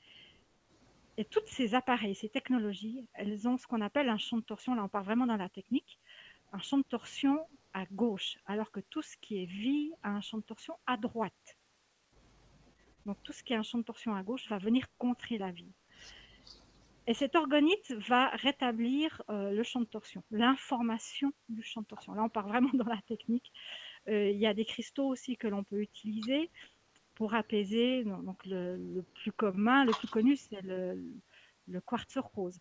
Et 1.19 1.27
toutes 1.27 1.49
ces 1.49 1.75
appareils, 1.75 2.15
ces 2.15 2.31
technologies, 2.31 3.07
elles 3.13 3.47
ont 3.47 3.59
ce 3.59 3.67
qu'on 3.67 3.83
appelle 3.83 4.09
un 4.09 4.17
champ 4.17 4.39
de 4.39 4.43
torsion. 4.43 4.75
Là, 4.75 4.85
on 4.85 4.89
part 4.89 5.05
vraiment 5.05 5.27
dans 5.27 5.37
la 5.37 5.51
technique. 5.51 5.99
Un 6.55 6.61
champ 6.61 6.79
de 6.79 6.85
torsion 6.85 7.47
à 7.75 7.85
gauche, 7.93 8.39
alors 8.47 8.71
que 8.71 8.81
tout 8.81 9.03
ce 9.03 9.19
qui 9.19 9.43
est 9.43 9.45
vie 9.45 9.93
a 10.03 10.09
un 10.13 10.23
champ 10.23 10.39
de 10.39 10.45
torsion 10.45 10.79
à 10.87 10.97
droite. 10.97 11.59
Donc 13.07 13.19
tout 13.23 13.33
ce 13.33 13.43
qui 13.43 13.53
est 13.53 13.57
un 13.57 13.63
champ 13.63 13.79
de 13.79 13.85
torsion 13.85 14.15
à 14.15 14.23
gauche 14.23 14.49
va 14.49 14.59
venir 14.59 14.87
contrer 14.99 15.39
la 15.39 15.51
vie. 15.51 15.73
Et 17.07 17.13
cet 17.13 17.35
organite 17.37 17.93
va 18.09 18.31
rétablir 18.31 19.23
euh, 19.29 19.51
le 19.51 19.63
champ 19.63 19.81
de 19.81 19.85
torsion, 19.85 20.25
l'information 20.31 21.33
du 21.51 21.63
champ 21.63 21.83
de 21.83 21.87
torsion. 21.87 22.15
Là, 22.15 22.23
on 22.23 22.31
part 22.31 22.49
vraiment 22.49 22.71
dans 22.75 22.87
la 22.87 23.01
technique. 23.07 23.53
Euh, 24.09 24.31
il 24.31 24.39
y 24.39 24.47
a 24.47 24.55
des 24.55 24.65
cristaux 24.65 25.09
aussi 25.09 25.37
que 25.37 25.47
l'on 25.47 25.65
peut 25.65 25.83
utiliser 25.83 26.51
pour 27.15 27.35
apaiser. 27.35 28.05
Donc, 28.05 28.45
le, 28.47 29.05
plus 29.15 29.33
commun, 29.33 29.85
le 29.85 29.93
plus 29.93 30.09
connu, 30.09 30.37
c'est 30.37 30.63
le, 30.63 31.81
quartz 31.85 32.17
rose, 32.17 32.59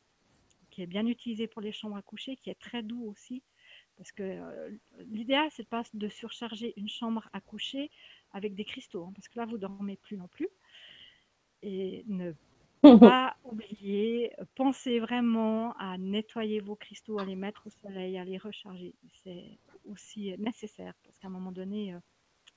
qui 0.70 0.82
est 0.82 0.88
bien 0.88 1.06
utilisé 1.08 1.48
pour 1.48 1.62
les 1.62 1.72
chambres 1.72 1.96
à 1.96 2.02
coucher, 2.02 2.36
qui 2.36 2.50
est 2.50 2.60
très 2.60 2.84
doux 2.84 3.06
aussi. 3.06 3.44
Parce 3.96 4.12
que 4.12 4.24
euh, 4.24 4.72
l'idéal, 5.06 5.48
c'est 5.52 5.68
pas 5.70 5.84
de 5.94 6.10
surcharger 6.10 6.74
une 6.76 6.90
chambre 6.90 7.30
à 7.32 7.40
coucher 7.40 7.92
avec 8.34 8.56
des 8.56 8.66
cristaux, 8.66 9.06
hein, 9.06 9.14
parce 9.16 9.28
que 9.28 9.40
là, 9.40 9.46
vous 9.46 9.58
dormez 9.58 9.98
plus 9.98 10.18
non 10.18 10.28
plus. 10.28 10.50
Et 11.62 12.04
ne 12.08 12.34
pas 13.00 13.38
oublier, 13.46 14.34
pensez 14.56 15.00
vraiment 15.00 15.74
à 15.78 15.98
nettoyer 15.98 16.60
vos 16.60 16.76
cristaux, 16.76 17.20
à 17.20 17.26
les 17.26 17.36
mettre 17.36 17.68
au 17.68 17.70
soleil, 17.70 18.18
à 18.18 18.26
les 18.26 18.38
recharger. 18.38 18.94
C'est 19.24 19.58
aussi 19.86 20.36
nécessaire, 20.38 20.94
parce 21.04 21.18
qu'à 21.18 21.28
un 21.28 21.32
moment 21.32 21.52
donné, 21.52 21.94
euh, 21.94 22.00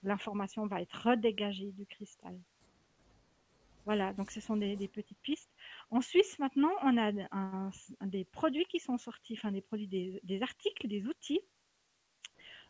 l'information 0.03 0.67
va 0.67 0.81
être 0.83 1.09
redégagée 1.09 1.71
du 1.73 1.87
cristal. 1.87 2.37
Voilà, 3.85 4.13
donc 4.15 4.33
ce 4.33 4.41
sont 4.41 4.57
des, 4.57 4.89
petites 4.89 5.21
pistes. 5.21 5.51
En 5.91 6.01
Suisse, 6.01 6.41
maintenant, 6.41 6.73
on 6.83 6.99
a 6.99 7.13
des 8.03 8.25
produits 8.25 8.65
qui 8.65 8.81
sont 8.81 8.99
sortis, 8.99 9.35
enfin 9.35 9.53
des 9.53 9.61
produits, 9.61 9.87
des, 9.87 10.43
articles, 10.43 10.89
des 10.89 11.07
outils 11.07 11.41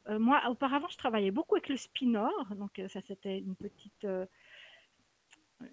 euh, 0.08 0.18
moi, 0.18 0.42
auparavant, 0.48 0.88
je 0.88 0.96
travaillais 0.96 1.30
beaucoup 1.30 1.56
avec 1.56 1.68
le 1.68 1.76
Spinor. 1.76 2.54
Donc, 2.54 2.78
euh, 2.78 2.88
ça, 2.88 3.00
c'était 3.00 3.38
une 3.38 3.56
petite, 3.56 4.04
euh, 4.04 4.26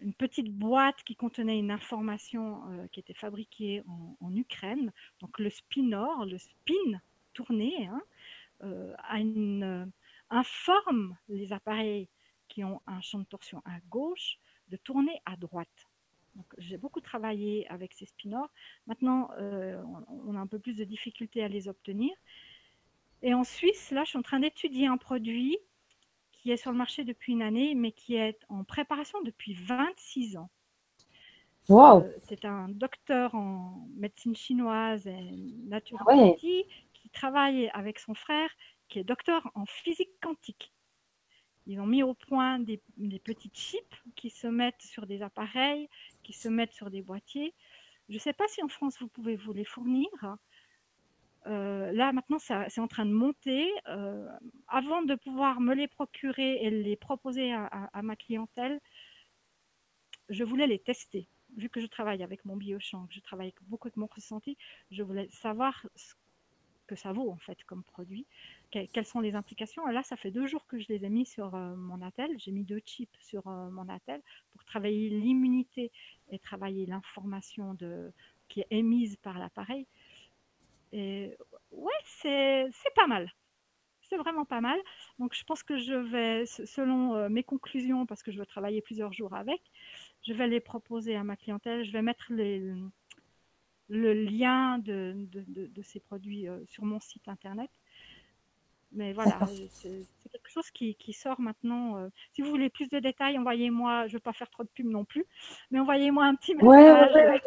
une 0.02 0.14
petite 0.14 0.52
boîte 0.52 1.04
qui 1.04 1.16
contenait 1.16 1.60
une 1.60 1.72
information 1.72 2.62
qui 2.92 3.00
était 3.02 3.14
fabriquée 3.14 3.84
en, 4.22 4.36
Ukraine. 4.36 4.92
Donc, 5.20 5.40
le 5.40 5.50
Spinor, 5.50 6.26
le 6.26 6.38
spin 6.38 7.02
tourné, 7.34 7.90
hein, 8.62 9.88
informe 10.30 11.18
les 11.28 11.52
appareils 11.52 12.08
qui 12.48 12.64
ont 12.64 12.82
un 12.88 13.02
champ 13.02 13.20
de 13.20 13.26
torsion 13.26 13.62
à 13.66 13.80
gauche 13.90 14.38
de 14.70 14.78
tourner 14.78 15.22
à 15.26 15.36
droite. 15.36 15.88
J'ai 16.58 16.78
beaucoup 16.78 17.02
travaillé 17.02 17.68
avec 17.70 17.94
ces 17.94 18.06
spinors. 18.06 18.50
Maintenant, 18.88 19.30
on 20.08 20.36
a 20.36 20.40
un 20.40 20.48
peu 20.48 20.60
plus 20.60 20.78
de 20.78 20.86
difficultés 20.86 21.44
à 21.44 21.50
les 21.50 21.68
obtenir. 21.68 22.16
Et 23.24 23.34
en 23.34 23.46
Suisse, 23.46 23.92
là, 23.92 24.04
je 24.04 24.10
suis 24.10 24.20
en 24.20 24.22
train 24.22 24.42
d'étudier 24.42 24.88
un 24.88 24.98
produit 24.98 25.58
qui 26.34 26.52
est 26.52 26.58
sur 26.58 26.72
le 26.72 26.78
marché 26.78 27.06
depuis 27.06 27.32
une 27.32 27.42
année, 27.42 27.74
mais 27.74 27.94
qui 27.94 28.16
est 28.16 28.38
en 28.50 28.66
préparation 28.66 29.22
depuis 29.22 29.54
26 29.54 30.36
ans. 30.36 30.50
Wow. 31.70 32.02
Euh, 32.02 32.14
c'est 32.28 32.44
un 32.44 32.68
docteur 32.68 33.34
en 33.34 33.88
médecine 33.96 34.36
chinoise 34.36 35.08
et 35.08 35.32
naturopathie 35.66 36.66
qui 36.94 37.10
travaille 37.10 37.70
avec 37.74 37.98
son 38.00 38.14
frère, 38.14 38.50
qui 38.90 39.00
est 39.00 39.06
docteur 39.06 39.50
en 39.56 39.66
physique 39.66 40.12
quantique. 40.22 40.74
Ils 41.66 41.80
ont 41.80 41.86
mis 41.86 42.04
au 42.04 42.14
point 42.14 42.60
des, 42.60 42.82
des 42.98 43.20
petites 43.20 43.56
chips 43.56 44.04
qui 44.18 44.30
se 44.30 44.48
mettent 44.48 44.82
sur 44.82 45.08
des 45.08 45.22
appareils, 45.22 45.88
qui 46.24 46.34
se 46.34 46.50
mettent 46.50 46.74
sur 46.74 46.90
des 46.90 47.02
boîtiers. 47.02 47.54
Je 48.10 48.16
ne 48.16 48.20
sais 48.20 48.34
pas 48.34 48.50
si 48.50 48.62
en 48.62 48.68
France 48.68 48.98
vous 49.00 49.08
pouvez 49.08 49.38
vous 49.38 49.54
les 49.54 49.64
fournir. 49.64 50.10
Euh, 51.48 51.92
là, 51.92 52.14
maintenant, 52.14 52.40
c'est 52.40 52.80
en 52.80 52.88
train 52.88 53.06
de 53.06 53.12
monter. 53.12 53.70
Euh, 53.88 54.28
avant 54.68 55.02
de 55.02 55.16
pouvoir 55.16 55.60
me 55.60 55.74
les 55.74 55.88
procurer 55.88 56.64
et 56.64 56.70
les 56.70 56.96
proposer 56.96 57.54
à, 57.54 58.02
ma 58.02 58.16
clientèle, 58.16 58.80
je 60.30 60.44
voulais 60.44 60.68
les 60.68 60.80
tester. 60.80 61.28
Vu 61.58 61.70
que 61.70 61.80
je 61.80 61.88
travaille 61.88 62.24
avec 62.24 62.46
mon 62.46 62.56
biochamp, 62.56 63.06
que 63.08 63.14
je 63.14 63.20
travaille 63.20 63.54
beaucoup 63.68 63.88
avec 63.88 63.98
mon 63.98 64.08
ressenti, 64.08 64.58
je 64.90 65.04
voulais 65.04 65.28
savoir 65.30 65.86
ce 65.96 66.14
que 66.88 66.96
ça 66.96 67.14
vaut 67.14 67.30
en 67.30 67.38
fait 67.38 67.64
comme 67.64 67.84
produit, 67.84 68.26
quelles 68.72 69.06
sont 69.06 69.20
les 69.20 69.36
implications. 69.36 69.88
Et 69.88 69.94
là, 69.94 70.04
ça 70.04 70.18
fait 70.18 70.32
deux 70.32 70.48
jours 70.48 70.66
que 70.66 70.80
je 70.80 70.88
les 70.90 71.06
ai 71.06 71.10
mis 71.10 71.26
sur 71.26 71.54
euh, 71.54 71.76
mon 71.76 72.02
attel. 72.02 72.32
J'ai 72.40 72.52
mis 72.52 72.64
deux 72.64 72.82
chips 72.86 73.16
sur 73.22 73.46
mon 73.48 73.88
attel 73.90 74.22
pour 74.52 74.64
travailler 74.66 75.10
l'immunité 75.10 75.92
et 76.32 76.40
travailler 76.40 76.86
l'information 76.86 77.78
qui 78.48 78.62
est 78.62 78.68
émise 78.72 79.18
par 79.18 79.38
l'appareil. 79.38 79.86
Et 80.94 81.36
ouais, 81.72 81.92
c'est 82.06 82.70
pas 82.96 83.08
mal. 83.08 83.34
C'est 84.04 84.18
vraiment 84.18 84.46
pas 84.46 84.62
mal. 84.62 84.80
Donc 85.18 85.34
je 85.34 85.44
pense 85.44 85.64
que 85.64 85.78
je 85.78 85.96
vais, 85.96 86.46
selon 86.46 87.16
euh, 87.16 87.30
mes 87.30 87.44
conclusions, 87.44 88.06
parce 88.06 88.22
que 88.22 88.32
je 88.32 88.38
vais 88.38 88.46
travailler 88.46 88.82
plusieurs 88.82 89.12
jours 89.12 89.34
avec, 89.34 89.60
je 90.26 90.34
vais 90.34 90.48
les 90.48 90.60
proposer 90.60 91.16
à 91.16 91.24
ma 91.24 91.36
clientèle. 91.36 91.84
Je 91.84 91.92
vais 91.92 92.04
mettre 92.04 92.26
le 92.30 94.14
lien 94.14 94.78
de, 94.78 95.28
ces 95.82 96.00
produits 96.00 96.48
euh, 96.48 96.60
sur 96.68 96.86
mon 96.86 97.00
site 97.00 97.28
internet. 97.28 97.72
Mais 98.92 99.14
voilà, 99.14 99.40
c'est 99.48 100.06
quelque 100.32 100.52
chose 100.52 100.70
qui, 100.70 100.96
sort 101.14 101.42
maintenant. 101.42 101.98
Euh. 101.98 102.10
si 102.34 102.44
vous 102.44 102.52
voulez 102.52 102.70
plus 102.70 102.90
de 102.90 103.00
détails, 103.00 103.40
envoyez-moi, 103.40 104.06
je 104.06 104.14
ne 104.14 104.18
veux 104.18 104.22
pas 104.22 104.34
faire 104.34 104.52
trop 104.52 104.62
de 104.62 104.70
pub 104.70 104.86
non 104.86 105.04
plus, 105.04 105.26
mais 105.72 105.80
envoyez-moi 105.80 106.24
un 106.26 106.36
petit 106.36 106.54
message. 106.54 107.42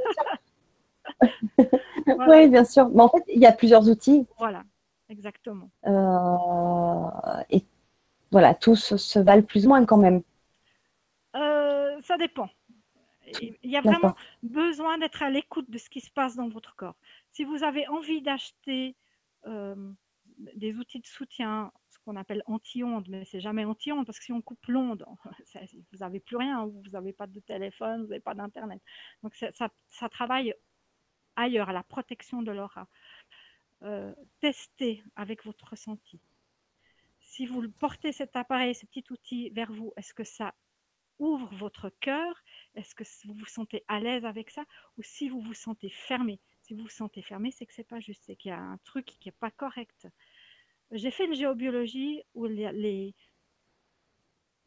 Oui, 2.06 2.48
bien 2.48 2.64
sûr. 2.64 2.88
Mais 2.90 3.02
en 3.02 3.08
fait, 3.08 3.22
il 3.28 3.40
y 3.40 3.46
a 3.46 3.52
plusieurs 3.52 3.88
outils. 3.88 4.26
Voilà, 4.38 4.64
exactement. 5.08 5.70
Euh, 5.86 7.42
et 7.50 7.64
voilà, 8.30 8.54
tous 8.54 8.96
se 8.96 9.18
valent 9.18 9.42
plus 9.42 9.66
ou 9.66 9.70
moins 9.70 9.84
quand 9.84 9.96
même. 9.96 10.22
ça 11.34 12.16
dépend. 12.18 12.48
Il 13.40 13.70
y 13.70 13.76
a 13.76 13.80
vraiment 13.80 14.14
besoin 14.42 14.98
d'être 14.98 15.22
à 15.22 15.30
l'écoute 15.30 15.70
de 15.70 15.78
ce 15.78 15.90
qui 15.90 16.00
se 16.00 16.10
passe 16.10 16.36
dans 16.36 16.48
votre 16.48 16.76
corps. 16.76 16.96
Si 17.32 17.44
vous 17.44 17.64
avez 17.64 17.88
envie 17.88 18.22
d'acheter 18.22 18.96
euh, 19.46 19.74
des 20.38 20.74
outils 20.74 21.00
de 21.00 21.06
soutien, 21.06 21.72
ce 21.90 21.98
qu'on 22.04 22.16
appelle 22.16 22.42
anti-ondes, 22.46 23.08
mais 23.08 23.24
c'est 23.24 23.40
jamais 23.40 23.64
anti-ondes 23.64 24.06
parce 24.06 24.18
que 24.18 24.24
si 24.24 24.32
on 24.32 24.42
coupe 24.42 24.64
l'onde, 24.66 25.04
vous 25.92 25.98
n'avez 26.00 26.20
plus 26.20 26.36
rien, 26.36 26.66
vous 26.66 26.90
n'avez 26.92 27.12
pas 27.12 27.26
de 27.26 27.40
téléphone, 27.40 28.02
vous 28.02 28.08
n'avez 28.08 28.20
pas 28.20 28.34
d'internet. 28.34 28.80
Donc 29.22 29.34
ça, 29.34 30.08
travaille 30.08 30.54
ailleurs, 31.36 31.68
à 31.68 31.72
la 31.72 31.82
protection 31.82 32.42
de 32.42 32.52
l'aura. 32.52 32.88
Euh, 33.82 34.14
testez 34.40 35.02
avec 35.16 35.44
votre 35.44 35.70
ressenti. 35.70 36.20
Si 37.20 37.46
vous 37.46 37.68
portez 37.70 38.12
cet 38.12 38.36
appareil, 38.36 38.74
ce 38.74 38.86
petit 38.86 39.04
outil 39.10 39.50
vers 39.50 39.72
vous, 39.72 39.92
est-ce 39.96 40.14
que 40.14 40.24
ça 40.24 40.54
ouvre 41.18 41.54
votre 41.56 41.90
cœur? 42.00 42.42
Est-ce 42.74 42.94
que 42.94 43.04
vous 43.26 43.34
vous 43.34 43.46
sentez 43.46 43.84
à 43.88 44.00
l'aise 44.00 44.24
avec 44.24 44.50
ça? 44.50 44.64
Ou 44.96 45.02
si 45.02 45.28
vous 45.28 45.40
vous 45.40 45.54
sentez 45.54 45.90
fermé 45.90 46.40
Si 46.62 46.74
vous 46.74 46.82
vous 46.82 46.88
sentez 46.88 47.22
fermé, 47.22 47.50
c'est 47.50 47.66
que 47.66 47.74
c'est 47.74 47.84
pas 47.84 48.00
juste, 48.00 48.22
c'est 48.26 48.36
qu'il 48.36 48.50
y 48.50 48.52
a 48.52 48.60
un 48.60 48.78
truc 48.84 49.06
qui 49.06 49.28
n'est 49.28 49.32
pas 49.32 49.50
correct. 49.50 50.06
J'ai 50.92 51.10
fait 51.10 51.26
une 51.26 51.34
géobiologie 51.34 52.22
où 52.34 52.46
les, 52.46 53.14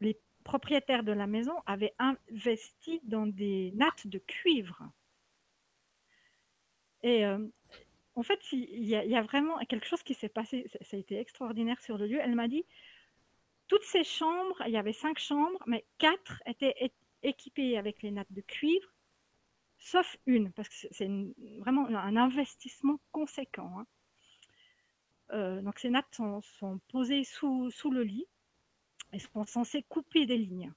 les 0.00 0.20
propriétaires 0.44 1.02
de 1.02 1.12
la 1.12 1.26
maison 1.26 1.54
avaient 1.66 1.94
investi 1.98 3.00
dans 3.04 3.26
des 3.26 3.72
nattes 3.74 4.06
de 4.06 4.18
cuivre. 4.18 4.90
Et 7.02 7.24
euh, 7.24 7.38
en 8.14 8.22
fait, 8.22 8.40
il 8.52 8.84
y, 8.84 8.94
a, 8.94 9.22
vraiment 9.22 9.58
quelque 9.60 9.86
chose 9.86 10.02
qui 10.02 10.14
s'est 10.14 10.28
passé, 10.28 10.66
ça 10.82 10.96
a 10.96 11.00
été 11.00 11.18
extraordinaire 11.18 11.80
sur 11.80 11.96
le 11.96 12.06
lieu. 12.06 12.18
Elle 12.20 12.34
m'a 12.34 12.48
dit, 12.48 12.64
toutes 13.68 13.84
ces 13.84 14.04
chambres, 14.04 14.62
il 14.66 14.72
y 14.72 14.76
avait 14.76 14.92
cinq 14.92 15.18
chambres, 15.18 15.62
mais 15.66 15.84
quatre 15.98 16.42
étaient 16.46 16.92
équipées 17.22 17.78
avec 17.78 18.02
les 18.02 18.10
nattes 18.10 18.32
de 18.32 18.40
cuivre, 18.40 18.88
sauf 19.78 20.16
une, 20.26 20.52
parce 20.52 20.68
que 20.68 20.88
c'est 20.90 21.08
vraiment 21.58 21.86
un 21.86 22.16
investissement 22.16 23.00
conséquent. 23.12 23.78
Hein. 23.78 23.86
Euh, 25.32 25.62
donc 25.62 25.78
ces 25.78 25.90
nattes 25.90 26.12
sont, 26.12 26.80
posées 26.88 27.24
sous, 27.24 27.70
le 27.90 28.02
lit 28.02 28.26
et 29.12 29.18
sont 29.18 29.46
censées 29.46 29.82
couper 29.84 30.26
des 30.26 30.38
lignes. 30.38 30.72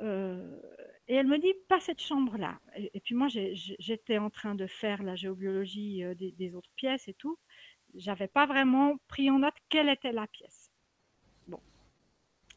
Euh, 0.00 0.60
et 1.08 1.14
elle 1.14 1.26
me 1.26 1.38
dit, 1.38 1.54
pas 1.68 1.80
cette 1.80 2.02
chambre-là. 2.02 2.60
Et, 2.76 3.00
puis 3.00 3.14
moi, 3.14 3.28
j'étais 3.28 4.18
en 4.18 4.30
train 4.30 4.54
de 4.54 4.66
faire 4.66 5.02
la 5.02 5.16
géobiologie 5.16 6.04
euh, 6.04 6.14
des, 6.14 6.54
autres 6.54 6.70
pièces 6.76 7.08
et 7.08 7.14
tout. 7.14 7.38
J'avais 7.94 8.28
pas 8.28 8.46
vraiment 8.46 8.98
pris 9.08 9.30
en 9.30 9.40
note 9.40 9.54
quelle 9.68 9.88
était 9.88 10.12
la 10.12 10.26
pièce 10.26 10.70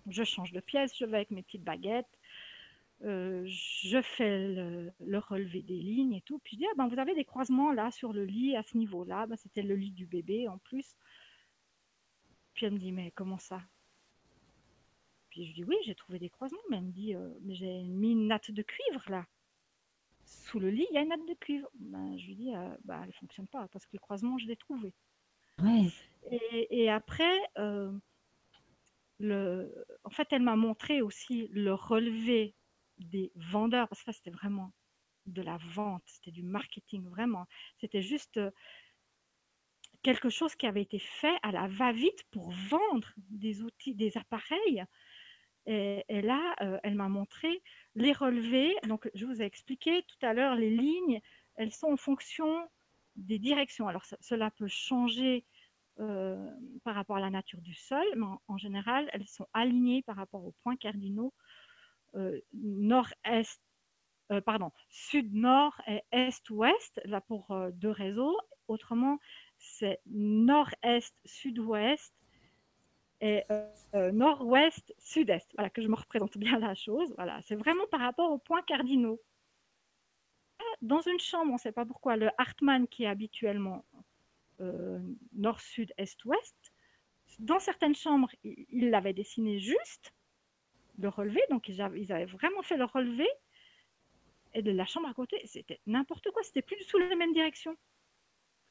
je 0.09 0.23
change 0.23 0.51
de 0.51 0.59
pièce, 0.59 0.97
je 0.97 1.05
vais 1.05 1.17
avec 1.17 1.31
mes 1.31 1.43
petites 1.43 1.63
baguettes, 1.63 2.17
euh, 3.03 3.43
je 3.45 4.01
fais 4.01 4.47
le, 4.99 5.17
relevé 5.17 5.61
des 5.61 5.77
lignes 5.77 6.13
et 6.13 6.21
tout. 6.21 6.39
Puis 6.39 6.55
je 6.55 6.61
dis, 6.61 6.67
ah 6.71 6.73
ben, 6.77 6.87
vous 6.87 6.99
avez 6.99 7.15
des 7.15 7.25
croisements 7.25 7.71
là 7.71 7.91
sur 7.91 8.13
le 8.13 8.25
lit 8.25 8.55
à 8.55 8.63
ce 8.63 8.77
niveau-là. 8.77 9.25
Ben, 9.27 9.35
C'était 9.37 9.63
le 9.63 9.75
lit 9.75 9.91
du 9.91 10.05
bébé 10.05 10.47
en 10.47 10.59
plus. 10.59 10.95
Puis 12.53 12.65
elle 12.65 12.73
me 12.73 12.79
dit, 12.79 12.91
mais 12.91 13.11
comment 13.11 13.39
ça? 13.39 13.61
Puis 15.31 15.45
je 15.45 15.53
dis, 15.53 15.63
oui, 15.63 15.75
j'ai 15.85 15.95
trouvé 15.95 16.19
des 16.19 16.29
croisements. 16.29 16.61
Mais 16.69 16.77
elle 16.77 16.83
me 16.83 16.91
dit, 16.91 17.15
euh, 17.15 17.33
mais 17.41 17.55
j'ai 17.55 17.83
mis 17.83 18.11
une 18.11 18.27
natte 18.27 18.51
de 18.51 18.61
cuivre 18.61 19.03
là. 19.09 19.25
Sous 20.23 20.59
le 20.59 20.69
lit, 20.69 20.85
il 20.91 20.93
y 20.93 20.97
a 20.97 21.01
une 21.01 21.09
natte 21.09 21.27
de 21.27 21.33
cuivre. 21.33 21.67
Ben, 21.79 22.15
je 22.17 22.27
lui 22.27 22.35
dis, 22.35 22.55
euh, 22.55 22.69
bah, 22.83 22.99
elle 23.01 23.07
ne 23.07 23.13
fonctionne 23.13 23.47
pas 23.47 23.67
parce 23.69 23.85
que 23.85 23.91
le 23.93 23.99
croisement, 23.99 24.37
je 24.37 24.45
l'ai 24.45 24.55
trouvé. 24.55 24.93
Et, 26.31 26.83
et, 26.83 26.89
après, 26.89 27.39
en 27.57 27.99
fait, 30.11 30.27
elle 30.31 30.43
m'a 30.43 30.55
montré 30.55 31.01
aussi 31.01 31.47
le 31.51 31.73
relevé 31.73 32.55
des 32.99 33.31
vendeurs, 33.35 33.87
parce 33.87 34.01
que 34.01 34.11
ça, 34.11 34.13
c'était 34.13 34.31
vraiment 34.31 34.71
de 35.25 35.41
la 35.41 35.57
vente, 35.57 36.03
c'était 36.05 36.31
du 36.31 36.43
marketing, 36.43 37.07
vraiment. 37.07 37.45
C'était 37.79 38.01
juste 38.01 38.37
euh, 38.37 38.51
quelque 40.01 40.29
chose 40.29 40.55
qui 40.55 40.65
avait 40.65 40.81
été 40.81 40.99
fait 40.99 41.37
à 41.43 41.51
la 41.51 41.67
va-vite 41.67 42.23
pour 42.31 42.51
vendre 42.51 43.13
des 43.17 43.61
outils, 43.61 43.95
des 43.95 44.17
appareils. 44.17 44.83
Et, 45.67 46.21
là, 46.21 46.55
euh, 46.61 46.79
elle 46.83 46.95
m'a 46.95 47.09
montré 47.09 47.61
les 47.95 48.13
relevés. 48.13 48.75
Donc, 48.87 49.09
je 49.13 49.25
vous 49.25 49.41
ai 49.41 49.45
expliqué 49.45 50.03
tout 50.03 50.25
à 50.25 50.33
l'heure, 50.33 50.55
les 50.55 50.71
lignes, 50.71 51.21
elles 51.55 51.71
sont 51.71 51.87
en 51.87 51.97
fonction 51.97 52.67
des 53.15 53.39
directions. 53.39 53.87
Alors, 53.87 54.03
cela 54.19 54.49
peut 54.51 54.67
changer 54.67 55.45
euh, 55.99 56.49
par 56.83 56.95
rapport 56.95 57.17
à 57.17 57.19
la 57.19 57.29
nature 57.29 57.61
du 57.61 57.75
sol, 57.75 58.05
mais 58.15 58.25
en, 58.47 58.57
général, 58.57 59.09
elles 59.13 59.27
sont 59.27 59.47
alignées 59.53 60.01
par 60.01 60.15
rapport 60.15 60.43
aux 60.43 60.55
points 60.63 60.77
cardinaux 60.77 61.33
euh, 62.15 62.39
nord-est, 62.53 63.61
pardon, 64.45 64.71
sud-nord 64.89 65.79
et 65.87 66.01
est-ouest, 66.13 67.01
là 67.03 67.19
pour 67.19 67.53
deux 67.73 67.89
réseaux. 67.89 68.37
Autrement, 68.69 69.19
c'est 69.57 69.99
nord-est, 70.05 71.13
sud-ouest 71.25 72.13
et 73.21 73.43
nord-ouest, 73.93 74.93
sud-est. 74.97 75.51
Voilà, 75.55 75.69
que 75.69 75.81
je 75.81 75.87
me 75.87 75.95
représente 75.95 76.37
bien 76.37 76.59
la 76.59 76.75
chose. 76.75 77.13
Voilà, 77.15 77.41
c'est 77.43 77.55
vraiment 77.55 77.85
par 77.87 78.01
rapport 78.01 78.31
aux 78.31 78.39
points 78.39 78.63
cardinaux. 78.63 79.21
Dans 80.81 81.01
une 81.01 81.19
chambre, 81.19 81.51
on 81.51 81.55
ne 81.55 81.59
sait 81.59 81.71
pas 81.71 81.85
pourquoi, 81.85 82.17
le 82.17 82.29
Hartmann 82.37 82.87
qui 82.87 83.03
est 83.03 83.07
habituellement 83.07 83.85
euh, 84.61 84.99
nord, 85.33 85.59
sud, 85.59 85.93
est, 85.97 86.23
ouest. 86.25 86.55
Dans 87.39 87.59
certaines 87.59 87.95
chambres, 87.95 88.29
ils 88.43 88.89
l'avaient 88.89 89.13
dessiné 89.13 89.59
juste, 89.59 90.13
le 90.99 91.09
relevé, 91.09 91.41
donc 91.49 91.67
ils 91.67 91.81
avaient 91.81 92.25
vraiment 92.25 92.61
fait 92.61 92.77
le 92.77 92.85
relevé. 92.85 93.27
Et 94.53 94.61
de 94.61 94.71
la 94.71 94.85
chambre 94.85 95.07
à 95.07 95.13
côté, 95.13 95.41
c'était 95.45 95.79
n'importe 95.87 96.29
quoi, 96.31 96.43
c'était 96.43 96.61
plus 96.61 96.75
du 96.75 96.85
tout 96.85 96.97
la 96.97 97.15
même 97.15 97.33
direction. 97.33 97.75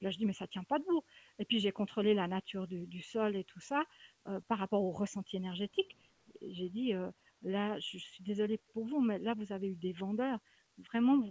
Là, 0.00 0.10
je 0.10 0.18
dis, 0.18 0.26
mais 0.26 0.32
ça 0.32 0.46
tient 0.46 0.64
pas 0.64 0.78
debout. 0.78 1.04
Et 1.38 1.44
puis, 1.44 1.60
j'ai 1.60 1.72
contrôlé 1.72 2.14
la 2.14 2.26
nature 2.26 2.66
du, 2.66 3.02
sol 3.02 3.36
et 3.36 3.44
tout 3.44 3.60
ça 3.60 3.84
euh, 4.28 4.40
par 4.48 4.58
rapport 4.58 4.82
au 4.82 4.92
ressenti 4.92 5.36
énergétique. 5.36 5.96
J'ai 6.42 6.70
dit, 6.70 6.94
euh, 6.94 7.10
là, 7.42 7.78
je 7.78 7.98
suis 7.98 8.22
désolée 8.24 8.58
pour 8.72 8.86
vous, 8.86 9.00
mais 9.00 9.18
là, 9.18 9.34
vous 9.34 9.52
avez 9.52 9.68
eu 9.68 9.76
des 9.76 9.92
vendeurs. 9.92 10.38
Vraiment, 10.78 11.22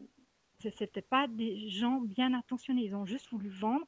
ce 0.60 0.68
n'étaient 0.68 1.02
pas 1.02 1.28
des 1.28 1.70
gens 1.70 2.02
bien 2.02 2.34
intentionnés. 2.34 2.84
Ils 2.84 2.96
ont 2.96 3.06
juste 3.06 3.30
voulu 3.30 3.50
vendre. 3.50 3.88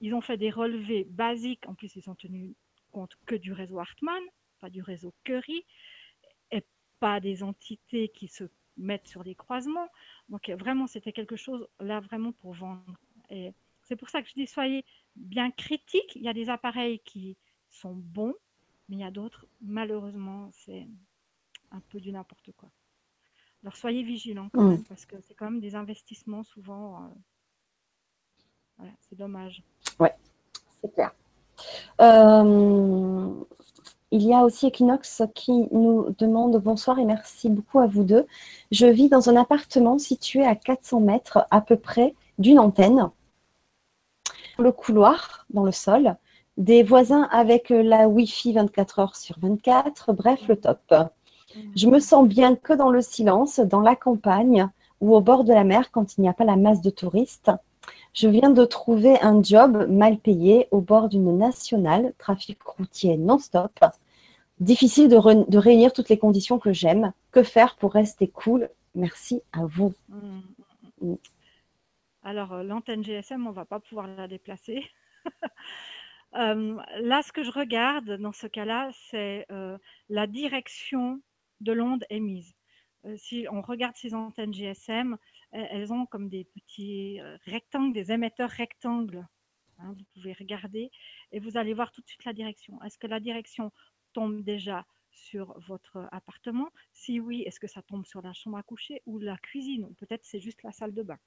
Ils 0.00 0.14
ont 0.14 0.20
fait 0.20 0.36
des 0.36 0.50
relevés 0.50 1.04
basiques. 1.04 1.66
En 1.66 1.74
plus, 1.74 1.96
ils 1.96 2.10
ont 2.10 2.14
tenu 2.14 2.54
compte 2.92 3.16
que 3.26 3.34
du 3.34 3.52
réseau 3.52 3.78
Hartmann, 3.78 4.22
pas 4.60 4.70
du 4.70 4.82
réseau 4.82 5.14
Curry, 5.24 5.64
et 6.50 6.64
pas 7.00 7.20
des 7.20 7.42
entités 7.42 8.08
qui 8.08 8.28
se 8.28 8.44
mettent 8.76 9.08
sur 9.08 9.24
des 9.24 9.34
croisements. 9.34 9.88
Donc, 10.28 10.50
vraiment, 10.50 10.86
c'était 10.86 11.12
quelque 11.12 11.36
chose 11.36 11.66
là, 11.80 12.00
vraiment 12.00 12.32
pour 12.32 12.52
vendre. 12.52 12.98
Et 13.30 13.52
c'est 13.94 13.98
pour 13.98 14.10
ça 14.10 14.22
que 14.22 14.28
je 14.28 14.34
dis, 14.34 14.48
soyez 14.48 14.84
bien 15.14 15.52
critiques. 15.52 16.16
Il 16.16 16.22
y 16.22 16.28
a 16.28 16.32
des 16.32 16.50
appareils 16.50 16.98
qui 17.04 17.36
sont 17.70 17.94
bons, 17.94 18.34
mais 18.88 18.96
il 18.96 19.00
y 19.00 19.04
a 19.04 19.12
d'autres, 19.12 19.46
malheureusement, 19.60 20.50
c'est 20.52 20.88
un 21.70 21.80
peu 21.90 22.00
du 22.00 22.10
n'importe 22.10 22.50
quoi. 22.56 22.70
Alors, 23.62 23.76
soyez 23.76 24.02
vigilants 24.02 24.48
quand 24.52 24.62
mmh. 24.62 24.70
même, 24.70 24.84
parce 24.84 25.06
que 25.06 25.14
c'est 25.20 25.34
quand 25.34 25.44
même 25.44 25.60
des 25.60 25.76
investissements 25.76 26.42
souvent. 26.42 27.04
Euh, 27.04 27.08
voilà, 28.78 28.92
c'est 29.08 29.16
dommage. 29.16 29.62
Oui, 30.00 30.08
c'est 30.80 30.92
clair. 30.92 31.14
Euh, 32.00 33.32
il 34.10 34.22
y 34.22 34.34
a 34.34 34.42
aussi 34.42 34.66
Equinox 34.66 35.22
qui 35.36 35.68
nous 35.70 36.10
demande 36.18 36.60
bonsoir 36.60 36.98
et 36.98 37.04
merci 37.04 37.48
beaucoup 37.48 37.78
à 37.78 37.86
vous 37.86 38.02
deux. 38.02 38.26
Je 38.72 38.86
vis 38.86 39.08
dans 39.08 39.30
un 39.30 39.36
appartement 39.36 39.98
situé 39.98 40.44
à 40.44 40.56
400 40.56 40.98
mètres 40.98 41.46
à 41.52 41.60
peu 41.60 41.76
près 41.76 42.16
d'une 42.38 42.58
antenne. 42.58 43.08
Le 44.58 44.72
couloir, 44.72 45.46
dans 45.50 45.64
le 45.64 45.72
sol, 45.72 46.16
des 46.56 46.82
voisins 46.82 47.28
avec 47.32 47.70
la 47.70 48.08
Wi-Fi 48.08 48.52
24 48.52 48.98
heures 49.00 49.16
sur 49.16 49.38
24, 49.40 50.12
bref, 50.12 50.40
le 50.48 50.56
top. 50.56 50.94
Je 51.76 51.88
me 51.88 51.98
sens 51.98 52.26
bien 52.26 52.56
que 52.56 52.72
dans 52.72 52.90
le 52.90 53.00
silence, 53.00 53.60
dans 53.60 53.80
la 53.80 53.96
campagne 53.96 54.68
ou 55.00 55.14
au 55.14 55.20
bord 55.20 55.44
de 55.44 55.52
la 55.52 55.64
mer 55.64 55.90
quand 55.90 56.16
il 56.16 56.22
n'y 56.22 56.28
a 56.28 56.32
pas 56.32 56.44
la 56.44 56.56
masse 56.56 56.80
de 56.80 56.90
touristes. 56.90 57.50
Je 58.12 58.28
viens 58.28 58.50
de 58.50 58.64
trouver 58.64 59.20
un 59.20 59.42
job 59.42 59.86
mal 59.88 60.18
payé 60.18 60.68
au 60.70 60.80
bord 60.80 61.08
d'une 61.08 61.36
nationale, 61.36 62.12
trafic 62.18 62.62
routier 62.62 63.16
non-stop. 63.16 63.72
Difficile 64.60 65.08
de, 65.08 65.58
réunir 65.58 65.92
toutes 65.92 66.08
les 66.08 66.18
conditions 66.18 66.58
que 66.58 66.72
j'aime. 66.72 67.12
Que 67.32 67.42
faire 67.42 67.76
pour 67.76 67.92
rester 67.92 68.28
cool? 68.28 68.70
Merci 68.94 69.42
à 69.52 69.66
vous. 69.66 69.92
Mmh, 70.08 70.16
mmh, 71.02 71.10
mmh. 71.10 71.14
Alors, 72.24 72.62
l'antenne 72.64 73.04
GSM, 73.04 73.46
on 73.46 73.50
ne 73.50 73.54
va 73.54 73.64
pas 73.66 73.78
pouvoir 73.78 74.08
la 74.08 74.26
déplacer. 74.26 74.82
là, 76.32 77.22
ce 77.22 77.32
que 77.32 77.42
je 77.44 77.50
regarde 77.50 78.12
dans 78.18 78.32
ce 78.32 78.46
cas-là, 78.46 78.90
c'est 79.10 79.46
la 80.08 80.26
direction 80.26 81.22
de 81.60 81.72
l'onde 81.72 82.04
émise. 82.10 82.54
si 83.16 83.46
on 83.50 83.62
regarde 83.62 83.96
ces 83.96 84.14
antennes 84.14 84.54
GSM, 84.54 85.18
elles 85.52 85.92
ont 85.92 86.06
comme 86.06 86.28
des 86.28 86.44
petits 86.44 87.20
rectangles, 87.46 87.92
des 87.94 88.10
émetteurs 88.12 88.50
rectangles. 88.50 89.26
Hein, 89.78 89.94
vous 89.96 90.04
pouvez 90.14 90.32
regarder 90.34 90.90
et 91.32 91.40
vous 91.40 91.56
allez 91.56 91.74
voir 91.74 91.92
tout 91.92 92.00
de 92.00 92.06
suite 92.08 92.24
la 92.24 92.32
direction. 92.32 92.82
Est-ce 92.82 92.98
que 92.98 93.06
la 93.08 93.20
direction 93.20 93.72
tombe 94.12 94.42
déjà 94.42 94.86
sur 95.10 95.58
votre 95.68 96.08
appartement? 96.12 96.70
Si 96.92 97.20
oui, 97.20 97.42
est-ce 97.42 97.60
que 97.60 97.66
ça 97.66 97.82
tombe 97.82 98.06
sur 98.06 98.22
la 98.22 98.32
chambre 98.32 98.56
à 98.58 98.62
coucher 98.62 99.02
ou 99.06 99.18
la 99.18 99.36
cuisine? 99.38 99.84
Ou 99.84 99.94
peut-être 99.94 100.24
c'est 100.24 100.40
juste 100.40 100.62
la 100.62 100.72
salle 100.72 100.94
de 100.94 101.02
bain? 101.02 101.18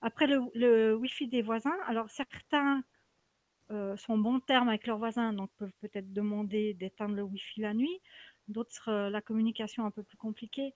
Après 0.00 0.26
le, 0.26 0.40
le 0.54 0.94
Wi-Fi 0.94 1.28
des 1.28 1.42
voisins, 1.42 1.76
alors 1.86 2.08
certains 2.10 2.82
euh, 3.70 3.96
sont 3.98 4.16
bons 4.16 4.40
termes 4.40 4.68
avec 4.68 4.86
leurs 4.86 4.96
voisins, 4.96 5.32
donc 5.34 5.50
peuvent 5.58 5.72
peut-être 5.80 6.12
demander 6.12 6.72
d'éteindre 6.74 7.14
le 7.14 7.22
Wi-Fi 7.22 7.60
la 7.60 7.74
nuit. 7.74 8.00
D'autres, 8.48 8.88
euh, 8.88 9.10
la 9.10 9.20
communication 9.20 9.84
un 9.84 9.90
peu 9.90 10.02
plus 10.02 10.16
compliquée. 10.16 10.72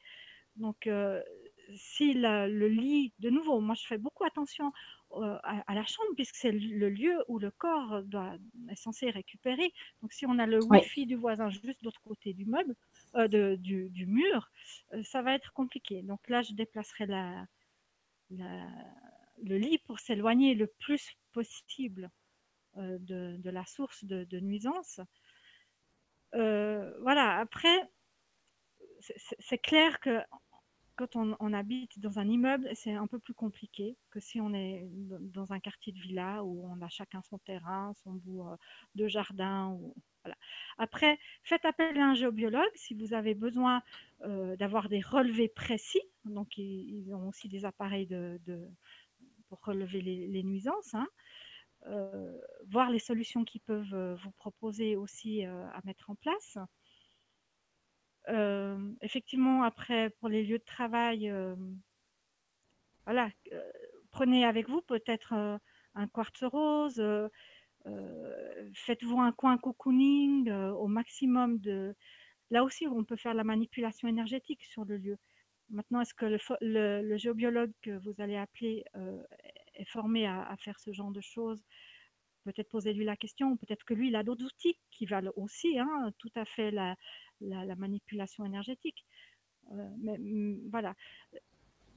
Donc, 0.56 0.86
euh, 0.86 1.22
si 1.74 2.12
le 2.12 2.68
lit, 2.68 3.14
de 3.18 3.30
nouveau, 3.30 3.60
moi 3.60 3.74
je 3.74 3.86
fais 3.86 3.96
beaucoup 3.96 4.24
attention 4.24 4.70
à, 5.14 5.74
la 5.74 5.84
chambre 5.86 6.10
puisque 6.14 6.36
c'est 6.36 6.52
le 6.52 6.88
lieu 6.90 7.22
où 7.28 7.38
le 7.38 7.50
corps 7.50 8.02
doit, 8.02 8.36
est 8.70 8.76
censé 8.76 9.08
récupérer. 9.10 9.72
Donc, 10.02 10.12
si 10.12 10.26
on 10.26 10.38
a 10.38 10.46
le 10.46 10.62
Wi-Fi 10.62 11.06
du 11.06 11.16
voisin 11.16 11.48
juste 11.48 11.80
de 11.80 11.84
l'autre 11.84 12.02
côté 12.02 12.34
du 12.34 12.44
meuble, 12.44 12.74
de, 13.14 13.56
du, 13.56 13.88
du, 13.90 14.06
mur, 14.06 14.50
ça 15.02 15.22
va 15.22 15.34
être 15.34 15.52
compliqué. 15.54 16.02
Donc 16.02 16.20
là, 16.28 16.42
je 16.42 16.52
déplacerai 16.52 17.06
la, 17.06 17.46
le 19.42 19.58
lit 19.58 19.78
pour 19.78 19.98
s'éloigner 19.98 20.54
le 20.54 20.66
plus 20.66 21.12
possible 21.32 22.10
euh, 22.78 22.98
de, 23.00 23.50
la 23.50 23.66
source 23.66 24.04
de, 24.04 24.40
nuisance. 24.40 25.00
Euh, 26.34 26.90
voilà, 27.00 27.38
après, 27.38 27.90
c'est 29.38 29.58
clair 29.58 30.00
que 30.00 30.20
quand 30.96 31.16
on, 31.16 31.52
habite 31.52 31.98
dans 31.98 32.18
un 32.18 32.28
immeuble, 32.28 32.70
c'est 32.74 32.92
un 32.94 33.06
peu 33.06 33.18
plus 33.18 33.34
compliqué 33.34 33.96
que 34.10 34.20
si 34.20 34.40
on 34.40 34.54
est 34.54 34.88
dans 35.20 35.52
un 35.52 35.60
quartier 35.60 35.92
de 35.92 35.98
villa 35.98 36.44
où 36.44 36.66
on 36.66 36.80
a 36.80 36.88
chacun 36.88 37.20
son 37.22 37.38
terrain, 37.38 37.92
son 38.04 38.12
bout 38.12 38.48
euh, 38.48 38.56
de 38.94 39.06
jardin. 39.06 39.78
Voilà. 40.22 40.36
Après, 40.78 41.18
faites 41.42 41.64
appel 41.66 41.98
à 41.98 42.06
un 42.06 42.14
géobiologue 42.14 42.70
si 42.74 42.94
vous 42.94 43.12
avez 43.12 43.34
besoin 43.34 43.82
d'avoir 44.56 44.88
des 44.88 45.00
relevés 45.00 45.48
précis. 45.48 46.02
Donc, 46.24 46.56
ils, 46.56 47.12
ont 47.12 47.28
aussi 47.28 47.48
des 47.48 47.64
appareils 47.64 48.06
de, 48.06 48.40
relever 49.60 50.00
les, 50.00 50.42
nuisances. 50.42 50.94
Hein. 50.94 51.06
Euh, 51.86 52.38
voir 52.68 52.90
les 52.90 53.00
solutions 53.00 53.44
qu'ils 53.44 53.60
peuvent 53.60 53.94
euh, 53.94 54.14
vous 54.22 54.30
proposer 54.32 54.94
aussi 54.94 55.44
euh, 55.44 55.66
à 55.70 55.80
mettre 55.84 56.10
en 56.10 56.14
place. 56.14 56.58
effectivement, 59.00 59.64
après, 59.64 60.10
pour 60.10 60.28
les 60.28 60.44
lieux 60.44 60.58
de 60.58 60.64
travail, 60.64 61.32
voilà, 63.04 63.30
prenez 64.12 64.44
avec 64.44 64.68
vous 64.68 64.80
peut-être 64.80 65.32
un 65.94 66.06
quartz 66.08 66.44
rose, 66.44 67.02
faites-vous 68.74 69.20
un 69.20 69.32
coin 69.32 69.58
cocooning 69.58 70.50
au 70.52 70.86
maximum 70.86 71.58
de... 71.58 71.96
Là 72.50 72.62
aussi, 72.62 72.86
on 72.86 73.04
peut 73.04 73.16
faire 73.16 73.34
la 73.34 73.44
manipulation 73.44 74.06
énergétique 74.06 74.62
sur 74.62 74.84
le 74.84 74.98
lieu. 74.98 75.18
Maintenant, 75.72 76.00
est-ce 76.00 76.14
que 76.14 76.26
le, 76.60 77.16
géobiologue 77.16 77.72
que 77.82 77.98
vous 77.98 78.14
allez 78.18 78.36
appeler 78.36 78.84
est 79.74 79.88
formé 79.88 80.26
à, 80.26 80.54
faire 80.58 80.78
ce 80.78 80.92
genre 80.92 81.10
de 81.10 81.20
choses, 81.20 81.64
peut-être 82.44 82.68
poser-lui 82.68 83.04
la 83.04 83.16
question, 83.16 83.56
peut-être 83.56 83.84
que 83.84 83.94
lui, 83.94 84.08
il 84.08 84.16
a 84.16 84.22
d'autres 84.22 84.44
outils 84.44 84.78
qui 84.90 85.06
valent 85.06 85.32
aussi 85.36 85.78
hein, 85.78 86.12
tout 86.18 86.32
à 86.34 86.44
fait 86.44 86.70
la, 86.70 86.96
manipulation 87.76 88.44
énergétique. 88.44 89.04
Euh, 89.72 89.88
mais 89.98 90.18
mm, 90.18 90.68
voilà. 90.70 90.94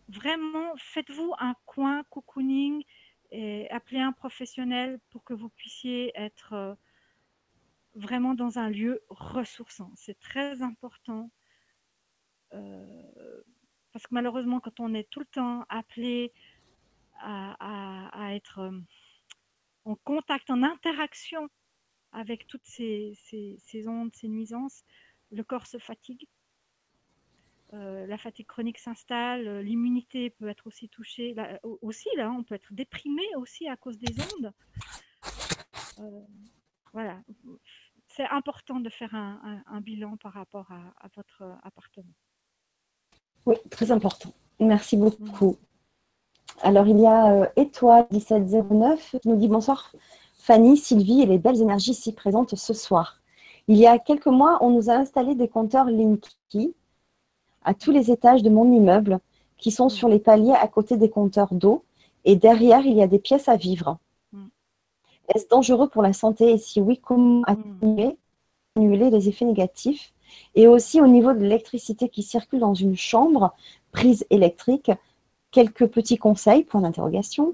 Vraiment, 0.10 0.74
faites-vous 0.78 1.34
un 1.40 1.56
coin 1.66 2.04
cocooning 2.10 2.84
et 3.32 3.70
appelez 3.72 4.00
un 4.00 4.12
professionnel 4.12 5.00
pour 5.10 5.24
que 5.24 5.34
vous 5.34 5.50
puissiez 5.50 6.12
être 6.16 6.54
euh, 6.54 6.76
vraiment 7.96 8.36
dans 8.36 8.60
un 8.60 8.70
lieu 8.70 9.02
ressourçant. 9.10 9.92
C'est 9.96 10.20
très 10.20 10.62
important. 10.62 11.32
Euh, 12.54 13.42
parce 13.96 14.08
que 14.08 14.14
malheureusement, 14.14 14.60
quand 14.60 14.82
on 14.82 14.94
est 14.94 15.10
tout 15.10 15.22
le 15.22 15.26
temps 15.26 15.64
appelé 15.70 16.34
à, 17.22 18.36
être 18.36 18.60
euh, 18.60 18.78
en 19.86 19.96
contact, 19.96 20.50
en 20.50 20.64
interaction 20.64 21.48
avec 22.12 22.46
toutes 22.46 22.66
ces, 22.66 23.16
ondes, 23.88 24.14
ces 24.14 24.28
nuisances, 24.28 24.84
le 25.32 25.46
corps 25.46 25.66
se 25.66 25.78
fatigue. 25.78 26.28
Euh, 27.72 28.06
la 28.06 28.18
fatigue 28.18 28.48
chronique 28.48 28.80
s'installe, 28.80 29.48
euh, 29.48 29.62
l'immunité 29.62 30.30
peut 30.30 30.50
être 30.50 30.68
aussi 30.68 30.90
touchée. 30.90 31.34
aussi, 31.64 32.10
là, 32.18 32.30
on 32.32 32.44
peut 32.44 32.56
être 32.56 32.74
déprimé 32.74 33.24
aussi 33.38 33.70
à 33.70 33.78
cause 33.78 33.98
des 33.98 34.14
ondes. 34.22 34.52
voilà. 36.92 37.24
C'est 38.10 38.28
important 38.28 38.82
de 38.82 38.90
faire 38.90 39.16
un, 39.16 39.80
bilan 39.80 40.18
par 40.18 40.34
rapport 40.34 40.70
à, 40.74 41.08
votre 41.16 41.58
appartement. 41.64 42.14
Oui, 43.46 43.56
très 43.70 43.92
important. 43.92 44.30
Merci 44.60 44.98
beaucoup. 44.98 45.58
Alors, 46.62 46.88
il 46.88 47.00
y 47.00 47.06
a 47.06 47.32
euh, 47.32 47.46
Étoile 47.56 48.08
1709 48.12 49.16
qui 49.22 49.30
nous 49.30 49.36
dit 49.36 49.48
bonsoir 49.48 49.92
Fanny, 50.40 50.78
Sylvie 50.78 51.22
et 51.22 51.26
les 51.26 51.38
belles 51.38 51.62
énergies 51.62 51.92
ici 51.92 52.14
présentes 52.14 52.56
ce 52.56 52.74
soir. 52.74 53.20
Il 53.68 53.78
y 53.78 53.88
a 53.88 54.00
quelques 54.00 54.28
mois, 54.28 54.60
on 54.62 54.70
nous 54.70 54.90
a 54.90 54.94
installé 54.94 55.36
des 55.36 55.48
compteurs 55.48 55.86
Linky 55.86 56.74
à 57.64 57.74
tous 57.74 57.92
les 57.92 58.12
étages 58.12 58.44
de 58.44 58.50
mon 58.50 58.72
immeuble 58.72 59.20
qui 59.58 59.72
sont 59.72 59.90
sur 59.90 60.08
les 60.08 60.20
paliers 60.20 60.54
à 60.54 60.68
côté 60.68 60.98
des 60.98 61.10
compteurs 61.10 61.54
d'eau 61.54 61.84
et 62.26 62.36
derrière, 62.36 62.86
il 62.86 62.94
y 62.94 63.04
a 63.04 63.08
des 63.08 63.20
pièces 63.20 63.48
à 63.48 63.56
vivre. 63.56 63.98
Mm. 64.32 64.46
Est-ce 65.34 65.48
dangereux 65.48 65.90
pour 65.90 66.02
la 66.02 66.14
santé 66.14 66.52
et 66.52 66.58
si 66.58 66.82
oui, 66.82 67.00
comment 67.00 67.42
mm. 67.42 68.12
annuler 68.76 69.10
les 69.10 69.30
effets 69.30 69.46
négatifs? 69.46 70.14
Et 70.56 70.68
aussi 70.68 71.02
au 71.02 71.08
niveau 71.08 71.34
de 71.34 71.40
l'électricité 71.40 72.10
qui 72.10 72.24
circule 72.24 72.60
dans 72.60 72.74
une 72.74 72.96
chambre, 72.96 73.54
prise 73.92 74.26
électrique, 74.30 74.92
quelques 75.52 75.88
petits 75.88 76.18
conseils, 76.18 76.64
point 76.64 76.82
d'interrogation. 76.82 77.54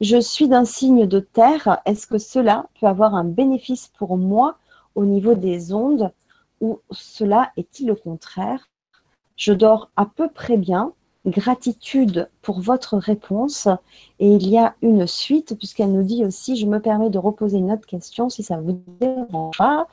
Je 0.00 0.20
suis 0.20 0.48
d'un 0.48 0.64
signe 0.64 1.06
de 1.06 1.20
terre. 1.20 1.80
Est-ce 1.86 2.06
que 2.06 2.18
cela 2.18 2.66
peut 2.80 2.86
avoir 2.86 3.14
un 3.14 3.24
bénéfice 3.24 3.88
pour 3.98 4.16
moi 4.16 4.56
au 4.94 5.04
niveau 5.04 5.34
des 5.34 5.72
ondes 5.72 6.12
ou 6.60 6.80
cela 6.90 7.52
est-il 7.56 7.88
le 7.88 7.94
contraire? 7.94 8.68
Je 9.36 9.52
dors 9.52 9.90
à 9.96 10.06
peu 10.06 10.28
près 10.28 10.56
bien. 10.56 10.92
Gratitude 11.26 12.28
pour 12.42 12.60
votre 12.60 12.96
réponse. 12.96 13.68
Et 14.18 14.28
il 14.28 14.48
y 14.48 14.58
a 14.58 14.74
une 14.82 15.06
suite, 15.06 15.56
puisqu'elle 15.56 15.92
nous 15.92 16.02
dit 16.02 16.24
aussi, 16.24 16.56
je 16.56 16.66
me 16.66 16.80
permets 16.80 17.10
de 17.10 17.18
reposer 17.18 17.58
une 17.58 17.72
autre 17.72 17.86
question, 17.86 18.28
si 18.28 18.42
ça 18.42 18.58
vous 18.58 18.80
dérange 19.00 19.56
pas. 19.56 19.86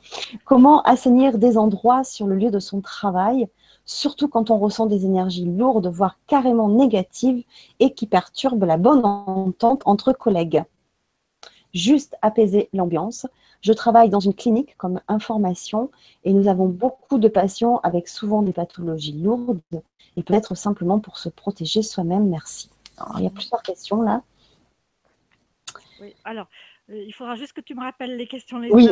Comment 0.44 0.82
assainir 0.82 1.38
des 1.38 1.56
endroits 1.56 2.04
sur 2.04 2.26
le 2.26 2.36
lieu 2.36 2.50
de 2.50 2.58
son 2.58 2.80
travail 2.80 3.48
surtout 3.84 4.28
quand 4.28 4.50
on 4.50 4.58
ressent 4.58 4.86
des 4.86 5.04
énergies 5.04 5.44
lourdes, 5.44 5.88
voire 5.88 6.18
carrément 6.26 6.68
négatives, 6.68 7.44
et 7.80 7.94
qui 7.94 8.06
perturbent 8.06 8.64
la 8.64 8.76
bonne 8.76 9.04
entente 9.04 9.82
entre 9.86 10.12
collègues? 10.12 10.64
Juste 11.74 12.16
apaiser 12.22 12.68
l'ambiance. 12.72 13.26
Je 13.62 13.72
travaille 13.72 14.10
dans 14.10 14.20
une 14.20 14.34
clinique 14.34 14.76
comme 14.76 15.00
information 15.08 15.90
et 16.24 16.32
nous 16.32 16.48
avons 16.48 16.68
beaucoup 16.68 17.18
de 17.18 17.28
patients 17.28 17.78
avec 17.82 18.08
souvent 18.08 18.42
des 18.42 18.52
pathologies 18.52 19.12
lourdes 19.12 19.60
et 20.16 20.22
peut-être 20.22 20.54
simplement 20.54 20.98
pour 20.98 21.18
se 21.18 21.28
protéger 21.28 21.82
soi-même. 21.82 22.28
Merci. 22.28 22.70
il 23.18 23.24
y 23.24 23.26
a 23.26 23.30
plusieurs 23.30 23.62
questions 23.62 24.02
là. 24.02 24.22
Oui, 26.00 26.14
alors, 26.24 26.48
euh, 26.90 27.02
il 27.06 27.12
faudra 27.12 27.36
juste 27.36 27.52
que 27.52 27.60
tu 27.60 27.74
me 27.74 27.80
rappelles 27.80 28.16
les 28.16 28.26
questions. 28.26 28.58
Les 28.58 28.70
oui. 28.70 28.88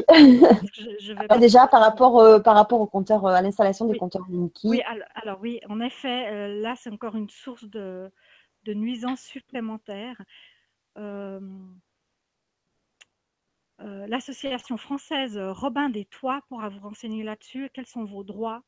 Ah, 1.28 1.38
déjà 1.38 1.66
par 1.66 1.80
rapport, 1.80 2.20
euh, 2.20 2.38
par 2.38 2.54
rapport 2.54 2.80
au 2.80 2.86
compteur, 2.86 3.26
euh, 3.26 3.34
à 3.34 3.42
l'installation 3.42 3.86
des 3.86 3.98
compteurs 3.98 4.26
Linky. 4.30 4.68
Oui, 4.68 4.82
alors, 5.14 5.38
oui, 5.40 5.60
en 5.68 5.80
effet, 5.80 6.48
là 6.60 6.74
c'est 6.76 6.90
encore 6.90 7.16
une 7.16 7.28
source 7.28 7.64
de, 7.64 8.10
de 8.64 8.74
nuisances 8.74 9.22
supplémentaires. 9.22 10.22
L'association 13.80 14.76
française 14.76 15.38
Robin 15.38 15.88
des 15.88 16.04
Toits 16.04 16.42
pourra 16.48 16.68
vous 16.68 16.80
renseigner 16.80 17.22
là-dessus. 17.22 17.70
Quels 17.72 17.86
sont 17.86 18.04
vos 18.04 18.24
droits? 18.24 18.62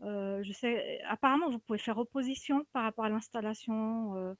Je 0.00 0.50
sais, 0.52 1.00
apparemment, 1.08 1.50
vous 1.50 1.58
pouvez 1.58 1.78
faire 1.78 1.98
opposition 1.98 2.64
par 2.72 2.84
rapport 2.84 3.04
à 3.04 3.08
l'installation 3.08 4.34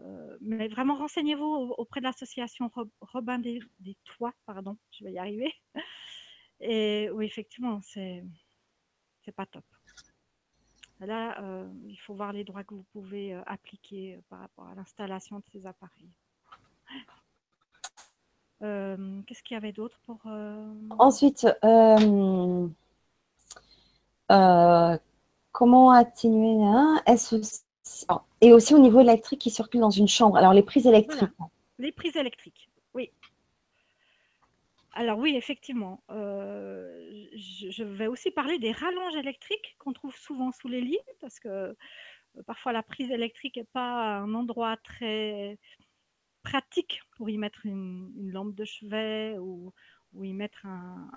euh, 0.00 0.36
mais 0.40 0.68
vraiment, 0.68 0.96
renseignez-vous 0.96 1.74
auprès 1.78 2.00
de 2.00 2.04
l'association 2.04 2.70
Robin 3.00 3.38
des, 3.38 3.60
Toits, 4.04 4.34
pardon, 4.46 4.76
je 4.90 5.04
vais 5.04 5.12
y 5.12 5.18
arriver. 5.18 5.52
Et 6.60 7.10
oui, 7.12 7.26
effectivement, 7.26 7.80
c'est 7.82 8.24
c'est 9.24 9.32
pas 9.32 9.46
top. 9.46 9.64
Là, 11.00 11.40
euh, 11.42 11.68
il 11.86 11.96
faut 11.96 12.14
voir 12.14 12.32
les 12.32 12.44
droits 12.44 12.64
que 12.64 12.74
vous 12.74 12.86
pouvez 12.92 13.34
euh, 13.34 13.42
appliquer 13.46 14.20
par 14.28 14.40
rapport 14.40 14.68
à 14.68 14.74
l'installation 14.74 15.38
de 15.38 15.44
ces 15.52 15.66
appareils. 15.66 16.10
Qu'est-ce 18.62 19.42
qu'il 19.42 19.54
y 19.54 19.58
avait 19.58 19.72
d'autre 19.72 19.98
pour... 20.06 20.18
Ensuite, 20.98 21.46
comment 25.52 25.90
atténuer 25.90 26.64
hein, 26.64 27.02
Et 28.40 28.52
aussi 28.52 28.74
au 28.74 28.78
niveau 28.78 29.00
électrique 29.00 29.40
qui 29.40 29.50
circule 29.50 29.80
dans 29.80 29.90
une 29.90 30.08
chambre. 30.08 30.36
Alors, 30.36 30.54
les 30.54 30.62
prises 30.62 30.86
électriques. 30.86 31.30
Les 31.78 31.92
prises 31.92 32.16
électriques, 32.16 32.68
oui. 32.94 33.10
Alors 34.94 35.18
oui, 35.18 35.36
effectivement. 35.36 36.02
Euh, 36.10 37.26
je, 37.34 37.82
vais 37.82 38.06
aussi 38.06 38.30
parler 38.30 38.58
des 38.58 38.72
rallonges 38.72 39.16
électriques 39.16 39.74
qu'on 39.78 39.92
trouve 39.92 40.14
souvent 40.14 40.52
sous 40.52 40.68
les 40.68 40.80
lits, 40.80 40.98
parce 41.20 41.40
que 41.40 41.48
euh, 41.48 41.74
parfois 42.46 42.72
la 42.72 42.82
prise 42.82 43.10
électrique 43.10 43.56
n'est 43.56 43.64
pas 43.64 44.18
un 44.18 44.34
endroit 44.34 44.76
très 44.76 45.58
pratique 46.42 47.00
pour 47.16 47.30
y 47.30 47.38
mettre 47.38 47.66
une, 47.66 48.30
lampe 48.30 48.54
de 48.54 48.64
chevet 48.64 49.36
ou, 49.38 49.72
y 50.22 50.32
mettre 50.32 50.66
un, 50.66 51.10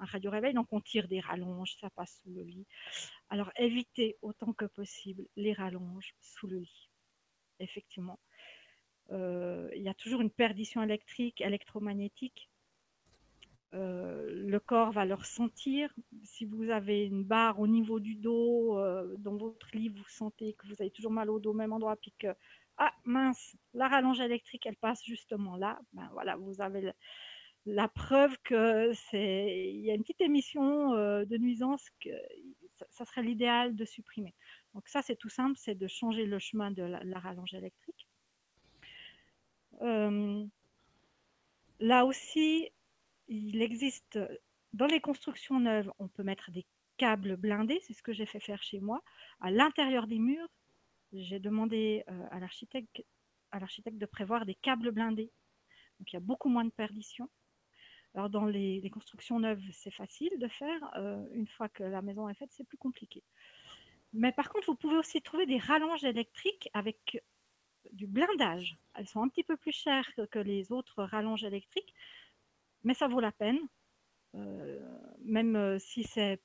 radio-réveil. 0.00 0.54
Donc 0.54 0.72
on 0.72 0.80
tire 0.80 1.06
des 1.06 1.20
rallonges, 1.20 1.76
ça 1.80 1.90
passe 1.90 2.20
sous 2.22 2.30
le 2.32 2.42
lit. 2.42 2.66
Alors 3.30 3.50
évitez 3.56 4.16
autant 4.22 4.52
que 4.52 4.64
possible 4.64 5.26
les 5.36 5.52
rallonges 5.52 6.14
sous 6.20 6.46
le 6.46 6.58
lit. 6.58 6.90
Effectivement. 7.60 8.18
Euh, 9.10 9.68
il 9.76 9.82
y 9.82 9.88
a 9.88 9.94
toujours 9.94 10.20
une 10.20 10.30
perdition 10.30 10.82
électrique, 10.82 11.40
électromagnétique 11.40 12.50
euh, 13.74 14.28
le 14.30 14.60
corps 14.60 14.92
va 14.92 15.06
le 15.06 15.14
ressentir. 15.14 15.92
Si 16.24 16.44
vous 16.44 16.70
avez 16.70 17.06
une 17.06 17.24
barre 17.24 17.58
au 17.58 17.66
niveau 17.66 18.00
du 18.00 18.16
dos, 18.16 18.78
euh, 18.78 19.16
dans 19.18 19.36
votre 19.36 19.68
lit, 19.74 19.88
vous 19.88 20.04
sentez 20.08 20.52
que 20.54 20.66
vous 20.66 20.76
avez 20.80 20.90
toujours 20.90 21.12
mal 21.12 21.30
au 21.30 21.38
dos 21.38 21.50
au 21.50 21.54
même 21.54 21.72
endroit, 21.72 21.96
puis 21.96 22.12
que, 22.18 22.28
ah 22.78 22.92
mince, 23.04 23.56
la 23.74 23.88
rallonge 23.88 24.20
électrique, 24.20 24.66
elle 24.66 24.76
passe 24.76 25.04
justement 25.04 25.56
là, 25.56 25.80
ben 25.92 26.08
voilà, 26.12 26.36
vous 26.36 26.60
avez 26.60 26.92
la 27.66 27.88
preuve 27.88 28.36
que 28.42 28.92
c'est, 28.94 29.70
il 29.72 29.84
y 29.84 29.90
a 29.90 29.94
une 29.94 30.02
petite 30.02 30.20
émission 30.20 30.94
euh, 30.94 31.24
de 31.24 31.36
nuisance 31.38 31.88
que 32.00 32.10
ça, 32.90 33.04
serait 33.04 33.22
l'idéal 33.22 33.76
de 33.76 33.84
supprimer. 33.84 34.34
Donc 34.74 34.88
ça, 34.88 35.02
c'est 35.02 35.16
tout 35.16 35.28
simple, 35.28 35.56
c'est 35.56 35.76
de 35.76 35.86
changer 35.86 36.26
le 36.26 36.38
chemin 36.38 36.70
de 36.70 36.82
la 36.82 37.18
rallonge 37.18 37.54
électrique. 37.54 38.08
là 41.80 42.04
aussi, 42.04 42.70
il 43.28 43.60
existe 43.62 44.18
dans 44.72 44.86
les 44.86 45.00
constructions 45.00 45.60
neuves, 45.60 45.92
on 45.98 46.08
peut 46.08 46.22
mettre 46.22 46.50
des 46.50 46.66
câbles 46.96 47.36
blindés, 47.36 47.80
c'est 47.82 47.94
ce 47.94 48.02
que 48.02 48.12
j'ai 48.12 48.26
fait 48.26 48.40
faire 48.40 48.62
chez 48.62 48.80
moi. 48.80 49.02
À 49.40 49.50
l'intérieur 49.50 50.06
des 50.06 50.18
murs, 50.18 50.48
j'ai 51.12 51.38
demandé 51.38 52.04
euh, 52.08 52.26
à 52.30 52.40
l'architecte 52.40 53.02
de 53.52 54.06
prévoir 54.06 54.46
des 54.46 54.54
câbles 54.54 54.90
blindés. 54.90 55.30
Donc 55.98 56.12
il 56.12 56.14
y 56.14 56.16
a 56.16 56.20
beaucoup 56.20 56.48
moins 56.48 56.64
de 56.64 56.70
perditions. 56.70 57.28
Alors 58.14 58.28
dans 58.28 58.44
les, 58.44 58.88
constructions 58.90 59.40
neuves, 59.40 59.62
c'est 59.72 59.90
facile 59.90 60.38
de 60.38 60.48
faire. 60.48 60.90
Euh, 60.96 61.24
une 61.32 61.46
fois 61.46 61.68
que 61.68 61.82
la 61.82 62.02
maison 62.02 62.28
est 62.28 62.34
faite, 62.34 62.50
c'est 62.52 62.64
plus 62.64 62.78
compliqué. 62.78 63.22
Mais 64.12 64.32
par 64.32 64.50
contre, 64.50 64.66
vous 64.66 64.76
pouvez 64.76 64.96
aussi 64.96 65.22
trouver 65.22 65.46
des 65.46 65.58
rallonges 65.58 66.04
électriques 66.04 66.68
avec 66.74 67.22
du 67.92 68.06
blindage. 68.06 68.76
Elles 68.94 69.08
sont 69.08 69.22
un 69.22 69.28
petit 69.28 69.44
peu 69.44 69.56
plus 69.56 69.72
chères 69.72 70.08
que 70.30 70.38
les 70.38 70.72
autres 70.72 71.02
rallonges 71.02 71.44
électriques, 71.44 71.94
mais 72.84 72.94
ça 72.94 73.08
vaut 73.08 73.20
la 73.20 73.32
peine, 73.32 73.58
euh, 74.34 74.80
même 75.24 75.56
euh, 75.56 75.78
si 75.78 76.04
c'est 76.04 76.40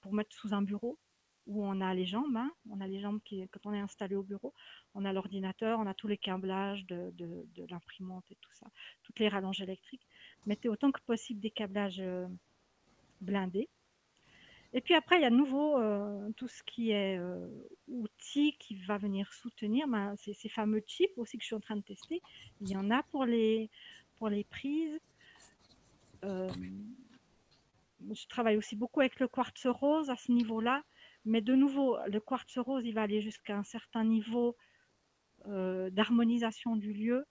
pour 0.00 0.12
mettre 0.12 0.34
sous 0.34 0.52
un 0.52 0.62
bureau 0.62 0.98
où 1.46 1.64
on 1.64 1.80
a 1.80 1.94
les 1.94 2.06
jambes, 2.06 2.36
hein. 2.36 2.50
on 2.70 2.80
a 2.80 2.86
les 2.86 3.00
jambes 3.00 3.20
qui, 3.24 3.46
quand 3.48 3.68
on 3.68 3.74
est 3.74 3.80
installé 3.80 4.16
au 4.16 4.22
bureau, 4.22 4.54
on 4.94 5.04
a 5.04 5.12
l'ordinateur, 5.12 5.78
on 5.78 5.86
a 5.86 5.94
tous 5.94 6.08
les 6.08 6.16
câblages 6.16 6.86
de, 6.86 7.12
l'imprimante 7.68 8.24
et 8.30 8.36
tout 8.40 8.52
ça, 8.52 8.66
toutes 9.02 9.18
les 9.18 9.28
rallonges 9.28 9.60
électriques. 9.60 10.06
Mettez 10.46 10.68
autant 10.68 10.90
que 10.90 11.00
possible 11.02 11.40
des 11.40 11.50
câblages 11.50 12.00
euh, 12.00 12.26
blindés. 13.20 13.68
Et 14.72 14.80
puis 14.80 14.94
après, 14.94 15.18
il 15.18 15.22
y 15.22 15.24
a 15.24 15.30
de 15.30 15.36
nouveau 15.36 15.78
tout 16.32 16.48
ce 16.48 16.64
qui 16.64 16.90
est 16.90 17.20
outils 17.86 18.56
qui 18.58 18.74
va 18.74 18.98
venir 18.98 19.32
soutenir 19.32 19.86
ben, 19.86 20.16
ces, 20.16 20.34
ces, 20.34 20.48
fameux 20.48 20.82
chips 20.84 21.16
aussi 21.16 21.38
que 21.38 21.44
je 21.44 21.46
suis 21.46 21.54
en 21.54 21.60
train 21.60 21.76
de 21.76 21.82
tester. 21.82 22.20
Il 22.60 22.68
y 22.68 22.76
en 22.76 22.90
a 22.90 23.04
pour 23.04 23.24
les, 23.24 23.70
pour 24.16 24.28
les 24.28 24.42
prises, 24.42 24.98
euh, 26.24 26.50
je 28.12 28.26
travaille 28.26 28.56
aussi 28.56 28.76
beaucoup 28.76 29.00
avec 29.00 29.18
le 29.20 29.28
quartz 29.28 29.66
rose 29.66 30.10
à 30.10 30.16
ce 30.16 30.32
niveau-là, 30.32 30.82
mais 31.24 31.40
de 31.40 31.54
nouveau, 31.54 31.96
le 32.06 32.20
quartz 32.20 32.58
rose, 32.58 32.84
il 32.84 32.94
va 32.94 33.02
aller 33.02 33.20
jusqu'à 33.20 33.56
un 33.56 33.64
certain 33.64 34.04
niveau 34.04 34.56
euh, 35.46 35.90
d'harmonisation 35.90 36.76
du 36.76 36.92
lieu. 36.92 37.24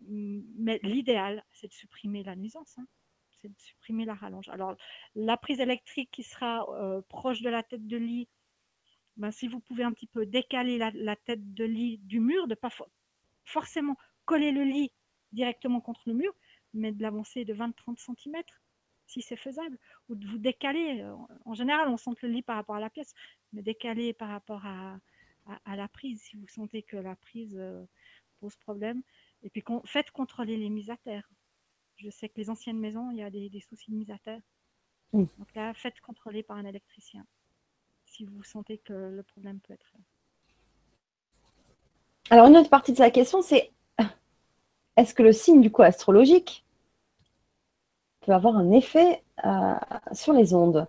Mais 0.00 0.78
l'idéal, 0.82 1.44
c'est 1.52 1.66
de 1.66 1.72
supprimer 1.72 2.22
la 2.22 2.36
nuisance, 2.36 2.78
hein. 2.78 2.86
c'est 3.40 3.48
de 3.48 3.58
supprimer 3.58 4.04
la 4.04 4.14
rallonge. 4.14 4.48
Alors, 4.48 4.76
la 5.16 5.36
prise 5.36 5.58
électrique 5.58 6.10
qui 6.12 6.22
sera 6.22 6.68
euh, 6.70 7.02
proche 7.08 7.42
de 7.42 7.50
la 7.50 7.64
tête 7.64 7.86
de 7.86 7.96
lit, 7.96 8.28
ben, 9.16 9.32
si 9.32 9.48
vous 9.48 9.58
pouvez 9.58 9.82
un 9.82 9.92
petit 9.92 10.06
peu 10.06 10.24
décaler 10.24 10.78
la, 10.78 11.16
tête 11.16 11.52
de 11.52 11.64
lit 11.64 11.98
du 11.98 12.20
mur, 12.20 12.46
de 12.46 12.54
pas 12.54 12.70
forcément 13.44 13.96
coller 14.24 14.52
le 14.52 14.62
lit 14.62 14.92
directement 15.32 15.80
contre 15.80 16.02
le 16.06 16.14
mur, 16.14 16.32
mais 16.72 16.92
de 16.92 17.02
l'avancer 17.02 17.44
de 17.44 17.52
20-30 17.52 17.98
cm, 17.98 18.42
si 19.08 19.22
c'est 19.22 19.36
faisable, 19.36 19.78
ou 20.08 20.14
de 20.14 20.26
vous 20.26 20.38
décaler. 20.38 21.04
En 21.44 21.54
général, 21.54 21.88
on 21.88 21.96
sent 21.96 22.10
le 22.22 22.28
lit 22.28 22.42
par 22.42 22.56
rapport 22.56 22.76
à 22.76 22.80
la 22.80 22.90
pièce, 22.90 23.14
mais 23.52 23.62
décaler 23.62 24.12
par 24.12 24.28
rapport 24.28 24.64
à, 24.64 24.98
à, 25.64 25.76
la 25.76 25.88
prise, 25.88 26.20
si 26.22 26.36
vous 26.36 26.46
sentez 26.46 26.82
que 26.82 26.96
la 26.96 27.16
prise 27.16 27.56
euh, 27.58 27.84
pose 28.40 28.54
problème. 28.56 29.02
Et 29.42 29.50
puis, 29.50 29.64
faites 29.84 30.10
contrôler 30.10 30.56
les 30.56 30.68
mises 30.68 30.90
à 30.90 30.96
terre. 30.98 31.28
Je 31.96 32.10
sais 32.10 32.28
que 32.28 32.36
les 32.36 32.50
anciennes 32.50 32.78
maisons, 32.78 33.10
il 33.10 33.18
y 33.18 33.22
a 33.22 33.30
des, 33.30 33.50
soucis 33.60 33.90
de 33.90 33.96
mise 33.96 34.10
à 34.10 34.18
terre. 34.18 34.42
Donc 35.12 35.54
là, 35.54 35.72
faites 35.72 36.00
contrôler 36.00 36.42
par 36.42 36.58
un 36.58 36.66
électricien, 36.66 37.24
si 38.04 38.26
vous 38.26 38.42
sentez 38.42 38.76
que 38.76 38.92
le 38.92 39.22
problème 39.22 39.58
peut 39.60 39.72
être 39.72 39.90
là. 39.94 40.00
Alors, 42.30 42.46
une 42.46 42.58
autre 42.58 42.68
partie 42.68 42.92
de 42.92 42.98
la 42.98 43.10
question, 43.10 43.40
c'est 43.40 43.72
est-ce 44.96 45.14
que 45.14 45.22
le 45.22 45.32
signe 45.32 45.62
du 45.62 45.70
coup 45.70 45.82
astrologique 45.82 46.66
peut 48.28 48.34
avoir 48.34 48.58
un 48.58 48.72
effet 48.72 49.22
euh, 49.46 49.74
sur 50.12 50.34
les 50.34 50.52
ondes 50.52 50.86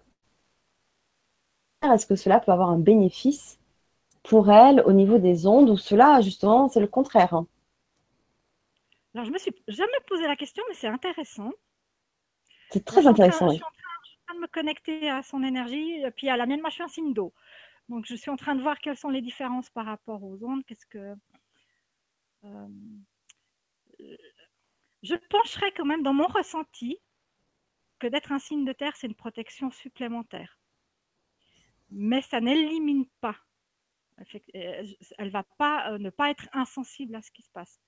Est-ce 1.82 2.06
que 2.06 2.18
cela 2.18 2.42
peut 2.42 2.52
avoir 2.52 2.70
un 2.70 2.80
bénéfice 2.80 3.58
pour 4.24 4.52
elle 4.52 4.82
au 4.82 4.92
niveau 4.92 5.20
des 5.20 5.48
ondes 5.48 5.70
ou 5.70 5.78
cela 5.78 6.20
justement 6.20 6.68
c'est 6.68 6.82
le 6.82 6.88
contraire? 6.88 7.44
Alors 9.14 9.26
je 9.26 9.32
me 9.32 9.38
suis 9.38 9.56
jamais 9.70 10.02
posé 10.06 10.28
la 10.28 10.36
question 10.36 10.62
mais 10.68 10.76
c'est 10.76 10.90
intéressant. 10.90 11.52
C'est 12.72 12.84
très 12.84 13.08
intéressant. 13.08 13.48
je, 13.48 13.54
suis 13.56 13.64
en 13.64 13.68
train, 14.28 14.36
de 14.36 14.42
me 14.42 14.48
connecter 14.48 15.10
à 15.10 15.24
son 15.24 15.42
énergie 15.42 16.04
puis 16.18 16.28
à 16.28 16.36
la 16.36 16.46
mienne 16.46 16.60
moi 16.60 16.70
je 16.72 16.76
suis 16.76 16.84
un 16.84 16.90
signe 16.90 17.14
d'eau. 17.14 17.34
Donc 17.88 18.06
je 18.06 18.16
suis 18.16 18.30
en 18.30 18.36
train 18.36 18.56
de 18.56 18.62
voir 18.62 18.80
quelles 18.80 18.98
sont 18.98 19.10
les 19.10 19.22
différences 19.22 19.70
par 19.70 19.86
rapport 19.86 20.22
aux 20.22 20.44
ondes. 20.44 20.66
Qu'est-ce 20.66 20.86
que 20.88 21.16
euh, 22.44 22.68
je 25.04 25.16
pencherais 25.30 25.72
quand 25.78 25.86
même 25.86 26.04
dans 26.04 26.14
mon 26.14 26.28
ressenti 26.28 27.00
que 28.00 28.08
d'être 28.08 28.32
un 28.32 28.40
signe 28.40 28.66
de 28.66 28.74
terre, 28.74 28.96
c'est 28.96 29.08
une 29.08 29.16
protection 29.16 29.72
supplémentaire. 29.72 30.58
Mais 31.92 32.22
ça 32.22 32.40
n'élimine 32.40 33.06
pas. 33.22 33.36
Elle 34.54 34.96
ne 35.20 35.30
va 35.30 35.44
pas 35.58 35.92
euh, 35.92 35.98
ne 35.98 36.10
pas 36.10 36.30
être 36.30 36.50
insensible 36.54 37.16
à 37.16 37.22
ce 37.22 37.32
qui 37.32 37.42
se 37.42 37.52
passe. 37.52 37.80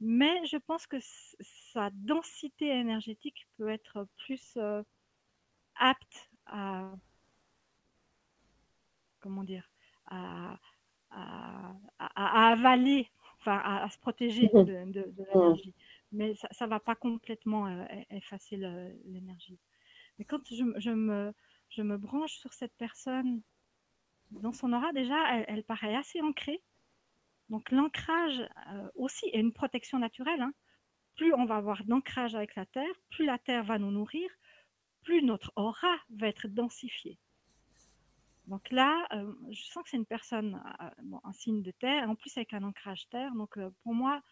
Mais 0.00 0.44
je 0.46 0.56
pense 0.56 0.86
que 0.86 0.96
sa 1.72 1.90
densité 1.92 2.68
énergétique 2.68 3.46
peut 3.56 3.68
être 3.68 4.08
plus 4.24 4.54
euh, 4.56 4.82
apte 5.76 6.30
à 6.46 6.90
comment 9.20 9.44
dire 9.44 9.70
à, 10.06 10.58
avaler, 12.16 13.08
enfin 13.38 13.58
à, 13.62 13.88
se 13.90 13.98
protéger 13.98 14.50
mmh 14.52 14.64
de, 14.64 15.02
de 15.02 15.24
l'énergie 15.32 15.74
mais 16.12 16.34
ça 16.34 16.64
ne 16.64 16.70
va 16.70 16.80
pas 16.80 16.94
complètement 16.96 17.66
euh, 17.66 17.84
effacer 18.10 18.56
l'énergie. 19.04 19.58
Mais 20.18 20.24
quand 20.24 20.40
je, 20.48 20.64
je, 20.78 20.90
me, 20.90 21.32
je 21.68 21.82
me 21.82 21.96
branche 21.96 22.34
sur 22.34 22.52
cette 22.52 22.74
personne, 22.76 23.42
dans 24.30 24.52
son 24.52 24.72
aura, 24.72 24.92
déjà, 24.92 25.42
elle, 25.46 25.64
paraît 25.64 25.94
assez 25.94 26.20
ancrée. 26.20 26.62
Donc 27.48 27.70
l'ancrage 27.70 28.40
euh, 28.72 28.88
aussi 28.94 29.26
est 29.32 29.40
une 29.40 29.52
protection 29.52 29.98
naturelle. 29.98 30.40
Hein. 30.40 30.52
Plus 31.16 31.34
on 31.34 31.46
va 31.46 31.56
avoir 31.56 31.84
d'ancrage 31.84 32.34
avec 32.34 32.54
la 32.54 32.66
Terre, 32.66 32.94
plus 33.10 33.24
la 33.24 33.38
Terre 33.38 33.64
va 33.64 33.78
nous 33.78 33.90
nourrir, 33.90 34.30
plus 35.02 35.22
notre 35.22 35.52
aura 35.56 35.96
va 36.10 36.28
être 36.28 36.48
densifiée. 36.48 37.18
Donc 38.46 38.70
là, 38.70 39.06
euh, 39.12 39.32
je 39.50 39.62
sens 39.62 39.84
que 39.84 39.90
c'est 39.90 39.96
une 39.96 40.06
personne, 40.06 40.60
un 41.24 41.32
signe 41.32 41.62
de 41.62 41.70
terre, 41.70 42.08
en 42.10 42.16
plus 42.16 42.36
avec 42.36 42.52
un 42.52 42.64
ancrage 42.64 43.08
terre. 43.08 43.32
Donc 43.34 43.58
pour 43.82 43.94
moi, 43.94 44.22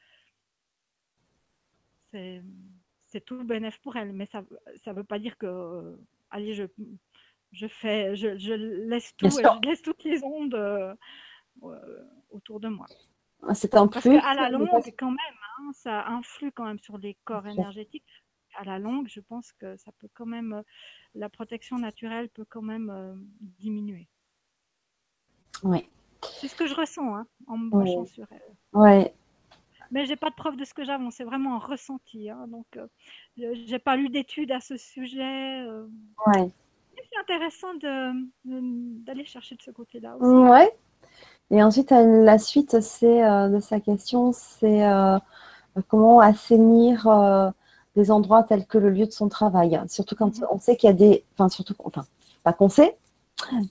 c'est 2.13 3.25
tout 3.25 3.43
bénéf 3.45 3.79
pour 3.81 3.97
elle. 3.97 4.13
Mais 4.13 4.27
ça 4.27 4.43
ne 4.43 4.93
veut 4.93 5.05
pas 5.05 5.19
dire 5.19 5.37
que, 5.39 5.99
allez, 6.31 6.55
je, 6.55 6.65
je 7.53 7.67
fais, 7.67 8.17
je, 8.17 8.39
je 8.39 8.53
laisse 8.55 9.15
tout, 9.17 9.29
je 9.31 9.67
laisse 9.67 9.83
toutes 9.83 10.05
les 10.05 10.23
ondes 10.23 10.55
euh, 10.55 10.95
autour 12.31 12.61
de 12.61 12.69
moi. 12.69 12.87
Ah, 13.47 13.55
c'est 13.55 13.75
un 13.75 13.87
Parce 13.87 14.05
qu'à 14.05 14.35
la 14.35 14.51
longue, 14.51 14.69
quand 14.99 15.11
même, 15.11 15.19
hein, 15.59 15.71
ça 15.73 16.07
influe 16.09 16.53
quand 16.53 16.65
même 16.65 16.81
sur 16.81 16.99
les 16.99 17.17
corps 17.25 17.47
énergétiques. 17.47 18.25
À 18.57 18.65
la 18.65 18.79
longue, 18.79 19.07
je 19.09 19.21
pense 19.21 19.53
que 19.53 19.77
ça 19.77 19.93
peut 20.01 20.09
quand 20.15 20.27
même, 20.27 20.63
la 21.15 21.29
protection 21.29 21.79
naturelle 21.79 22.29
peut 22.31 22.47
quand 22.49 22.63
même 22.63 23.25
diminuer. 23.41 24.09
Oui. 25.63 25.89
C'est 26.23 26.49
ce 26.49 26.57
que 26.57 26.67
je 26.67 26.75
ressens 26.75 27.15
hein, 27.15 27.27
en 27.47 27.59
me 27.59 27.71
branchant 27.71 28.07
sur 28.07 28.27
elle. 28.33 28.57
Ouais. 28.73 29.15
Mais 29.91 30.07
j'ai 30.07 30.17
pas 30.17 30.31
de 30.31 30.35
preuve 30.35 30.57
de 30.57 30.65
ce 30.65 30.75
que 30.75 30.85
j'avance, 30.85 31.15
c'est 31.17 31.25
vraiment 31.25 31.57
un 31.57 31.59
ressenti. 31.59 32.29
Hein, 32.29 32.47
donc, 32.49 32.67
euh, 32.77 33.55
j'ai 33.67 33.79
pas 33.79 33.97
lu 33.97 34.09
d'études 34.09 34.53
à 34.53 34.61
ce 34.61 34.77
sujet. 34.77 35.63
Euh. 35.67 35.87
Ouais. 36.27 36.51
C'est 37.11 37.21
intéressant 37.21 37.69
d'aller 38.45 39.25
chercher 39.25 39.55
de 39.55 39.63
ce 39.63 39.71
côté-là 39.71 40.17
aussi. 40.19 40.51
Ouais. 40.51 40.73
Et 41.51 41.63
ensuite, 41.63 41.91
la 41.91 42.39
suite 42.39 42.81
c'est 42.81 43.25
euh, 43.25 43.49
de 43.49 43.61
sa 43.61 43.81
question, 43.81 44.33
c'est 44.33 44.83
comment 45.87 46.21
assainir 46.21 47.53
des 47.97 48.11
endroits 48.11 48.43
tels 48.43 48.67
que 48.67 48.79
le 48.79 48.91
lieu 48.91 49.07
de 49.07 49.13
son 49.13 49.29
travail. 49.29 49.81
Surtout 49.89 50.17
quand 50.17 50.39
mhm. 50.39 50.47
on 50.51 50.59
sait 50.59 50.77
qu'il 50.77 50.89
y 50.89 50.91
a 50.91 50.95
des, 50.95 51.25
enfin 51.35 51.49
surtout, 51.49 51.75
enfin 51.85 52.05
pas 52.45 52.53
qu'on 52.53 52.69
sait, 52.69 52.97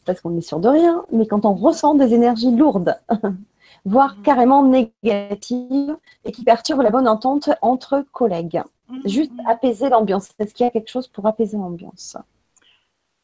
parce 0.06 0.22
qu'on 0.22 0.36
est 0.38 0.42
sûr 0.42 0.60
de 0.60 0.70
rien, 0.70 1.06
mais 1.12 1.28
quand 1.28 1.46
on 1.46 1.54
ressent 1.54 1.96
des 1.96 2.14
énergies 2.14 2.56
lourdes, 2.56 2.98
voire 3.88 4.18
mhm. 4.18 4.24
carrément 4.24 4.64
négatives, 4.64 5.98
et 6.26 6.32
qui 6.32 6.44
perturbent 6.44 6.82
la 6.82 6.92
bonne 6.92 7.08
entente 7.08 7.50
entre 7.62 8.06
collègues. 8.12 8.62
Mhm. 8.90 9.02
Juste 9.06 9.32
apaiser 9.48 9.90
l'ambiance. 9.90 10.34
Est-ce 10.40 10.54
qu'il 10.54 10.66
y 10.66 10.68
a 10.68 10.72
quelque 10.72 10.90
chose 10.90 11.08
pour 11.08 11.26
apaiser 11.26 11.58
l'ambiance? 11.58 12.18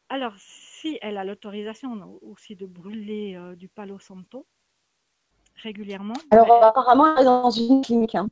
Alors, 0.10 0.34
si 0.38 0.98
elle 1.02 1.18
a 1.18 1.24
l'autorisation 1.24 2.20
aussi 2.22 2.56
de 2.56 2.66
brûler 2.66 3.36
euh, 3.36 3.56
du 3.56 3.68
palo 3.68 4.00
santo 4.00 4.46
régulièrement. 5.56 6.14
Alors, 6.32 6.64
apparemment, 6.64 7.16
elle 7.16 7.22
est 7.22 7.26
dans 7.26 7.50
une 7.50 7.82
clinique. 7.82 8.16
Hein 8.16 8.28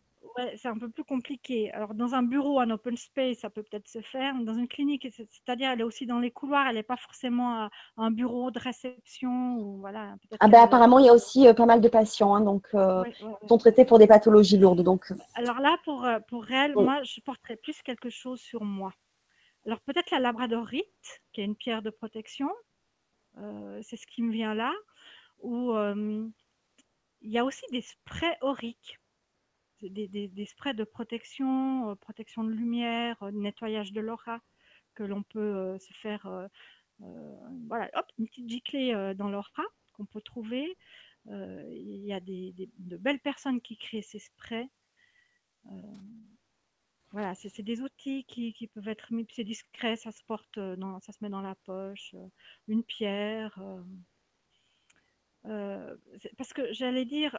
c'est 0.57 0.67
un 0.67 0.77
peu 0.77 0.89
plus 0.89 1.03
compliqué. 1.03 1.71
Alors, 1.71 1.93
dans 1.93 2.13
un 2.13 2.23
bureau, 2.23 2.59
un 2.59 2.69
open 2.69 2.97
space, 2.97 3.39
ça 3.39 3.49
peut 3.49 3.63
peut-être 3.63 3.87
se 3.87 4.01
faire. 4.01 4.33
Dans 4.43 4.53
une 4.53 4.67
clinique, 4.67 5.07
c'est-à-dire, 5.11 5.71
elle 5.71 5.81
est 5.81 5.83
aussi 5.83 6.05
dans 6.05 6.19
les 6.19 6.31
couloirs, 6.31 6.67
elle 6.67 6.75
n'est 6.75 6.83
pas 6.83 6.97
forcément 6.97 7.69
un 7.97 8.11
bureau 8.11 8.51
de 8.51 8.59
réception. 8.59 9.57
Ou, 9.57 9.79
voilà, 9.79 10.15
ah 10.39 10.47
ben, 10.47 10.61
apparemment, 10.61 10.99
il 10.99 11.05
y 11.05 11.09
a 11.09 11.13
aussi 11.13 11.47
euh, 11.47 11.53
pas 11.53 11.65
mal 11.65 11.81
de 11.81 11.89
patients 11.89 12.35
hein, 12.35 12.41
donc, 12.41 12.67
euh, 12.73 13.03
qui 13.03 13.47
sont 13.47 13.57
traités 13.57 13.85
pour 13.85 13.99
des 13.99 14.07
pathologies 14.07 14.57
lourdes. 14.57 14.81
Donc... 14.81 15.11
Euh. 15.11 15.15
Alors 15.35 15.59
là, 15.59 15.77
pour, 15.83 16.07
pour 16.27 16.49
elle, 16.51 16.73
moi, 16.73 17.03
je 17.03 17.19
porterais 17.21 17.57
plus 17.57 17.81
quelque 17.81 18.09
chose 18.09 18.39
sur 18.39 18.63
moi. 18.63 18.93
Alors, 19.65 19.79
peut-être 19.81 20.11
la 20.11 20.19
labradorite, 20.19 21.21
qui 21.33 21.41
est 21.41 21.45
une 21.45 21.55
pierre 21.55 21.81
de 21.81 21.89
protection. 21.89 22.49
c'est 23.81 23.97
ce 23.97 24.07
qui 24.07 24.23
me 24.23 24.31
vient 24.31 24.53
là. 24.53 24.71
Ou 25.41 25.73
il 27.23 27.31
y 27.31 27.37
a 27.37 27.45
aussi 27.45 27.65
des 27.71 27.81
sprays 27.81 28.37
auriques 28.41 29.00
des, 29.89 30.45
sprays 30.45 30.73
de 30.73 30.83
protection, 30.83 31.89
euh, 31.89 31.95
protection 31.95 32.43
de 32.43 32.51
lumière, 32.51 33.21
euh, 33.23 33.31
nettoyage 33.31 33.91
de 33.91 34.01
l'aura 34.01 34.41
que 34.95 35.03
l'on 35.03 35.23
peut 35.23 35.39
euh, 35.39 35.79
se 35.79 35.93
faire. 35.93 36.49
voilà, 36.99 37.89
hop, 37.95 38.05
une 38.19 38.27
petite 38.27 38.49
giclée 38.49 39.13
dans 39.15 39.29
l'aura 39.29 39.63
qu'on 39.93 40.05
peut 40.05 40.21
trouver. 40.21 40.77
Il 41.25 42.05
y 42.05 42.13
a 42.13 42.19
des, 42.19 42.53
de 42.77 42.97
belles 42.97 43.19
personnes 43.19 43.61
qui 43.61 43.77
créent 43.77 44.01
ces 44.01 44.19
sprays. 44.19 44.69
voilà, 47.11 47.33
c'est 47.35 47.61
des 47.61 47.81
outils 47.81 48.25
qui, 48.25 48.69
peuvent 48.73 48.87
être 48.87 49.11
mis, 49.13 49.25
c'est 49.31 49.43
discret, 49.43 49.95
ça 49.95 50.11
se 50.11 50.23
porte, 50.23 50.59
dans, 50.59 50.99
ça 50.99 51.11
se 51.11 51.23
met 51.23 51.29
dans 51.29 51.41
la 51.41 51.55
poche, 51.55 52.15
une 52.67 52.83
pierre. 52.83 53.59
parce 55.43 56.53
que 56.53 56.71
j'allais 56.73 57.05
dire, 57.05 57.37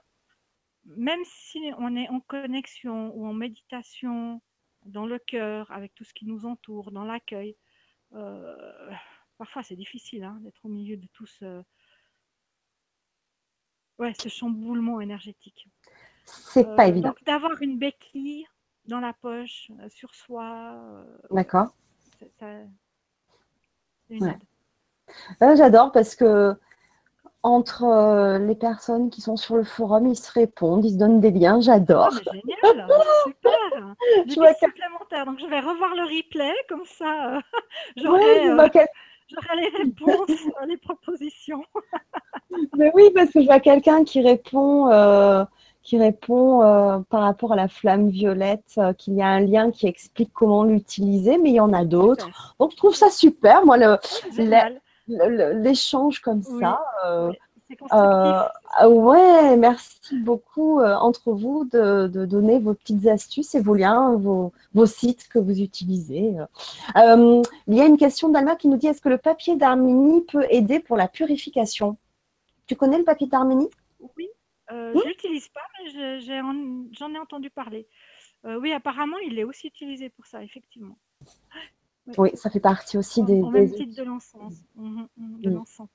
même 0.84 1.20
si 1.24 1.72
on 1.78 1.96
est 1.96 2.08
en 2.08 2.20
connexion 2.20 3.12
ou 3.14 3.26
en 3.26 3.32
méditation, 3.32 4.40
dans 4.84 5.06
le 5.06 5.18
cœur, 5.18 5.70
avec 5.70 5.94
tout 5.94 6.04
ce 6.04 6.12
qui 6.12 6.26
nous 6.26 6.44
entoure, 6.46 6.90
dans 6.90 7.04
l'accueil, 7.04 7.56
euh, 8.14 8.90
parfois 9.38 9.62
c'est 9.62 9.76
difficile 9.76 10.24
hein, 10.24 10.38
d'être 10.40 10.64
au 10.64 10.68
milieu 10.68 10.96
de 10.96 11.06
tout 11.12 11.26
ce, 11.26 11.62
ouais, 13.98 14.12
ce 14.18 14.28
chamboulement 14.28 15.00
énergétique. 15.00 15.68
C'est 16.24 16.64
pas 16.76 16.84
euh, 16.84 16.88
évident. 16.88 17.08
Donc 17.10 17.24
d'avoir 17.24 17.60
une 17.62 17.78
béquille 17.78 18.46
dans 18.86 19.00
la 19.00 19.12
poche, 19.12 19.70
euh, 19.80 19.88
sur 19.88 20.14
soi. 20.14 21.04
D'accord. 21.30 21.74
C'est 22.18 22.32
J'adore 25.40 25.92
parce 25.92 26.14
que 26.14 26.56
entre 27.42 27.84
euh, 27.84 28.38
les 28.38 28.54
personnes 28.54 29.10
qui 29.10 29.20
sont 29.20 29.36
sur 29.36 29.56
le 29.56 29.64
forum, 29.64 30.06
ils 30.06 30.16
se 30.16 30.30
répondent, 30.32 30.84
ils 30.84 30.92
se 30.92 30.98
donnent 30.98 31.20
des 31.20 31.32
liens, 31.32 31.60
j'adore. 31.60 32.10
Oh, 32.12 32.30
génial, 32.32 32.88
super. 33.24 33.94
Je 34.28 34.34
vois 34.34 34.54
supplémentaires, 34.54 35.26
donc 35.26 35.40
je 35.40 35.46
vais 35.46 35.60
revoir 35.60 35.94
le 35.96 36.04
replay, 36.04 36.52
comme 36.68 36.84
ça 36.84 37.36
euh, 37.36 37.40
euh, 37.98 38.68
j'aurai 39.28 39.56
les 39.56 39.68
réponses, 39.76 40.30
les 40.68 40.76
propositions. 40.76 41.64
Mais 42.76 42.92
oui, 42.94 43.10
parce 43.14 43.30
que 43.30 43.40
je 43.40 43.46
vois 43.46 43.60
quelqu'un 43.60 44.04
qui 44.04 44.20
répond, 44.20 44.88
qui 45.82 45.98
répond 45.98 47.04
par 47.10 47.22
rapport 47.22 47.54
à 47.54 47.56
la 47.56 47.66
flamme 47.66 48.08
violette, 48.08 48.78
qu'il 48.98 49.14
y 49.14 49.22
a 49.22 49.26
un 49.26 49.40
lien 49.40 49.70
qui 49.70 49.86
explique 49.86 50.32
comment 50.32 50.64
l'utiliser, 50.64 51.38
mais 51.38 51.50
il 51.50 51.56
y 51.56 51.60
en 51.60 51.72
a 51.72 51.84
d'autres. 51.84 52.54
Donc 52.60 52.72
je 52.72 52.76
trouve 52.76 52.94
ça 52.94 53.10
super, 53.10 53.64
moi, 53.64 53.78
le, 53.78 53.96
l'échange 55.08 56.20
comme 56.20 56.42
ça. 56.42 56.80
Euh, 57.04 57.32
euh, 58.82 58.88
ouais, 58.88 59.56
merci 59.56 60.18
beaucoup 60.18 60.80
euh, 60.80 60.94
entre 60.94 61.32
vous 61.32 61.64
de, 61.64 62.06
donner 62.06 62.58
vos 62.58 62.74
petites 62.74 63.06
astuces 63.06 63.54
et 63.54 63.60
vos 63.60 63.74
liens, 63.74 64.16
vos, 64.16 64.86
sites 64.86 65.28
que 65.28 65.38
vous 65.38 65.60
utilisez. 65.60 66.34
il 66.96 67.74
y 67.74 67.80
a 67.80 67.86
une 67.86 67.96
question 67.96 68.28
d'Alma 68.28 68.56
qui 68.56 68.68
nous 68.68 68.76
dit 68.76 68.88
est-ce 68.88 69.00
que 69.00 69.08
le 69.08 69.18
papier 69.18 69.56
d'Arménie 69.56 70.22
peut 70.22 70.46
aider 70.50 70.80
pour 70.80 70.96
la 70.96 71.08
purification? 71.08 71.96
Tu 72.66 72.76
connais 72.76 72.98
le 72.98 73.04
papier 73.04 73.26
d'Arménie 73.26 73.70
Oui, 74.16 74.28
je 74.70 74.74
ne 74.98 75.04
l'utilise 75.04 75.48
pas, 75.48 75.60
mais 75.78 76.20
j'en 76.92 77.14
ai, 77.14 77.18
entendu 77.18 77.50
parler. 77.50 77.86
oui, 78.44 78.72
apparemment, 78.72 79.18
il 79.18 79.38
est 79.38 79.44
aussi 79.44 79.68
utilisé 79.68 80.08
pour 80.10 80.26
ça, 80.26 80.42
effectivement. 80.42 80.96
Oui, 82.18 82.30
ça 82.34 82.50
fait 82.50 82.60
partie 82.60 82.98
aussi 82.98 83.22
des. 83.22 83.40
Au 83.40 83.50
même 83.50 83.70
titre 83.70 83.96
de 83.96 84.02
l'encens. 84.02 84.64
De 84.76 85.50
l'encens. 85.50 85.88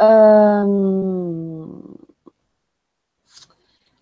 Euh, 0.00 1.66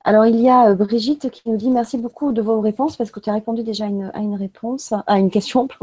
alors, 0.04 0.26
il 0.26 0.40
y 0.40 0.48
a 0.48 0.70
euh, 0.70 0.74
Brigitte 0.74 1.30
qui 1.30 1.42
nous 1.48 1.56
dit 1.56 1.70
merci 1.70 1.98
beaucoup 1.98 2.32
de 2.32 2.40
vos 2.40 2.60
réponses 2.60 2.96
parce 2.96 3.10
que 3.10 3.18
tu 3.18 3.30
as 3.30 3.32
répondu 3.32 3.64
déjà 3.64 3.86
à 3.86 3.88
une, 3.88 4.36
réponse, 4.36 4.94
à 5.06 5.18
une 5.18 5.30
question. 5.30 5.68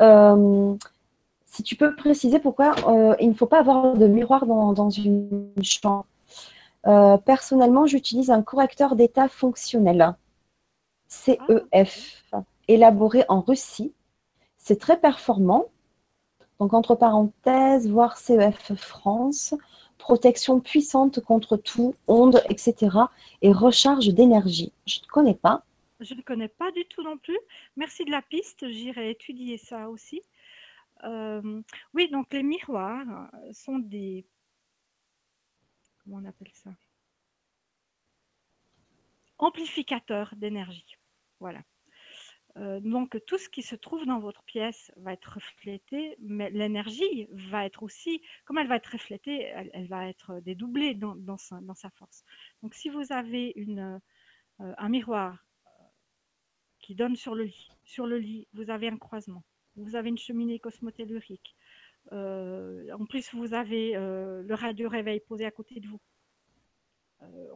Euh, 0.00 0.74
si 1.44 1.62
tu 1.62 1.76
peux 1.76 1.94
préciser 1.94 2.38
pourquoi 2.38 2.74
il 3.20 3.28
ne 3.28 3.34
faut 3.34 3.44
pas 3.44 3.58
avoir 3.58 3.94
de 3.94 4.06
miroir 4.06 4.46
dans, 4.46 4.88
une 4.88 5.52
chambre. 5.60 6.06
personnellement, 7.26 7.84
j'utilise 7.84 8.30
un 8.30 8.40
correcteur 8.40 8.96
d'état 8.96 9.28
fonctionnel, 9.28 10.14
CEF 11.08 12.19
élaboré 12.72 13.24
en 13.28 13.40
Russie. 13.40 13.92
C'est 14.56 14.78
très 14.78 14.98
performant. 15.00 15.66
Donc, 16.58 16.74
entre 16.74 16.94
parenthèses, 16.94 17.88
voir 17.88 18.18
CEF 18.18 18.74
France, 18.74 19.54
protection 19.96 20.60
puissante 20.60 21.20
contre 21.20 21.56
tout, 21.56 21.94
ondes, 22.06 22.42
etc. 22.48 22.96
et 23.42 23.52
recharge 23.52 24.08
d'énergie. 24.08 24.72
Je 24.86 25.00
ne 25.00 25.06
connais 25.06 25.34
pas. 25.34 25.64
Je 26.00 26.14
ne 26.14 26.22
connais 26.22 26.48
pas 26.48 26.70
du 26.72 26.84
tout 26.86 27.02
non 27.02 27.18
plus. 27.18 27.38
Merci 27.76 28.04
de 28.04 28.10
la 28.10 28.22
piste, 28.22 28.68
j'irai 28.68 29.10
étudier 29.10 29.58
ça 29.58 29.88
aussi. 29.88 30.22
Euh, 31.04 31.62
oui, 31.94 32.10
donc 32.10 32.32
les 32.32 32.42
miroirs 32.42 33.30
sont 33.52 33.78
des... 33.78 34.26
Comment 36.04 36.18
on 36.22 36.28
appelle 36.28 36.52
ça? 36.52 36.70
Amplificateurs 39.38 40.34
d'énergie. 40.36 40.96
Voilà. 41.38 41.60
Euh, 42.60 42.78
donc 42.80 43.18
tout 43.26 43.38
ce 43.38 43.48
qui 43.48 43.62
se 43.62 43.74
trouve 43.74 44.04
dans 44.04 44.18
votre 44.18 44.42
pièce 44.42 44.92
va 44.96 45.14
être 45.14 45.34
reflété, 45.34 46.16
mais 46.20 46.50
l'énergie 46.50 47.26
va 47.30 47.64
être 47.64 47.82
aussi, 47.82 48.20
comme 48.44 48.58
elle 48.58 48.68
va 48.68 48.76
être 48.76 48.92
reflétée, 48.92 49.50
elle, 49.72 49.88
va 49.88 50.08
être 50.08 50.40
dédoublée 50.40 50.94
dans, 50.94 51.38
sa, 51.38 51.90
force. 51.90 52.24
Donc 52.62 52.74
si 52.74 52.90
vous 52.90 53.12
avez 53.12 53.54
euh, 53.56 53.98
un 54.58 54.88
miroir 54.90 55.42
euh, 55.66 55.70
qui 56.80 56.94
donne 56.94 57.16
sur 57.16 57.34
le 57.34 57.44
lit, 57.44 57.68
sur 57.84 58.06
le 58.06 58.18
lit, 58.18 58.46
vous 58.52 58.68
avez 58.68 58.88
un 58.88 58.98
croisement, 58.98 59.44
vous 59.76 59.96
avez 59.96 60.10
une 60.10 60.18
cheminée 60.18 60.58
cosmotellurique, 60.58 61.56
en 62.12 63.06
plus 63.08 63.32
vous 63.34 63.54
avez 63.54 63.92
le 63.92 64.54
radio 64.54 64.88
réveil 64.88 65.20
posé 65.20 65.44
à 65.46 65.50
côté 65.50 65.80
de 65.80 65.86
vous, 65.86 66.00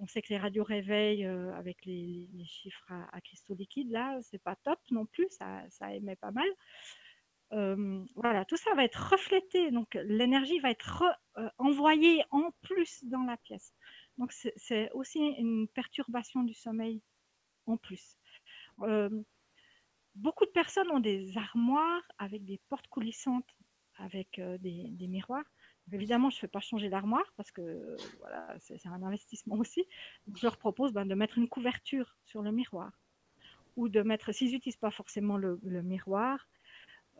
on 0.00 0.06
sait 0.06 0.22
que 0.22 0.28
les 0.28 0.38
radios 0.38 0.64
réveil 0.64 1.24
euh, 1.24 1.54
avec 1.54 1.84
les, 1.84 2.28
chiffres 2.46 2.92
à, 3.12 3.20
cristaux 3.20 3.54
liquides, 3.54 3.90
là, 3.90 4.18
c'est 4.22 4.42
pas 4.42 4.56
top 4.56 4.78
non 4.90 5.06
plus, 5.06 5.26
ça, 5.30 5.94
émet 5.94 6.16
pas 6.16 6.32
mal. 6.32 6.48
voilà, 8.14 8.44
tout 8.44 8.56
ça 8.56 8.74
va 8.74 8.84
être 8.84 9.10
reflété, 9.10 9.70
donc 9.70 9.94
l'énergie 9.94 10.58
va 10.60 10.70
être 10.70 11.04
envoyée 11.58 12.24
en 12.30 12.50
plus 12.62 13.04
dans 13.04 13.22
la 13.24 13.36
pièce. 13.36 13.72
Donc 14.18 14.32
c'est 14.32 14.90
aussi 14.92 15.20
une 15.20 15.68
perturbation 15.68 16.42
du 16.42 16.54
sommeil 16.54 17.02
en 17.66 17.76
plus. 17.76 18.18
beaucoup 20.14 20.44
de 20.44 20.50
personnes 20.50 20.90
ont 20.90 21.00
des 21.00 21.36
armoires 21.38 22.02
avec 22.18 22.44
des 22.44 22.60
portes 22.68 22.88
coulissantes, 22.88 23.48
avec 23.96 24.40
des, 24.60 25.08
miroirs. 25.08 25.46
Évidemment, 25.92 26.30
je 26.30 26.36
ne 26.36 26.40
fais 26.40 26.48
pas 26.48 26.60
changer 26.60 26.88
l'armoire 26.88 27.32
parce 27.36 27.50
que 27.50 27.96
voilà, 28.20 28.54
c'est 28.60 28.86
un 28.86 29.02
investissement 29.02 29.56
aussi. 29.56 29.86
je 30.34 30.42
leur 30.46 30.56
propose 30.56 30.92
ben, 30.92 31.06
de 31.06 31.14
mettre 31.14 31.38
une 31.38 31.48
couverture 31.48 32.16
sur 32.24 32.42
le 32.42 32.52
miroir 32.52 32.92
ou 33.76 33.88
de 33.88 34.02
mettre, 34.02 34.32
s'ils 34.32 34.52
n'utilisent 34.52 34.76
pas 34.76 34.90
forcément 34.90 35.36
le, 35.36 35.58
miroir, 35.82 36.48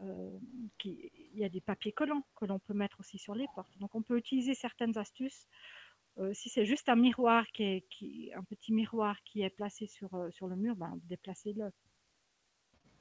il 0.01 1.11
y 1.35 1.45
a 1.45 1.49
des 1.49 1.61
papiers 1.61 1.93
collants 1.93 2.24
que 2.36 2.45
l'on 2.45 2.59
peut 2.59 2.74
mettre 2.74 3.01
aussi 3.01 3.19
sur 3.19 3.35
les 3.35 3.47
portes. 3.55 3.77
Donc 3.78 3.95
on 3.95 4.03
peut 4.03 4.16
utiliser 4.16 4.55
certaines 4.55 4.97
astuces 4.97 5.49
euh, 6.19 6.32
si 6.32 6.49
c'est 6.49 6.65
juste 6.65 6.89
un 6.89 6.95
miroir 6.95 7.47
qui 7.49 7.65
est 7.65 7.89
qui, 7.91 8.31
un 8.36 8.45
petit 8.45 8.73
miroir 8.73 9.20
qui 9.24 9.43
est 9.43 9.51
placé 9.51 9.86
sur, 9.86 10.15
euh, 10.15 10.31
sur 10.31 10.47
le 10.47 10.55
mur, 10.55 10.77
ben, 10.77 10.99
déplacez-le. 11.05 11.73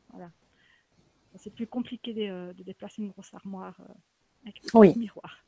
Voilà. 0.10 0.32
C'est 1.36 1.54
plus 1.54 1.68
compliqué 1.68 2.14
de, 2.14 2.22
euh, 2.22 2.54
de, 2.54 2.64
déplacer 2.64 3.02
une 3.02 3.10
grosse 3.10 3.34
armoire 3.34 3.80
avec 4.44 4.62
un 4.64 4.80
oui. 4.80 4.98
miroir. 4.98 5.46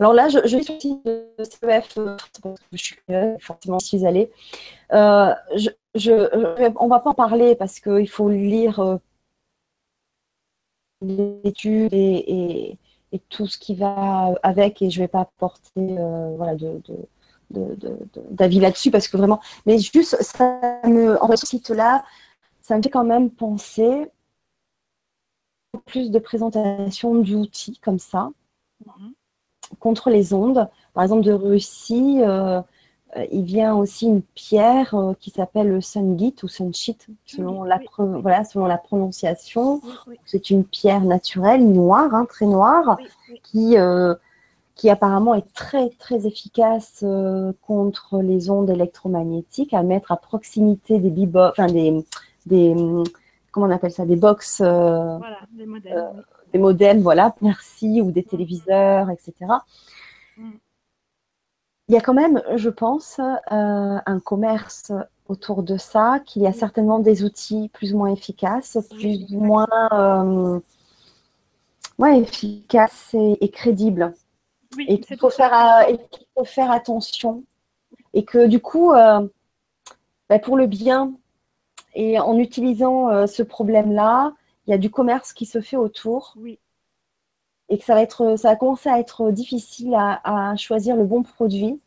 Alors 0.00 0.12
là, 0.12 0.28
je, 0.28 0.38
je 0.44 0.58
suis 0.58 0.80
sur 0.80 1.00
le 1.04 1.44
CEF, 1.44 1.98
je 2.72 2.76
suis 2.76 2.96
forcément 3.40 3.78
je 3.78 3.86
suis 3.86 4.06
allée. 4.06 4.30
je, 4.90 5.70
je, 5.94 6.72
on 6.78 6.88
va 6.88 7.00
pas 7.00 7.10
en 7.10 7.14
parler 7.14 7.54
parce 7.56 7.80
qu'il 7.80 8.08
faut 8.08 8.28
lire 8.28 8.98
l'étude 11.02 11.92
et, 11.92 12.78
tout 13.30 13.46
ce 13.46 13.56
qui 13.56 13.74
va 13.74 14.34
avec 14.42 14.82
et 14.82 14.90
je 14.90 15.00
vais 15.00 15.08
pas 15.08 15.20
apporter 15.20 15.70
euh, 15.78 16.54
de, 17.50 17.98
d'avis 18.30 18.60
là-dessus 18.60 18.90
parce 18.90 19.08
que 19.08 19.16
vraiment 19.16 19.40
mais 19.64 19.78
juste 19.78 20.20
ça 20.22 20.60
me 20.84 21.22
en 21.22 21.34
ce 21.34 21.46
site 21.46 21.70
là 21.70 22.04
ça 22.60 22.76
me 22.76 22.82
fait 22.82 22.90
quand 22.90 23.04
même 23.04 23.30
penser 23.30 24.10
plus 25.86 26.10
de 26.10 26.18
présentation 26.18 27.14
d'outils 27.14 27.78
comme 27.78 27.98
ça 27.98 28.28
mhm. 28.84 29.14
Contre 29.80 30.10
les 30.10 30.32
ondes. 30.32 30.68
Par 30.94 31.02
exemple 31.02 31.22
de 31.22 31.32
Russie 31.32 32.20
euh, 32.22 32.60
euh, 33.16 33.24
il 33.30 33.44
vient 33.44 33.74
aussi 33.74 34.06
une 34.06 34.22
pierre 34.22 34.94
euh, 34.94 35.14
qui 35.18 35.30
s'appelle 35.30 35.68
le 35.68 35.80
sungit 35.80 36.34
ou 36.42 36.48
sunshit, 36.48 37.06
selon, 37.24 37.62
la, 37.62 37.78
voilà, 37.98 38.44
selon 38.44 38.66
la 38.66 38.78
prononciation. 38.78 39.80
C'est 40.24 40.50
une 40.50 40.64
pierre 40.64 41.02
naturelle, 41.02 41.66
noire, 41.66 42.14
hein, 42.14 42.26
très 42.28 42.46
noire, 42.46 42.98
qui, 43.42 43.76
qui 44.74 44.90
apparemment 44.90 45.34
est 45.34 45.52
très, 45.54 45.90
très 45.90 46.26
efficace 46.26 47.04
contre 47.62 48.20
les 48.22 48.50
ondes 48.50 48.70
électromagnétiques, 48.70 49.72
à 49.72 49.82
mettre 49.82 50.12
à 50.12 50.16
proximité 50.16 50.98
des 50.98 51.28
enfin 51.36 51.66
des, 51.66 52.04
des, 52.44 52.74
comment 53.52 53.66
on 53.66 53.70
appelle 53.70 53.92
ça, 53.92 54.04
des 54.04 54.16
box, 54.16 54.60
voilà, 54.60 55.38
des 55.52 55.66
modems, 55.66 56.24
des 56.52 56.58
modems, 56.58 57.00
voilà, 57.00 57.34
merci, 57.40 58.00
ou 58.02 58.10
des 58.10 58.22
mm. 58.22 58.26
téléviseurs, 58.26 59.10
etc 59.10 59.46
il 61.88 61.94
y 61.94 61.98
a 61.98 62.00
quand 62.00 62.14
même, 62.14 62.42
je 62.56 62.68
pense, 62.68 63.20
euh, 63.20 63.98
un 64.04 64.20
commerce 64.20 64.92
autour 65.28 65.62
de 65.62 65.76
ça, 65.76 66.20
qu'il 66.24 66.42
y 66.42 66.46
a 66.46 66.52
certainement 66.52 66.98
des 66.98 67.24
outils 67.24 67.68
plus 67.72 67.94
ou 67.94 67.98
moins 67.98 68.12
efficaces, 68.12 68.78
plus 68.90 69.24
ou 69.30 69.40
moins 69.40 69.68
euh, 69.92 70.60
efficaces 72.12 73.14
et, 73.14 73.48
crédibles. 73.50 74.14
et 74.78 75.00
qu'il 75.00 75.16
faut, 75.16 75.30
faire, 75.30 75.52
euh, 75.88 75.96
faut 76.36 76.44
faire 76.44 76.70
attention. 76.70 77.44
Et 78.14 78.24
que 78.24 78.46
du 78.46 78.60
coup, 78.60 78.92
ben, 78.92 80.40
pour 80.42 80.56
le 80.56 80.66
bien, 80.66 81.12
et 81.94 82.18
en 82.18 82.38
utilisant 82.38 83.26
ce 83.26 83.42
problème-là, 83.42 84.32
il 84.66 84.70
y 84.70 84.74
a 84.74 84.78
du 84.78 84.90
commerce 84.90 85.32
qui 85.32 85.46
se 85.46 85.60
fait 85.60 85.76
autour. 85.76 86.34
Oui 86.36 86.58
et 87.68 87.78
que 87.78 87.84
ça 87.84 87.94
va 87.94 88.02
être, 88.02 88.36
ça 88.36 88.50
a 88.50 88.56
commencé 88.56 88.88
à 88.88 88.98
être 88.98 89.30
difficile 89.30 89.94
à, 89.94 90.54
choisir 90.56 90.96
le 90.96 91.04
bon 91.04 91.22
produit, 91.22 91.80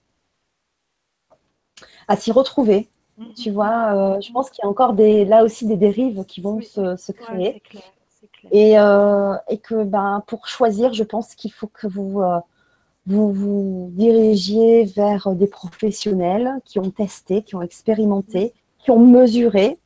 à 2.08 2.16
s'y 2.16 2.32
retrouver. 2.32 2.90
Tu 3.36 3.52
vois, 3.52 4.16
euh, 4.16 4.22
je 4.22 4.32
pense 4.32 4.50
qu'il 4.50 4.64
y 4.64 4.66
a 4.66 4.70
encore 4.70 4.94
des, 4.94 5.26
là 5.26 5.44
aussi 5.44 5.66
des 5.66 5.76
dérives 5.76 6.24
qui 6.26 6.40
vont 6.40 6.62
se, 6.62 7.12
créer. 7.12 7.62
Et, 8.52 8.80
euh, 8.80 9.36
et, 9.50 9.58
que 9.58 9.84
ben, 9.84 10.24
pour 10.26 10.48
choisir, 10.48 10.94
je 10.94 11.04
pense 11.04 11.36
qu'il 11.36 11.52
faut 11.52 11.68
que 11.68 11.88
vous, 11.88 12.22
euh, 12.22 12.40
vous 13.06 13.34
vous 13.34 13.90
dirigiez 13.92 14.86
vers 14.86 15.36
des 15.36 15.48
professionnels 15.48 16.62
qui 16.64 16.80
ont 16.80 16.92
testé, 16.92 17.44
qui 17.44 17.56
ont 17.56 17.62
expérimenté, 17.62 18.54
qui 18.78 18.92
ont 18.92 19.00
mesuré 19.00 19.78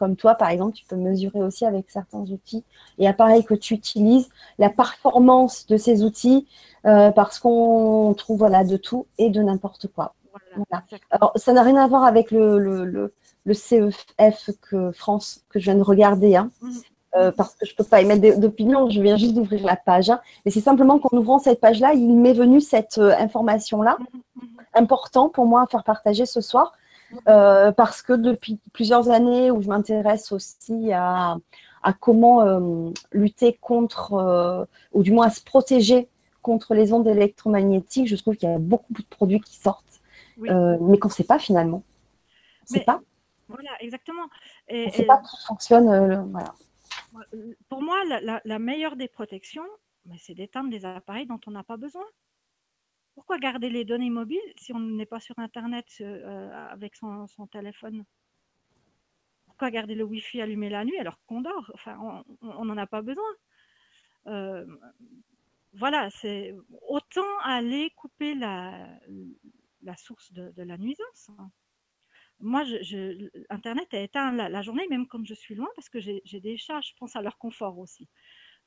comme 0.00 0.16
toi, 0.16 0.34
par 0.34 0.48
exemple, 0.48 0.72
tu 0.72 0.86
peux 0.86 0.96
mesurer 0.96 1.42
aussi 1.42 1.66
avec 1.66 1.90
certains 1.90 2.22
outils 2.22 2.64
et 2.98 3.06
appareils 3.06 3.44
que 3.44 3.52
tu 3.52 3.74
utilises 3.74 4.30
la 4.58 4.70
performance 4.70 5.66
de 5.66 5.76
ces 5.76 6.02
outils 6.02 6.48
euh, 6.86 7.10
parce 7.10 7.38
qu'on 7.38 8.14
trouve 8.16 8.38
voilà, 8.38 8.64
de 8.64 8.78
tout 8.78 9.06
et 9.18 9.28
de 9.28 9.42
n'importe 9.42 9.88
quoi. 9.88 10.14
Alors, 11.10 11.32
ça 11.36 11.52
n'a 11.52 11.62
rien 11.62 11.76
à 11.76 11.86
voir 11.86 12.04
avec 12.04 12.30
le, 12.30 12.58
le, 12.58 13.12
le, 13.44 13.54
CEF 13.54 14.50
que 14.62 14.90
France, 14.90 15.42
que 15.50 15.58
je 15.58 15.66
viens 15.66 15.74
de 15.74 15.82
regarder, 15.82 16.34
hein, 16.34 16.50
mmh. 16.62 16.70
euh, 17.16 17.30
parce 17.32 17.54
que 17.56 17.66
je 17.66 17.72
ne 17.72 17.76
peux 17.76 17.84
pas 17.84 18.00
émettre 18.00 18.40
d'opinion, 18.40 18.88
je 18.88 19.02
viens 19.02 19.18
juste 19.18 19.34
d'ouvrir 19.34 19.66
la 19.66 19.76
page. 19.76 20.08
Hein. 20.08 20.20
mais 20.46 20.50
c'est 20.50 20.62
simplement 20.62 20.98
qu'en 20.98 21.14
ouvrant 21.14 21.40
cette 21.40 21.60
page-là, 21.60 21.92
il 21.92 22.16
m'est 22.16 22.32
venu 22.32 22.62
cette 22.62 22.96
euh, 22.96 23.14
information-là, 23.18 23.98
mmh, 24.00 24.16
mmh, 24.36 24.46
important 24.76 25.28
pour 25.28 25.44
moi 25.44 25.60
à 25.62 25.66
faire 25.66 25.84
partager 25.84 26.24
ce 26.24 26.40
soir, 26.40 26.72
euh, 27.28 27.72
parce 27.72 28.02
que 28.02 28.12
depuis 28.12 28.58
plusieurs 28.72 29.10
années 29.10 29.50
où 29.50 29.62
je 29.62 29.68
m'intéresse 29.68 30.32
aussi 30.32 30.92
à, 30.92 31.38
comment 32.00 32.42
euh, 32.42 32.90
lutter 33.12 33.54
contre, 33.60 34.14
euh, 34.14 34.64
ou 34.92 35.02
du 35.02 35.12
moins 35.12 35.26
à 35.26 35.30
se 35.30 35.42
protéger 35.42 36.08
contre 36.42 36.74
les 36.74 36.92
ondes 36.92 37.08
électromagnétiques, 37.08 38.08
je 38.08 38.16
trouve 38.16 38.36
qu'il 38.36 38.48
y 38.48 38.52
a 38.52 38.58
beaucoup 38.58 38.92
de 38.92 39.02
produits 39.02 39.40
qui 39.40 39.56
sortent, 39.56 40.00
mais 40.38 40.48
qu'on 40.98 41.08
ne 41.08 41.12
sait 41.12 41.24
pas 41.24 41.38
finalement. 41.38 41.82
On 42.62 42.74
sait 42.74 42.80
pas. 42.80 43.00
Voilà, 43.48 43.70
exactement. 43.80 44.22
on 44.70 44.86
ne 44.86 44.90
sait 44.90 45.04
pas 45.04 45.18
qui 45.18 45.36
fonctionne. 45.46 46.30
voilà. 46.30 46.54
Pour 47.68 47.82
moi, 47.82 47.96
la, 48.44 48.58
meilleure 48.58 48.96
des 48.96 49.08
protections, 49.08 49.66
c'est 50.18 50.34
d'éteindre 50.34 50.70
des 50.70 50.84
appareils 50.84 51.26
dont 51.26 51.40
on 51.46 51.50
n'a 51.50 51.64
pas 51.64 51.76
besoin. 51.76 52.04
Pourquoi 53.14 53.38
garder 53.38 53.70
les 53.70 53.84
données 53.84 54.10
mobiles 54.10 54.38
si 54.56 54.72
on 54.72 54.80
n'est 54.80 55.06
pas 55.06 55.20
sur 55.20 55.38
Internet 55.38 55.86
euh, 56.00 56.68
avec 56.70 56.96
son, 56.96 57.26
téléphone? 57.50 58.04
Pourquoi 59.46 59.70
garder 59.70 59.94
le 59.94 60.04
Wi-Fi 60.04 60.40
allumé 60.40 60.70
la 60.70 60.84
nuit 60.84 60.98
alors 60.98 61.18
qu'on 61.26 61.42
dort? 61.42 61.72
On 62.42 62.64
n'en 62.64 62.76
a 62.76 62.86
pas 62.86 63.02
besoin. 63.02 63.30
Euh, 64.26 64.66
voilà, 65.72 66.10
c'est 66.10 66.54
autant 66.88 67.38
aller 67.44 67.90
couper 67.96 68.34
la, 68.34 68.98
source 69.96 70.32
de, 70.32 70.62
la 70.62 70.76
nuisance. 70.78 71.30
Moi, 72.40 72.64
je, 72.64 73.28
Internet 73.50 73.92
est 73.92 74.04
éteint 74.04 74.32
la, 74.32 74.62
journée, 74.62 74.86
même 74.88 75.06
quand 75.06 75.24
je 75.24 75.34
suis 75.34 75.54
loin, 75.54 75.68
parce 75.76 75.88
que 75.88 76.00
j'ai 76.00 76.40
des 76.40 76.56
chats, 76.56 76.80
je 76.80 76.92
pense 76.98 77.14
à 77.16 77.22
leur 77.22 77.38
confort 77.38 77.78
aussi. 77.78 78.08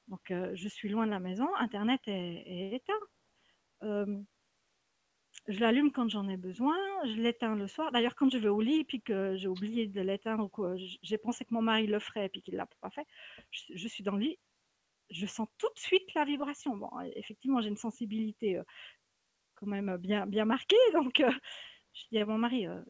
Donc, 0.07 0.31
euh, 0.31 0.51
je 0.53 0.67
suis 0.67 0.89
loin 0.89 1.05
de 1.05 1.11
la 1.11 1.19
maison, 1.19 1.47
Internet 1.55 2.01
est, 2.07 2.75
éteint 2.75 2.93
je 5.47 5.59
l'allume 5.59 5.91
quand 5.91 6.09
j'en 6.09 6.27
ai 6.29 6.37
besoin, 6.37 6.77
je 7.05 7.13
l'éteins 7.21 7.55
le 7.55 7.67
soir. 7.67 7.91
D'ailleurs, 7.91 8.15
quand 8.15 8.29
je 8.31 8.37
vais 8.37 8.47
au 8.49 8.61
lit 8.61 8.85
et 8.89 8.99
que 8.99 9.35
j'ai 9.35 9.47
oublié 9.47 9.87
de 9.87 10.01
l'éteindre 10.01 10.49
ou 10.57 10.65
j'ai 11.01 11.17
pensé 11.17 11.43
que 11.43 11.53
mon 11.53 11.61
mari 11.61 11.87
le 11.87 11.99
ferait 11.99 12.29
et 12.33 12.41
qu'il 12.41 12.53
ne 12.53 12.59
l'a 12.59 12.67
pas 12.81 12.89
fait, 12.89 13.05
je, 13.51 13.87
suis 13.87 14.03
dans 14.03 14.13
le 14.13 14.23
lit, 14.23 14.39
je 15.09 15.25
sens 15.25 15.47
tout 15.57 15.67
de 15.75 15.79
suite 15.79 16.13
la 16.13 16.23
vibration. 16.23 16.77
Bon, 16.77 16.89
effectivement, 17.15 17.59
j'ai 17.59 17.69
une 17.69 17.77
sensibilité 17.77 18.57
euh, 18.57 18.63
quand 19.55 19.67
même 19.67 19.97
bien, 19.97 20.25
bien 20.25 20.45
marquée, 20.45 20.77
donc 20.93 21.19
euh, 21.19 21.31
je 21.93 22.03
dis 22.11 22.19
à 22.19 22.25
mon 22.25 22.37
mari, 22.37 22.65
euh, 22.65 22.81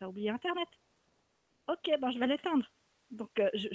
t'as 0.00 0.08
oublié 0.08 0.30
Internet? 0.30 0.68
Ok, 1.68 1.90
ben 2.00 2.10
je 2.10 2.18
vais 2.18 2.26
l'éteindre. 2.26 2.70
Donc, 3.10 3.30
je, 3.54 3.68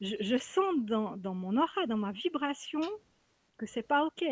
je, 0.00 0.36
sens 0.38 0.74
dans, 0.78 1.16
dans, 1.18 1.34
mon 1.34 1.58
aura, 1.58 1.86
dans 1.86 1.98
ma 1.98 2.10
vibration, 2.10 2.80
que 3.58 3.66
c'est 3.66 3.82
pas 3.82 4.06
ok. 4.06 4.24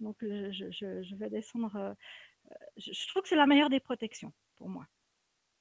Donc, 0.00 0.16
je, 0.20 1.14
vais 1.16 1.30
descendre. 1.30 1.96
je, 2.76 3.08
trouve 3.08 3.22
que 3.22 3.28
c'est 3.28 3.36
la 3.36 3.46
meilleure 3.46 3.70
des 3.70 3.80
protections 3.80 4.32
pour 4.56 4.68
moi. 4.68 4.86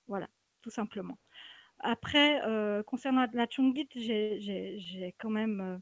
Voilà, 0.08 0.28
tout 0.62 0.70
simplement. 0.70 1.18
Après, 1.80 2.42
concernant 2.86 3.28
la 3.34 3.48
Chungit, 3.48 3.90
j'ai 3.96 5.16
quand 5.18 5.30
même 5.30 5.82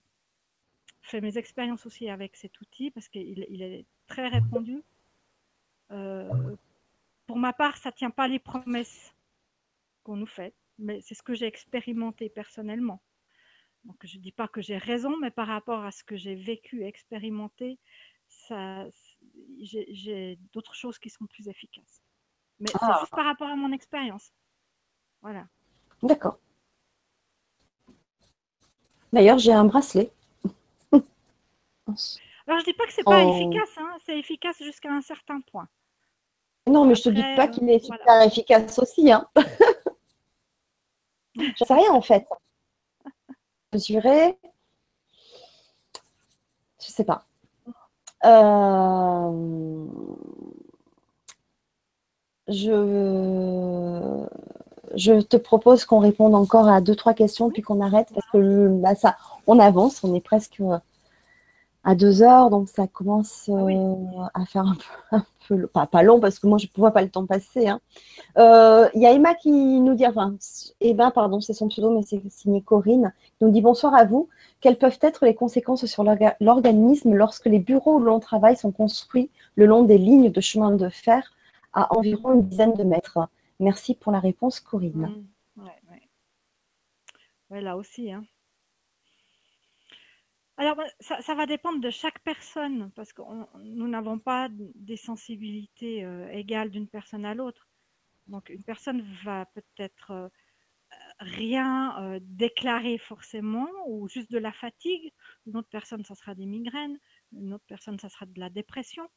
fait 1.02 1.22
mes 1.22 1.38
expériences 1.38 1.86
aussi 1.86 2.10
avec 2.10 2.36
cet 2.36 2.60
outil 2.60 2.92
parce 2.92 3.08
qu'il 3.08 3.46
il 3.50 3.62
est 3.62 3.86
très 4.08 4.28
répandu. 4.28 4.84
pour 5.90 7.38
ma 7.38 7.54
part, 7.54 7.78
ça 7.78 7.90
ne 7.90 7.96
tient 7.96 8.12
pas 8.12 8.28
les 8.28 8.40
promesses 8.40 9.14
qu'on 10.04 10.16
nous 10.16 10.26
fait, 10.26 10.54
mais 10.80 11.02
c'est 11.02 11.16
ce 11.16 11.24
que 11.24 11.34
j'ai 11.34 11.46
expérimenté 11.46 12.30
personnellement. 12.30 13.02
Donc, 13.84 14.06
je 14.06 14.18
ne 14.18 14.22
dis 14.22 14.32
pas 14.32 14.48
que 14.48 14.62
j'ai 14.62 14.78
raison, 14.78 15.18
mais 15.18 15.32
par 15.32 15.48
rapport 15.48 15.84
à 15.84 15.92
ce 15.92 16.04
que 16.04 16.18
j'ai 16.18 16.36
vécu, 16.36 16.84
expérimenté, 16.84 17.78
ça, 17.78 18.17
j'ai 19.60 20.38
d'autres 20.54 20.74
choses 20.76 20.98
qui 21.00 21.10
sont 21.10 21.26
plus 21.26 21.48
efficaces. 21.48 22.02
Mais 22.60 22.68
c'est 22.72 22.78
Ah. 22.82 22.98
juste 23.02 23.12
par 23.12 23.26
rapport 23.26 23.48
à 23.50 23.56
mon 23.56 23.72
expérience. 23.72 24.32
Voilà. 25.22 25.48
D'accord. 26.04 26.38
D'ailleurs, 29.14 29.38
j'ai 29.38 29.54
un 29.54 29.66
bracelet. 29.66 30.12
Alors, 30.92 32.60
je 32.60 32.64
dis 32.66 32.74
pas 32.74 32.86
que 32.86 32.94
c'est 32.94 33.04
pas 33.04 33.24
Oh. 33.24 33.36
efficace, 33.36 33.78
hein, 33.78 33.98
c'est 34.06 34.18
efficace 34.20 34.58
jusqu'à 34.58 34.92
un 34.92 35.02
certain 35.02 35.42
point. 35.42 35.68
Non, 36.68 36.84
mais 36.86 36.96
je 36.96 37.04
te 37.04 37.10
dis 37.10 37.22
Après, 37.22 37.36
pas 37.36 37.46
euh, 37.48 37.48
qu'il 37.48 37.70
est 37.70 37.80
super 37.80 37.98
voilà. 38.06 38.26
efficace 38.26 38.78
aussi. 38.80 39.12
Hein. 39.12 39.28
Je 41.36 41.64
sais 41.64 41.74
rien 41.74 41.92
en 41.92 42.02
fait. 42.02 42.28
Mesurer. 43.72 44.38
Je 46.82 46.88
sais 46.88 47.06
pas. 47.06 47.27
Euh, 48.26 49.86
Je... 52.48 54.26
je 54.96 55.22
te 55.22 55.38
propose 55.38 55.86
qu'on 55.86 56.00
réponde 56.00 56.34
encore 56.36 56.68
à 56.68 56.82
deux, 56.82 56.96
trois 56.96 57.14
questions 57.14 57.50
puis 57.50 57.62
qu'on 57.62 57.82
arrête 57.82 58.08
parce 58.14 58.26
que 58.32 58.38
là, 58.82 58.96
ça, 58.96 59.18
on 59.48 59.60
avance, 59.60 60.04
on 60.04 60.16
est 60.16 60.22
presque 60.22 60.62
à 61.90 61.96
deux 61.96 62.22
heures, 62.22 62.50
donc 62.50 62.68
ça 62.68 62.86
commence 62.86 63.50
Ah 63.50 63.64
oui. 63.64 63.76
euh, 63.78 64.24
à 64.34 64.46
faire 64.46 64.66
un 64.68 64.76
peu, 64.76 65.16
un 65.18 65.26
peu- 65.48 65.68
pas, 65.68 65.88
pas 65.88 66.04
long 66.04 66.20
parce 66.20 66.38
que 66.38 66.46
moi 66.46 66.58
je 66.58 66.66
ne 66.68 66.72
vois 66.82 66.92
pas 66.92 67.02
le 67.02 67.10
temps 67.10 67.26
passer. 67.26 67.68
hein. 67.70 67.80
Euh, 68.38 68.90
Il 68.94 69.02
y 69.02 69.06
a 69.08 69.14
Emma 69.14 69.34
qui 69.36 69.52
nous 69.52 69.96
dit, 69.96 70.06
enfin, 70.06 70.36
Emma, 70.82 71.12
pardon, 71.12 71.40
c'est 71.40 71.54
son 71.54 71.70
pseudo, 71.70 71.90
mais 71.92 72.04
c'est 72.04 72.22
signé 72.30 72.62
Corinne, 72.62 73.14
qui 73.38 73.46
nous 73.46 73.52
dit 73.52 73.62
bonsoir 73.62 73.96
à 73.96 74.04
vous. 74.04 74.28
Quelles 74.60 74.78
peuvent 74.78 75.00
être 75.02 75.26
les 75.26 75.34
conséquences 75.34 75.86
sur 75.86 76.04
l'orga- 76.04 76.36
l'organisme 76.42 77.14
lorsque 77.14 77.46
les 77.46 77.60
bureaux 77.60 77.96
où 77.96 78.00
l'on 78.00 78.20
travaille 78.20 78.58
sont 78.58 78.72
construits 78.72 79.30
le 79.56 79.66
long 79.66 79.84
des 79.84 79.98
lignes 79.98 80.30
de 80.32 80.42
chemin 80.42 80.72
de 80.72 80.90
fer 80.90 81.34
à 81.74 81.96
environ 81.96 82.34
une 82.34 82.42
dizaine 82.44 82.74
de 82.74 82.84
mètres? 82.84 83.20
Merci 83.62 83.96
pour 83.96 84.12
la 84.12 84.20
réponse, 84.20 84.60
Corinne. 84.60 85.10
Mm. 85.56 85.64
Ouais, 85.64 85.80
ouais. 85.92 86.02
Ouais, 87.50 87.62
là 87.62 87.78
aussi. 87.78 88.12
hein. 88.12 88.24
Alors, 90.60 90.76
bah, 90.76 90.88
ça, 91.00 91.36
va 91.36 91.46
dépendre 91.46 91.80
de 91.80 91.92
chaque 91.92 92.20
personne, 92.24 92.92
parce 92.96 93.14
que 93.14 93.22
nous 93.60 93.88
n'avons 93.88 94.18
pas 94.18 94.50
des 94.50 94.98
sensibilités 94.98 96.04
euh, 96.04 96.28
égales 96.32 96.72
d'une 96.72 96.88
personne 96.88 97.26
à 97.26 97.36
l'autre. 97.36 97.68
Donc, 98.28 98.50
une 98.50 98.64
personne 98.64 99.02
va 99.24 99.46
peut-être 99.46 100.12
euh, 100.12 100.30
rien 101.20 102.02
euh, 102.02 102.20
déclarer 102.24 102.98
forcément, 102.98 103.70
ou 103.88 104.08
juste 104.10 104.32
de 104.32 104.40
la 104.40 104.52
fatigue. 104.52 105.14
Une 105.46 105.58
autre 105.58 105.70
personne, 105.70 106.04
ça 106.04 106.16
sera 106.16 106.34
des 106.34 106.48
migraines. 106.48 107.00
Une 107.34 107.54
autre 107.54 107.66
personne, 107.68 108.00
ça 108.00 108.10
sera 108.10 108.26
de 108.26 108.40
la 108.40 108.50
dépression. 108.50 109.08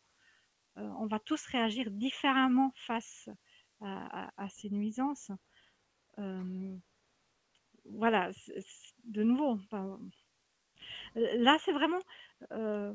On 0.76 1.06
va 1.06 1.18
tous 1.18 1.44
réagir 1.46 1.90
différemment 1.90 2.72
face 2.76 3.28
à, 3.82 4.48
ces 4.48 4.70
nuisances. 4.70 5.30
Voilà, 7.84 8.30
de 9.04 9.22
nouveau, 9.22 9.58
là 11.14 11.58
c'est 11.60 11.72
vraiment, 11.72 12.00
euh, 12.52 12.94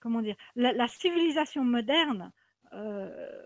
comment 0.00 0.22
dire, 0.22 0.36
la, 0.54 0.88
civilisation 0.88 1.64
moderne, 1.64 2.32
euh, 2.72 3.42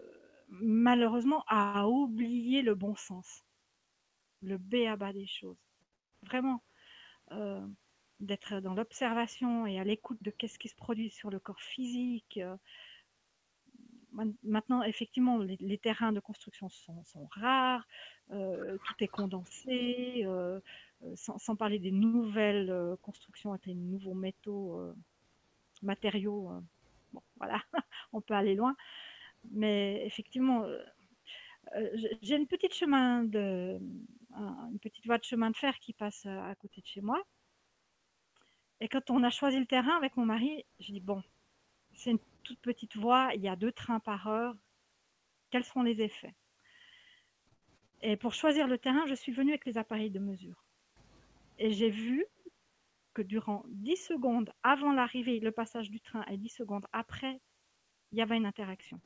malheureusement, 0.49 1.45
a 1.49 1.87
oublié 1.89 2.63
le 2.63 2.75
bon 2.75 2.95
sens, 2.95 3.45
le 4.43 4.59
b 4.59 4.87
à 4.89 4.97
bas 4.97 5.13
des 5.13 5.27
choses. 5.27 5.59
Vraiment, 6.23 6.63
euh, 7.33 7.67
d'être 8.21 8.61
dans 8.61 8.75
l'observation 8.75 9.67
et 9.67 9.81
à 9.81 9.85
l'écoute 9.85 10.23
de 10.23 10.31
qu'est-ce 10.31 10.59
qui 10.59 10.69
se 10.69 10.77
produit 10.77 11.11
sur 11.11 11.31
le 11.31 11.41
corps 11.41 11.61
physique. 11.61 12.39
Maintenant, 14.43 14.83
effectivement, 14.83 15.39
les, 15.39 15.79
terrains 15.79 16.13
de 16.13 16.21
construction 16.21 16.69
sont, 16.69 17.27
rares, 17.33 17.89
tout 18.29 18.95
est 19.01 19.09
condensé, 19.09 20.27
sans, 21.17 21.39
sans 21.39 21.57
parler 21.57 21.79
des 21.79 21.93
nouvelles 21.93 22.71
euh, 22.71 22.97
constructions 23.03 23.53
avec 23.53 23.67
nouveaux 23.69 24.15
métaux, 24.15 24.79
euh, 24.81 24.95
matériaux. 25.83 26.51
euh, 26.53 26.61
bon, 27.13 27.23
voilà, 27.39 27.63
on 28.13 28.21
peut 28.21 28.35
aller 28.35 28.55
loin. 28.57 28.77
Mais 29.53 30.05
effectivement, 30.07 30.65
euh, 30.65 30.79
euh, 31.77 31.89
j'ai 32.23 32.37
une 32.37 32.47
petite 32.47 32.75
chemin 32.75 33.25
de, 33.25 33.79
un- 34.35 34.71
une 34.73 34.79
petite 34.81 35.07
voie 35.07 35.19
de 35.19 35.25
chemin 35.25 35.51
de 35.51 35.57
fer 35.57 35.79
qui 35.81 35.93
passe 35.93 36.27
euh, 36.27 36.41
à 36.51 36.55
côté 36.57 36.81
de 36.81 36.87
chez 36.87 37.01
moi. 37.01 37.23
Et 38.81 38.89
quand 38.89 39.09
on 39.09 39.23
a 39.23 39.31
choisi 39.31 39.59
le 39.59 39.65
terrain 39.65 39.97
avec 39.97 40.15
mon 40.19 40.27
mari, 40.27 40.67
j'ai 40.79 40.93
dit 40.93 41.01
bon, 41.01 41.23
c'est 41.95 42.13
une 42.13 42.21
toute 42.45 42.61
petite 42.61 42.97
voie, 42.97 43.31
il 43.35 43.43
y 43.43 43.49
a 43.49 43.57
deux 43.57 43.73
trains 43.73 44.01
par 44.01 44.29
heure. 44.29 44.57
Quels 45.51 45.65
sont 45.65 45.83
les 45.83 46.03
effets? 46.03 46.35
Et 48.03 48.19
pour 48.19 48.35
choisir 48.35 48.69
le 48.69 48.77
terrain, 48.77 49.07
je 49.07 49.15
suis 49.15 49.33
venue 49.33 49.53
avec 49.53 49.65
les 49.65 49.79
appareils 49.79 50.11
de 50.11 50.19
mesure. 50.19 50.63
Et 51.59 51.71
j'ai 51.73 51.91
vu 51.91 52.27
que 53.15 53.23
durant 53.23 53.65
10 53.69 53.97
secondes 53.97 54.53
avant 54.63 54.93
l'arrivée, 54.93 55.41
le 55.41 55.53
passage 55.53 55.91
du 55.91 56.01
train, 56.01 56.25
et 56.27 56.37
10 56.39 56.49
secondes 56.51 56.87
après, 56.93 57.41
il 58.13 58.19
y 58.19 58.23
avait 58.23 58.37
une 58.39 58.47
interaction. 58.47 59.01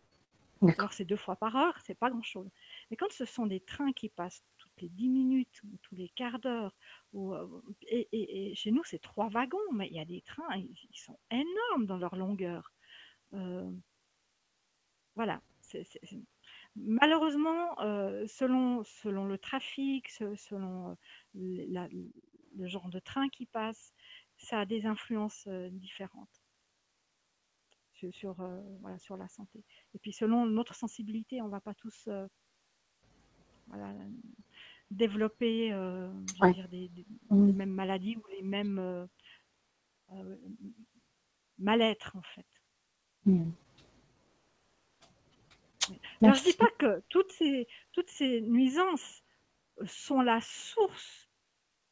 D'accord. 0.61 0.93
C'est 0.93 1.05
deux 1.05 1.17
fois 1.17 1.37
par 1.37 1.57
heure, 1.57 1.81
c'est 1.81 1.95
pas 1.95 2.11
grand-chose. 2.11 2.51
Mais 2.91 2.97
quand 2.97 3.11
ce 3.13 3.25
sont 3.25 3.47
des 3.47 3.61
trains 3.61 3.93
qui 3.93 4.09
passent 4.09 4.45
toutes 4.59 4.81
les 4.83 4.89
10 4.89 5.09
minutes 5.09 5.63
ou 5.65 5.77
tous 5.83 5.95
les 5.97 6.09
quarts 6.11 6.39
d'heure, 6.41 6.75
ou, 7.13 7.35
euh, 7.35 7.63
et, 7.89 8.09
et- 8.13 8.53
et 8.53 8.55
chez 8.55 8.71
nous 8.73 8.85
c'est 8.85 8.99
trois 9.01 9.29
wagons, 9.29 9.59
mais 9.75 9.89
il 9.89 9.95
y 9.95 10.01
a 10.01 10.05
des 10.05 10.23
trains, 10.23 10.57
ils, 10.57 10.75
ils 10.91 10.99
sont 10.99 11.19
énormes 11.31 11.87
dans 11.87 11.99
leur 11.99 12.17
longueur. 12.17 12.73
Euh, 13.35 13.71
voilà. 15.15 15.41
Malheureusement, 16.77 17.81
euh, 17.81 18.27
selon, 18.27 18.85
selon 18.85 19.25
le 19.25 19.39
trafic, 19.39 20.09
se- 20.11 20.35
selon 20.37 20.97
la- 21.35 21.89
le 22.57 22.67
genre 22.67 22.89
de 22.89 22.99
train 22.99 23.29
qui 23.29 23.47
passe, 23.47 23.93
ça 24.37 24.61
a 24.61 24.67
des 24.67 24.87
influences 24.87 25.49
différentes 25.73 26.43
sur, 27.93 28.15
sur, 28.15 28.41
euh, 28.41 28.61
voilà, 28.81 28.99
sur 28.99 29.17
la 29.17 29.29
santé. 29.29 29.65
Et 29.95 29.99
puis 29.99 30.13
selon 30.13 30.47
notre 30.47 30.75
sensibilité, 30.75 31.41
on 31.43 31.47
ne 31.47 31.51
va 31.51 31.61
pas 31.61 31.75
tous 31.75 32.07
euh, 32.09 32.27
voilà, 33.67 33.95
développer 34.91 35.73
euh, 35.73 36.13
je 36.35 36.43
veux 36.43 36.49
Ouais. 36.49 36.55
dire, 36.55 36.69
des, 36.69 36.89
des- 36.89 37.07
les 37.31 37.53
mêmes 37.53 37.73
maladies 37.73 38.17
ou 38.17 38.23
les 38.31 38.43
mêmes 38.43 38.79
euh, 38.79 39.07
mal-être 41.59 42.17
en 42.17 42.23
fait. 42.23 42.47
Mm. 43.27 43.51
Alors, 46.23 46.35
je 46.35 46.41
ne 46.41 46.47
dis 46.47 46.57
pas 46.57 46.71
que 46.79 47.01
toutes 47.09 47.33
ces, 47.33 47.69
toutes 47.93 48.11
ces 48.11 48.41
nuisances 48.41 49.23
sont 49.87 50.21
la 50.21 50.41
source, 50.41 51.29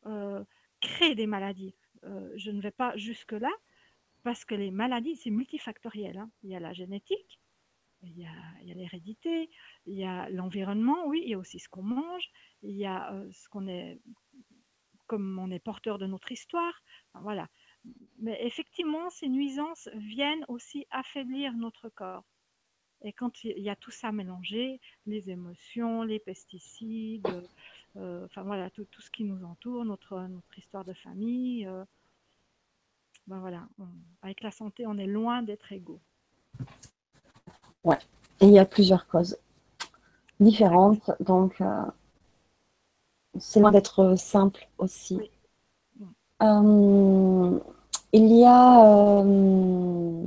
euh, 0.06 0.44
créent 0.84 1.14
des 1.14 1.26
maladies. 1.26 1.74
Euh, 2.04 2.32
je 2.36 2.50
ne 2.50 2.60
vais 2.60 2.70
pas 2.70 2.96
jusque-là, 2.96 3.50
parce 4.22 4.44
que 4.44 4.54
les 4.54 4.70
maladies, 4.70 5.16
c'est 5.16 5.30
multifactoriel. 5.30 6.16
hein. 6.18 6.30
Il 6.42 6.50
y 6.50 6.56
a 6.56 6.60
la 6.60 6.72
génétique, 6.72 7.40
il 8.02 8.18
y 8.18 8.26
a, 8.26 8.74
l'hérédité, 8.74 9.50
il 9.86 9.94
y 9.94 10.04
a 10.04 10.28
l'environnement, 10.30 11.06
oui, 11.06 11.22
il 11.24 11.30
y 11.30 11.34
a 11.34 11.38
aussi 11.38 11.58
ce 11.58 11.68
qu'on 11.68 11.82
mange, 11.82 12.28
il 12.62 12.76
y 12.76 12.86
a 12.86 13.12
euh, 13.14 13.30
ce 13.32 13.48
qu'on 13.48 13.66
est, 13.66 14.00
comme 15.06 15.38
on 15.38 15.50
est 15.50 15.58
porteur 15.58 15.98
de 15.98 16.06
notre 16.06 16.30
histoire. 16.32 16.82
Voilà. 17.14 17.48
Mais 18.18 18.38
effectivement, 18.44 19.10
ces 19.10 19.28
nuisances 19.28 19.88
viennent 19.94 20.44
aussi 20.48 20.86
affaiblir 20.90 21.52
notre 21.54 21.88
corps. 21.88 22.24
Et 23.02 23.12
quand 23.12 23.44
il 23.44 23.60
y 23.60 23.68
a 23.68 23.76
tout 23.76 23.90
ça 23.90 24.12
mélangé, 24.12 24.80
les 25.04 25.30
émotions, 25.30 26.02
les 26.02 26.18
pesticides, 26.18 27.28
enfin 27.96 28.42
voilà, 28.42 28.70
tout, 28.70 28.84
tout 28.90 29.00
ce 29.02 29.10
qui 29.10 29.24
nous 29.24 29.44
entoure, 29.44 29.84
notre, 29.84 30.18
notre 30.20 30.58
histoire 30.58 30.84
de 30.84 30.92
famille, 30.94 31.66
euh, 31.66 31.84
ben 33.26 33.38
voilà, 33.40 33.66
on- 33.78 33.86
avec 34.22 34.42
la 34.42 34.50
santé, 34.50 34.86
on 34.86 34.98
est 34.98 35.06
loin 35.06 35.42
d'être 35.42 35.72
égaux. 35.72 36.00
Et 38.40 38.46
il 38.46 38.50
y 38.52 38.58
a 38.58 38.64
plusieurs 38.64 39.06
causes 39.06 39.38
différentes, 40.40 41.10
donc 41.20 41.60
euh, 41.60 41.84
c'est 43.38 43.60
loin 43.60 43.70
d'être 43.70 44.16
simple 44.16 44.68
aussi. 44.78 45.16
Oui. 45.16 45.30
Euh, 46.42 47.58
il 48.12 48.26
y 48.36 48.44
a 48.44 49.22
euh, 49.22 50.24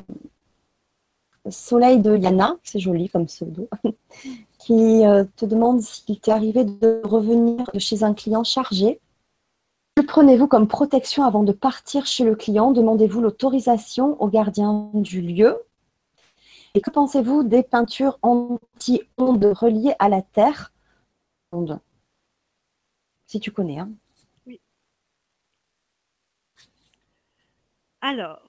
Soleil 1.49 2.02
de 2.02 2.15
Yana, 2.15 2.56
c'est 2.64 2.80
joli 2.80 3.10
comme 3.10 3.26
pseudo, 3.26 3.69
qui 4.68 5.06
euh, 5.06 5.23
te 5.38 5.45
demande 5.45 5.80
s'il 5.80 6.19
t'est 6.19 6.30
arrivé 6.30 6.65
de 6.65 6.99
revenir 7.06 7.72
de 7.73 7.80
chez 7.80 8.03
un 8.03 8.14
client 8.14 8.44
chargé. 8.44 8.99
Que 9.95 10.02
prenez-vous 10.02 10.49
comme 10.49 10.68
protection 10.68 11.23
avant 11.23 11.44
de 11.44 11.53
partir 11.53 12.06
chez 12.06 12.26
le 12.26 12.35
client? 12.35 12.73
Demandez-vous 12.73 13.22
l'autorisation 13.22 14.22
au 14.22 14.27
gardien 14.27 14.91
du 14.94 15.22
lieu. 15.22 15.57
Et 16.73 16.81
que 16.81 16.91
pensez-vous 16.91 17.44
des 17.44 17.64
peintures 17.64 18.19
anti-ondes 18.22 19.45
reliées 19.45 19.95
à 19.99 20.10
la 20.10 20.22
Terre? 20.22 20.73
Si 23.26 23.39
tu 23.39 23.53
connais. 23.53 23.80
Hein. 23.80 23.89
Oui. 24.45 24.60
Alors, 28.02 28.41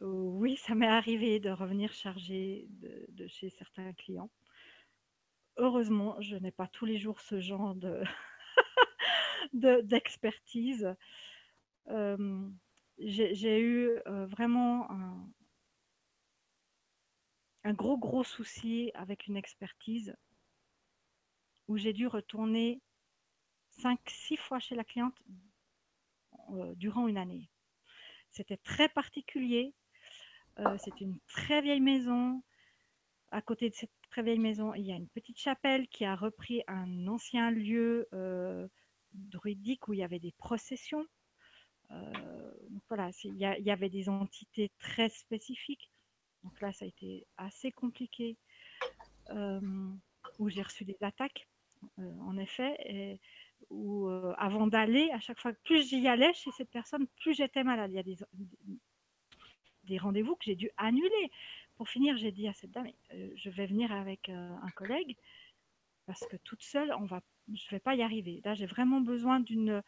oui, 0.00 0.56
ça 0.56 0.74
m'est 0.74 0.86
arrivé 0.86 1.38
de 1.38 1.50
revenir 1.50 1.92
chargé 1.92 2.66
de 3.10 3.26
chez 3.26 3.50
certains 3.50 3.92
clients. 3.92 4.30
Heureusement, 5.58 6.20
je 6.20 6.36
n'ai 6.36 6.50
pas 6.50 6.66
tous 6.68 6.84
les 6.84 6.98
jours 6.98 7.20
ce 7.20 7.40
genre 7.40 7.74
de 7.74 8.02
d'expertise. 9.82 10.94
j'ai 12.98 13.60
eu 13.60 13.90
vraiment 14.06 14.90
un, 17.64 17.72
gros, 17.72 17.96
gros 17.96 18.24
souci 18.24 18.90
avec 18.94 19.26
une 19.26 19.36
expertise 19.36 20.14
où 21.68 21.76
j'ai 21.76 21.92
dû 21.92 22.06
retourner 22.06 22.80
5, 23.70 23.98
6 24.06 24.36
fois 24.36 24.58
chez 24.58 24.74
la 24.74 24.84
cliente 24.84 25.20
durant 26.76 27.08
une 27.08 27.18
année. 27.18 27.48
C'était 28.30 28.58
très 28.58 28.88
particulier. 28.90 29.74
C'est 30.78 31.00
une 31.00 31.18
très 31.26 31.62
vieille 31.62 31.80
maison. 31.80 32.42
À 33.32 33.42
côté 33.42 33.68
de 33.68 33.74
cette 33.74 33.95
très 34.16 34.22
vieille 34.22 34.38
maison, 34.38 34.72
il 34.72 34.86
y 34.86 34.92
a 34.92 34.96
une 34.96 35.08
petite 35.08 35.38
chapelle 35.38 35.88
qui 35.88 36.06
a 36.06 36.16
repris 36.16 36.62
un 36.68 37.06
ancien 37.06 37.50
lieu 37.50 38.08
euh, 38.14 38.66
druidique 39.12 39.88
où 39.88 39.92
il 39.92 39.98
y 39.98 40.02
avait 40.02 40.18
des 40.18 40.32
processions. 40.38 41.04
voilà, 42.88 43.10
il 43.24 43.36
y, 43.36 43.70
avait 43.70 43.90
des 43.90 44.08
entités 44.08 44.70
très 44.78 45.10
spécifiques. 45.10 45.90
Donc 46.44 46.58
là, 46.62 46.72
ça 46.72 46.86
a 46.86 46.88
été 46.88 47.26
assez 47.36 47.72
compliqué, 47.72 48.38
où 50.38 50.48
j'ai 50.48 50.62
reçu 50.62 50.86
des 50.86 50.96
attaques, 51.02 51.46
en 51.98 52.38
effet, 52.38 52.74
et 52.86 53.20
où 53.68 54.08
avant 54.38 54.66
d'aller, 54.66 55.10
à 55.12 55.20
chaque 55.20 55.40
fois, 55.40 55.52
plus 55.64 55.86
j'y 55.90 56.08
allais 56.08 56.32
chez 56.32 56.52
cette 56.52 56.70
personne, 56.70 57.06
plus 57.20 57.34
j'étais 57.34 57.64
malade. 57.64 57.90
Il 57.92 57.96
y 57.96 57.98
a 57.98 58.02
des, 58.02 58.16
des 59.84 59.98
rendez-vous 59.98 60.36
que 60.36 60.44
j'ai 60.46 60.56
dû 60.56 60.70
annuler. 60.78 61.30
Pour 61.76 61.88
finir, 61.88 62.16
j'ai 62.16 62.32
dit 62.32 62.48
à 62.48 62.54
cette 62.54 62.70
dame, 62.70 62.90
je 63.10 63.50
vais 63.50 63.66
venir 63.66 63.92
avec 63.92 64.28
un 64.28 64.70
collègue, 64.74 65.16
parce 66.06 66.26
que 66.26 66.36
toute 66.38 66.62
seule, 66.62 66.92
on 66.94 67.04
va, 67.04 67.20
je 67.48 67.52
ne 67.52 67.70
vais 67.70 67.80
pas 67.80 67.94
y 67.94 68.02
arriver. 68.02 68.40
Là, 68.44 68.54
j'ai 68.54 68.66
vraiment 68.66 69.00
besoin 69.00 69.40
d'une 69.40 69.82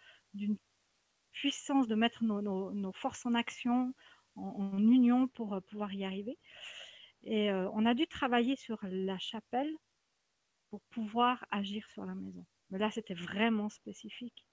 puissance 1.33 1.89
de 1.89 1.95
mettre 1.95 2.25
nos 2.25 2.93
forces 2.93 3.25
en 3.25 3.35
action, 3.35 3.95
en, 4.39 4.79
union 4.79 5.29
pour 5.29 5.55
euh, 5.55 5.61
pouvoir 5.61 5.93
y 5.93 6.05
arriver. 6.05 6.39
Et 7.25 7.51
euh, 7.51 7.69
on 7.73 7.85
a 7.87 7.95
dû 7.95 8.07
travailler 8.07 8.57
sur 8.57 8.79
la 8.83 9.19
chapelle 9.19 9.73
pour 10.71 10.81
pouvoir 10.91 11.47
agir 11.51 11.87
sur 11.91 12.05
la 12.05 12.15
maison. 12.15 12.45
Mais 12.71 12.79
là, 12.79 12.91
c'était 12.91 13.15
vraiment 13.15 13.69
spécifique. 13.69 14.47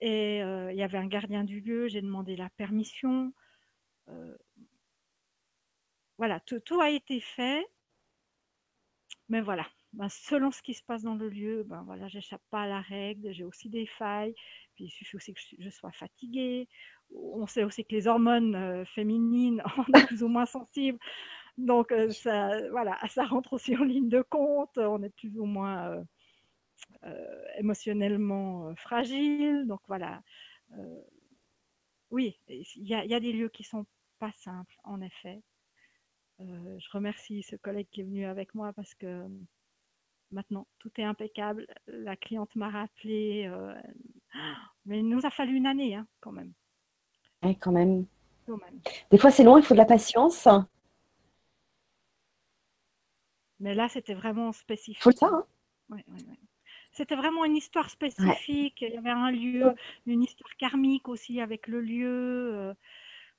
Et 0.00 0.42
euh, 0.42 0.72
il 0.72 0.78
y 0.78 0.82
avait 0.82 0.98
un 0.98 1.06
gardien 1.06 1.44
du 1.44 1.60
lieu, 1.60 1.88
j'ai 1.88 2.02
demandé 2.02 2.36
la 2.36 2.50
permission. 2.50 3.32
Voilà, 6.18 6.40
tout, 6.40 6.80
a 6.80 6.90
été 6.90 7.20
fait. 7.20 7.66
Mais 9.28 9.40
voilà, 9.40 9.66
ben, 9.92 10.08
selon 10.08 10.50
ce 10.50 10.62
qui 10.62 10.74
se 10.74 10.82
passe 10.82 11.02
dans 11.02 11.14
le 11.14 11.28
lieu, 11.28 11.62
ben 11.64 11.82
voilà, 11.84 12.08
j'échappe 12.08 12.42
pas 12.50 12.62
à 12.62 12.66
la 12.66 12.80
règle, 12.80 13.32
j'ai 13.32 13.44
aussi 13.44 13.68
des 13.68 13.86
failles, 13.86 14.34
il 14.78 14.90
suffit 14.90 15.16
aussi 15.16 15.34
que 15.34 15.40
je 15.58 15.70
sois 15.70 15.92
fatiguée, 15.92 16.68
on 17.10 17.46
sait 17.46 17.64
aussi 17.64 17.84
que 17.84 17.94
les 17.94 18.06
hormones 18.06 18.54
euh, 18.54 18.84
féminines, 18.84 19.62
on 19.78 19.98
est 19.98 20.06
plus 20.06 20.22
ou 20.22 20.28
moins 20.28 20.46
sensibles. 20.46 20.98
Donc, 21.58 21.92
euh, 21.92 22.10
ça, 22.10 22.60
rentre 23.28 23.54
aussi 23.54 23.76
en 23.76 23.84
ligne 23.84 24.08
de 24.08 24.22
compte. 24.22 24.78
On 24.78 25.02
est 25.02 25.10
plus 25.10 25.38
ou 25.38 25.44
moins 25.44 26.04
euh, 27.04 27.44
émotionnellement 27.58 28.74
fragile. 28.76 29.66
Donc, 29.66 29.80
voilà. 29.88 30.22
oui, 32.10 32.38
il 32.48 32.86
y, 32.86 32.94
a 32.94 33.20
des 33.20 33.32
lieux 33.32 33.48
qui 33.48 33.64
sont 33.64 33.86
pas 34.18 34.32
simples, 34.32 34.74
en 34.84 35.00
effet. 35.00 35.42
Je 36.40 36.90
remercie 36.92 37.42
ce 37.42 37.56
collègue 37.56 37.88
qui 37.90 38.00
est 38.00 38.04
venu 38.04 38.24
avec 38.26 38.54
moi 38.54 38.72
parce 38.72 38.94
que 38.94 39.26
maintenant, 40.30 40.66
tout 40.78 40.90
est 40.98 41.04
impeccable. 41.04 41.66
La 41.86 42.16
cliente 42.16 42.54
m'a 42.54 42.70
rappelé. 42.70 43.50
mais 44.86 44.98
il 45.00 45.08
nous 45.08 45.26
a 45.26 45.30
fallu 45.30 45.56
une 45.56 45.66
année, 45.66 45.96
hein, 45.96 46.06
quand 46.20 46.32
même 46.32 46.52
quand 47.60 47.72
même. 47.72 48.06
Des 49.10 49.18
fois, 49.18 49.30
c'est 49.30 49.44
long, 49.44 49.58
il 49.58 49.64
faut 49.64 49.74
de 49.74 49.78
la 49.78 49.84
patience. 49.84 50.48
Mais 53.60 53.74
là, 53.74 53.88
c'était 53.88 54.14
vraiment 54.14 54.52
spécifique. 54.52 55.02
Faut 55.02 55.12
ça. 55.12 55.30
Hein 55.90 55.98
c'était 56.92 57.16
vraiment 57.16 57.44
une 57.44 57.56
histoire 57.56 57.90
spécifique. 57.90 58.80
Il 58.80 58.94
y 58.94 58.96
avait 58.96 59.10
un 59.10 59.30
lieu, 59.30 59.74
une 60.06 60.22
histoire 60.22 60.54
karmique 60.56 61.08
aussi 61.08 61.40
avec 61.40 61.66
le 61.66 61.80
lieu. 61.80 62.50
Euh, 62.54 62.74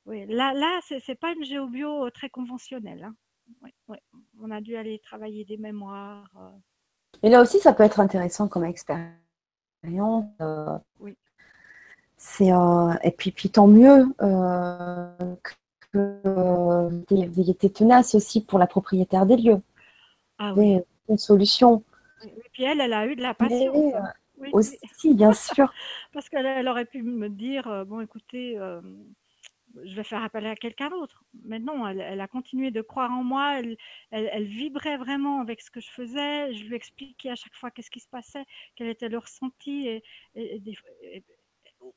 oui. 0.10 0.26
Là, 0.27 0.53
là 0.53 0.80
c'est 0.81 1.15
pas 1.15 1.31
une 1.31 1.44
géobio 1.44 2.06
euh, 2.06 2.10
très 2.10 2.30
conventionnelle. 2.30 3.03
Hein. 3.64 3.69
On 4.41 4.52
a 4.52 4.61
dû 4.61 4.76
aller 4.76 4.99
travailler 4.99 5.45
des 5.45 5.57
mémoires. 5.57 6.30
Euh. 6.38 6.49
Et 7.23 7.30
là 7.30 7.41
aussi, 7.41 7.60
ça 7.60 7.73
peut 7.73 7.84
être 7.84 7.99
intéressant 7.99 8.48
comme 8.48 8.65
expérience. 8.65 10.26
oui. 10.99 11.15
C'est 12.19 12.52
euh, 12.52 12.94
et 13.02 13.11
puis, 13.11 13.31
puis 13.31 13.49
tant 13.49 13.68
mieux 13.68 14.14
euh, 14.22 15.07
que 15.94 16.22
vous 17.07 17.49
été 17.49 17.72
tenace 17.72 18.14
aussi 18.14 18.44
pour 18.44 18.60
la 18.60 18.68
propriétaire 18.68 19.26
des 19.26 19.38
lieux. 19.38 19.61
Ah 20.38 20.53
oui. 20.53 20.80
Une 21.07 21.18
solution. 21.18 21.81
Et 22.26 22.49
puis 22.52 22.64
elle, 22.64 22.81
elle 22.81 22.91
a 22.91 23.07
eu 23.07 23.15
de 23.15 23.22
la 23.22 23.34
patience. 23.34 23.73
Euh, 23.73 23.99
oui, 24.38 24.49
aussi, 24.52 24.77
bien 25.14 25.31
sûr. 25.31 25.73
Parce 26.14 26.27
qu'elle 26.27 26.68
aurait 26.68 26.86
pu 26.86 27.03
me 27.03 27.30
dire 27.30 27.86
bon, 27.88 28.02
écoutez, 28.02 28.60
je 29.84 29.96
vais 29.96 30.04
faire 30.04 30.24
appel 30.24 30.46
à 30.46 30.56
quelqu'un 30.56 30.90
d'autre. 30.90 31.24
Mais 31.44 31.60
non, 31.60 31.88
elle, 31.88 32.22
a 32.22 32.28
continué 32.28 32.72
de 32.72 32.82
croire 32.82 33.12
en 33.12 33.24
moi. 33.24 33.62
Elle, 34.12 34.46
vibrait 34.46 34.98
vraiment 34.98 35.41
avec 35.41 35.62
ce 35.62 35.72
que 35.72 35.80
je 35.80 35.90
faisais. 35.90 36.54
Je 36.54 36.66
lui 36.66 36.76
expliquais 36.76 37.30
à 37.30 37.36
chaque 37.36 37.56
fois 37.56 37.72
qu'est-ce 37.72 37.91
qui 37.91 38.00
se 38.00 38.10
passait, 38.10 38.46
quel 38.76 38.88
était 38.88 39.10
le 39.10 39.18
ressenti. 39.18 40.02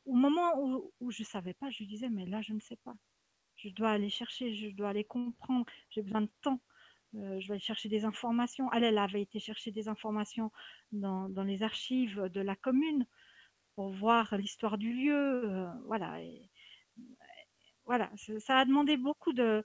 Au 0.05 0.15
moment 0.15 0.53
où, 1.01 1.11
je 1.11 1.23
ne 1.23 1.27
savais 1.27 1.55
pas, 1.55 1.70
je 1.70 1.78
lui 1.78 1.86
disais, 1.86 2.09
mais 2.09 2.27
là, 2.27 2.40
je 2.43 2.53
ne 2.53 2.61
sais 2.61 2.77
pas. 2.85 2.94
Je 3.57 3.69
dois 3.70 3.90
aller 3.90 4.11
chercher, 4.11 4.55
je 4.55 4.70
dois 4.70 4.90
aller 4.90 5.05
comprendre, 5.05 5.66
j'ai 5.90 6.03
besoin 6.03 6.23
de 6.23 6.31
temps. 6.40 6.61
Euh, 7.15 7.39
je 7.40 7.47
vais 7.49 7.55
aller 7.55 7.61
chercher 7.61 7.89
des 7.89 8.05
informations. 8.05 8.70
Elle, 8.73 8.85
elle 8.85 8.99
avait 8.99 9.23
été 9.23 9.39
chercher 9.39 9.70
des 9.70 9.89
informations 9.89 10.51
dans, 10.93 11.28
les 11.44 11.62
archives 11.62 12.23
de 12.23 12.40
la 12.40 12.57
commune 12.57 13.07
pour 13.74 13.90
voir 13.90 14.36
l'histoire 14.36 14.78
du 14.78 14.93
lieu. 14.93 15.51
Euh, 15.51 15.70
voilà. 15.86 16.19
Voilà, 17.86 18.10
ça 18.38 18.59
a 18.59 18.64
demandé 18.64 18.96
beaucoup 18.96 19.32
de, 19.32 19.64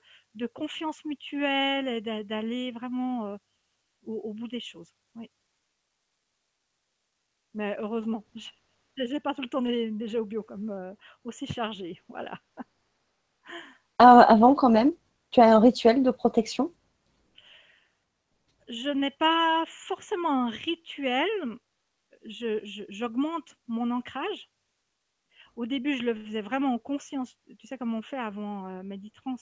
confiance 0.54 1.04
mutuelle 1.04 1.88
et 1.88 2.00
d'aller 2.00 2.72
vraiment 2.72 3.36
au, 4.06 4.32
bout 4.34 4.48
des 4.48 4.60
choses. 4.60 4.94
Oui. 5.14 5.30
Mais 7.54 7.76
heureusement, 7.78 8.24
n'ai 8.96 9.20
pas 9.20 9.34
tout 9.34 9.42
le 9.42 9.48
temps 9.48 9.62
des, 9.62 9.90
des 9.90 10.20
bio 10.22 10.42
comme 10.42 10.96
aussi 11.24 11.46
chargé. 11.46 12.00
Voilà. 12.08 12.40
Ah, 13.98 14.20
avant, 14.28 14.54
quand 14.54 14.70
même, 14.70 14.92
tu 15.30 15.40
as 15.40 15.54
un 15.54 15.58
rituel 15.58 16.02
de 16.02 16.10
protection? 16.10 16.72
Je 18.68 18.90
n'ai 18.90 19.10
pas 19.10 19.64
forcément 19.66 20.46
un 20.46 20.50
rituel. 20.50 21.28
J'augmente 22.24 23.56
mon 23.66 23.90
ancrage. 23.90 24.50
Au 25.58 25.66
début, 25.66 25.96
je 25.96 26.04
le 26.04 26.14
faisais 26.14 26.40
vraiment 26.40 26.72
en 26.72 26.78
conscience. 26.78 27.36
Tu 27.58 27.66
sais 27.66 27.76
comme 27.76 27.92
on 27.92 28.00
fait 28.00 28.16
avant 28.16 28.68
euh, 28.68 28.84
Meditrans, 28.84 29.34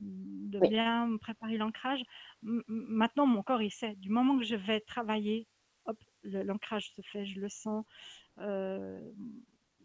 de 0.00 0.58
bien 0.58 1.16
préparer 1.18 1.56
l'ancrage. 1.56 2.02
Maintenant, 2.42 3.26
mon 3.26 3.44
corps, 3.44 3.62
il 3.62 3.70
sait. 3.70 3.94
Du 3.94 4.10
moment 4.10 4.36
que 4.38 4.44
je 4.44 4.56
vais 4.56 4.80
travailler, 4.80 5.46
hop, 5.84 5.96
l'ancrage 6.24 6.90
se 6.96 7.00
fait, 7.00 7.24
je 7.24 7.38
le 7.38 7.48
sens. 7.48 7.84
Euh, 8.40 9.00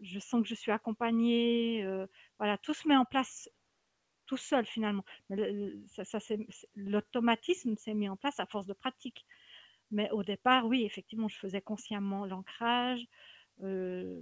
je 0.01 0.17
sens 0.17 0.41
que 0.41 0.47
je 0.47 0.55
suis 0.55 0.71
accompagnée. 0.71 1.83
Euh, 1.83 2.07
voilà, 2.39 2.57
tout 2.57 2.73
se 2.73 2.87
met 2.87 2.97
en 2.97 3.05
place 3.05 3.47
tout 4.25 4.37
seul 4.37 4.65
finalement. 4.65 5.05
Ça, 5.85 6.17
L'automatisme 6.75 7.75
s'est 7.75 7.93
mis 7.93 8.09
en 8.09 8.17
place 8.17 8.39
à 8.39 8.47
force 8.47 8.65
de 8.65 8.73
pratique. 8.73 9.27
Mais 9.91 10.09
au 10.09 10.23
départ, 10.23 10.65
oui, 10.65 10.85
effectivement, 10.85 11.27
je 11.27 11.37
faisais 11.37 11.61
consciemment 11.61 12.25
l'ancrage. 12.25 13.05
Euh, 13.63 14.19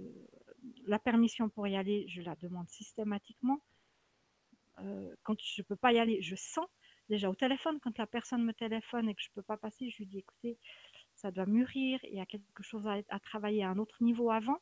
la 0.86 0.98
permission 0.98 1.48
pour 1.48 1.66
y 1.66 1.76
aller, 1.76 2.06
je 2.08 2.22
la 2.22 2.36
demande 2.36 2.68
systématiquement. 2.68 3.60
quand 5.22 5.40
je 5.40 5.62
ne 5.62 5.64
peux 5.64 5.76
pas 5.76 5.92
y 5.92 5.98
aller, 5.98 6.22
je 6.22 6.36
sens 6.36 6.66
déjà 7.10 7.28
au 7.28 7.34
téléphone, 7.34 7.78
quand 7.80 7.98
la 7.98 8.06
personne 8.06 8.44
me 8.44 8.52
téléphone 8.52 9.08
et 9.08 9.14
que 9.14 9.20
je 9.20 9.28
ne 9.30 9.34
peux 9.34 9.42
pas 9.42 9.56
passer, 9.56 9.90
je 9.90 9.98
lui 9.98 10.06
dis 10.06 10.18
écoutez, 10.18 10.58
ça 11.14 11.30
doit 11.30 11.46
mûrir, 11.46 12.00
il 12.04 12.14
y 12.14 12.20
a 12.20 12.26
quelque 12.26 12.62
chose 12.62 12.86
à, 12.86 13.20
travailler 13.20 13.62
à 13.64 13.70
un 13.70 13.78
autre 13.78 14.02
niveau 14.02 14.30
avant. 14.30 14.58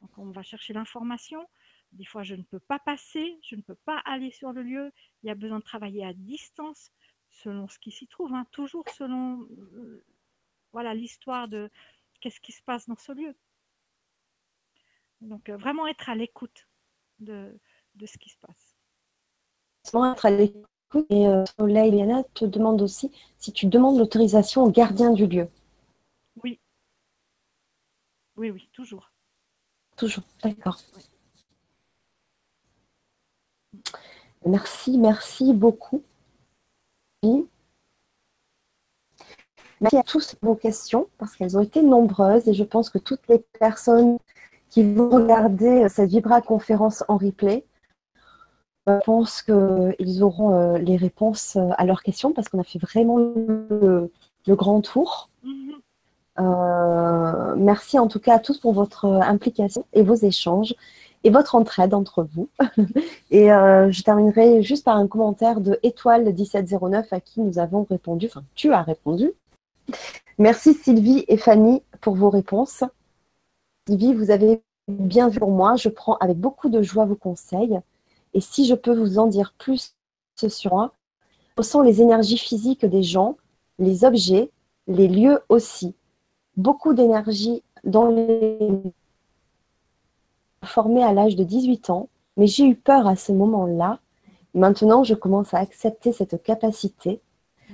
Donc 0.00 0.18
on 0.18 0.30
va 0.30 0.42
chercher 0.42 0.72
l'information. 0.74 1.46
Des 1.92 2.04
fois, 2.04 2.22
je 2.22 2.34
ne 2.34 2.42
peux 2.42 2.60
pas 2.60 2.78
passer, 2.78 3.38
je 3.42 3.56
ne 3.56 3.62
peux 3.62 3.74
pas 3.74 3.98
aller 4.04 4.30
sur 4.30 4.52
le 4.52 4.62
lieu. 4.62 4.92
Il 5.22 5.26
y 5.26 5.30
a 5.30 5.34
besoin 5.34 5.58
de 5.58 5.64
travailler 5.64 6.04
à 6.04 6.12
distance 6.12 6.92
selon 7.30 7.68
ce 7.68 7.78
qui 7.78 7.90
s'y 7.90 8.06
trouve, 8.06 8.34
hein. 8.34 8.44
toujours 8.50 8.88
selon 8.90 9.42
euh, 9.42 10.04
voilà 10.72 10.94
l'histoire 10.94 11.48
de 11.48 11.70
qu'est-ce 12.20 12.40
qui 12.40 12.52
se 12.52 12.62
passe 12.62 12.86
dans 12.86 12.96
ce 12.96 13.12
lieu. 13.12 13.34
Donc 15.20 15.48
euh, 15.48 15.56
vraiment 15.56 15.86
être 15.86 16.08
à 16.08 16.14
l'écoute 16.14 16.66
de, 17.18 17.58
de 17.94 18.06
ce 18.06 18.18
qui 18.18 18.30
se 18.30 18.38
passe. 18.38 18.76
Être 20.12 20.26
à 20.26 20.30
l'écoute 20.30 20.66
et 21.08 21.26
euh, 21.28 21.44
Soleil 21.58 21.90
Liana 21.90 22.24
te 22.34 22.44
demande 22.44 22.82
aussi 22.82 23.12
si 23.38 23.52
tu 23.52 23.66
demandes 23.66 23.98
l'autorisation 23.98 24.64
au 24.64 24.70
gardien 24.70 25.12
du 25.12 25.26
lieu. 25.26 25.48
Oui. 26.42 26.58
Oui, 28.36 28.50
oui, 28.50 28.68
toujours. 28.72 29.12
Toujours, 29.96 30.24
d'accord. 30.42 30.80
Merci, 34.46 34.98
merci 34.98 35.52
beaucoup. 35.52 36.02
Merci 39.80 39.96
à 39.96 40.02
tous 40.02 40.34
pour 40.34 40.54
vos 40.54 40.58
questions 40.58 41.08
parce 41.18 41.36
qu'elles 41.36 41.56
ont 41.56 41.60
été 41.60 41.82
nombreuses 41.82 42.48
et 42.48 42.54
je 42.54 42.64
pense 42.64 42.88
que 42.90 42.98
toutes 42.98 43.26
les 43.28 43.38
personnes 43.38 44.18
qui 44.70 44.82
vont 44.94 45.10
regarder 45.10 45.88
cette 45.88 46.08
Vibra 46.10 46.40
conférence 46.40 47.04
en 47.08 47.16
replay, 47.16 47.64
je 48.86 49.04
pense 49.04 49.42
qu'ils 49.42 50.22
auront 50.22 50.54
euh, 50.54 50.78
les 50.78 50.96
réponses 50.96 51.56
euh, 51.56 51.68
à 51.76 51.84
leurs 51.84 52.02
questions 52.02 52.32
parce 52.32 52.48
qu'on 52.48 52.60
a 52.60 52.64
fait 52.64 52.78
vraiment 52.78 53.18
le, 53.18 54.10
grand 54.48 54.80
tour. 54.80 55.28
Mm-hmm. 55.44 55.74
Euh, 56.40 57.54
merci 57.56 57.98
en 57.98 58.08
tout 58.08 58.20
cas 58.20 58.36
à 58.36 58.38
tous 58.38 58.58
pour 58.58 58.72
votre 58.72 59.04
implication 59.04 59.84
et 59.92 60.02
vos 60.02 60.14
échanges 60.14 60.74
et 61.22 61.30
votre 61.30 61.54
entraide 61.54 61.92
entre 61.92 62.26
vous. 62.32 62.48
et 63.30 63.48
je 63.48 64.02
terminerai 64.02 64.62
juste 64.62 64.84
par 64.84 64.96
un 64.96 65.06
commentaire 65.06 65.60
de 65.60 65.78
Étoile 65.82 66.24
1709 66.24 67.12
à 67.12 67.20
qui 67.20 67.40
nous 67.40 67.58
avons 67.58 67.86
répondu, 67.88 68.26
enfin 68.26 68.42
tu 68.54 68.72
as 68.72 68.82
répondu. 68.82 69.32
Merci 70.38 70.72
Sylvie 70.72 71.24
et 71.28 71.36
Fanny 71.36 71.82
pour 72.00 72.14
vos 72.14 72.30
réponses. 72.30 72.84
Sylvie, 73.90 74.14
vous 74.14 74.30
avez 74.30 74.62
bien 74.86 75.28
vu 75.28 75.40
pour 75.40 75.50
moi. 75.50 75.74
Je 75.74 75.88
prends 75.88 76.16
avec 76.18 76.38
beaucoup 76.38 76.68
de 76.68 76.80
joie 76.80 77.06
vos 77.06 77.16
conseils. 77.16 77.80
Et 78.34 78.40
si 78.40 78.64
je 78.64 78.76
peux 78.76 78.94
vous 78.94 79.18
en 79.18 79.26
dire 79.26 79.52
plus 79.58 79.96
sur 80.36 80.72
moi, 80.72 80.94
je 81.56 81.62
ressens 81.62 81.82
les 81.82 82.00
énergies 82.00 82.38
physiques 82.38 82.86
des 82.86 83.02
gens, 83.02 83.36
les 83.80 84.04
objets, 84.04 84.50
les 84.86 85.08
lieux 85.08 85.40
aussi. 85.48 85.96
Beaucoup 86.56 86.94
d'énergie 86.94 87.64
dans 87.82 88.06
les 88.06 88.80
formé 90.64 91.02
à 91.02 91.12
l'âge 91.12 91.34
de 91.34 91.42
18 91.42 91.90
ans, 91.90 92.08
mais 92.36 92.46
j'ai 92.46 92.66
eu 92.66 92.76
peur 92.76 93.08
à 93.08 93.16
ce 93.16 93.32
moment-là. 93.32 93.98
Maintenant, 94.54 95.02
je 95.02 95.14
commence 95.14 95.52
à 95.52 95.58
accepter 95.58 96.12
cette 96.12 96.40
capacité. 96.44 97.20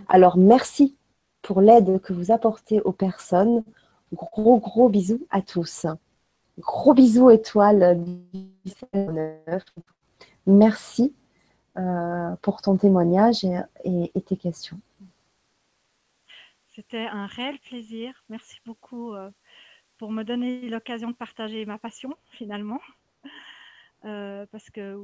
Alors, 0.09 0.38
merci 0.38 0.97
pour 1.43 1.60
l'aide 1.60 2.01
que 2.01 2.14
vous 2.14 2.30
apportez 2.30 2.80
aux 2.80 2.93
personnes. 2.93 3.64
Gros, 4.14 4.59
gros 4.59 4.88
bisous 4.88 5.26
à 5.30 5.43
tous. 5.43 5.84
Gros 6.59 6.95
bisous 6.95 7.31
étoile 7.31 8.01
Merci 10.47 11.15
euh, 11.77 12.37
pour 12.41 12.62
ton 12.62 12.77
témoignage 12.77 13.45
et, 13.85 14.20
tes 14.23 14.37
questions. 14.37 14.81
C'était 16.74 17.07
un 17.07 17.27
réel 17.27 17.59
plaisir. 17.59 18.24
Merci 18.31 18.61
beaucoup 18.65 19.12
euh, 19.12 19.31
pour 19.99 20.12
me 20.12 20.23
donner 20.23 20.69
l'occasion 20.69 21.11
de 21.11 21.16
partager 21.16 21.66
ma 21.66 21.78
passion 21.78 22.16
finalement. 22.31 22.81
Euh, 24.05 24.47
parce 24.53 24.70
que 24.70 24.97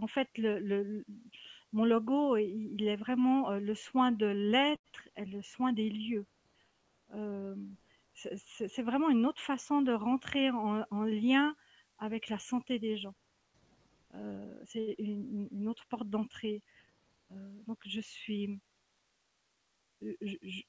en 0.00 0.06
fait, 0.06 0.28
mon 1.72 1.84
logo, 1.84 2.36
il 2.36 2.86
est 2.88 2.96
vraiment 2.96 3.50
le 3.50 3.74
soin 3.74 4.10
de 4.10 4.26
l'être 4.26 5.08
et 5.16 5.24
le 5.24 5.42
soin 5.42 5.72
des 5.72 5.90
lieux. 5.90 6.24
Euh, 8.26 8.36
c'est 8.68 8.82
vraiment 8.82 9.10
une 9.10 9.26
autre 9.26 9.40
façon 9.40 9.82
de 9.82 9.92
rentrer 9.92 10.50
en, 10.50 11.04
lien 11.04 11.56
avec 11.98 12.28
la 12.28 12.38
santé 12.38 12.78
des 12.78 12.96
gens. 12.96 13.14
Euh, 14.14 14.54
c'est 14.66 14.94
une, 14.98 15.68
autre 15.68 15.86
porte 15.86 16.08
d'entrée. 16.08 16.62
donc 17.66 17.78
je 17.84 18.00
suis 18.00 18.60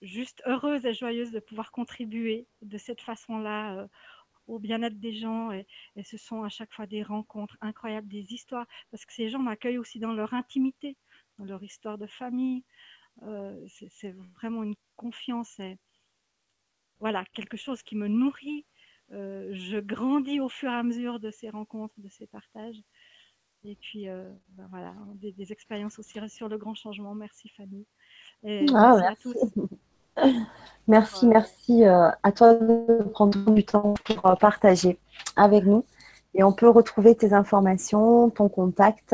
juste 0.02 0.42
heureuse 0.46 0.86
et 0.86 0.94
joyeuse 0.94 1.32
de 1.32 1.40
pouvoir 1.40 1.72
contribuer 1.72 2.48
de 2.62 2.78
cette 2.78 3.02
façon-là 3.02 3.88
au 4.48 4.60
bien-être 4.60 5.00
des 5.00 5.14
gens 5.14 5.52
et, 5.52 5.66
ce 6.04 6.18
sont 6.18 6.44
à 6.44 6.50
chaque 6.50 6.74
fois 6.74 6.86
des 6.86 7.04
rencontres 7.04 7.58
incroyables, 7.62 8.08
des 8.08 8.34
histoires, 8.34 8.68
parce 8.92 9.06
que 9.06 9.14
ces 9.14 9.30
gens 9.30 9.40
m'accueillent 9.40 9.78
aussi 9.78 10.00
dans 10.00 10.14
leur 10.14 10.34
intimité, 10.34 10.98
dans 11.38 11.46
leur 11.46 11.64
histoire 11.64 11.98
de 11.98 12.08
famille. 12.08 12.64
Euh, 13.24 13.66
c'est 13.68 14.12
vraiment 14.36 14.64
une 14.64 14.76
confiance 14.96 15.60
voilà, 17.00 17.24
quelque 17.34 17.58
chose 17.58 17.84
qui 17.84 17.96
me 17.96 18.08
nourrit. 18.08 18.66
Euh, 19.12 19.50
je 19.54 19.78
grandis 19.78 20.40
au 20.40 20.50
fur 20.50 20.70
et 20.70 20.76
à 20.76 20.84
mesure 20.84 21.20
de 21.20 21.30
ces 21.30 21.50
rencontres, 21.50 21.94
de 21.98 22.10
ces 22.10 22.28
partages. 22.28 22.82
Et 23.64 23.76
puis, 23.76 24.08
euh, 24.08 24.30
ben 24.50 24.68
voilà, 24.70 24.94
des, 25.16 25.52
expériences 25.52 25.98
aussi 25.98 26.20
sur 26.30 26.50
le 26.50 26.58
grand 26.58 26.76
changement. 26.76 27.16
Merci 27.16 27.50
Fanny. 27.50 27.86
Et 28.44 28.66
ah, 28.74 28.98
merci, 29.00 29.06
à 29.06 29.16
tous. 29.16 29.36
Merci, 30.88 31.28
merci 31.28 31.84
euh, 31.84 32.10
à 32.24 32.32
toi 32.32 32.54
de 32.54 33.04
prendre 33.12 33.52
du 33.52 33.66
temps 33.66 33.96
pour 34.06 34.38
partager 34.38 34.98
avec 35.36 35.66
nous. 35.66 35.84
Et 36.36 36.44
on 36.44 36.54
peut 36.54 36.70
retrouver 36.70 37.16
tes 37.16 37.34
informations, 37.34 38.30
ton 38.30 38.48
contact. 38.48 39.14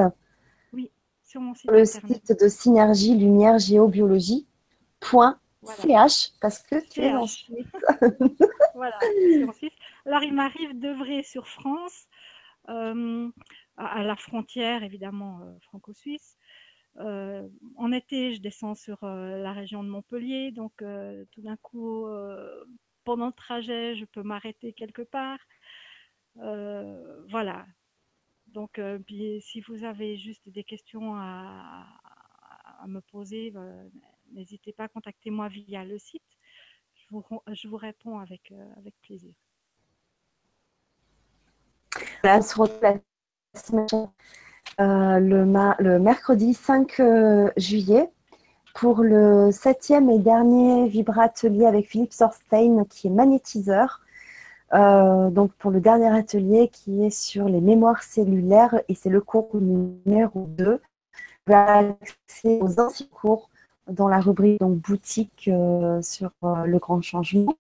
Oui, 0.73 0.91
sur 1.23 1.41
mon 1.41 1.55
site. 1.55 1.71
Le 1.71 1.85
site 1.85 2.39
de 2.39 2.47
Synergie 2.47 3.17
Lumière 3.17 3.57
Géobiologie. 3.57 4.45
.ch 5.63 6.31
parce 6.41 6.63
que 6.63 6.87
tu 6.89 7.01
es 7.01 7.13
en 7.13 7.27
Suisse. 7.27 7.71
voilà, 8.75 8.97
en 9.47 9.53
Suisse. 9.53 9.71
Alors, 10.05 10.23
il 10.23 10.33
m'arrive 10.33 10.79
d'œuvrer 10.79 11.23
sur 11.23 11.47
France, 11.47 12.07
euh, 12.69 13.29
à, 13.77 14.03
la 14.03 14.15
frontière 14.15 14.83
évidemment 14.83 15.41
franco-suisse, 15.61 16.37
euh, 16.97 17.47
en 17.77 17.91
été, 17.91 18.33
je 18.33 18.41
descends 18.41 18.75
sur 18.75 19.03
euh, 19.03 19.37
la 19.41 19.53
région 19.53 19.83
de 19.83 19.89
Montpellier, 19.89 20.51
donc 20.51 20.81
euh, 20.81 21.25
tout 21.31 21.41
d'un 21.41 21.57
coup, 21.57 22.07
pendant 23.03 23.27
le 23.27 23.33
trajet, 23.33 23.95
je 23.95 24.05
peux 24.05 24.23
m'arrêter 24.23 24.73
quelque 24.73 25.01
part. 25.03 25.39
voilà. 26.35 27.65
Donc, 28.47 28.81
si 29.41 29.61
vous 29.61 29.83
avez 29.85 30.17
juste 30.17 30.49
des 30.49 30.63
questions 30.63 31.15
à, 31.15 31.87
me 32.87 32.99
poser, 32.99 33.53
n'hésitez 34.33 34.73
pas 34.73 34.85
à 34.85 34.87
contacter 34.87 35.29
moi 35.29 35.47
via 35.47 35.83
le 35.83 35.97
site. 35.97 36.23
Je 37.11 37.67
vous, 37.67 37.77
réponds 37.77 38.19
avec, 38.19 38.53
avec 38.77 38.93
plaisir. 39.01 39.33
Là, 42.23 42.41
sur 42.41 42.67
euh, 44.79 45.19
le, 45.19 45.43
le, 45.79 45.99
mercredi 45.99 46.53
5 46.53 46.99
euh, 46.99 47.51
juillet 47.57 48.09
pour 48.73 49.03
le 49.03 49.51
septième 49.51 50.09
et 50.09 50.17
dernier 50.17 50.87
Vibra-atelier 50.87 51.65
avec 51.65 51.87
Philippe 51.87 52.13
Sorstein 52.13 52.85
qui 52.89 53.07
est 53.07 53.11
magnétiseur. 53.11 54.01
Euh, 54.73 55.29
donc 55.29 55.53
pour 55.55 55.69
le 55.71 55.81
dernier 55.81 56.07
atelier 56.07 56.69
qui 56.69 57.03
est 57.03 57.09
sur 57.09 57.49
les 57.49 57.59
mémoires 57.59 58.01
cellulaires 58.01 58.81
et 58.87 58.95
c'est 58.95 59.09
le 59.09 59.21
cours 59.21 59.49
numéro 59.53 60.45
2. 60.47 60.81
Vous 61.47 61.53
avez 61.53 61.93
accès 62.01 62.59
aux 62.61 62.79
anciens 62.79 63.07
cours 63.07 63.50
dans 63.89 64.07
la 64.07 64.19
rubrique 64.19 64.59
donc 64.59 64.77
boutique 64.77 65.49
sur 66.01 66.31
le 66.43 66.77
grand 66.77 67.01
changement. 67.01 67.55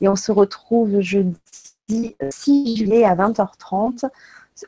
Et 0.00 0.08
on 0.08 0.16
se 0.16 0.32
retrouve 0.32 1.00
jeudi 1.00 1.36
6 2.30 2.76
juillet 2.76 3.04
à 3.04 3.14
20h30, 3.14 4.08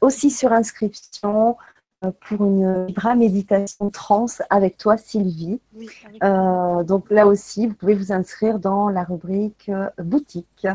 aussi 0.01 0.31
sur 0.31 0.53
inscription 0.53 1.57
euh, 2.05 2.11
pour 2.29 2.45
une 2.45 2.87
Vibra 2.87 3.15
méditation 3.15 3.91
trans 3.91 4.27
avec 4.51 4.77
toi, 4.77 4.97
Sylvie. 4.97 5.61
Euh, 6.23 6.83
donc 6.83 7.11
là 7.11 7.27
aussi, 7.27 7.67
vous 7.67 7.75
pouvez 7.75 7.95
vous 7.95 8.13
inscrire 8.13 8.59
dans 8.59 8.89
la 8.89 9.05
rubrique 9.05 9.71
euh, 9.71 9.89
boutique 9.99 10.67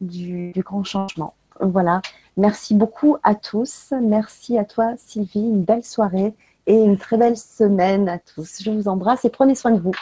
du, 0.00 0.52
grand 0.56 0.84
changement. 0.84 1.34
Voilà. 1.60 2.00
Merci 2.36 2.74
beaucoup 2.74 3.18
à 3.22 3.34
tous. 3.34 3.92
Merci 4.00 4.58
à 4.58 4.64
toi, 4.64 4.94
Sylvie. 4.96 5.40
Une 5.40 5.64
belle 5.64 5.84
soirée 5.84 6.34
et 6.68 6.74
une 6.74 6.98
très 6.98 7.16
belle 7.16 7.36
semaine 7.36 8.08
à 8.08 8.18
tous. 8.18 8.62
Je 8.62 8.70
vous 8.70 8.88
embrasse 8.88 9.24
et 9.24 9.30
prenez 9.30 9.54
soin 9.54 9.72
de 9.72 9.80
vous. 9.80 9.94